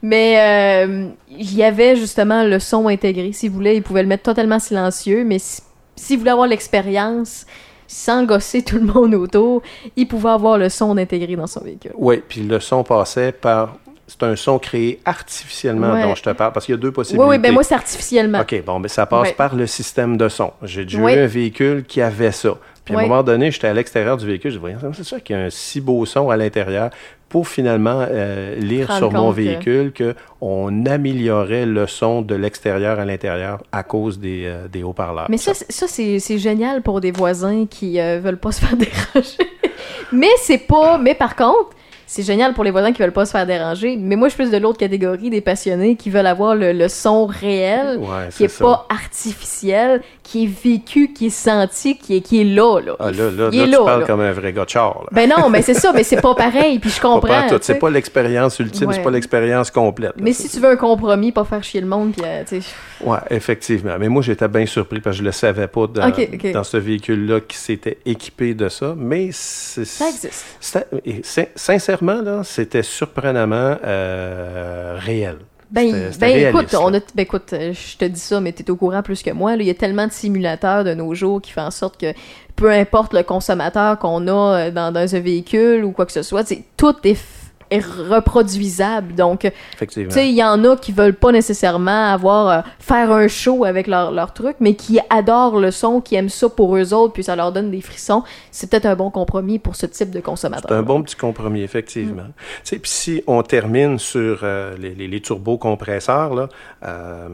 Mais 0.03 0.85
euh, 0.87 1.09
il 1.31 1.55
y 1.57 1.63
avait 1.65 1.97
justement 1.97 2.45
le 2.45 2.59
son 2.61 2.87
intégré. 2.87 3.33
S'il 3.33 3.51
voulait, 3.51 3.77
il 3.77 3.83
pouvait 3.83 4.03
le 4.03 4.09
mettre 4.09 4.23
totalement 4.23 4.59
silencieux, 4.61 5.25
mais 5.25 5.39
si- 5.41 5.61
s'il 6.01 6.19
voulait 6.19 6.31
avoir 6.31 6.47
l'expérience 6.49 7.47
sans 7.87 8.25
gosser 8.25 8.63
tout 8.63 8.77
le 8.77 8.85
monde 8.87 9.15
autour, 9.15 9.63
il 9.97 10.07
pouvait 10.07 10.31
avoir 10.31 10.59
le 10.59 10.69
son 10.69 10.97
intégré 10.97 11.35
dans 11.37 11.47
son 11.49 11.61
véhicule. 11.65 11.93
Oui, 11.97 12.23
puis 12.29 12.43
le 12.43 12.61
son 12.61 12.83
passait 12.85 13.33
par. 13.33 13.77
C'est 14.07 14.25
un 14.25 14.35
son 14.35 14.59
créé 14.59 14.99
artificiellement 15.05 15.93
Ouais. 15.93 16.03
dont 16.03 16.17
je 16.17 16.23
te 16.25 16.31
parle, 16.31 16.53
parce 16.53 16.67
qu'il 16.67 16.75
y 16.75 16.79
a 16.79 16.81
deux 16.81 16.89
Oui, 16.89 16.95
possibilités. 16.95 17.29
oui, 17.29 17.39
ben 17.39 17.53
moi 17.53 17.63
c'est 17.63 17.77
artificiellement. 17.77 18.41
OK, 18.41 18.61
bon, 18.67 18.81
ben 18.81 18.89
ça 18.89 19.07
passe 19.07 19.29
Ouais. 19.29 19.35
par 19.35 19.55
le 19.55 19.69
système 19.69 20.17
de 20.17 20.29
son. 20.29 20.53
J'ai 20.65 20.83
déjà 20.85 20.99
Ouais. 21.01 21.15
eu 21.15 21.21
un 21.21 21.27
véhicule 21.27 21.85
qui 21.85 22.01
avait 22.03 22.33
ça. 22.33 22.57
Puis 22.85 22.97
à 22.97 22.99
un 22.99 23.03
moment 23.03 23.23
donné, 23.23 23.53
j'étais 23.53 23.69
à 23.69 23.73
l'extérieur 23.73 24.17
du 24.17 24.27
véhicule, 24.27 24.51
je 24.51 24.59
voyais, 24.59 24.75
c'est 24.95 25.05
sûr 25.05 25.23
qu'il 25.23 25.37
y 25.37 25.39
a 25.39 25.43
un 25.45 25.51
si 25.51 25.81
beau 25.81 26.05
son 26.07 26.29
à 26.29 26.37
l'intérieur? 26.37 26.91
Pour 27.31 27.49
finalement 27.49 28.05
euh, 28.11 28.55
lire 28.57 28.93
sur 28.93 29.11
mon 29.13 29.31
véhicule 29.31 29.93
que 29.93 30.15
on 30.43 30.85
améliorait 30.85 31.65
le 31.65 31.87
son 31.87 32.21
de 32.23 32.35
l'extérieur 32.35 32.99
à 33.01 33.05
l'intérieur 33.07 33.63
à 33.73 33.83
cause 33.83 34.19
des, 34.19 34.43
euh, 34.45 34.69
des 34.69 34.83
haut-parleurs. 34.83 35.27
Mais 35.31 35.39
ça, 35.39 35.55
c'est- 35.55 35.71
ça 35.73 35.87
c'est 35.89 36.39
génial 36.39 36.83
pour 36.83 37.01
des 37.01 37.13
voisins 37.13 37.67
qui 37.71 37.99
euh, 38.01 38.21
veulent 38.23 38.37
pas 38.37 38.53
se 38.53 38.61
faire 38.61 38.77
déranger. 38.77 39.39
mais 40.13 40.29
c'est 40.43 40.59
pas. 40.67 40.99
Mais 40.99 41.15
par 41.15 41.37
contre, 41.37 41.71
c'est 42.13 42.25
génial 42.25 42.55
pour 42.55 42.65
les 42.65 42.73
voisins 42.73 42.93
qui 42.93 43.01
veulent 43.01 43.13
pas 43.13 43.25
se 43.25 43.31
faire 43.31 43.47
déranger. 43.47 43.97
Mais 43.97 44.17
moi, 44.17 44.27
je 44.27 44.35
suis 44.35 44.43
plus 44.43 44.51
de 44.51 44.57
l'autre 44.57 44.79
catégorie 44.79 45.31
des 45.31 45.41
passionnés 45.41 45.95
qui 45.95 46.11
veulent 46.11 46.27
avoir 46.27 46.57
le, 46.57 46.73
le 46.73 46.89
son 46.89 47.25
réel, 47.27 47.99
Ouais, 47.99 48.29
qui 48.37 48.43
est 48.43 48.59
pas 48.61 48.85
artificiel, 48.89 50.03
qui 50.25 50.43
est 50.45 50.47
vécu, 50.65 51.13
qui 51.13 51.27
est 51.27 51.31
senti, 51.31 51.97
qui 51.97 52.17
est, 52.17 52.21
qui 52.21 52.41
est 52.41 52.45
là. 52.45 52.81
là. 52.81 52.95
Ah, 52.99 53.13
là, 53.13 53.31
là, 53.31 53.49
Il 53.53 53.59
là, 53.61 53.65
est 53.65 53.67
tu 53.67 53.71
là, 53.71 53.85
parles 53.85 54.07
comme 54.07 54.21
un 54.23 54.33
vrai 54.33 54.53
gars 54.53 54.65
de 54.65 54.71
char. 54.71 55.07
Ben 55.13 55.29
non, 55.31 55.49
mais 55.51 55.63
c'est 55.63 55.75
ça, 55.75 55.93
mais 55.93 56.03
c'est 56.03 56.21
pas 56.21 56.35
pareil, 56.35 56.81
puis 56.81 56.91
je 56.91 57.01
comprends. 57.01 57.47
C'est 57.61 57.79
pas 57.79 57.91
l'expérience 57.91 58.59
ultime, 58.59 58.89
Ouais. 58.89 58.95
c'est 58.97 59.03
pas 59.03 59.11
l'expérience 59.13 59.71
complète. 59.71 60.15
Mais 60.21 60.33
si 60.33 60.49
tu 60.49 60.59
veux 60.59 60.71
un 60.71 60.77
compromis, 60.77 61.31
pas 61.31 61.45
faire 61.45 61.63
chier 61.63 61.81
le 61.81 61.87
monde, 61.87 62.11
puis 62.13 62.23
euh, 62.27 62.43
tu 62.45 62.61
sais. 62.61 62.69
Oui, 63.03 63.17
effectivement. 63.31 63.97
Mais 63.99 64.09
moi, 64.09 64.23
j'étais 64.23 64.49
bien 64.49 64.67
surpris 64.67 65.01
parce 65.01 65.15
que 65.17 65.19
je 65.19 65.23
ne 65.23 65.29
le 65.29 65.33
savais 65.33 65.67
pas 65.69 65.87
dans, 65.87 66.65
ce 66.65 66.77
véhicule-là 66.77 67.41
qui 67.41 67.57
s'était 67.57 67.99
équipé 68.05 68.55
de 68.55 68.69
ça. 68.69 68.95
Mais 68.97 69.31
Ça 69.33 70.09
existe. 70.09 70.45
et 71.07 71.23
sincèrement, 71.57 72.21
là, 72.21 72.43
c'était 72.45 72.83
surprenamment 72.83 73.77
euh, 73.85 74.97
réel. 74.99 75.37
Ben, 75.71 75.89
ben, 76.19 76.27
réaliste, 76.27 76.49
écoute, 76.49 76.75
on 76.83 76.93
a, 76.95 76.99
ben 77.15 77.23
écoute, 77.23 77.53
euh, 77.53 77.73
je 77.73 77.97
te 77.97 78.05
dis 78.05 78.19
ça, 78.19 78.41
mais 78.41 78.51
t'es 78.51 78.69
au 78.71 78.77
courant 78.77 79.03
plus 79.05 79.23
que 79.23 79.31
moi. 79.31 79.53
là. 79.55 79.63
Il 79.63 79.67
y 79.69 79.71
a 79.71 79.75
tellement 79.75 80.07
de 80.09 80.13
simulateurs 80.13 80.83
de 80.83 80.95
nos 80.95 81.15
jours 81.15 81.41
qui 81.41 81.53
font 81.53 81.61
en 81.63 81.71
sorte 81.71 81.97
que 82.01 82.13
peu 82.57 82.71
importe 82.73 83.15
le 83.15 83.23
consommateur 83.23 83.97
qu'on 84.01 84.27
a 84.27 84.33
euh, 84.67 84.71
dans, 84.73 84.91
dans 84.93 85.15
un 85.15 85.21
véhicule 85.21 85.85
ou 85.85 85.93
quoi 85.93 86.07
que 86.07 86.13
ce 86.13 86.23
soit, 86.23 86.45
c'est 86.45 86.65
tout 86.77 86.95
est, 87.05 87.13
f- 87.13 87.19
est 87.71 87.85
reproduisable. 87.85 89.15
Donc, 89.15 89.41
tu 89.41 89.53
Effectivement. 89.75 90.11
sais, 90.11 90.29
il 90.29 90.35
y 90.35 90.45
en 90.45 90.65
a 90.65 90.77
qui 90.77 90.93
veulent 90.93 91.15
pas 91.15 91.33
nécessairement 91.33 92.13
avoir 92.13 92.49
euh, 92.49 92.61
faire 92.79 93.11
un 93.13 93.29
show 93.29 93.65
avec 93.65 93.87
leur, 93.87 94.11
leur 94.11 94.33
truc, 94.33 94.57
mais 94.61 94.75
qui 94.75 94.99
adorent 95.11 95.59
le 95.59 95.71
son, 95.71 96.01
qui 96.01 96.15
aiment 96.15 96.29
ça 96.29 96.49
pour 96.49 96.77
eux 96.77 96.93
autres, 96.93 97.13
puis 97.13 97.25
ça 97.25 97.37
leur 97.37 97.53
donne 97.53 97.71
des 97.71 97.81
frissons. 97.81 98.23
C'est 98.51 98.71
peut-être 98.71 98.87
un 98.87 98.97
bon 98.97 99.11
compromis 99.11 99.59
pour 99.59 99.77
ce 99.77 99.87
type 99.87 100.11
de 100.11 100.21
consommateur. 100.21 100.69
C'est 100.69 100.77
un 100.77 100.83
bon 100.83 101.03
petit 101.03 101.17
compromis, 101.17 101.63
effectivement. 101.63 102.27
Tu 102.27 102.61
sais, 102.65 102.79
Puis 102.79 102.91
si 102.91 103.23
on 103.27 103.43
termine 103.43 103.99
sur 103.99 104.41
euh, 104.43 104.77
les, 104.79 104.95
les, 104.95 105.09
les 105.09 105.21
turbocompresseurs, 105.21 106.35
là, 106.35 106.49
euh, 106.85 107.29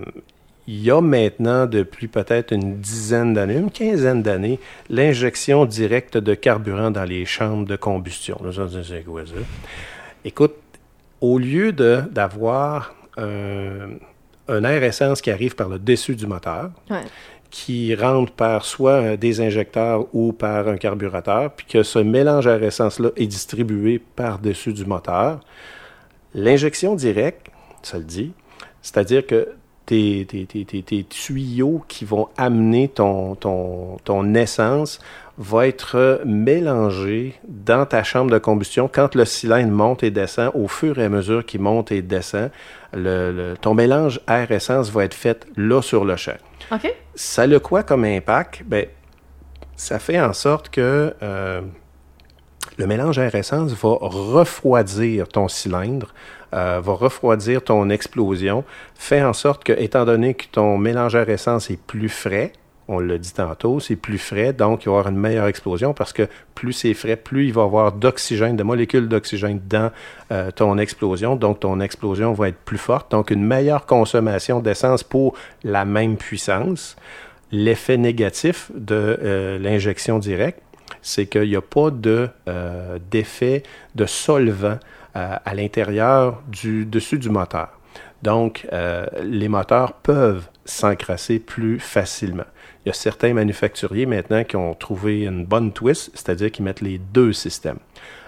il 0.69 0.83
y 0.83 0.91
a 0.91 1.01
maintenant, 1.01 1.67
depuis 1.67 2.09
peut-être 2.09 2.53
une 2.53 2.79
dizaine 2.81 3.35
d'années, 3.35 3.57
une 3.57 3.71
quinzaine 3.71 4.23
d'années, 4.23 4.59
l'injection 4.91 5.65
directe 5.65 6.17
de 6.17 6.35
carburant 6.35 6.91
dans 6.91 7.05
les 7.05 7.25
chambres 7.25 7.67
de 7.67 7.77
combustion. 7.77 8.41
Écoute, 10.27 10.55
au 11.21 11.39
lieu 11.39 11.73
de- 11.73 12.03
d'avoir 12.11 12.95
un, 13.17 13.91
un 14.49 14.65
air 14.65 14.83
essence 14.83 15.21
qui 15.23 15.31
arrive 15.31 15.55
par 15.55 15.69
le 15.69 15.79
dessus 15.79 16.17
du 16.17 16.27
moteur, 16.27 16.71
Ouais. 16.91 17.03
qui 17.51 17.95
rentre 17.95 18.33
par 18.33 18.65
soit 18.65 18.97
un 18.99 19.15
des 19.17 19.41
injecteurs 19.41 20.07
ou 20.13 20.33
par 20.33 20.67
un 20.69 20.77
carburateur, 20.79 21.53
puis 21.53 21.65
que 21.67 21.83
ce 21.85 22.01
mélange 22.01 22.49
à 22.49 22.59
essence-là 22.59 23.11
est 23.17 23.27
distribué 23.29 24.01
par-dessus 24.17 24.73
du 24.73 24.85
moteur. 24.85 25.39
L'injection 26.35 26.97
directe, 26.97 27.47
ça 27.83 27.99
le 27.99 28.05
dit, 28.05 28.33
c'est-à-dire 28.83 29.27
que 29.27 29.49
tes, 29.87 30.27
tes- 30.29 30.45
tes- 30.47 30.65
tes- 30.65 30.83
tes 30.83 31.05
tuyaux 31.05 31.85
qui 31.87 32.05
vont 32.05 32.29
amener 32.37 32.89
ton, 32.89 33.37
ton, 33.37 33.97
ton 34.05 34.35
essence 34.35 34.99
vont 35.39 35.61
être 35.63 36.23
mélangés 36.25 37.35
dans 37.47 37.85
ta 37.85 38.03
chambre 38.03 38.31
de 38.31 38.39
combustion 38.39 38.89
quand 38.93 39.15
le 39.15 39.25
cylindre 39.25 39.71
monte 39.73 40.03
et 40.03 40.11
descend. 40.11 40.51
Au 40.55 40.67
fur 40.69 40.99
et 40.99 41.05
à 41.05 41.09
mesure 41.09 41.45
qu'il 41.45 41.61
monte 41.61 41.93
et 41.93 42.01
descend, 42.03 42.51
le- 42.95 43.33
le- 43.33 43.55
ton 43.61 43.75
mélange 43.75 44.21
air-essence 44.29 44.91
va 44.91 45.05
être 45.05 45.15
fait 45.15 45.47
là 45.57 45.83
sur 45.83 46.05
le 46.05 46.17
champ. 46.17 46.37
OK? 46.73 46.93
Ça 47.15 47.43
a 47.43 47.59
quoi 47.61 47.83
comme 47.83 48.05
impact? 48.05 48.63
Ben, 48.65 48.87
ça 49.77 49.99
fait 49.99 50.19
en 50.21 50.33
sorte 50.33 50.71
que 50.71 51.15
euh, 51.23 51.61
le 52.79 52.87
mélange 52.87 53.19
air-essence 53.19 53.73
va 53.73 53.97
refroidir 54.01 55.29
ton 55.29 55.49
cylindre, 55.49 56.15
euh, 56.55 56.81
va 56.83 56.93
refroidir 56.95 57.63
ton 57.63 57.91
explosion, 57.91 58.65
fait 58.95 59.23
en 59.23 59.33
sorte 59.35 59.65
que, 59.65 59.73
étant 59.75 60.05
donné 60.07 60.33
que 60.35 60.45
ton 60.51 60.79
mélange 60.79 61.15
air-essence 61.15 61.71
est 61.71 61.81
plus 61.81 62.09
frais, 62.09 62.53
on 62.89 63.01
l'a 63.01 63.19
dit 63.19 63.33
tantôt, 63.33 63.81
c'est 63.81 63.97
plus 63.97 64.19
frais, 64.19 64.53
donc 64.53 64.85
il 64.85 64.87
va 64.87 64.93
y 64.93 64.97
avoir 64.97 65.09
une 65.13 65.19
meilleure 65.19 65.47
explosion 65.47 65.93
parce 65.93 66.13
que 66.13 66.29
plus 66.55 66.73
c'est 66.73 66.95
frais, 66.95 67.17
plus 67.17 67.47
il 67.47 67.53
va 67.53 67.63
y 67.63 67.65
avoir 67.65 67.93
d'oxygène, 67.93 68.57
de 68.57 68.63
molécules 68.63 69.09
d'oxygène 69.09 69.61
dans 69.69 69.91
euh, 70.31 70.51
ton 70.53 70.79
explosion, 70.79 71.37
donc 71.37 71.61
ton 71.61 71.81
explosion 71.81 72.33
va 72.33 72.49
être 72.49 72.59
plus 72.59 72.79
forte, 72.79 73.11
donc 73.11 73.31
une 73.31 73.45
meilleure 73.45 73.87
consommation 73.87 74.61
d'essence 74.61 75.03
pour 75.03 75.35
la 75.65 75.85
même 75.85 76.17
puissance. 76.17 76.97
L'effet 77.53 77.97
négatif 77.97 78.71
de 78.75 79.19
euh, 79.23 79.59
l'injection 79.59 80.19
directe, 80.19 80.61
c'est 81.03 81.27
qu'il 81.27 81.49
n'y 81.49 81.57
a 81.57 81.61
pas 81.61 81.91
euh, 82.07 82.99
d'effet 83.11 83.63
de 83.95 84.07
solvant 84.07 84.79
à 85.15 85.55
l'intérieur 85.55 86.43
du 86.47 86.85
dessus 86.85 87.19
du 87.19 87.31
moteur. 87.31 87.71
Donc, 88.23 88.67
les 89.25 89.49
moteurs 89.49 89.95
peuvent 89.95 90.47
s'encrasser 90.67 91.39
plus 91.39 91.81
facilement. 91.81 92.45
Il 92.87 92.91
y 92.91 92.93
a 92.93 92.95
certains 92.95 93.35
manufacturiers 93.35 94.07
maintenant 94.07 94.45
qui 94.45 94.55
ont 94.55 94.73
trouvé 94.73 95.25
une 95.25 95.45
bonne 95.45 95.73
twist, 95.73 96.13
c'est-à-dire 96.15 96.53
qu'ils 96.53 96.65
mettent 96.65 96.83
les 96.83 96.99
deux 96.99 97.33
systèmes. 97.33 97.81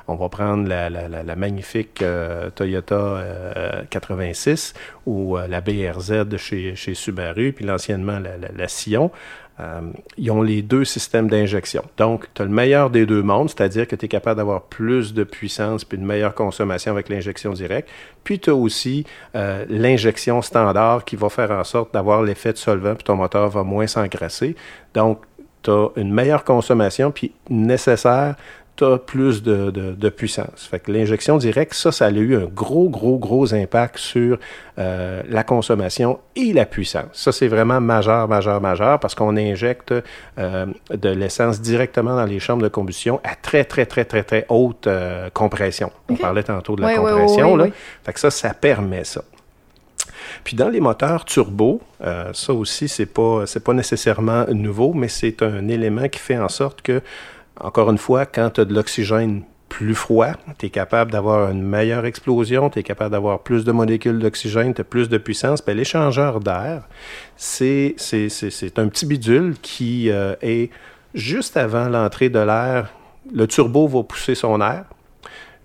On 0.08 0.16
va 0.16 0.28
prendre 0.28 0.66
la, 0.68 1.36
magnifique 1.36 2.02
euh, 2.02 2.50
Toyota 2.50 2.96
euh, 2.96 3.82
86 3.88 4.74
ou 5.06 5.38
euh, 5.38 5.46
la 5.46 5.60
BRZ 5.60 6.36
chez, 6.38 6.74
chez 6.74 6.94
Subaru, 6.94 7.52
puis 7.52 7.64
l'anciennement 7.64 8.18
la, 8.18 8.66
Scion. 8.66 9.12
Euh, 9.60 9.80
ils 10.16 10.30
ont 10.30 10.42
les 10.42 10.62
deux 10.62 10.84
systèmes 10.84 11.28
d'injection. 11.28 11.82
Donc, 11.96 12.26
tu 12.34 12.42
as 12.42 12.44
le 12.44 12.50
meilleur 12.50 12.90
des 12.90 13.06
deux 13.06 13.22
mondes, 13.22 13.50
c'est-à-dire 13.50 13.88
que 13.88 13.96
tu 13.96 14.04
es 14.04 14.08
capable 14.08 14.36
d'avoir 14.36 14.62
plus 14.62 15.14
de 15.14 15.24
puissance 15.24 15.84
puis 15.84 15.98
une 15.98 16.06
meilleure 16.06 16.34
consommation 16.34 16.92
avec 16.92 17.08
l'injection 17.08 17.52
directe. 17.52 17.88
Puis, 18.22 18.38
tu 18.38 18.50
as 18.50 18.54
aussi 18.54 19.04
euh, 19.34 19.64
l'injection 19.68 20.42
standard 20.42 21.04
qui 21.04 21.16
va 21.16 21.28
faire 21.28 21.50
en 21.50 21.64
sorte 21.64 21.92
d'avoir 21.92 22.22
l'effet 22.22 22.52
de 22.52 22.58
solvant, 22.58 22.94
puis 22.94 23.04
ton 23.04 23.16
moteur 23.16 23.48
va 23.48 23.64
moins 23.64 23.86
s'encrasser. 23.86 24.54
Donc, 24.94 25.22
tu 25.62 25.70
as 25.70 25.88
une 25.96 26.12
meilleure 26.12 26.44
consommation, 26.44 27.10
puis 27.10 27.32
nécessaire 27.50 28.36
tu 28.78 28.84
as 28.84 28.98
plus 28.98 29.42
de, 29.42 29.70
de, 29.70 29.92
de, 29.92 30.08
puissance. 30.08 30.68
Fait 30.70 30.78
que 30.78 30.92
l'injection 30.92 31.36
directe, 31.36 31.74
ça, 31.74 31.90
ça 31.90 32.06
a 32.06 32.10
eu 32.10 32.36
un 32.36 32.44
gros, 32.44 32.88
gros, 32.88 33.18
gros 33.18 33.52
impact 33.52 33.98
sur 33.98 34.38
euh, 34.78 35.22
la 35.28 35.42
consommation 35.42 36.20
et 36.36 36.52
la 36.52 36.64
puissance. 36.64 37.08
Ça, 37.12 37.32
c'est 37.32 37.48
vraiment 37.48 37.80
majeur, 37.80 38.28
majeur, 38.28 38.60
majeur, 38.60 39.00
parce 39.00 39.16
qu'on 39.16 39.36
injecte 39.36 39.92
euh, 40.38 40.66
de 40.90 41.08
l'essence 41.08 41.60
directement 41.60 42.14
dans 42.14 42.24
les 42.24 42.38
chambres 42.38 42.62
de 42.62 42.68
combustion 42.68 43.20
à 43.24 43.34
très, 43.34 43.64
très, 43.64 43.84
très, 43.84 44.04
très, 44.04 44.22
très 44.22 44.46
haute 44.48 44.86
euh, 44.86 45.28
compression. 45.34 45.90
On 46.08 46.14
parlait 46.14 46.44
tantôt 46.44 46.76
de 46.76 46.82
la 46.82 46.94
compression, 46.94 47.56
là. 47.56 47.66
Fait 48.04 48.12
que 48.12 48.20
ça, 48.20 48.30
ça 48.30 48.54
permet 48.54 49.02
ça. 49.02 49.24
Puis 50.44 50.56
dans 50.56 50.68
les 50.68 50.80
moteurs 50.80 51.24
turbo, 51.24 51.80
ça 52.32 52.52
aussi, 52.52 52.86
c'est 52.86 53.06
pas, 53.06 53.44
c'est 53.46 53.64
pas 53.64 53.72
nécessairement 53.72 54.44
nouveau, 54.50 54.92
mais 54.92 55.08
c'est 55.08 55.42
un 55.42 55.66
élément 55.68 56.08
qui 56.08 56.20
fait 56.20 56.38
en 56.38 56.48
sorte 56.48 56.80
que, 56.82 57.02
encore 57.60 57.90
une 57.90 57.98
fois, 57.98 58.26
quand 58.26 58.50
tu 58.50 58.60
as 58.60 58.64
de 58.64 58.74
l'oxygène 58.74 59.42
plus 59.68 59.94
froid, 59.94 60.32
tu 60.58 60.66
es 60.66 60.70
capable 60.70 61.10
d'avoir 61.10 61.50
une 61.50 61.62
meilleure 61.62 62.06
explosion, 62.06 62.70
tu 62.70 62.78
es 62.78 62.82
capable 62.82 63.12
d'avoir 63.12 63.40
plus 63.40 63.64
de 63.64 63.72
molécules 63.72 64.18
d'oxygène, 64.18 64.74
tu 64.74 64.80
as 64.80 64.84
plus 64.84 65.08
de 65.08 65.18
puissance. 65.18 65.60
Puis 65.60 65.74
l'échangeur 65.74 66.40
d'air, 66.40 66.82
c'est, 67.36 67.96
un 68.76 68.88
petit 68.88 69.06
bidule 69.06 69.56
qui 69.60 70.10
euh, 70.10 70.34
est 70.40 70.70
juste 71.14 71.56
avant 71.56 71.88
l'entrée 71.88 72.28
de 72.30 72.38
l'air. 72.38 72.92
Le 73.32 73.46
turbo 73.46 73.86
va 73.88 74.02
pousser 74.02 74.34
son 74.34 74.60
air. 74.60 74.84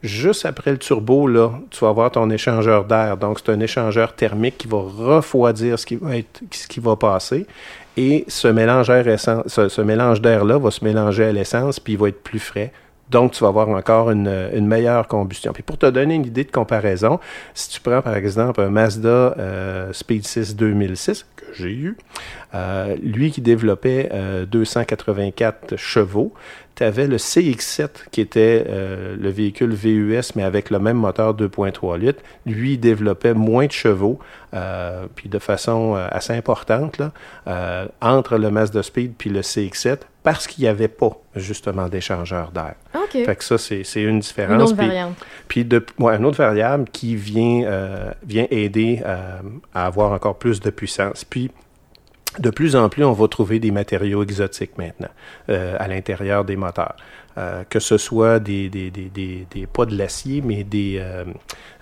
Juste 0.02 0.46
après 0.46 0.72
le 0.72 0.78
turbo, 0.78 1.30
tu 1.70 1.80
vas 1.80 1.89
avoir 1.89 2.12
ton 2.12 2.30
échangeur 2.30 2.84
d'air. 2.84 3.16
Donc, 3.16 3.39
c'est 3.39 3.54
un 3.54 3.60
échangeur 3.62 4.14
thermique 4.14 4.58
qui 4.58 4.68
va 4.68 4.80
refroidir 4.80 5.80
ce 5.80 5.86
qui 5.86 6.80
va 6.82 6.96
passer. 6.98 7.48
Et 7.98 8.26
ce 8.28 8.48
mélange, 8.48 8.89
essence- 8.89 9.48
ce, 9.48 9.82
mélange 9.82 10.22
d'air-là 10.22 10.58
va 10.58 10.72
se 10.72 10.84
mélanger 10.84 11.26
à 11.26 11.32
l'essence, 11.32 11.80
puis 11.80 11.94
il 11.94 12.00
va 12.00 12.10
être 12.10 12.24
plus 12.24 12.39
frais. 12.39 12.72
Donc, 13.10 13.34
tu 13.34 13.44
vas 13.44 13.50
avoir 13.50 13.70
encore 13.70 14.10
une, 14.10 14.66
meilleure 14.66 15.08
combustion. 15.08 15.54
Puis 15.54 15.62
pour 15.62 15.78
te 15.78 15.86
donner 15.86 16.16
une 16.16 16.26
idée 16.26 16.44
de 16.44 16.52
comparaison, 16.52 17.20
si 17.54 17.70
tu 17.70 17.80
prends 17.80 18.02
par 18.02 18.16
exemple 18.16 18.62
un 18.62 18.70
Mazda 18.70 19.36
euh, 19.38 19.94
Speed 19.94 20.26
6 20.26 20.56
2006, 20.56 21.26
que 21.36 21.46
j'ai 21.54 21.72
eu, 21.72 21.98
euh, 22.56 22.96
lui 23.04 23.30
qui 23.30 23.41
développait 23.41 24.10
euh, 24.14 24.46
284 24.46 25.76
chevaux, 25.76 26.34
tu 26.76 26.84
avais 26.84 27.08
le 27.08 27.18
CX7 27.18 27.90
qui 28.12 28.22
était 28.22 28.66
euh, 28.68 29.16
le 29.20 29.30
véhicule 29.30 29.74
VUS, 29.74 30.32
mais 30.36 30.44
avec 30.44 30.70
le 30.70 30.80
même 30.80 30.98
moteur 30.98 31.36
2.3 31.36 31.98
litres. 32.00 32.22
Lui, 32.46 32.74
il 32.74 32.78
développait 32.80 33.34
moins 33.34 33.68
de 33.68 33.72
chevaux, 33.72 34.20
euh, 34.54 35.06
puis 35.16 35.30
de 35.30 35.40
façon 35.40 35.96
euh, 35.96 36.08
assez 36.12 36.34
importante, 36.34 36.98
là, 37.00 37.12
entre 38.02 38.38
le 38.38 38.50
Mazda 38.50 38.82
Speed 38.84 39.14
puis 39.18 39.30
le 39.30 39.42
CX7, 39.42 39.98
parce 40.24 40.48
qu'il 40.48 40.64
n'y 40.64 40.70
avait 40.70 40.88
pas 40.88 41.12
justement 41.36 41.88
d'échangeur 41.90 42.52
d'air. 42.52 42.76
OK. 42.96 43.24
Fait 43.26 43.36
que 43.36 43.44
ça, 43.44 43.58
c'est 43.58 43.84
une 43.96 44.10
Une 44.10 44.20
différence. 44.20 44.62
autre 44.72 44.78
Puis- 44.78 44.88
variante. 44.88 45.16
puis 45.48 45.66
de, 45.66 45.86
ouais, 46.00 46.16
une 46.16 46.26
autre 46.26 46.38
variable 46.38 46.86
qui 46.92 47.16
vient, 47.16 47.64
euh, 47.66 48.12
vient 48.26 48.48
aider 48.50 49.02
euh, 49.06 49.40
à 49.74 49.86
avoir 49.86 50.12
encore 50.14 50.38
plus 50.38 50.60
de 50.62 50.70
puissance. 50.70 51.26
Puis 51.26 51.52
de 52.40 52.50
plus 52.50 52.76
en 52.76 52.90
plus, 52.90 53.04
on 53.04 53.14
va 53.14 53.28
trouver 53.28 53.60
des 53.60 53.72
matériaux 53.72 54.24
exotiques 54.24 54.78
maintenant 54.78 55.10
euh, 55.50 55.76
à 55.80 55.88
l'intérieur 55.88 56.46
des 56.46 56.56
moteurs. 56.56 56.96
Euh, 57.36 57.64
que 57.68 57.80
ce 57.80 57.98
soit 57.98 58.40
des, 58.40 58.70
des, 58.70 58.92
des, 58.92 59.06
des, 59.06 59.48
des- 59.50 59.66
pas 59.66 59.88
de 59.88 59.98
l'acier, 59.98 60.44
mais 60.46 60.64
des, 60.64 60.98
euh, 61.00 61.24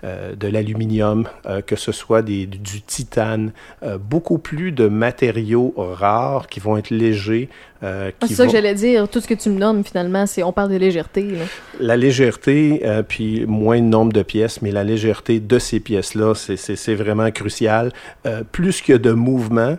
euh, 0.02 0.34
de 0.34 0.48
l'aluminium, 0.48 1.28
euh, 1.44 1.60
que 1.60 1.76
ce 1.76 1.92
soit 1.92 2.22
des, 2.22 2.46
du 2.46 2.80
titane, 2.80 3.52
euh, 3.82 3.98
beaucoup 3.98 4.38
plus 4.38 4.72
de 4.72 4.88
matériaux 4.88 5.74
rares 5.76 6.46
qui 6.46 6.58
vont 6.58 6.78
être 6.78 6.88
légers. 6.88 7.50
euh, 7.82 8.10
Ah, 8.22 8.26
c'est 8.26 8.34
ça 8.34 8.44
que 8.44 8.48
vont- 8.48 8.52
j'allais 8.54 8.72
dire. 8.74 9.06
Tout 9.10 9.20
ce 9.20 9.28
que 9.28 9.34
tu 9.34 9.50
me 9.50 9.60
donnes, 9.60 9.84
finalement, 9.84 10.24
c'est 10.24 10.42
on 10.42 10.52
parle 10.54 10.70
de 10.70 10.76
légèreté. 10.76 11.22
là. 11.22 11.44
la 11.80 11.98
légèreté, 11.98 12.80
euh, 12.86 13.02
puis 13.02 13.44
moins 13.46 13.76
de 13.78 13.84
nombre 13.86 14.14
de 14.14 14.22
pièces, 14.22 14.62
mais 14.62 14.70
la 14.70 14.84
légèreté 14.84 15.38
de 15.38 15.58
ces 15.58 15.80
pièces-là, 15.80 16.34
c'est- 16.34 16.94
vraiment 16.94 17.30
crucial. 17.30 17.92
Euh, 18.24 18.42
plus 18.50 18.80
qu'il 18.80 18.92
y 18.92 18.96
a 18.96 18.98
de 18.98 19.12
mouvement, 19.12 19.76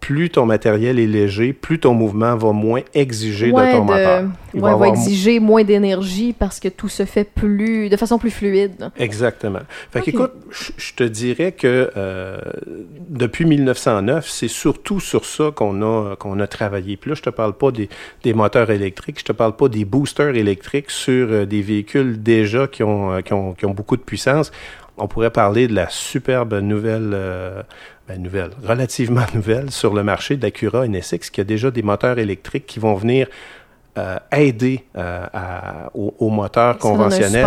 plus 0.00 0.30
ton 0.30 0.46
matériel 0.46 1.00
est 1.00 1.06
léger, 1.06 1.52
plus 1.52 1.80
ton 1.80 1.92
mouvement 1.92 2.36
va 2.36 2.52
moins 2.52 2.82
exiger 2.94 3.50
Ouais, 3.50 3.66
de 3.66 3.72
ton 3.72 3.84
de- 3.84 3.90
moteur. 3.90 4.24
Il 4.54 4.60
ouais, 4.62 4.74
va, 4.78 4.86
exiger 4.88 5.40
moins 5.40 5.64
d'énergie 5.64 6.32
parce 6.32 6.60
que 6.60 6.68
tout 6.68 6.88
se 6.88 7.04
fait 7.04 7.24
plus 7.24 7.88
de 7.88 7.96
façon 7.96 8.16
plus 8.18 8.30
fluide. 8.30 8.90
Exactement. 8.98 9.58
Fait 9.90 9.98
Ok. 9.98 10.04
qu'écoute, 10.04 10.32
je 10.50 10.70
je 10.76 10.94
te 10.94 11.02
dirais 11.04 11.52
que 11.52 11.90
euh, 11.96 12.38
depuis 13.08 13.44
1909, 13.44 14.28
c'est 14.28 14.48
surtout 14.48 15.00
sur 15.00 15.24
ça 15.24 15.50
qu'on 15.54 15.82
a, 15.82 16.14
qu'on 16.16 16.38
a 16.40 16.46
travaillé. 16.46 16.96
Puis 16.96 17.10
là, 17.10 17.16
je 17.16 17.22
te 17.22 17.30
parle 17.30 17.54
pas 17.54 17.70
des, 17.72 17.88
des 18.22 18.32
moteurs 18.32 18.70
électriques, 18.70 19.18
je 19.18 19.24
te 19.24 19.32
parle 19.32 19.56
pas 19.56 19.68
des 19.68 19.84
boosters 19.84 20.36
électriques 20.36 20.90
sur 20.90 21.28
euh, 21.30 21.46
des 21.46 21.62
véhicules 21.62 22.22
déjà 22.22 22.66
qui 22.68 22.82
ont, 22.84 23.12
euh, 23.12 23.20
qui, 23.22 23.32
ont, 23.32 23.54
qui 23.54 23.66
ont 23.66 23.74
beaucoup 23.74 23.96
de 23.96 24.02
puissance. 24.02 24.52
On 24.98 25.08
pourrait 25.08 25.30
parler 25.30 25.68
de 25.68 25.74
la 25.74 25.90
superbe 25.90 26.54
nouvelle, 26.54 27.10
euh, 27.12 27.62
ben, 28.08 28.22
nouvelle, 28.22 28.50
relativement 28.64 29.24
nouvelle 29.34 29.70
sur 29.70 29.94
le 29.94 30.02
marché 30.02 30.36
d'Acura 30.36 30.86
NSX, 30.86 31.30
qui 31.30 31.40
a 31.40 31.44
déjà 31.44 31.70
des 31.70 31.82
moteurs 31.82 32.18
électriques 32.18 32.66
qui 32.66 32.78
vont 32.78 32.94
venir 32.94 33.26
euh, 33.98 34.18
aider 34.30 34.84
euh, 34.98 35.24
à- 35.32 35.90
aux, 35.94 36.14
aux 36.18 36.28
moteurs 36.28 36.76
conventionnels. 36.78 37.46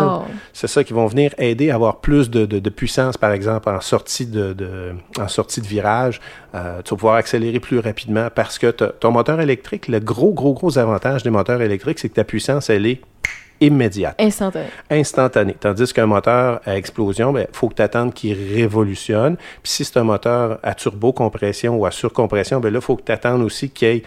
C'est 0.52 0.66
ça 0.68 0.84
qui 0.84 0.94
vont 0.94 1.06
venir 1.06 1.32
aider 1.38 1.70
à 1.70 1.76
avoir 1.76 1.98
plus 1.98 2.32
de, 2.32 2.48
de- 2.48 2.58
de 2.58 2.70
puissance, 2.72 3.18
par 3.18 3.32
exemple, 3.34 3.70
en 3.70 3.80
sortie 3.82 4.26
de, 4.26 4.54
de- 4.54 4.94
en 5.20 5.28
sortie 5.28 5.62
de 5.62 5.68
virage. 5.68 6.20
Euh, 6.56 6.82
tu 6.84 6.90
vas 6.90 6.98
pouvoir 6.98 7.16
accélérer 7.18 7.60
plus 7.60 7.78
rapidement 7.78 8.30
parce 8.34 8.58
que 8.58 8.72
ton 8.72 9.12
moteur 9.12 9.40
électrique, 9.40 9.88
le 9.88 10.00
gros, 10.00 10.34
gros, 10.34 10.54
gros 10.56 10.80
avantage 10.80 11.22
des 11.22 11.30
moteurs 11.30 11.62
électriques, 11.62 12.00
c'est 12.00 12.10
que 12.10 12.16
ta 12.16 12.24
puissance, 12.24 12.72
elle 12.72 12.88
est 12.88 13.00
immédiate, 13.62 14.16
Instantané. 14.20 14.66
instantanée. 14.90 15.56
Tandis 15.60 15.92
qu'un 15.94 16.06
moteur 16.06 16.62
à 16.66 16.76
explosion, 16.78 17.38
il 17.38 17.48
faut 17.52 17.70
que 17.70 17.76
tu 17.76 17.82
attendes 17.82 18.14
qu'il 18.14 18.38
révolutionne. 18.56 19.36
Puis 19.64 19.72
si 19.72 19.86
c'est 19.86 19.98
un 19.98 20.04
moteur 20.04 20.60
à 20.64 20.74
turbo-compression 20.74 21.76
ou 21.76 21.86
à 21.86 21.92
surcompression, 21.92 22.60
ben 22.60 22.72
là, 22.72 22.80
il 22.80 22.86
faut 22.86 22.96
que 22.96 23.04
tu 23.04 23.12
attendes 23.12 23.42
aussi 23.42 23.70
qu'il 23.70 23.88
ait 23.88 24.04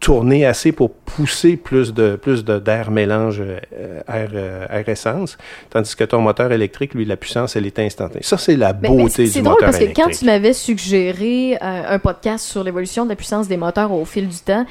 tourné 0.00 0.44
assez 0.44 0.72
pour 0.72 0.90
pousser 0.92 1.56
plus 1.56 1.94
de 1.94 2.16
plus 2.16 2.44
de- 2.44 2.58
d'air 2.58 2.90
mélange 2.90 3.40
euh, 3.40 3.60
air, 4.08 4.30
euh, 4.34 4.66
air 4.68 4.88
essence, 4.88 5.38
tandis 5.70 5.94
que 5.94 6.02
ton 6.02 6.20
moteur 6.20 6.50
électrique, 6.50 6.94
lui, 6.94 7.04
la 7.04 7.16
puissance, 7.16 7.54
elle 7.54 7.66
est 7.66 7.78
instantanée. 7.78 8.24
Ça, 8.24 8.36
c'est 8.36 8.56
la 8.56 8.72
Mais- 8.72 8.88
mais 8.90 8.96
beauté 8.96 9.22
du 9.24 9.30
C'est 9.30 9.42
drôle 9.42 9.52
moteur 9.52 9.66
parce 9.68 9.78
que 9.78 9.84
électrique. 9.84 10.04
quand 10.04 10.10
tu 10.18 10.24
m'avais 10.24 10.54
suggéré 10.54 11.54
euh, 11.54 11.58
un 11.94 11.98
podcast 12.00 12.44
sur 12.46 12.64
l'évolution 12.64 13.04
de 13.04 13.10
la 13.10 13.16
puissance 13.16 13.46
des 13.46 13.56
moteurs 13.56 13.92
au 13.92 14.04
fil 14.04 14.26
du 14.26 14.38
temps, 14.38 14.66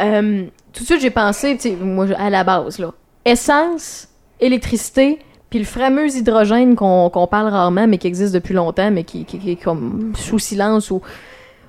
euh, 0.00 0.46
tout 0.72 0.80
de 0.82 0.86
suite 0.86 1.00
j'ai 1.00 1.10
pensé, 1.10 1.56
moi 1.80 2.06
à 2.18 2.28
la 2.28 2.42
base 2.42 2.80
là, 2.80 2.92
essence, 3.24 4.08
électricité, 4.40 5.18
puis 5.50 5.58
le 5.58 5.64
fameux 5.64 6.08
hydrogène 6.14 6.74
qu'on 6.74 7.28
parle 7.30 7.48
rarement 7.48 7.86
mais 7.86 7.98
qui 7.98 8.06
existe 8.06 8.32
depuis 8.34 8.54
longtemps 8.54 8.90
mais 8.90 9.04
qui, 9.04 9.24
qui- 9.24 9.38
qui 9.38 9.50
est 9.52 9.56
comme 9.62 10.12
sous 10.16 10.38
silence 10.38 10.90
ou 10.90 11.02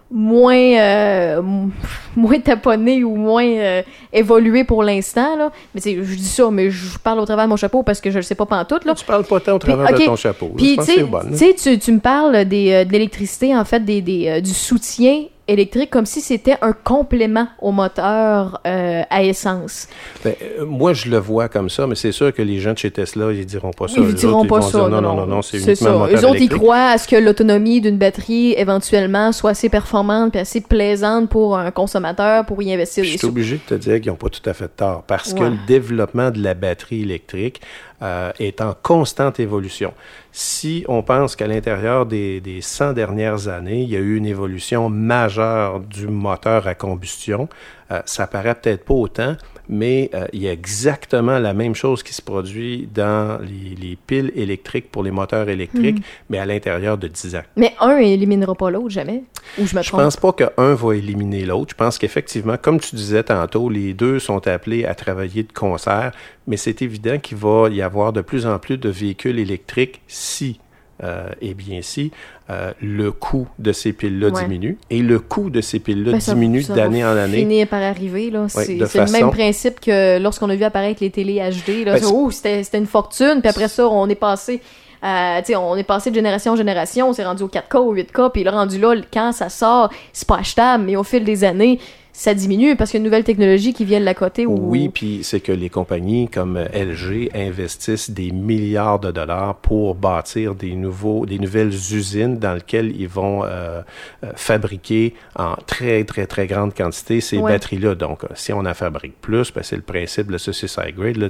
moins 0.10 0.56
euh, 0.56 1.42
moins 2.16 2.40
taponné 2.40 3.04
ou 3.04 3.16
moins 3.16 3.46
euh, 3.46 3.82
évolué 4.14 4.64
pour 4.64 4.84
l'instant 4.84 5.36
là. 5.36 5.52
Mais 5.76 5.82
je 5.82 6.16
dis 6.16 6.24
ça 6.26 6.50
mais 6.52 6.70
je 6.70 6.98
parle 7.00 7.20
au 7.20 7.26
travers 7.26 7.46
de 7.46 7.50
mon 7.50 7.56
chapeau 7.58 7.84
parce 7.84 8.00
que 8.00 8.10
je 8.12 8.18
le 8.18 8.22
sais 8.22 8.36
pas 8.36 8.46
pantoute 8.46 8.86
là. 8.86 8.94
Tu 8.96 9.06
parles 9.06 9.26
pas 9.26 9.40
tant 9.40 9.54
au 9.56 9.60
Puis, 9.60 9.74
travers 9.74 9.92
de 10.00 10.06
ton 10.06 10.16
chapeau. 10.16 10.52
Puis, 10.56 10.72
Je 10.72 10.76
pense 10.76 10.86
tu 10.88 10.96
que 10.96 11.76
tu 11.76 11.92
me 11.92 12.00
parles 12.00 12.46
des, 12.46 12.72
euh, 12.72 12.86
de 12.86 12.92
l'électricité, 12.92 13.56
en 13.56 13.66
fait, 13.66 13.84
des, 13.84 14.02
des, 14.02 14.40
du 14.42 14.52
soutien 14.54 15.24
électrique, 15.48 15.90
comme 15.90 16.06
si 16.06 16.22
c'était 16.22 16.58
un 16.62 16.74
complément 16.74 17.48
au 17.62 17.72
moteur 17.72 18.62
euh, 18.66 19.02
à 19.10 19.24
essence. 19.24 19.88
Ben, 20.24 20.34
euh, 20.42 20.66
moi, 20.66 20.94
je 20.94 21.10
le 21.10 21.18
vois 21.18 21.50
comme 21.50 21.70
ça, 21.70 21.86
mais 21.88 21.96
c'est 21.96 22.12
sûr 22.12 22.34
que 22.34 22.42
les 22.42 22.60
gens 22.60 22.74
de 22.74 22.78
chez 22.78 22.92
Tesla, 22.92 23.32
ils 23.34 23.46
diront 23.46 23.72
pas 23.72 23.88
ça. 23.88 23.96
Ils 23.98 24.08
Les 24.08 24.14
diront 24.14 24.40
autres, 24.42 24.50
pas 24.50 24.58
ils 24.58 24.62
vont 24.62 24.70
ça. 24.70 24.78
dire, 24.80 24.90
non, 24.90 25.02
non, 25.02 25.16
non, 25.16 25.26
non, 25.26 25.42
c'est 25.42 25.58
uniquement 25.58 25.76
ça. 25.76 25.92
le 25.92 25.98
moteur 25.98 26.20
Eux 26.22 26.26
autres, 26.26 26.42
ils 26.42 26.50
croient 26.50 26.90
à 26.92 26.98
ce 26.98 27.08
que 27.08 27.16
l'autonomie 27.16 27.82
d'une 27.82 27.98
batterie, 27.98 28.54
éventuellement, 28.58 29.32
soit 29.32 29.52
assez 29.52 29.70
performante 29.70 30.32
puis 30.32 30.40
assez 30.40 30.62
plaisante 30.62 31.30
pour 31.30 31.58
un 31.58 31.72
consommateur 31.72 32.46
pour 32.46 32.62
y 32.62 32.74
investir 32.74 33.04
je 33.04 33.18
suis 33.18 33.28
obligé 33.28 33.56
de 33.56 33.62
te 33.62 33.74
dire 33.76 34.02
qu'ils 34.02 34.12
n'ont 34.12 34.18
pas 34.18 34.30
tout 34.30 34.48
à 34.50 34.54
fait 34.54 34.68
tort 34.68 35.04
parce 35.04 35.34
que 35.34 35.44
le 35.44 35.58
développement 35.68 36.32
de 36.32 36.42
la 36.42 36.54
batterie 36.54 37.02
électrique 37.04 37.62
euh, 38.04 38.32
est 38.40 38.62
en 38.62 38.74
constante 38.74 39.40
évolution. 39.40 39.94
Si 40.32 40.84
on 40.88 41.04
pense 41.04 41.36
qu'à 41.36 41.48
l'intérieur 41.48 42.06
des, 42.06 42.42
des 42.42 42.62
100 42.62 42.94
dernières 42.94 43.48
années, 43.48 43.82
il 43.82 43.90
y 43.90 43.96
a 43.96 44.00
eu 44.00 44.18
une 44.18 44.26
évolution 44.26 44.90
majeure 44.90 45.80
du 45.80 46.08
moteur 46.08 46.68
à 46.68 46.76
combustion, 46.76 47.48
euh, 47.92 48.02
ça 48.06 48.28
paraît 48.28 48.56
peut-être 48.56 48.84
pas 48.84 48.94
autant, 48.94 49.36
mais 49.70 50.10
euh, 50.14 50.26
il 50.34 50.42
y 50.42 50.48
a 50.48 50.52
exactement 50.52 51.40
la 51.40 51.54
même 51.54 51.76
chose 51.76 52.04
qui 52.04 52.14
se 52.14 52.22
produit 52.22 52.88
dans 52.94 53.40
les, 53.42 53.76
les 53.76 53.96
piles 53.96 54.32
électriques 54.36 54.92
pour 54.92 55.04
les 55.04 55.12
moteurs 55.12 55.50
électriques, 55.50 56.00
Hmm. 56.00 56.04
mais 56.30 56.38
à 56.40 56.46
l'intérieur 56.46 56.98
de 56.98 57.08
10 57.08 57.36
ans. 57.36 57.44
Mais 57.56 57.74
un 57.80 57.98
éliminera 57.98 58.56
pas 58.56 58.70
l'autre, 58.70 58.90
jamais? 58.90 59.24
Ou 59.60 59.66
je 59.66 59.76
me 59.76 59.82
Je 59.82 59.90
trompe? 59.90 60.02
pense 60.02 60.18
pas 60.18 60.34
qu'un 60.34 60.74
va 60.74 60.96
éliminer 60.96 61.46
l'autre. 61.46 61.72
Je 61.72 61.76
pense 61.76 61.98
qu'effectivement, 61.98 62.58
comme 62.62 62.80
tu 62.80 62.96
disais 62.96 63.24
tantôt, 63.24 63.70
les 63.70 63.94
deux 63.94 64.20
sont 64.20 64.46
appelés 64.48 64.86
à 64.86 64.96
travailler 64.96 65.44
de 65.44 65.52
concert, 65.54 66.12
mais 66.48 66.58
c'est 66.58 66.82
évident 66.82 67.18
qu'il 67.20 67.38
va 67.38 67.70
y 67.70 67.82
avoir 67.82 68.14
de 68.14 68.22
plus 68.22 68.46
en 68.46 68.60
plus 68.60 68.78
de 68.78 68.90
véhicules 68.90 69.40
électriques 69.40 70.02
si 70.08 70.60
euh, 71.04 71.30
eh 71.42 71.54
bien 71.54 71.80
si 71.82 72.12
euh, 72.50 72.72
le 72.82 73.12
coût 73.12 73.48
de 73.58 73.72
ces 73.72 73.94
piles-là 73.94 74.28
Ouais. 74.30 74.44
diminue 74.44 74.78
et 74.90 75.02
le 75.02 75.20
coût 75.20 75.50
de 75.50 75.62
ces 75.62 75.80
piles-là 75.80 76.12
Ben, 76.12 76.18
diminue 76.20 76.64
d'année 76.64 77.04
en 77.04 77.16
année. 77.18 77.38
finir 77.40 77.68
par 77.68 77.82
arriver. 77.82 78.30
là. 78.30 78.46
c'est 78.50 78.76
le 78.76 79.12
même 79.12 79.32
principe 79.32 79.80
que 79.80 80.20
lorsqu'on 80.20 80.50
a 80.50 80.56
vu 80.56 80.64
apparaître 80.64 81.02
les 81.02 81.10
télé 81.10 81.36
HD. 81.40 81.86
Là, 81.86 82.00
Ben, 82.00 82.06
oh, 82.12 82.30
c'était 82.32 82.62
une 82.78 82.86
fortune. 82.86 83.40
Puis 83.42 83.50
après 83.50 83.68
ça, 83.70 83.88
on 83.88 84.08
est 84.10 84.16
passé. 84.16 84.62
à- 85.02 85.42
tu 85.42 85.48
sais, 85.52 85.56
on 85.58 85.76
est 85.76 85.84
passé 85.84 86.12
de 86.12 86.16
génération 86.16 86.54
en 86.54 86.56
génération, 86.56 87.10
on 87.10 87.14
s'est 87.14 87.26
rendu 87.26 87.44
au 87.44 87.50
4K, 87.50 87.76
au 87.80 87.94
8K, 87.94 88.32
puis 88.32 88.44
là, 88.46 88.52
rendu 88.52 88.80
là, 88.80 88.96
quand 89.12 89.34
ça 89.34 89.50
sort, 89.50 89.90
c'est 90.14 90.26
pas 90.28 90.38
achetable, 90.38 90.86
mais 90.86 90.96
au 90.96 91.04
fil 91.04 91.26
des 91.26 91.44
années, 91.44 91.80
ça 92.14 92.34
diminue 92.34 92.76
parce 92.76 92.92
qu'il 92.92 93.00
y 93.00 93.00
a 93.00 93.02
une 93.02 93.06
nouvelle 93.06 93.24
technologie 93.24 93.74
qui 93.74 93.86
vient 93.86 94.00
de 94.00 94.06
la 94.06 94.14
côté. 94.14 94.46
Où... 94.46 94.56
Oui, 94.70 94.90
puis 94.90 95.20
c'est 95.24 95.40
que 95.40 95.52
les 95.52 95.70
compagnies 95.70 96.30
comme 96.30 96.58
euh, 96.58 96.66
LG 96.74 97.32
investissent 97.36 98.12
des 98.12 98.32
milliards 98.32 99.00
de 99.00 99.12
dollars 99.12 99.56
pour 99.56 99.96
bâtir 99.96 100.54
des 100.56 100.76
nouveaux, 100.76 101.26
des 101.26 101.40
nouvelles 101.40 101.74
usines 101.74 102.38
dans 102.38 102.54
lesquelles 102.54 102.96
ils 102.96 103.08
vont 103.08 103.44
euh, 103.44 103.82
euh, 104.24 104.32
fabriquer 104.36 105.16
en 105.36 105.56
très 105.66 106.04
très 106.04 106.28
très 106.28 106.48
grande 106.48 106.74
quantité 106.74 107.20
ces 107.20 107.38
Ouais. 107.40 107.52
batteries-là. 107.52 107.96
Donc, 107.96 108.22
si 108.36 108.54
on 108.54 108.60
en 108.60 108.74
fabrique 108.74 109.20
plus, 109.20 109.52
ben, 109.52 109.62
c'est 109.64 109.76
le 109.76 109.82
principe 109.82 110.32
de 110.32 110.38
ce 110.38 110.52
high 110.80 110.96
grade. 110.96 111.18
Là, 111.18 111.28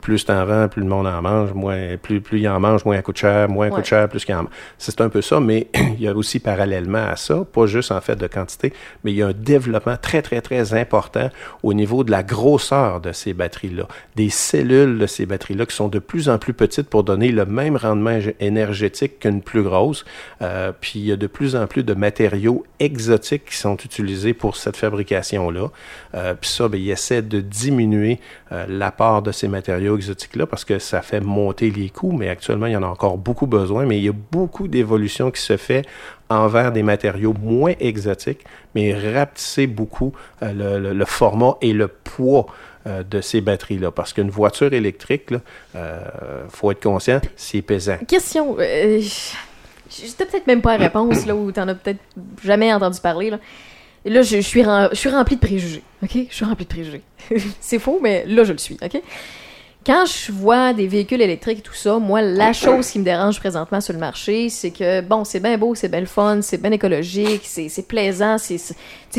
plus 0.00 0.24
t'en 0.24 0.44
vends, 0.46 0.66
plus 0.68 0.80
le 0.82 0.88
monde 0.88 1.06
en 1.06 1.20
mange, 1.22 1.52
moins, 1.52 1.96
plus, 2.00 2.20
plus 2.20 2.40
il 2.40 2.48
en 2.48 2.58
mange, 2.58 2.84
moins 2.84 2.96
il 2.96 3.02
coûte 3.02 3.18
cher, 3.18 3.48
moins 3.48 3.66
il 3.66 3.70
Ouais. 3.70 3.76
coûte 3.76 3.84
cher, 3.84 4.08
plus 4.08 4.24
qu'il 4.24 4.34
en 4.34 4.44
mange. 4.44 4.52
C'est 4.78 5.00
un 5.00 5.08
peu 5.10 5.20
ça, 5.22 5.40
mais 5.40 5.68
il 5.98 6.00
y 6.00 6.08
a 6.08 6.14
aussi 6.14 6.38
parallèlement 6.40 7.04
à 7.04 7.16
ça, 7.16 7.44
pas 7.52 7.66
juste 7.66 7.92
en 7.92 8.00
fait 8.00 8.16
de 8.16 8.26
quantité, 8.26 8.72
mais 9.04 9.12
il 9.12 9.16
y 9.18 9.22
a 9.22 9.28
un 9.28 9.32
développement 9.32 9.96
très, 10.00 10.21
très, 10.22 10.40
très 10.40 10.74
important 10.74 11.30
au 11.62 11.74
niveau 11.74 12.04
de 12.04 12.10
la 12.10 12.22
grosseur 12.22 13.00
de 13.00 13.12
ces 13.12 13.34
batteries-là, 13.34 13.86
des 14.16 14.30
cellules 14.30 14.98
de 14.98 15.06
ces 15.06 15.26
batteries-là 15.26 15.66
qui 15.66 15.76
sont 15.76 15.88
de 15.88 15.98
plus 15.98 16.28
en 16.28 16.38
plus 16.38 16.54
petites 16.54 16.88
pour 16.88 17.04
donner 17.04 17.32
le 17.32 17.44
même 17.44 17.76
rendement 17.76 18.18
énergétique 18.40 19.20
qu'une 19.20 19.42
plus 19.42 19.62
grosse. 19.62 20.04
Euh, 20.40 20.72
puis 20.78 21.00
il 21.00 21.06
y 21.06 21.12
a 21.12 21.16
de 21.16 21.26
plus 21.26 21.56
en 21.56 21.66
plus 21.66 21.82
de 21.82 21.94
matériaux 21.94 22.64
exotiques 22.80 23.44
qui 23.46 23.56
sont 23.56 23.76
utilisés 23.76 24.34
pour 24.34 24.56
cette 24.56 24.76
fabrication-là. 24.76 25.68
Euh, 26.14 26.34
puis 26.34 26.50
ça, 26.50 26.68
ben, 26.68 26.80
il 26.80 26.90
essaie 26.90 27.22
de 27.22 27.40
diminuer 27.40 28.20
euh, 28.52 28.66
l'apport 28.68 29.22
de 29.22 29.32
ces 29.32 29.48
matériaux 29.48 29.96
exotiques-là 29.96 30.46
parce 30.46 30.64
que 30.64 30.78
ça 30.78 31.02
fait 31.02 31.20
monter 31.20 31.70
les 31.70 31.90
coûts, 31.90 32.12
mais 32.12 32.28
actuellement, 32.28 32.66
il 32.66 32.72
y 32.72 32.76
en 32.76 32.82
a 32.82 32.86
encore 32.86 33.18
beaucoup 33.18 33.46
besoin, 33.46 33.86
mais 33.86 33.98
il 33.98 34.04
y 34.04 34.08
a 34.08 34.14
beaucoup 34.32 34.68
d'évolution 34.68 35.30
qui 35.30 35.40
se 35.40 35.56
fait 35.56 35.86
envers 36.32 36.72
des 36.72 36.82
matériaux 36.82 37.34
moins 37.40 37.74
exotiques, 37.80 38.44
mais 38.74 38.94
rapetisser 38.94 39.66
beaucoup 39.66 40.12
euh, 40.42 40.92
le, 40.92 41.04
format 41.04 41.56
et 41.60 41.72
le 41.72 41.88
poids 41.88 42.46
euh, 42.86 43.02
de 43.02 43.20
ces 43.20 43.40
batteries-là. 43.40 43.90
Parce 43.90 44.12
qu'une 44.12 44.30
voiture 44.30 44.72
électrique, 44.72 45.30
il 45.74 45.80
faut 46.48 46.70
être 46.70 46.82
conscient, 46.82 47.20
c'est 47.36 47.62
pesant. 47.62 47.98
Question. 48.06 48.56
euh, 48.58 49.00
J'étais 49.90 50.24
peut-être 50.24 50.46
même 50.46 50.62
pas 50.62 50.78
la 50.78 50.84
réponse, 50.84 51.26
là, 51.26 51.34
où 51.34 51.52
t'en 51.52 51.68
as 51.68 51.74
peut-être 51.74 52.00
jamais 52.42 52.72
entendu 52.72 53.00
parler, 53.00 53.30
là. 53.30 53.38
Là, 54.04 54.22
je 54.22 54.40
suis 54.40 54.62
rempli 54.64 55.36
de 55.36 55.40
préjugés, 55.40 55.82
OK? 56.02 56.18
Je 56.28 56.34
suis 56.34 56.44
rempli 56.44 56.64
de 56.64 56.70
préjugés. 56.70 57.02
c'est 57.60 57.78
faux, 57.78 58.00
mais 58.02 58.24
là, 58.26 58.42
je 58.42 58.52
le 58.52 58.58
suis, 58.58 58.76
OK? 58.82 59.00
Quand 59.84 60.04
je 60.06 60.30
vois 60.30 60.72
des 60.72 60.86
véhicules 60.86 61.20
électriques 61.20 61.58
et 61.58 61.62
tout 61.62 61.74
ça, 61.74 61.98
moi, 61.98 62.22
la 62.22 62.52
chose 62.52 62.88
qui 62.88 63.00
me 63.00 63.04
dérange 63.04 63.40
présentement 63.40 63.80
sur 63.80 63.92
le 63.92 63.98
marché, 63.98 64.48
c'est 64.48 64.70
que, 64.70 65.00
bon, 65.00 65.24
c'est 65.24 65.40
bien 65.40 65.58
beau, 65.58 65.74
c'est 65.74 65.88
bien 65.88 65.98
le 65.98 66.06
fun, 66.06 66.40
c'est 66.40 66.62
bien 66.62 66.70
écologique, 66.70 67.42
c'est 67.44 67.88
plaisant, 67.88 68.36
c'est... 68.38 68.58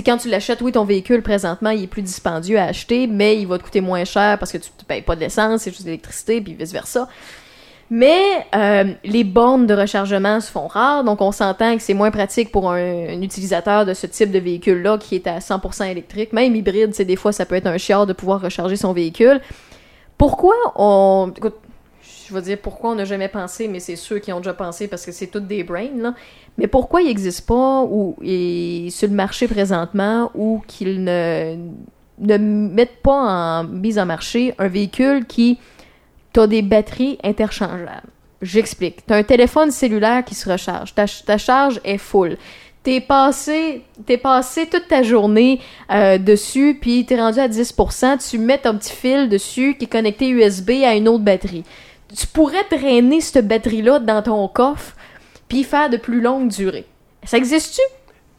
quand 0.05 0.17
tu 0.17 0.29
l'achètes, 0.29 0.61
oui, 0.61 0.71
ton 0.71 0.85
véhicule, 0.85 1.21
présentement, 1.21 1.71
il 1.71 1.83
est 1.83 1.87
plus 1.87 2.01
dispendieux 2.01 2.57
à 2.57 2.65
acheter, 2.65 3.07
mais 3.07 3.41
il 3.41 3.47
va 3.47 3.57
te 3.57 3.63
coûter 3.63 3.81
moins 3.81 4.05
cher 4.05 4.39
parce 4.39 4.53
que 4.53 4.57
tu 4.57 4.69
ne 4.79 4.85
payes 4.85 5.01
pas 5.01 5.15
de 5.15 5.19
l'essence, 5.21 5.63
c'est 5.63 5.71
juste 5.71 5.83
de 5.83 5.87
l'électricité, 5.87 6.39
puis 6.39 6.53
vice-versa. 6.53 7.09
Mais 7.89 8.21
euh, 8.55 8.93
les 9.03 9.25
bornes 9.25 9.67
de 9.67 9.73
rechargement 9.73 10.39
se 10.39 10.49
font 10.49 10.67
rares, 10.67 11.03
donc 11.03 11.21
on 11.21 11.33
s'entend 11.33 11.75
que 11.75 11.81
c'est 11.83 11.93
moins 11.93 12.09
pratique 12.09 12.53
pour 12.53 12.71
un, 12.71 12.77
un 12.77 13.21
utilisateur 13.21 13.85
de 13.85 13.93
ce 13.93 14.07
type 14.07 14.31
de 14.31 14.39
véhicule-là 14.39 14.97
qui 14.97 15.15
est 15.15 15.27
à 15.27 15.39
100% 15.39 15.91
électrique. 15.91 16.31
Même 16.31 16.55
hybride, 16.55 16.93
c'est 16.93 17.03
des 17.03 17.17
fois, 17.17 17.33
ça 17.33 17.45
peut 17.45 17.55
être 17.55 17.67
un 17.67 17.77
chiard 17.77 18.07
de 18.07 18.13
pouvoir 18.13 18.39
recharger 18.39 18.77
son 18.77 18.93
véhicule. 18.93 19.41
Pourquoi 20.23 20.55
on... 20.77 21.33
Écoute, 21.35 21.57
je 22.01 22.33
vais 22.33 22.41
dire 22.41 22.57
pourquoi 22.57 22.91
on 22.91 22.95
n'a 22.95 23.03
jamais 23.03 23.27
pensé, 23.27 23.67
mais 23.67 23.81
c'est 23.81 23.97
ceux 23.97 24.19
qui 24.19 24.31
ont 24.31 24.37
déjà 24.37 24.53
pensé 24.53 24.87
parce 24.87 25.05
que 25.05 25.11
c'est 25.11 25.27
toutes 25.27 25.47
des 25.47 25.65
brains, 25.65 25.97
là. 25.97 26.13
Mais 26.57 26.67
pourquoi 26.67 27.01
il 27.01 27.07
n'existe 27.07 27.45
pas 27.45 27.83
ou 27.83 28.15
sur 28.21 29.09
le 29.09 29.15
marché 29.15 29.49
présentement 29.49 30.31
ou 30.33 30.63
qu'ils 30.65 31.03
ne, 31.03 31.57
ne 32.19 32.37
mettent 32.37 33.01
pas 33.03 33.11
en 33.11 33.63
mise 33.65 33.99
en 33.99 34.05
marché 34.05 34.55
un 34.59 34.69
véhicule 34.69 35.25
qui 35.25 35.59
t'as 36.31 36.47
des 36.47 36.61
batteries 36.61 37.17
interchangeables? 37.21 38.07
J'explique. 38.41 39.05
T'as 39.05 39.17
un 39.17 39.23
téléphone 39.23 39.71
cellulaire 39.71 40.23
qui 40.23 40.35
se 40.35 40.49
recharge. 40.49 40.95
Ta, 40.95 41.03
ta 41.05 41.37
charge 41.37 41.81
est 41.83 41.97
full. 41.97 42.37
T'es 42.83 42.99
passé, 42.99 43.81
t'es 44.05 44.17
passé 44.17 44.67
toute 44.67 44.89
ta 44.89 45.03
journée 45.03 45.61
euh, 45.89 46.17
dessus, 46.17 46.77
puis 46.81 47.05
t'es 47.05 47.15
rendu 47.15 47.39
à 47.39 47.47
10%. 47.47 48.29
Tu 48.29 48.37
mets 48.37 48.57
ton 48.57 48.77
petit 48.77 48.91
fil 48.91 49.29
dessus 49.29 49.75
qui 49.77 49.85
est 49.85 49.87
connecté 49.87 50.27
USB 50.27 50.71
à 50.85 50.93
une 50.93 51.07
autre 51.07 51.23
batterie. 51.23 51.63
Tu 52.15 52.27
pourrais 52.27 52.63
traîner 52.65 53.21
cette 53.21 53.47
batterie-là 53.47 53.99
dans 53.99 54.21
ton 54.21 54.47
coffre, 54.49 54.95
puis 55.47 55.63
faire 55.63 55.89
de 55.89 55.97
plus 55.97 56.19
longue 56.19 56.49
durée. 56.49 56.85
Ça 57.23 57.37
existe-tu? 57.37 57.81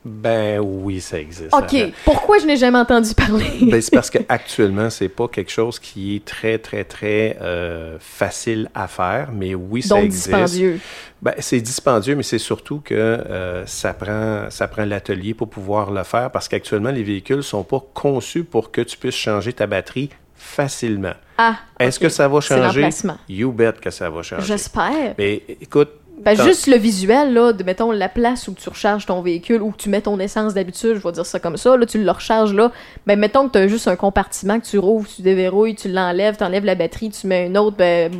Ben 0.04 0.60
oui, 0.60 1.00
ça 1.00 1.18
existe. 1.18 1.54
Ok. 1.54 1.92
Pourquoi 2.04 2.38
je 2.38 2.46
n'ai 2.46 2.56
jamais 2.56 2.78
entendu 2.78 3.14
parler? 3.14 3.46
Ben, 3.62 3.80
c'est 3.80 3.94
parce 3.94 4.10
qu'actuellement, 4.10 4.90
c'est 4.90 5.08
pas 5.08 5.28
quelque 5.28 5.50
chose 5.50 5.78
qui 5.78 6.16
est 6.16 6.24
très, 6.24 6.58
très, 6.58 6.84
très 6.84 7.38
euh, 7.40 7.96
facile 7.98 8.70
à 8.74 8.86
faire, 8.86 9.30
mais 9.32 9.54
oui, 9.54 9.82
ça 9.82 9.94
Donc 9.94 10.04
existe. 10.04 10.28
dispendieux. 10.28 10.80
Ben, 11.22 11.34
c'est 11.38 11.60
dispendieux, 11.60 12.16
mais 12.16 12.22
c'est 12.22 12.38
surtout 12.38 12.80
que 12.84 12.94
euh, 12.94 13.64
ça 13.66 13.94
prend, 13.94 14.50
ça 14.50 14.68
prend 14.68 14.84
l'atelier 14.84 15.32
pour 15.32 15.48
pouvoir 15.48 15.90
le 15.90 16.02
faire 16.02 16.30
parce 16.30 16.48
qu'actuellement, 16.48 16.90
les 16.90 17.02
véhicules 17.02 17.42
sont 17.42 17.64
pas 17.64 17.82
conçus 17.94 18.44
pour 18.44 18.70
que 18.70 18.82
tu 18.82 18.98
puisses 18.98 19.14
changer 19.14 19.54
ta 19.54 19.66
batterie 19.66 20.10
facilement. 20.34 21.14
Ah. 21.38 21.56
Est-ce 21.80 21.98
que 21.98 22.10
ça 22.10 22.28
va 22.28 22.40
changer? 22.40 22.88
You 23.28 23.50
bet 23.52 23.72
que 23.80 23.90
ça 23.90 24.10
va 24.10 24.22
changer. 24.22 24.46
J'espère. 24.46 25.14
Mais 25.16 25.42
écoute, 25.60 25.90
Ben, 26.22 26.36
juste 26.44 26.66
le 26.68 26.76
visuel, 26.76 27.34
là, 27.34 27.52
de, 27.52 27.62
mettons, 27.64 27.90
la 27.90 28.08
place 28.08 28.46
où 28.48 28.54
tu 28.54 28.68
recharges 28.68 29.04
ton 29.04 29.20
véhicule, 29.20 29.60
où 29.62 29.74
tu 29.76 29.88
mets 29.88 30.00
ton 30.00 30.18
essence 30.20 30.54
d'habitude, 30.54 30.94
je 30.94 31.02
vais 31.06 31.12
dire 31.12 31.26
ça 31.26 31.40
comme 31.40 31.56
ça, 31.56 31.76
là, 31.76 31.84
tu 31.86 32.02
le 32.02 32.10
recharges 32.10 32.54
là, 32.54 32.70
ben, 33.06 33.18
mettons 33.18 33.46
que 33.48 33.52
tu 33.52 33.58
as 33.58 33.68
juste 33.68 33.88
un 33.88 33.96
compartiment 33.96 34.58
que 34.60 34.64
tu 34.66 34.78
rouvres, 34.78 35.08
tu 35.08 35.22
déverrouilles, 35.22 35.74
tu 35.74 35.88
l'enlèves, 35.90 36.36
tu 36.36 36.44
enlèves 36.44 36.64
la 36.64 36.76
batterie, 36.76 37.10
tu 37.10 37.26
mets 37.26 37.46
une 37.46 37.58
autre, 37.58 37.76
ben, 37.76 38.10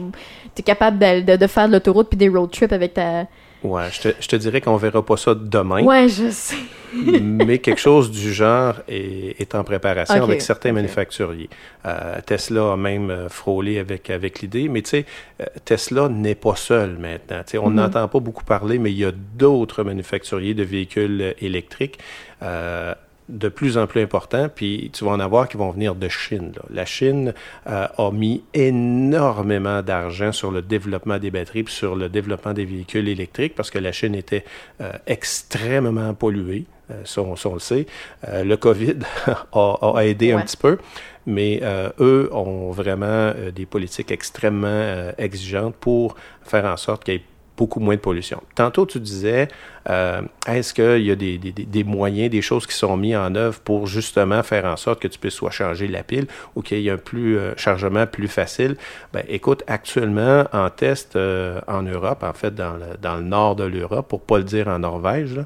tu 0.55 0.61
es 0.61 0.63
capable 0.63 0.99
de, 0.99 1.21
de- 1.21 1.37
de 1.37 1.47
faire 1.47 1.69
de 1.69 1.73
l'autoroute 1.73 2.09
puis 2.09 2.19
des 2.19 2.29
road 2.29 2.51
trips 2.51 2.73
avec 2.73 2.95
ta... 2.95 3.27
ouais, 3.65 3.89
je 3.91 4.01
te, 4.01 4.09
je 4.21 4.29
te 4.29 4.37
dirais 4.37 4.61
qu'on 4.61 4.77
verra 4.77 5.05
pas 5.05 5.17
ça 5.17 5.35
demain. 5.35 5.83
Ouais, 5.83 6.09
je 6.09 6.31
sais. 6.31 6.57
mais 6.95 7.59
quelque 7.59 7.81
chose 7.81 8.09
du 8.13 8.33
genre 8.33 8.77
est, 8.87 9.41
est 9.41 9.55
en 9.57 9.65
préparation 9.65 10.23
avec 10.23 10.41
certains 10.43 10.71
manufacturiers. 10.73 11.51
Euh, 11.87 12.21
Tesla 12.25 12.73
a 12.75 12.77
même 12.77 13.11
euh, 13.11 13.29
frôlé 13.29 13.81
avec, 13.81 14.11
avec 14.11 14.41
l'idée, 14.43 14.69
mais 14.69 14.83
tu 14.83 14.91
sais, 14.91 15.05
euh, 15.41 15.45
Tesla 15.65 16.09
n'est 16.09 16.37
pas 16.37 16.55
seul 16.55 16.91
maintenant. 16.99 17.39
Tu 17.45 17.51
sais, 17.53 17.59
on 17.59 17.69
Mhm. 17.71 17.75
n'entend 17.77 18.07
pas 18.07 18.21
beaucoup 18.21 18.45
parler, 18.45 18.79
mais 18.79 18.93
il 18.93 18.99
y 18.99 19.05
a 19.05 19.11
d'autres 19.13 19.83
manufacturiers 19.83 20.55
de 20.55 20.63
véhicules 20.63 21.35
électriques. 21.41 21.99
euh, 22.43 22.95
de 23.29 23.49
plus 23.49 23.79
en 23.79 23.87
plus 23.87 24.03
importants, 24.03 24.49
puis 24.55 24.91
tu 24.93 25.05
vas 25.05 25.13
en 25.13 25.21
avoir 25.21 25.49
qui 25.49 25.57
vont 25.57 25.71
venir 25.71 25.95
de 25.95 26.09
Chine. 26.09 26.53
là. 26.55 26.63
La 26.71 26.85
Chine 26.85 27.33
euh, 27.67 27.87
a 27.97 28.11
mis 28.11 28.43
énormément 28.53 29.83
d'argent 29.83 30.33
sur 30.33 30.51
le 30.51 30.61
développement 30.61 31.19
des 31.19 31.31
batteries, 31.31 31.63
puis 31.63 31.75
sur 31.75 31.97
le 31.97 32.09
développement 32.09 32.53
des 32.53 32.65
véhicules 32.65 33.09
électriques, 33.09 33.55
parce 33.55 33.71
que 33.71 33.79
la 33.79 33.93
Chine 33.93 34.15
était 34.15 34.45
euh, 34.81 34.93
extrêmement 35.07 36.13
polluée. 36.13 36.67
Euh, 36.91 37.01
ça, 37.05 37.23
on, 37.23 37.35
ça, 37.35 37.49
on 37.49 37.55
le 37.55 37.61
sait. 37.61 37.87
Euh, 38.29 38.45
le 38.45 38.59
COVID 38.59 38.99
a, 39.53 39.95
a 39.95 40.05
aidé 40.05 40.33
un 40.33 40.41
petit 40.41 40.59
peu, 40.59 40.77
mais 41.25 41.63
eux 41.99 42.29
ont 42.33 42.71
vraiment 42.73 43.33
des 43.55 43.65
politiques 43.65 44.11
extrêmement 44.11 45.11
exigeantes 45.17 45.75
pour 45.77 46.17
faire 46.43 46.67
en 46.67 46.77
sorte 46.77 47.05
qu'il 47.05 47.15
y 47.15 47.17
ait 47.17 47.23
beaucoup 47.57 47.81
moins 47.81 47.95
de 47.95 48.01
pollution. 48.01 48.43
Tantôt, 48.55 48.85
tu 48.85 48.99
disais, 48.99 49.49
euh, 49.89 50.23
est-ce 50.47 50.75
qu'il 50.75 51.05
y 51.05 51.11
a 51.11 51.15
des, 51.15 51.39
des- 51.39 51.53
des- 51.53 51.85
moyens, 51.85 52.31
des 52.31 52.43
choses 52.43 52.67
qui 52.67 52.75
sont 52.75 52.97
mis 52.97 53.15
en 53.15 53.35
œuvre 53.35 53.61
pour 53.61 53.87
justement 53.87 54.43
faire 54.43 54.65
en 54.65 54.77
sorte 54.77 55.01
que 55.01 55.09
tu 55.09 55.19
puisses 55.19 55.35
soit 55.35 55.51
changer 55.51 55.87
la 55.87 56.03
pile 56.03 56.27
ou 56.57 56.63
qu'il 56.63 56.81
y 56.81 56.89
ait 56.89 56.91
un 56.91 56.97
plus 56.97 57.39
euh, 57.39 57.53
chargement 57.57 58.07
plus 58.07 58.29
facile? 58.29 58.77
Ben, 59.13 59.23
écoute, 59.29 59.63
actuellement, 59.67 60.45
en 60.53 60.69
test 60.71 61.17
euh, 61.17 61.61
en 61.69 61.83
Europe, 61.83 62.23
en 62.23 62.33
fait, 62.33 62.55
dans 62.55 62.75
le, 62.75 62.97
dans 63.01 63.17
le 63.17 63.23
nord 63.23 63.55
de 63.57 63.65
l'Europe, 63.65 64.09
pour 64.09 64.23
pas 64.23 64.39
le 64.39 64.45
dire 64.45 64.69
en 64.69 64.81
Norvège, 64.81 65.41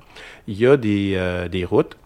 il 0.47 0.59
y 0.59 0.67
a 0.67 0.77
des, 0.77 1.15
euh, 1.17 1.49
des 1.49 1.65
routes 1.65 1.97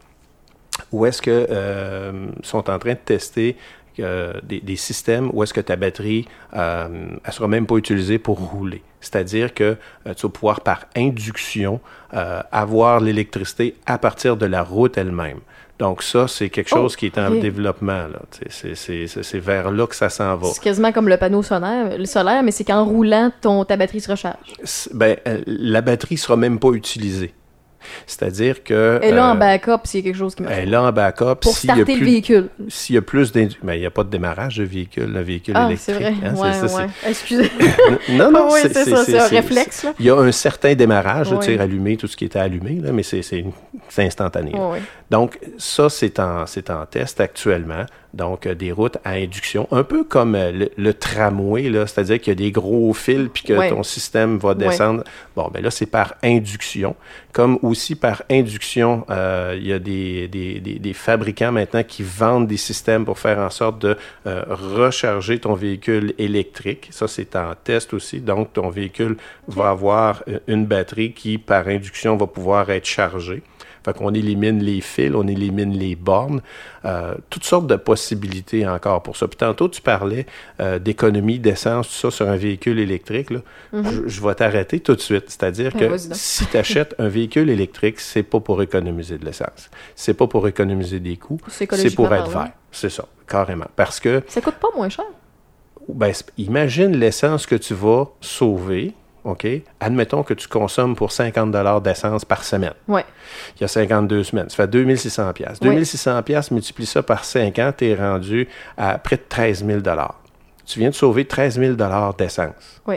où 0.90 1.06
est-ce 1.06 1.22
que 1.22 1.46
euh, 1.50 2.26
sont 2.42 2.68
en 2.70 2.78
train 2.78 2.94
de 2.94 2.98
tester 3.04 3.56
euh, 4.00 4.32
des, 4.42 4.60
des 4.60 4.76
systèmes 4.76 5.30
où 5.32 5.42
est-ce 5.42 5.52
que 5.54 5.60
ta 5.60 5.76
batterie 5.76 6.26
euh, 6.54 6.88
elle 7.24 7.32
sera 7.32 7.48
même 7.48 7.66
pas 7.66 7.76
utilisée 7.76 8.18
pour 8.18 8.38
rouler. 8.38 8.82
C'est-à-dire 9.00 9.52
que 9.54 9.76
euh, 10.06 10.14
tu 10.14 10.22
vas 10.26 10.28
pouvoir 10.32 10.60
par 10.60 10.86
induction 10.96 11.80
euh, 12.14 12.40
avoir 12.52 13.00
l'électricité 13.00 13.74
à 13.86 13.98
partir 13.98 14.36
de 14.36 14.46
la 14.46 14.62
route 14.62 14.96
elle-même. 14.96 15.40
Donc 15.78 16.02
ça, 16.04 16.28
c'est 16.28 16.48
quelque 16.48 16.68
chose 16.68 16.92
Oh, 16.94 16.98
qui 16.98 17.06
est 17.06 17.18
en 17.18 17.30
développement. 17.30 18.04
C'est 18.50 18.76
c'est- 18.76 19.06
c'est 19.08 19.38
vers 19.40 19.72
là 19.72 19.86
que 19.88 19.96
ça 19.96 20.08
s'en 20.08 20.36
va. 20.36 20.48
C'est 20.52 20.62
quasiment 20.62 20.92
comme 20.92 21.08
le 21.08 21.16
panneau 21.16 21.42
solaire, 21.42 21.98
le 21.98 22.04
solaire, 22.04 22.42
mais 22.44 22.52
c'est 22.52 22.62
qu'en 22.64 22.84
roulant, 22.84 23.32
ton, 23.40 23.64
ta 23.64 23.76
batterie 23.76 24.00
se 24.00 24.10
recharge. 24.10 24.36
Ben, 24.94 25.16
la 25.46 25.80
batterie 25.80 26.18
sera 26.18 26.36
même 26.36 26.60
pas 26.60 26.70
utilisée. 26.70 27.34
C'est-à-dire 28.06 28.62
que... 28.64 29.00
Et 29.02 29.10
là, 29.12 29.30
en 29.30 29.34
euh, 29.36 29.38
backup, 29.38 29.80
s'il 29.84 30.00
y 30.00 30.02
a 30.02 30.06
quelque 30.06 30.18
chose 30.18 30.34
qui 30.34 30.42
marche. 30.42 30.54
elle 30.56 30.68
est 30.68 30.70
là 30.70 30.82
en 30.82 30.92
backup. 30.92 31.36
Pour 31.40 31.56
s'il 31.56 31.68
y 31.68 31.72
a 31.72 31.76
starter 31.76 31.96
le 31.96 32.04
véhicule. 32.04 32.48
S'il 32.68 32.94
y 32.94 32.98
a 32.98 33.02
plus 33.02 33.32
d'indu... 33.32 33.56
Mais 33.62 33.76
il 33.76 33.80
n'y 33.80 33.86
a 33.86 33.90
pas 33.90 34.04
de 34.04 34.10
démarrage 34.10 34.56
de 34.58 34.64
véhicule, 34.64 35.14
un 35.16 35.22
véhicule 35.22 35.54
Ah, 35.56 35.66
électrique. 35.66 35.96
c'est 35.98 36.02
vrai. 36.02 36.14
hein, 36.24 36.34
ouais, 36.34 36.52
c'est 36.60 36.68
ça, 36.68 36.76
ouais. 36.78 36.86
Excusez. 37.08 37.50
Non, 38.10 38.30
non, 38.32 38.48
Oui, 38.52 38.60
c'est 38.62 38.72
ça, 38.84 39.04
c'est 39.04 39.18
un 39.18 39.26
réflexe. 39.28 39.86
Il 39.98 40.06
y 40.06 40.10
a 40.10 40.16
un 40.16 40.32
certain 40.32 40.74
démarrage, 40.74 41.28
tu 41.40 41.42
sais, 41.46 41.58
allumer 41.58 41.96
tout 41.96 42.06
ce 42.06 42.16
qui 42.16 42.24
était 42.24 42.38
allumé, 42.38 42.80
là, 42.82 42.92
mais 42.92 43.02
c'est 43.02 43.22
instantané. 43.98 44.52
Donc, 45.10 45.38
ça, 45.58 45.88
c'est 45.90 46.18
en, 46.20 46.44
en 46.44 46.86
test 46.86 47.20
actuellement. 47.20 47.84
Donc, 48.14 48.46
euh, 48.46 48.54
des 48.54 48.72
routes 48.72 48.98
à 49.04 49.12
induction, 49.12 49.66
un 49.70 49.84
peu 49.84 50.04
comme 50.04 50.34
euh, 50.34 50.52
le, 50.52 50.70
le 50.76 50.92
tramway, 50.94 51.70
là, 51.70 51.86
c'est-à-dire 51.86 52.20
qu'il 52.20 52.30
y 52.30 52.36
a 52.36 52.44
des 52.46 52.50
gros 52.50 52.92
fils 52.92 53.28
puis 53.32 53.42
que 53.42 53.52
Ouais. 53.54 53.70
ton 53.70 53.82
système 53.82 54.36
va 54.38 54.54
descendre. 54.54 55.02
Bon, 55.34 55.50
ben 55.52 55.62
là, 55.62 55.70
c'est 55.70 55.86
par 55.86 56.14
induction. 56.22 56.94
Comme 57.32 57.58
aussi 57.72 57.94
par 57.96 58.22
induction, 58.30 59.04
euh, 59.10 59.56
il 59.58 59.66
y 59.66 59.72
a 59.72 59.78
des, 59.78 60.28
des, 60.28 60.60
des, 60.60 60.78
des 60.78 60.92
fabricants 60.92 61.52
maintenant 61.52 61.82
qui 61.82 62.02
vendent 62.02 62.46
des 62.46 62.56
systèmes 62.56 63.04
pour 63.04 63.18
faire 63.18 63.38
en 63.38 63.50
sorte 63.50 63.80
de 63.80 63.96
euh, 64.26 64.44
recharger 64.48 65.40
ton 65.40 65.54
véhicule 65.54 66.14
électrique. 66.18 66.88
Ça, 66.90 67.08
c'est 67.08 67.34
en 67.34 67.54
test 67.54 67.94
aussi. 67.94 68.20
Donc, 68.20 68.52
ton 68.52 68.68
véhicule 68.70 69.16
va 69.48 69.70
avoir 69.70 70.22
euh, 70.28 70.38
une 70.46 70.66
batterie 70.66 71.12
qui, 71.12 71.38
par 71.38 71.66
induction, 71.66 72.16
va 72.16 72.26
pouvoir 72.26 72.70
être 72.70 72.86
chargée. 72.86 73.42
Fait 73.84 73.92
qu'on 73.96 74.14
élimine 74.14 74.62
les 74.62 74.80
fils, 74.80 75.12
on 75.14 75.26
élimine 75.26 75.76
les 75.76 75.96
bornes, 75.96 76.40
euh, 76.84 77.14
toutes 77.30 77.44
sortes 77.44 77.66
de 77.66 77.76
possibilités 77.76 78.66
encore 78.66 79.02
pour 79.02 79.16
ça. 79.16 79.26
Puis 79.28 79.36
tantôt, 79.36 79.68
tu 79.68 79.80
parlais 79.82 80.26
euh, 80.60 80.78
d'économie 80.78 81.38
d'essence, 81.38 81.88
tout 81.88 81.94
ça 81.94 82.10
sur 82.10 82.28
un 82.28 82.36
véhicule 82.36 82.78
électrique. 82.78 83.30
Là. 83.30 83.40
je, 83.72 84.06
je 84.06 84.20
vais 84.22 84.34
t'arrêter 84.34 84.80
tout 84.80 84.94
de 84.94 85.00
suite. 85.00 85.24
C'est-à-dire 85.28 85.72
Ben, 85.74 85.90
que 85.90 85.98
si 86.14 86.46
tu 86.46 86.56
achètes 86.56 86.94
un 86.98 87.08
véhicule 87.08 87.50
électrique, 87.50 88.00
c'est 88.00 88.22
pas 88.22 88.40
pour 88.40 88.62
économiser 88.62 89.18
de 89.18 89.24
l'essence. 89.24 89.70
C'est 89.94 90.14
pas 90.14 90.26
pour 90.26 90.46
économiser 90.48 91.00
des 91.00 91.16
coûts. 91.16 91.40
C'est 91.48 91.94
pour 91.94 92.12
être 92.14 92.28
vert. 92.30 92.50
C'est 92.70 92.90
ça, 92.90 93.04
carrément. 93.28 93.66
Parce 93.76 94.00
que 94.00 94.22
Ça 94.28 94.40
coûte 94.40 94.54
pas 94.54 94.68
moins 94.74 94.88
cher. 94.88 95.04
ben, 95.88 96.12
imagine 96.38 96.96
l'essence 96.96 97.46
que 97.46 97.54
tu 97.56 97.74
vas 97.74 98.06
sauver, 98.20 98.94
OK? 99.24 99.46
Admettons 99.80 100.22
que 100.22 100.34
tu 100.34 100.48
consommes 100.48 100.96
pour 100.96 101.12
50 101.12 101.82
d'essence 101.82 102.24
par 102.24 102.42
semaine. 102.44 102.74
Ouais. 102.88 103.04
Il 103.56 103.62
y 103.62 103.64
a 103.64 103.68
52 103.68 104.24
semaines. 104.24 104.48
Ça 104.48 104.56
fait 104.56 104.68
2600 104.68 105.32
pièces. 105.32 105.58
Oui. 105.62 105.68
2600 105.68 106.22
pièces, 106.22 106.50
multiplie 106.50 106.86
ça 106.86 107.02
par 107.02 107.24
5 107.24 107.58
ans, 107.58 107.72
tu 107.76 107.86
es 107.86 107.94
rendu 107.94 108.48
à 108.76 108.98
près 108.98 109.16
de 109.16 109.22
13 109.28 109.64
000 109.64 109.80
Tu 110.66 110.78
viens 110.78 110.90
de 110.90 110.94
sauver 110.94 111.24
13 111.24 111.58
000 111.58 111.74
d'essence. 112.18 112.80
Oui. 112.86 112.96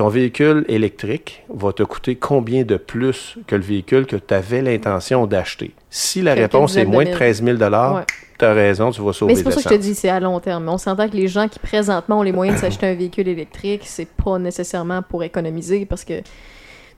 Ton 0.00 0.08
véhicule 0.08 0.64
électrique 0.68 1.42
va 1.50 1.74
te 1.74 1.82
coûter 1.82 2.16
combien 2.16 2.62
de 2.62 2.78
plus 2.78 3.36
que 3.46 3.54
le 3.54 3.60
véhicule 3.60 4.06
que 4.06 4.16
tu 4.16 4.32
avais 4.32 4.62
l'intention 4.62 5.26
d'acheter? 5.26 5.74
Si 5.90 6.22
la 6.22 6.32
réponse 6.32 6.74
est 6.78 6.86
moins 6.86 7.04
de 7.04 7.10
mille. 7.10 7.18
13 7.18 7.44
000 7.44 7.58
Ouais. 7.58 8.02
tu 8.38 8.44
as 8.46 8.54
raison, 8.54 8.92
tu 8.92 9.02
vas 9.02 9.12
sauver 9.12 9.34
Mais 9.34 9.36
c'est 9.36 9.42
pour 9.42 9.52
ça 9.52 9.62
que 9.62 9.68
je 9.68 9.74
te 9.74 9.78
dis, 9.78 9.94
c'est 9.94 10.08
à 10.08 10.18
long 10.18 10.40
terme. 10.40 10.66
On 10.70 10.78
s'entend 10.78 11.06
que 11.06 11.14
les 11.18 11.28
gens 11.28 11.48
qui 11.48 11.58
présentement 11.58 12.20
ont 12.20 12.22
les 12.22 12.32
moyens 12.32 12.58
de 12.58 12.64
s'acheter 12.64 12.86
un 12.86 12.94
véhicule 12.94 13.28
électrique, 13.28 13.82
c'est 13.84 14.08
pas 14.08 14.38
nécessairement 14.38 15.02
pour 15.02 15.22
économiser 15.22 15.84
parce 15.84 16.04
que 16.06 16.22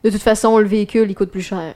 de 0.03 0.09
toute 0.09 0.21
façon, 0.21 0.57
le 0.59 0.65
véhicule, 0.67 1.09
il 1.09 1.15
coûte 1.15 1.31
plus 1.31 1.41
cher. 1.41 1.73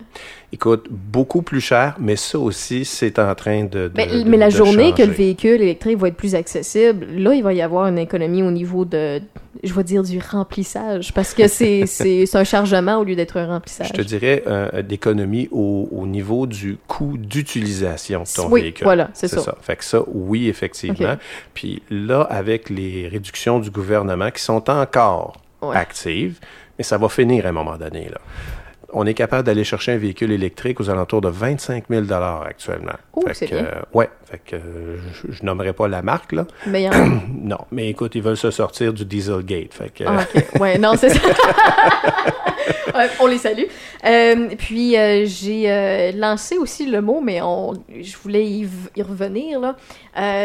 Il 0.51 0.57
coûte 0.59 0.87
beaucoup 0.89 1.41
plus 1.41 1.61
cher, 1.61 1.95
mais 1.99 2.15
ça 2.15 2.39
aussi, 2.39 2.83
c'est 2.85 3.19
en 3.19 3.33
train 3.35 3.63
de. 3.63 3.87
de- 3.87 3.91
mais, 3.95 4.07
de- 4.07 4.23
mais 4.29 4.37
la 4.37 4.47
de 4.49 4.55
journée 4.55 4.93
que 4.93 5.01
le 5.03 5.11
véhicule 5.11 5.61
électrique 5.61 5.97
va 5.97 6.07
être 6.09 6.15
plus 6.17 6.35
accessible, 6.35 7.05
là, 7.17 7.33
il 7.33 7.43
va 7.43 7.53
y 7.53 7.61
avoir 7.61 7.87
une 7.87 7.97
économie 7.97 8.43
au 8.43 8.51
niveau 8.51 8.85
de, 8.85 9.21
je 9.63 9.73
vais 9.73 9.83
dire, 9.83 10.03
du 10.03 10.19
remplissage. 10.19 11.13
Parce 11.13 11.33
que 11.33 11.47
c'est 11.47 11.85
c'est- 11.87 12.25
c'est 12.25 12.37
un 12.37 12.43
chargement 12.43 12.97
au 12.97 13.03
lieu 13.03 13.15
d'être 13.15 13.37
un 13.37 13.47
remplissage. 13.47 13.87
Je 13.89 13.93
te 13.93 14.01
dirais 14.01 14.43
euh, 14.47 14.81
d'économie 14.81 15.47
au, 15.51 15.87
au 15.91 16.05
niveau 16.07 16.47
du 16.47 16.77
coût 16.87 17.17
d'utilisation 17.17 18.23
de 18.23 18.27
ton 18.35 18.49
Oui, 18.49 18.61
véhicule. 18.61 18.85
voilà, 18.85 19.09
c'est 19.13 19.27
ça. 19.27 19.55
Fait 19.61 19.75
que 19.75 19.83
ça, 19.83 20.01
oui, 20.07 20.47
effectivement. 20.47 21.15
Puis 21.53 21.81
là, 21.89 22.21
avec 22.21 22.69
les 22.69 23.07
réductions 23.07 23.59
du 23.59 23.69
gouvernement 23.69 24.31
qui 24.31 24.41
sont 24.41 24.69
encore 24.69 25.41
Ouais. 25.59 25.75
actives, 25.75 26.39
mais 26.77 26.83
ça 26.83 26.97
va 26.97 27.09
finir 27.09 27.45
à 27.45 27.49
un 27.49 27.53
moment 27.53 27.77
donné. 27.77 28.09
Là. 28.09 28.17
On 28.93 29.05
est 29.05 29.13
capable 29.13 29.43
d'aller 29.45 29.65
chercher 29.65 29.91
un 29.93 29.97
véhicule 29.97 30.31
électrique 30.31 30.79
aux 30.79 30.89
alentours 30.89 31.19
de 31.19 31.27
25 31.27 31.85
000 31.89 32.05
actuellement. 32.45 32.93
Oh, 33.13 33.23
c'est 33.33 33.47
bien. 33.47 33.57
euh, 33.65 33.81
ouais, 33.93 34.09
fait 34.25 34.39
que 34.45 34.55
euh, 34.55 34.97
je, 35.11 35.33
je 35.33 35.43
nommerai 35.43 35.73
pas 35.73 35.89
la 35.89 36.01
marque 36.01 36.31
là. 36.31 36.45
Mais 36.67 36.83
il 36.83 36.85
y 36.85 36.89
en- 36.89 37.21
Non, 37.43 37.57
mais 37.71 37.89
écoute, 37.89 38.15
ils 38.15 38.21
veulent 38.21 38.37
se 38.37 38.49
sortir 38.51 38.93
du 38.93 39.03
Dieselgate. 39.03 39.73
Fait 39.73 39.89
que, 39.89 40.05
Ah, 40.07 40.19
ok. 40.35 40.61
Ouais, 40.61 40.77
non, 40.77 40.93
c'est 40.97 41.09
ça. 41.09 41.19
On 43.19 43.27
les 43.27 43.37
salue. 43.37 43.63
Euh, 44.05 44.47
puis, 44.57 44.95
j'ai 45.25 46.11
lancé 46.13 46.57
aussi 46.57 46.89
le 46.89 47.01
mot, 47.01 47.21
mais 47.21 47.41
on, 47.41 47.73
je 48.01 48.17
voulais 48.17 48.45
y, 48.45 48.67
y 48.95 49.01
revenir, 49.03 49.59
là, 49.59 49.75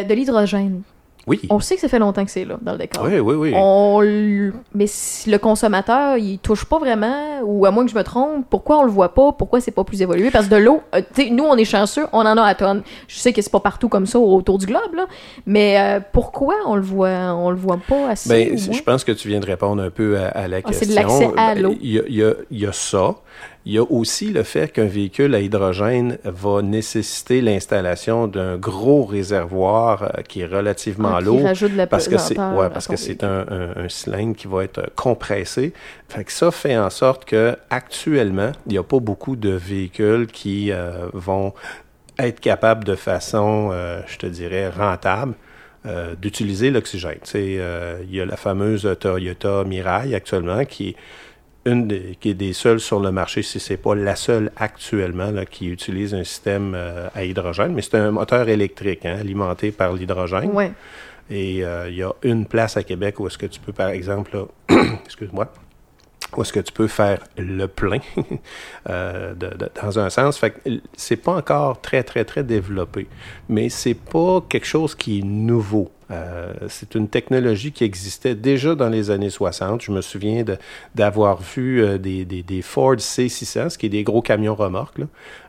de 0.03 0.13
l'hydrogène. 0.15 0.83
Oui, 1.27 1.41
On 1.51 1.61
sait 1.61 1.75
que 1.77 1.81
ça 1.81 1.89
fait 1.89 1.99
longtemps 1.99 2.25
que 2.25 2.31
c'est 2.31 2.45
là, 2.45 2.57
dans 2.63 2.73
le 2.73 2.79
décor. 2.79 3.05
oui, 3.05 3.19
oui, 3.21 3.35
oui. 3.35 3.53
On 3.55 4.01
l- 4.03 4.53
mais 4.75 4.87
si 4.87 5.31
le 5.31 5.39
consommateur, 5.39 6.17
il 6.17 6.39
touche 6.39 6.65
pas 6.65 6.79
vraiment, 6.79 7.41
ou 7.45 7.65
à 7.67 7.71
moins 7.71 7.85
que 7.85 7.91
je 7.91 7.97
me 7.97 8.03
trompe, 8.03 8.45
pourquoi 8.51 8.79
on 8.79 8.83
le 8.83 8.91
voit 8.91 9.15
pas? 9.15 9.33
Pourquoi 9.33 9.61
c'est 9.61 9.71
pas 9.71 9.85
plus 9.85 10.03
évolué? 10.03 10.31
Parce 10.31 10.47
que 10.47 10.51
de 10.55 10.57
l'eau, 10.57 10.81
euh, 10.95 11.01
nous, 11.31 11.45
on 11.45 11.57
est 11.57 11.65
chanceux, 11.65 12.07
on 12.13 12.21
en 12.21 12.37
a 12.37 12.43
à 12.43 12.55
tonnes. 12.55 12.83
Je 13.09 13.17
sais 13.19 13.33
que 13.33 13.41
c'est 13.43 13.53
pas 13.53 13.61
partout 13.61 13.89
comme 13.89 14.07
ça 14.07 14.19
autour 14.19 14.59
du 14.59 14.67
globe, 14.67 14.95
là, 14.95 15.07
mais 15.47 15.79
euh, 15.79 16.01
pourquoi 16.13 16.55
on 16.67 16.75
le 16.77 16.83
voit, 16.83 17.35
on 17.37 17.51
le 17.51 17.57
voit 17.57 17.79
pas 17.89 18.11
assez? 18.11 18.29
Ben, 18.29 18.49
moins? 18.49 18.73
je 18.77 18.83
pense 18.83 19.05
que 19.05 19.13
tu 19.13 19.29
viens 19.29 19.41
de 19.41 19.47
répondre 19.47 19.83
un 19.83 19.91
peu 19.91 20.19
à, 20.19 20.29
à 20.29 20.49
la 20.49 20.59
Ah, 20.65 20.73
c'est 20.73 20.87
question. 20.87 20.89
de 20.89 20.95
l'accès 20.95 21.31
à 21.37 21.55
Ben, 21.55 21.63
l'eau. 21.63 21.75
Y 21.81 21.99
y 22.09 22.25
il 22.51 22.59
y 22.61 22.67
a 22.67 22.73
ça. 22.73 23.15
Il 23.65 23.73
y 23.75 23.79
a 23.79 23.83
aussi 23.85 24.33
le 24.33 24.43
fait 24.43 24.73
qu'un 24.73 24.87
véhicule 24.87 25.35
à 25.37 25.41
hydrogène 25.41 26.19
va 26.25 26.63
nécessiter 26.63 27.41
l'installation 27.41 28.27
d'un 28.27 28.57
gros 28.57 29.05
réservoir 29.05 30.03
euh, 30.03 30.23
qui 30.29 30.41
est 30.41 30.47
relativement 30.47 31.15
Ah, 31.15 31.21
lourd. 31.21 31.43
Parce 31.89 32.09
que 32.09 32.19
c'est 32.19 32.39
ouais, 32.39 32.71
parce 32.71 32.89
que 32.89 32.97
c'est 32.97 33.23
un, 33.23 33.47
un- 33.49 33.85
un 33.85 33.89
cylindre 33.89 34.35
qui 34.35 34.49
va 34.49 34.65
être 34.65 34.79
euh, 34.79 34.87
compressé. 34.97 35.73
Fait 36.09 36.25
que 36.25 36.33
ça 36.33 36.51
fait 36.51 36.77
en 36.77 36.91
sorte 36.91 37.25
que 37.25 37.57
actuellement, 37.71 38.51
il 38.67 38.73
n'y 38.73 38.79
a 38.79 38.83
pas 38.83 38.99
beaucoup 38.99 39.37
de 39.37 39.51
véhicules 39.51 40.27
qui 40.27 40.73
euh, 40.73 41.07
vont 41.13 41.53
être 42.19 42.41
capables 42.41 42.85
de 42.85 42.97
façon, 42.97 43.71
euh, 43.73 44.01
je 44.09 44.19
te 44.19 44.27
dirais, 44.27 44.69
rentable. 44.71 45.35
euh, 45.85 46.15
d'utiliser 46.15 46.71
l'oxygène. 46.71 47.19
Euh, 47.35 47.99
il 48.09 48.15
y 48.15 48.21
a 48.21 48.25
la 48.27 48.37
fameuse 48.37 48.89
Toyota 49.01 49.65
Mirai 49.65 50.15
actuellement 50.15 50.65
qui 50.65 50.95
une 51.65 51.87
des, 51.87 52.17
qui 52.21 52.31
est 52.31 52.35
des 52.35 52.53
seules 52.53 52.81
sur 52.81 53.01
le 53.01 53.13
marché, 53.13 53.43
si 53.43 53.61
c'est 53.61 53.77
pas 53.77 53.95
la 53.95 54.17
seule 54.17 54.51
actuellement 54.57 55.31
là, 55.31 55.47
qui 55.47 55.69
utilise 55.69 56.15
un 56.15 56.25
système 56.25 56.75
euh, 56.75 57.09
à 57.15 57.25
hydrogène, 57.25 57.73
mais 57.73 57.83
c'est 57.83 57.97
un 57.97 58.11
moteur 58.11 58.49
électrique 58.49 59.07
hein, 59.07 59.17
alimenté 59.21 59.71
par 59.71 59.93
l'hydrogène. 59.93 60.51
Ouais. 60.53 60.73
Et 61.31 61.65
euh, 61.65 61.89
il 61.89 61.97
y 61.97 62.03
a 62.03 62.13
une 62.23 62.47
place 62.47 62.77
à 62.77 62.83
Québec 62.83 63.21
où 63.21 63.27
est-ce 63.27 63.39
que 63.39 63.47
tu 63.47 63.61
peux, 63.61 63.73
par 63.73 63.91
exemple, 63.91 64.47
excuse-moi, 65.05 65.53
où 66.37 66.43
est-ce 66.43 66.53
que 66.53 66.61
tu 66.61 66.73
peux 66.73 66.89
faire 66.89 67.19
le 67.37 67.67
plein 67.67 67.99
euh, 68.89 69.35
de- 69.35 69.49
de- 69.57 69.71
dans 69.83 69.99
un 69.99 70.11
sens. 70.11 70.39
Fait 70.39 70.51
que 70.51 70.71
c'est 70.97 71.17
pas 71.17 71.37
encore 71.37 71.81
très, 71.81 72.03
très, 72.03 72.25
très 72.25 72.43
développé, 72.43 73.07
mais 73.49 73.69
c'est 73.69 73.95
pas 73.95 74.41
quelque 74.49 74.67
chose 74.67 74.95
qui 74.95 75.19
est 75.21 75.23
nouveau. 75.23 75.91
Euh, 76.11 76.53
c'est 76.69 76.95
une 76.95 77.09
technologie 77.09 77.73
qui 77.73 77.85
existait 77.85 78.35
déjà 78.35 78.75
dans 78.75 78.89
les 78.91 79.11
années 79.11 79.31
60. 79.31 79.81
Je 79.83 79.93
me 79.93 80.03
souviens 80.03 80.45
d'avoir 80.95 81.41
vu 81.41 81.83
euh, 81.83 81.97
des, 81.99 82.25
des, 82.27 82.43
des 82.43 82.61
Ford 82.63 82.97
C600, 82.97 83.71
ce 83.71 83.79
qui 83.79 83.87
est 83.87 83.91
des 83.91 84.03
gros 84.05 84.21
camions 84.21 84.55
remorques, 84.55 85.01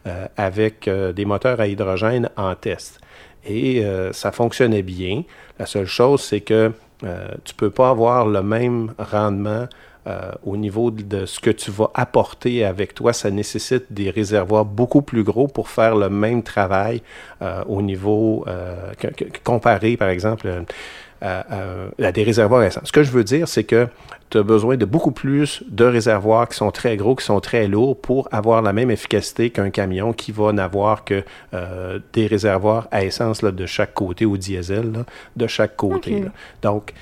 euh, 0.07 0.25
avec 0.37 0.87
euh, 0.87 1.11
des 1.11 1.25
moteurs 1.25 1.59
à 1.59 1.67
hydrogène 1.67 2.29
en 2.37 2.55
test. 2.55 2.99
Et 3.45 3.83
ça 4.13 4.31
fonctionnait 4.31 4.83
bien. 4.83 5.23
La 5.59 5.65
seule 5.65 5.85
chose, 5.85 6.21
c'est 6.21 6.39
que 6.39 6.71
tu 7.43 7.53
peux 7.55 7.69
pas 7.69 7.89
avoir 7.89 8.25
le 8.25 8.41
même 8.41 8.93
rendement 8.97 9.67
euh, 10.07 10.31
au 10.45 10.57
niveau 10.57 10.91
de, 10.91 11.25
ce 11.25 11.39
que 11.39 11.49
tu 11.49 11.71
vas 11.71 11.89
apporter 11.93 12.65
avec 12.65 12.93
toi. 12.93 13.13
Ça 13.13 13.31
nécessite 13.31 13.85
des 13.91 14.09
réservoirs 14.09 14.65
beaucoup 14.65 15.01
plus 15.01 15.23
gros 15.23 15.47
pour 15.47 15.69
faire 15.69 15.95
le 15.95 16.09
même 16.09 16.43
travail 16.43 17.01
euh, 17.41 17.63
au 17.67 17.81
niveau 17.81 18.43
euh, 18.47 18.91
que- 18.99 19.07
que- 19.07 19.25
comparé, 19.43 19.95
par 19.97 20.09
exemple, 20.09 20.47
euh, 20.47 20.61
à, 21.21 21.45
à- 22.05 22.11
des 22.11 22.23
réservoirs 22.23 22.59
récents. 22.61 22.81
Ce 22.83 22.91
que 22.91 23.03
je 23.03 23.11
veux 23.11 23.23
dire, 23.23 23.47
c'est 23.47 23.63
que 23.63 23.87
tu 24.29 24.39
as 24.39 24.43
besoin 24.43 24.75
de 24.77 24.83
beaucoup 24.85 25.11
plus 25.11 25.63
de 25.69 25.85
réservoirs 25.85 26.49
qui 26.49 26.57
sont 26.57 26.71
très 26.71 26.97
gros, 26.97 27.15
qui 27.15 27.23
sont 27.23 27.39
très 27.39 27.67
lourds 27.67 27.97
pour 28.01 28.27
avoir 28.31 28.61
la 28.61 28.73
même 28.73 28.91
efficacité 28.91 29.51
qu'un 29.51 29.69
camion 29.69 30.11
qui 30.11 30.31
va 30.33 30.51
n'avoir 30.51 31.05
que 31.05 31.23
euh, 31.53 31.99
des 32.11 32.27
réservoirs 32.27 32.87
à 32.91 33.05
essence 33.05 33.41
là, 33.41 33.51
de 33.51 33.65
chaque 33.65 33.93
côté 33.93 34.25
ou 34.25 34.35
diesel 34.37 34.91
là, 34.91 35.05
de 35.37 35.47
chaque 35.47 35.75
côté. 35.77 36.19
Là. 36.21 36.29
Donc, 36.61 36.93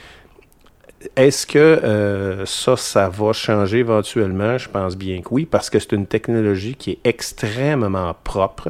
est-ce 1.16 1.46
que 1.48 1.58
euh, 1.58 2.46
ça, 2.46 2.78
ça 2.78 3.10
va 3.10 3.34
changer 3.34 3.80
éventuellement? 3.80 4.58
Je 4.58 4.70
pense 4.70 4.96
bien 4.96 5.22
que 5.22 5.30
oui, 5.32 5.46
parce 5.46 5.70
que 5.70 5.80
c'est 5.80 5.94
une 5.94 6.08
technologie 6.08 6.76
qui 6.76 6.92
est 6.92 7.00
extrêmement 7.04 8.16
propre. 8.24 8.70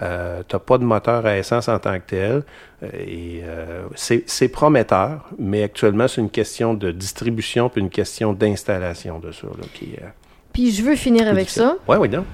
Euh, 0.00 0.42
tu 0.46 0.54
n'as 0.54 0.60
pas 0.60 0.78
de 0.78 0.84
moteur 0.84 1.26
à 1.26 1.36
essence 1.38 1.68
en 1.68 1.78
tant 1.78 1.98
que 1.98 2.04
tel. 2.06 2.42
Euh, 2.82 2.88
et 2.94 3.40
euh, 3.44 3.82
c'est 3.94 4.48
prometteur, 4.48 5.28
mais 5.38 5.62
actuellement, 5.64 6.06
c'est 6.06 6.20
une 6.20 6.30
question 6.30 6.74
de 6.74 6.90
distribution 6.90 7.68
puis 7.68 7.80
une 7.80 7.90
question 7.90 8.32
d'installation 8.32 9.18
de 9.18 9.32
ça. 9.32 9.46
Là, 9.46 9.64
qui, 9.74 9.94
euh, 10.00 10.06
Puis 10.52 10.72
je 10.72 10.82
veux 10.82 10.96
finir 10.96 11.26
avec 11.26 11.50
ça. 11.50 11.76
Ouais, 11.88 11.96
oui, 11.96 12.08
non. 12.08 12.24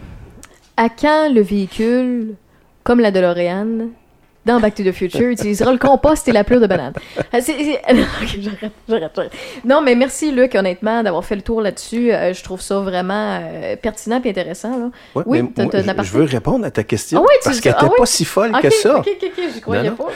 À 0.76 0.88
quand 0.88 1.32
le 1.32 1.40
véhicule, 1.40 2.34
comme 2.82 3.00
la 3.00 3.10
DeLorean, 3.10 3.88
dans 4.46 4.60
Back 4.60 4.74
to 4.74 4.82
the 4.82 4.92
Future, 4.92 5.22
utilisera 5.30 5.72
le 5.72 5.78
compost 5.78 6.28
et 6.28 6.32
la 6.32 6.44
pleure 6.44 6.60
de 6.60 6.66
banane? 6.66 6.92
Ah. 7.32 7.38
Non, 9.64 9.80
mais 9.82 9.94
merci, 9.94 10.30
Luc, 10.32 10.54
honnêtement, 10.54 11.02
d'avoir 11.02 11.24
fait 11.24 11.36
le 11.36 11.42
tour 11.42 11.60
là-dessus. 11.60 12.12
Euh, 12.12 12.32
je 12.34 12.42
trouve 12.42 12.60
ça 12.60 12.78
vraiment 12.80 13.40
euh, 13.42 13.76
pertinent 13.76 14.20
et 14.24 14.30
intéressant. 14.30 14.78
Là. 14.78 14.90
Ouais, 15.14 15.22
Oui, 15.26 15.42
mais 15.56 15.64
moi, 15.64 16.04
je- 16.04 16.12
veux 16.12 16.24
répondre 16.24 16.64
à 16.64 16.70
ta 16.70 16.82
question 16.84 17.20
Ah 17.20 17.22
oui, 17.22 17.34
tu- 17.42 17.48
parce 17.48 17.60
qu'elle 17.60 17.74
ah 17.78 17.82
n'était 17.82 17.92
oui? 17.94 17.98
pas 17.98 18.06
si 18.06 18.24
folle 18.24 18.52
que 18.60 18.70
ça. 18.70 18.98
ok, 18.98 19.08
ok, 19.22 19.30
ok, 19.38 19.44
j'y 19.54 19.60
croyais 19.60 19.90
Non, 19.90 19.96
pas. 19.96 20.06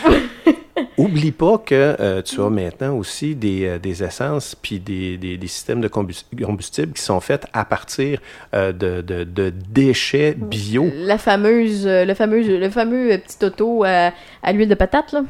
Oublie 0.99 1.33
pas 1.33 1.59
que 1.59 1.97
euh, 2.01 2.23
tu 2.23 2.41
as 2.41 2.51
maintenant 2.51 2.97
aussi 2.97 3.35
des, 3.35 3.67
euh, 3.67 3.79
des 3.79 4.03
essences 4.03 4.55
puis 4.55 4.79
des, 4.81 5.17
des, 5.17 5.37
des 5.37 5.47
systèmes 5.47 5.81
de 5.81 5.89
combus- 5.89 6.25
combustible 6.45 6.93
qui 6.93 7.03
sont 7.03 7.21
faits 7.21 7.47
à 7.53 7.65
partir 7.65 8.21
euh, 8.55 8.73
de, 8.73 9.01
de, 9.01 9.25
de 9.25 9.53
déchets 9.71 10.35
bio. 10.37 10.87
La 10.95 11.19
fameuse, 11.19 11.87
le 11.87 12.15
fameux, 12.15 12.59
le 12.59 12.71
fameux 12.71 13.19
petit 13.19 13.45
auto 13.45 13.85
à, 13.85 14.13
à 14.43 14.53
l'huile 14.53 14.69
de 14.69 14.75
patate, 14.75 15.13
là. 15.13 15.23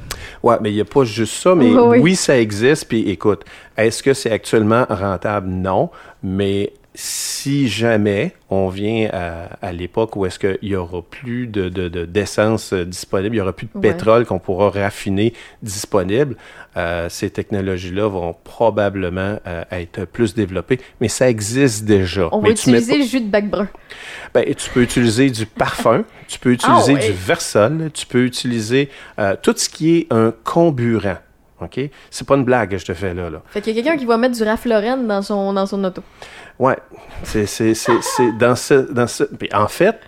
Ouais, 0.43 0.57
mais 0.61 0.70
il 0.70 0.75
n'y 0.75 0.81
a 0.81 0.85
pas 0.85 1.05
juste 1.05 1.35
ça, 1.35 1.55
mais 1.55 1.70
oui. 1.70 1.99
oui, 2.01 2.16
ça 2.16 2.39
existe. 2.39 2.87
Puis 2.89 3.09
écoute, 3.11 3.45
est-ce 3.77 4.03
que 4.03 4.15
c'est 4.15 4.31
actuellement 4.31 4.85
rentable? 4.89 5.49
Non. 5.49 5.91
Mais 6.23 6.73
si 7.01 7.69
jamais 7.69 8.33
on 8.51 8.69
vient 8.69 9.09
à, 9.12 9.45
à 9.62 9.70
l'époque 9.73 10.16
où 10.16 10.27
est-ce 10.27 10.37
qu'il 10.41 10.59
y 10.69 10.75
aura 10.75 11.01
plus 11.01 11.47
de, 11.47 11.69
de- 11.69 11.87
de- 11.89 12.05
d'essence 12.07 12.73
euh, 12.73 12.85
disponible, 12.85 13.37
il 13.37 13.39
y 13.39 13.41
aura 13.41 13.53
plus 13.53 13.66
de 13.66 13.70
Ouais. 13.79 13.93
pétrole 13.93 14.27
qu'on 14.27 14.41
pourra 14.41 14.70
raffiner 14.70 15.33
disponible, 15.62 16.35
euh, 16.77 17.09
ces 17.09 17.31
technologies-là 17.31 18.09
vont 18.09 18.35
probablement 18.43 19.39
euh, 19.47 19.62
être 19.70 20.07
plus 20.07 20.35
développées. 20.35 20.81
Mais 21.01 21.07
ça 21.07 21.31
existe 21.31 21.85
déjà. 21.85 22.29
On 22.33 22.43
mais 22.43 22.49
va 22.49 22.55
tu 22.57 22.62
utiliser 22.70 22.99
le 22.99 23.05
jus 23.05 23.20
de 23.20 23.29
bac 23.31 23.49
brun. 23.49 23.69
ben, 24.35 24.45
tu 24.53 24.69
peux 24.70 24.83
utiliser 24.83 25.31
du 25.31 25.47
parfum, 25.47 26.03
tu 26.27 26.41
peux 26.41 26.51
utiliser 26.51 26.95
Ah 26.97 27.01
ouais. 27.01 27.07
du 27.07 27.12
Versol, 27.12 27.91
tu 27.95 28.07
peux 28.07 28.25
utiliser 28.25 28.89
euh, 29.20 29.37
tout 29.41 29.55
ce 29.57 29.69
qui 29.69 29.99
est 29.99 30.07
un 30.12 30.35
comburant. 30.43 31.19
OK? 31.61 31.81
C'est 32.11 32.27
pas 32.27 32.37
une 32.37 32.45
blague 32.45 32.70
que 32.70 32.79
je 32.79 32.85
te 32.85 32.95
fais 32.95 33.15
là. 33.15 33.31
là. 33.31 33.43
Fait 33.51 33.61
qu'il 33.61 33.75
y 33.75 33.79
a 33.79 33.83
quelqu'un 33.83 33.99
qui 33.99 34.05
va 34.05 34.16
mettre 34.16 34.37
du 34.37 34.45
Lauren 34.69 34.97
dans 34.99 35.23
son, 35.23 35.53
dans 35.53 35.66
son 35.66 35.83
auto. 35.85 36.03
Ouais. 36.59 36.76
C'est, 37.22 37.74
dans 38.39 38.56
ce. 38.56 38.74
Dans 38.93 39.06
ce 39.06 39.24
puis 39.24 39.48
en 39.52 39.68
fait, 39.68 40.01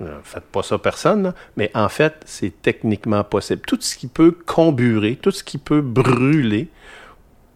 euh, 0.00 0.18
faites 0.22 0.44
pas 0.44 0.62
ça 0.62 0.78
personne, 0.78 1.22
là, 1.22 1.34
mais 1.56 1.70
en 1.74 1.88
fait, 1.88 2.14
c'est 2.24 2.62
techniquement 2.62 3.24
possible. 3.24 3.62
Tout 3.66 3.78
ce 3.80 3.96
qui 3.96 4.06
peut 4.06 4.32
comburer, 4.32 5.16
tout 5.16 5.30
ce 5.30 5.42
qui 5.42 5.58
peut 5.58 5.80
brûler 5.80 6.68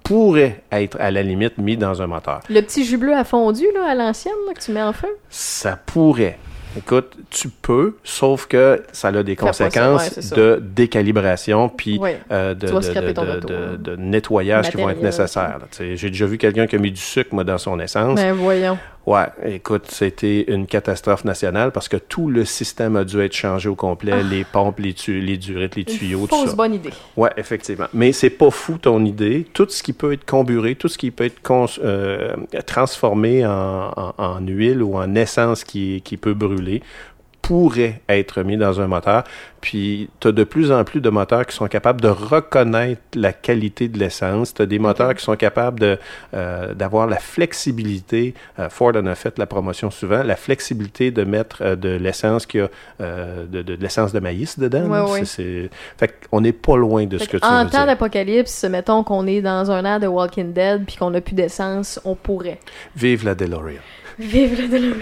pourrait 0.03 0.63
être 0.73 1.01
à 1.01 1.11
la 1.11 1.23
limite 1.23 1.59
mis 1.59 1.77
dans 1.77 2.03
un 2.03 2.07
moteur. 2.07 2.41
Le 2.49 2.61
petit 2.61 2.85
jus 2.85 2.97
bleu 2.97 3.15
à 3.15 3.25
fondu, 3.25 3.65
là, 3.75 3.91
à 3.91 3.95
l'ancienne, 3.95 4.35
que 4.55 4.61
tu 4.61 4.73
mets 4.73 4.83
en 4.83 4.93
feu? 4.93 5.09
Ça 5.29 5.77
pourrait. 5.77 6.39
Écoute, 6.77 7.17
tu 7.31 7.49
peux, 7.49 7.97
sauf 8.03 8.47
que 8.47 8.83
ça 8.93 9.09
a 9.09 9.23
des 9.23 9.35
ça, 9.35 9.47
conséquences 9.47 10.17
ouais, 10.17 10.37
de 10.37 10.63
décalibration 10.63 11.69
puis 11.69 12.01
euh, 12.31 12.55
de, 12.55 12.69
hein. 12.69 13.97
nettoyage 13.99 14.71
qui 14.71 14.77
vont 14.79 14.89
être 14.89 15.03
nécessaires. 15.03 15.59
J'ai 15.79 16.09
déjà 16.09 16.27
vu 16.27 16.39
quelqu'un 16.39 16.67
qui 16.67 16.77
a 16.77 16.79
mis 16.79 16.91
du 16.91 17.01
sucre 17.01 17.35
moi, 17.35 17.45
dans 17.45 17.59
son 17.59 17.79
essence. 17.79 18.17
Ben 18.17 18.33
voyons. 18.33 18.79
Ouais, 19.05 19.27
écoute, 19.45 19.87
c'était 19.89 20.45
une 20.53 20.67
catastrophe 20.69 21.25
nationale 21.25 21.73
parce 21.73 21.89
que 21.89 21.97
tout 21.97 22.29
le 22.31 22.45
système 22.45 22.95
a 22.95 23.03
dû 23.03 23.21
être 23.21 23.33
changé 23.35 23.69
au 23.69 23.75
complet, 23.75 24.23
les 24.23 24.45
pompes, 24.45 24.79
les, 24.79 24.95
tu- 24.95 25.21
les 25.21 25.37
durettes, 25.37 25.75
les 25.75 25.85
tuyaux, 25.85 26.21
Ah. 26.21 26.23
Une 26.23 26.29
tout 26.29 26.37
fausse 26.37 26.51
ça. 26.51 26.55
bonne 26.57 26.75
idée. 26.75 26.91
Ouais, 27.17 27.31
effectivement. 27.37 27.87
Mais 27.93 28.13
c'est 28.13 28.31
pas 28.31 28.51
fou 28.51 28.79
ton 28.79 29.05
idée. 29.05 29.45
Tout 29.53 29.67
ce 29.69 29.83
qui 29.83 29.93
peut 29.93 30.13
être 30.13 30.25
comburé, 30.25 30.77
tout 30.77 30.87
ce 30.87 30.99
qui 30.99 31.11
peut 31.11 31.25
être 31.25 31.41
euh, 31.83 32.37
transformé 32.65 33.45
en, 33.45 33.91
en- 33.97 34.15
en 34.19 34.41
huile 34.41 34.83
ou 34.85 34.97
en 34.97 35.15
essence 35.17 35.65
qui, 35.65 36.01
qui 36.05 36.17
peut 36.17 36.35
brûler 36.35 36.81
pourrait 37.53 38.01
être 38.09 38.43
mis 38.43 38.57
dans 38.57 38.81
un 38.81 38.87
moteur. 38.87 39.25
Puis, 39.61 40.09
tu 40.21 40.29
as 40.29 40.33
de 40.33 40.43
plus 40.43 40.73
en 40.73 40.85
plus 40.85 41.03
de 41.03 41.11
moteurs 41.11 41.45
qui 41.45 41.55
sont 41.55 41.67
capables 41.69 42.01
de 42.01 42.09
reconnaître 42.09 43.03
la 43.15 43.35
qualité 43.35 43.89
de 43.89 43.99
l'essence. 43.99 44.55
Tu 44.55 44.63
as 44.63 44.67
des 44.67 44.79
moteurs 44.79 45.15
qui 45.15 45.23
sont 45.23 45.37
capables 45.37 45.79
de, 45.79 45.99
euh, 46.33 46.73
d'avoir 46.73 47.07
la 47.07 47.19
flexibilité. 47.19 48.33
euh, 48.59 48.71
Ford 48.71 48.93
en 48.97 49.05
a 49.05 49.15
fait 49.15 49.39
la 49.39 49.45
promotion 49.47 49.91
souvent. 49.91 50.23
La 50.23 50.37
flexibilité 50.37 51.11
de 51.11 51.25
mettre 51.25 51.59
euh, 51.63 51.77
de 51.77 51.91
l'essence 51.91 52.47
qui 52.47 52.59
a 52.59 52.69
de, 52.99 53.47
de- 53.47 53.63
de 53.63 53.75
l'essence 53.83 54.13
de 54.15 54.21
maïs 54.21 54.59
dedans. 54.59 54.85
Ouais, 54.87 54.99
là. 54.99 55.05
ouais. 55.11 55.25
C'est- 55.27 55.69
Fait 55.99 56.15
qu'on 56.31 56.41
n'est 56.41 56.53
pas 56.53 56.77
loin 56.79 57.05
de 57.05 57.19
ce 57.19 57.29
que 57.29 57.37
tu 57.37 57.45
en 57.45 57.67
temps 57.67 57.85
d'apocalypse, 57.87 58.65
mettons 58.65 59.05
qu'on 59.05 59.27
est 59.27 59.43
dans 59.43 59.71
un 59.71 59.85
air 59.85 60.01
de 60.01 60.07
Walking 60.07 60.55
Dead 60.55 60.85
puis 60.87 60.97
qu'on 60.97 61.11
n'a 61.11 61.21
plus 61.21 61.35
d'essence, 61.35 62.01
on 62.07 62.15
pourrait. 62.15 62.59
Vive 62.97 63.27
la 63.27 63.35
DeLorean. 63.35 63.81
Vive 64.19 64.61
le 64.61 64.95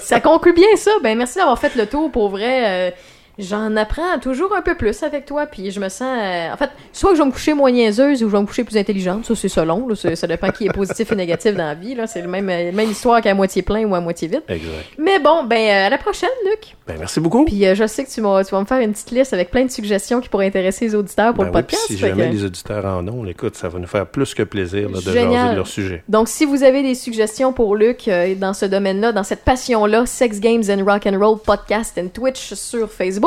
ça 0.00 0.20
conclut 0.20 0.52
bien 0.52 0.76
ça. 0.76 0.90
Ben 1.02 1.16
merci 1.16 1.38
d'avoir 1.38 1.58
fait 1.58 1.74
le 1.74 1.86
tour 1.86 2.10
pour 2.10 2.30
vrai. 2.30 2.94
J'en 3.38 3.74
apprends 3.76 4.18
toujours 4.20 4.54
un 4.54 4.62
peu 4.62 4.74
plus 4.76 5.02
avec 5.02 5.26
toi, 5.26 5.46
puis 5.46 5.70
je 5.70 5.80
me 5.80 5.88
sens... 5.88 6.16
euh, 6.22 6.52
en 6.52 6.56
fait, 6.56 6.70
soit 6.92 7.10
que 7.10 7.16
je 7.16 7.22
vais 7.22 7.26
me 7.26 7.32
coucher 7.32 7.52
moins 7.54 7.70
niaiseuse 7.72 8.22
ou 8.22 8.28
je 8.28 8.32
vais 8.36 8.40
me 8.40 8.46
coucher 8.46 8.64
plus 8.64 8.76
intelligente, 8.76 9.24
ça 9.26 9.34
c'est 9.34 9.48
selon, 9.48 9.88
là, 9.88 9.94
ça, 9.96 10.26
dépend 10.26 10.50
qui 10.50 10.66
est 10.66 10.72
positif 10.72 11.10
et 11.10 11.16
négatif 11.16 11.54
dans 11.54 11.64
la 11.66 11.74
vie, 11.74 11.94
là, 11.94 12.06
c'est 12.06 12.22
le 12.22 12.28
même, 12.28 12.48
euh, 12.48 12.70
même 12.72 12.90
histoire 12.90 13.20
qu'à 13.20 13.34
moitié 13.34 13.62
plein 13.62 13.84
ou 13.84 13.94
à 13.94 14.00
moitié 14.00 14.28
vide. 14.28 14.42
Exact. 14.48 14.70
Mais 14.98 15.18
bon, 15.18 15.44
ben 15.44 15.56
euh, 15.56 15.86
à 15.86 15.90
la 15.90 15.98
prochaine, 15.98 16.28
Luc! 16.44 16.76
Ben, 16.86 16.96
merci 16.98 17.18
beaucoup. 17.18 17.44
Puis 17.44 17.64
euh, 17.66 17.74
je 17.74 17.86
sais 17.86 18.04
que 18.04 18.10
tu 18.10 18.20
vas, 18.20 18.44
tu 18.44 18.50
vas 18.54 18.60
me 18.60 18.66
faire 18.66 18.78
une 18.80 18.92
petite 18.92 19.10
liste 19.10 19.32
avec 19.32 19.50
plein 19.50 19.64
de 19.64 19.70
suggestions 19.70 20.20
qui 20.20 20.28
pourraient 20.28 20.46
intéresser 20.46 20.84
les 20.84 20.94
auditeurs 20.94 21.32
pour 21.34 21.44
Ben 21.44 21.50
le 21.50 21.56
oui, 21.56 21.62
podcast. 21.62 21.84
si 21.86 21.96
jamais 21.98 22.28
que- 22.28 22.32
les 22.34 22.44
auditeurs 22.44 22.84
en 22.84 23.06
ont, 23.08 23.24
écoute, 23.26 23.56
ça 23.56 23.68
va 23.68 23.78
nous 23.78 23.86
faire 23.86 24.06
plus 24.06 24.34
que 24.34 24.42
plaisir 24.42 24.88
là, 24.90 24.98
de 24.98 25.02
jaser 25.12 25.50
de 25.50 25.56
leur 25.56 25.66
sujet. 25.66 26.04
Donc, 26.08 26.28
si 26.28 26.44
vous 26.44 26.62
avez 26.62 26.82
des 26.82 26.94
suggestions 26.94 27.52
pour 27.52 27.74
Luc 27.74 28.06
euh, 28.06 28.34
dans 28.34 28.52
ce 28.54 28.66
domaine-là, 28.66 29.12
dans 29.12 29.24
cette 29.24 29.44
passion-là, 29.44 30.06
Sex 30.06 30.40
Games 30.40 30.62
and 30.68 30.84
Rock 30.84 31.06
and 31.06 31.18
Roll 31.18 31.38
Podcast 31.38 31.98
and 31.98 32.08
Twitch 32.08 32.52
sur 32.54 32.90
Facebook, 32.90 33.23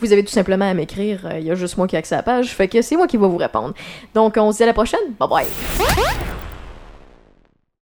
vous 0.00 0.12
avez 0.12 0.24
tout 0.24 0.32
simplement 0.32 0.68
à 0.68 0.74
m'écrire. 0.74 1.20
Euh, 1.26 1.38
Il 1.38 1.46
y 1.46 1.50
a 1.50 1.54
juste 1.54 1.76
moi 1.76 1.86
qui 1.86 1.96
accès 1.96 2.14
à 2.14 2.18
la 2.18 2.22
page. 2.22 2.54
Fait 2.54 2.68
que 2.68 2.82
c'est 2.82 2.96
moi 2.96 3.06
qui 3.06 3.16
vais 3.16 3.26
vous 3.26 3.36
répondre. 3.36 3.74
Donc, 4.14 4.36
on 4.36 4.52
se 4.52 4.58
dit 4.58 4.62
à 4.62 4.66
la 4.66 4.72
prochaine. 4.74 5.00
Bye 5.18 5.28
bye. 5.28 5.46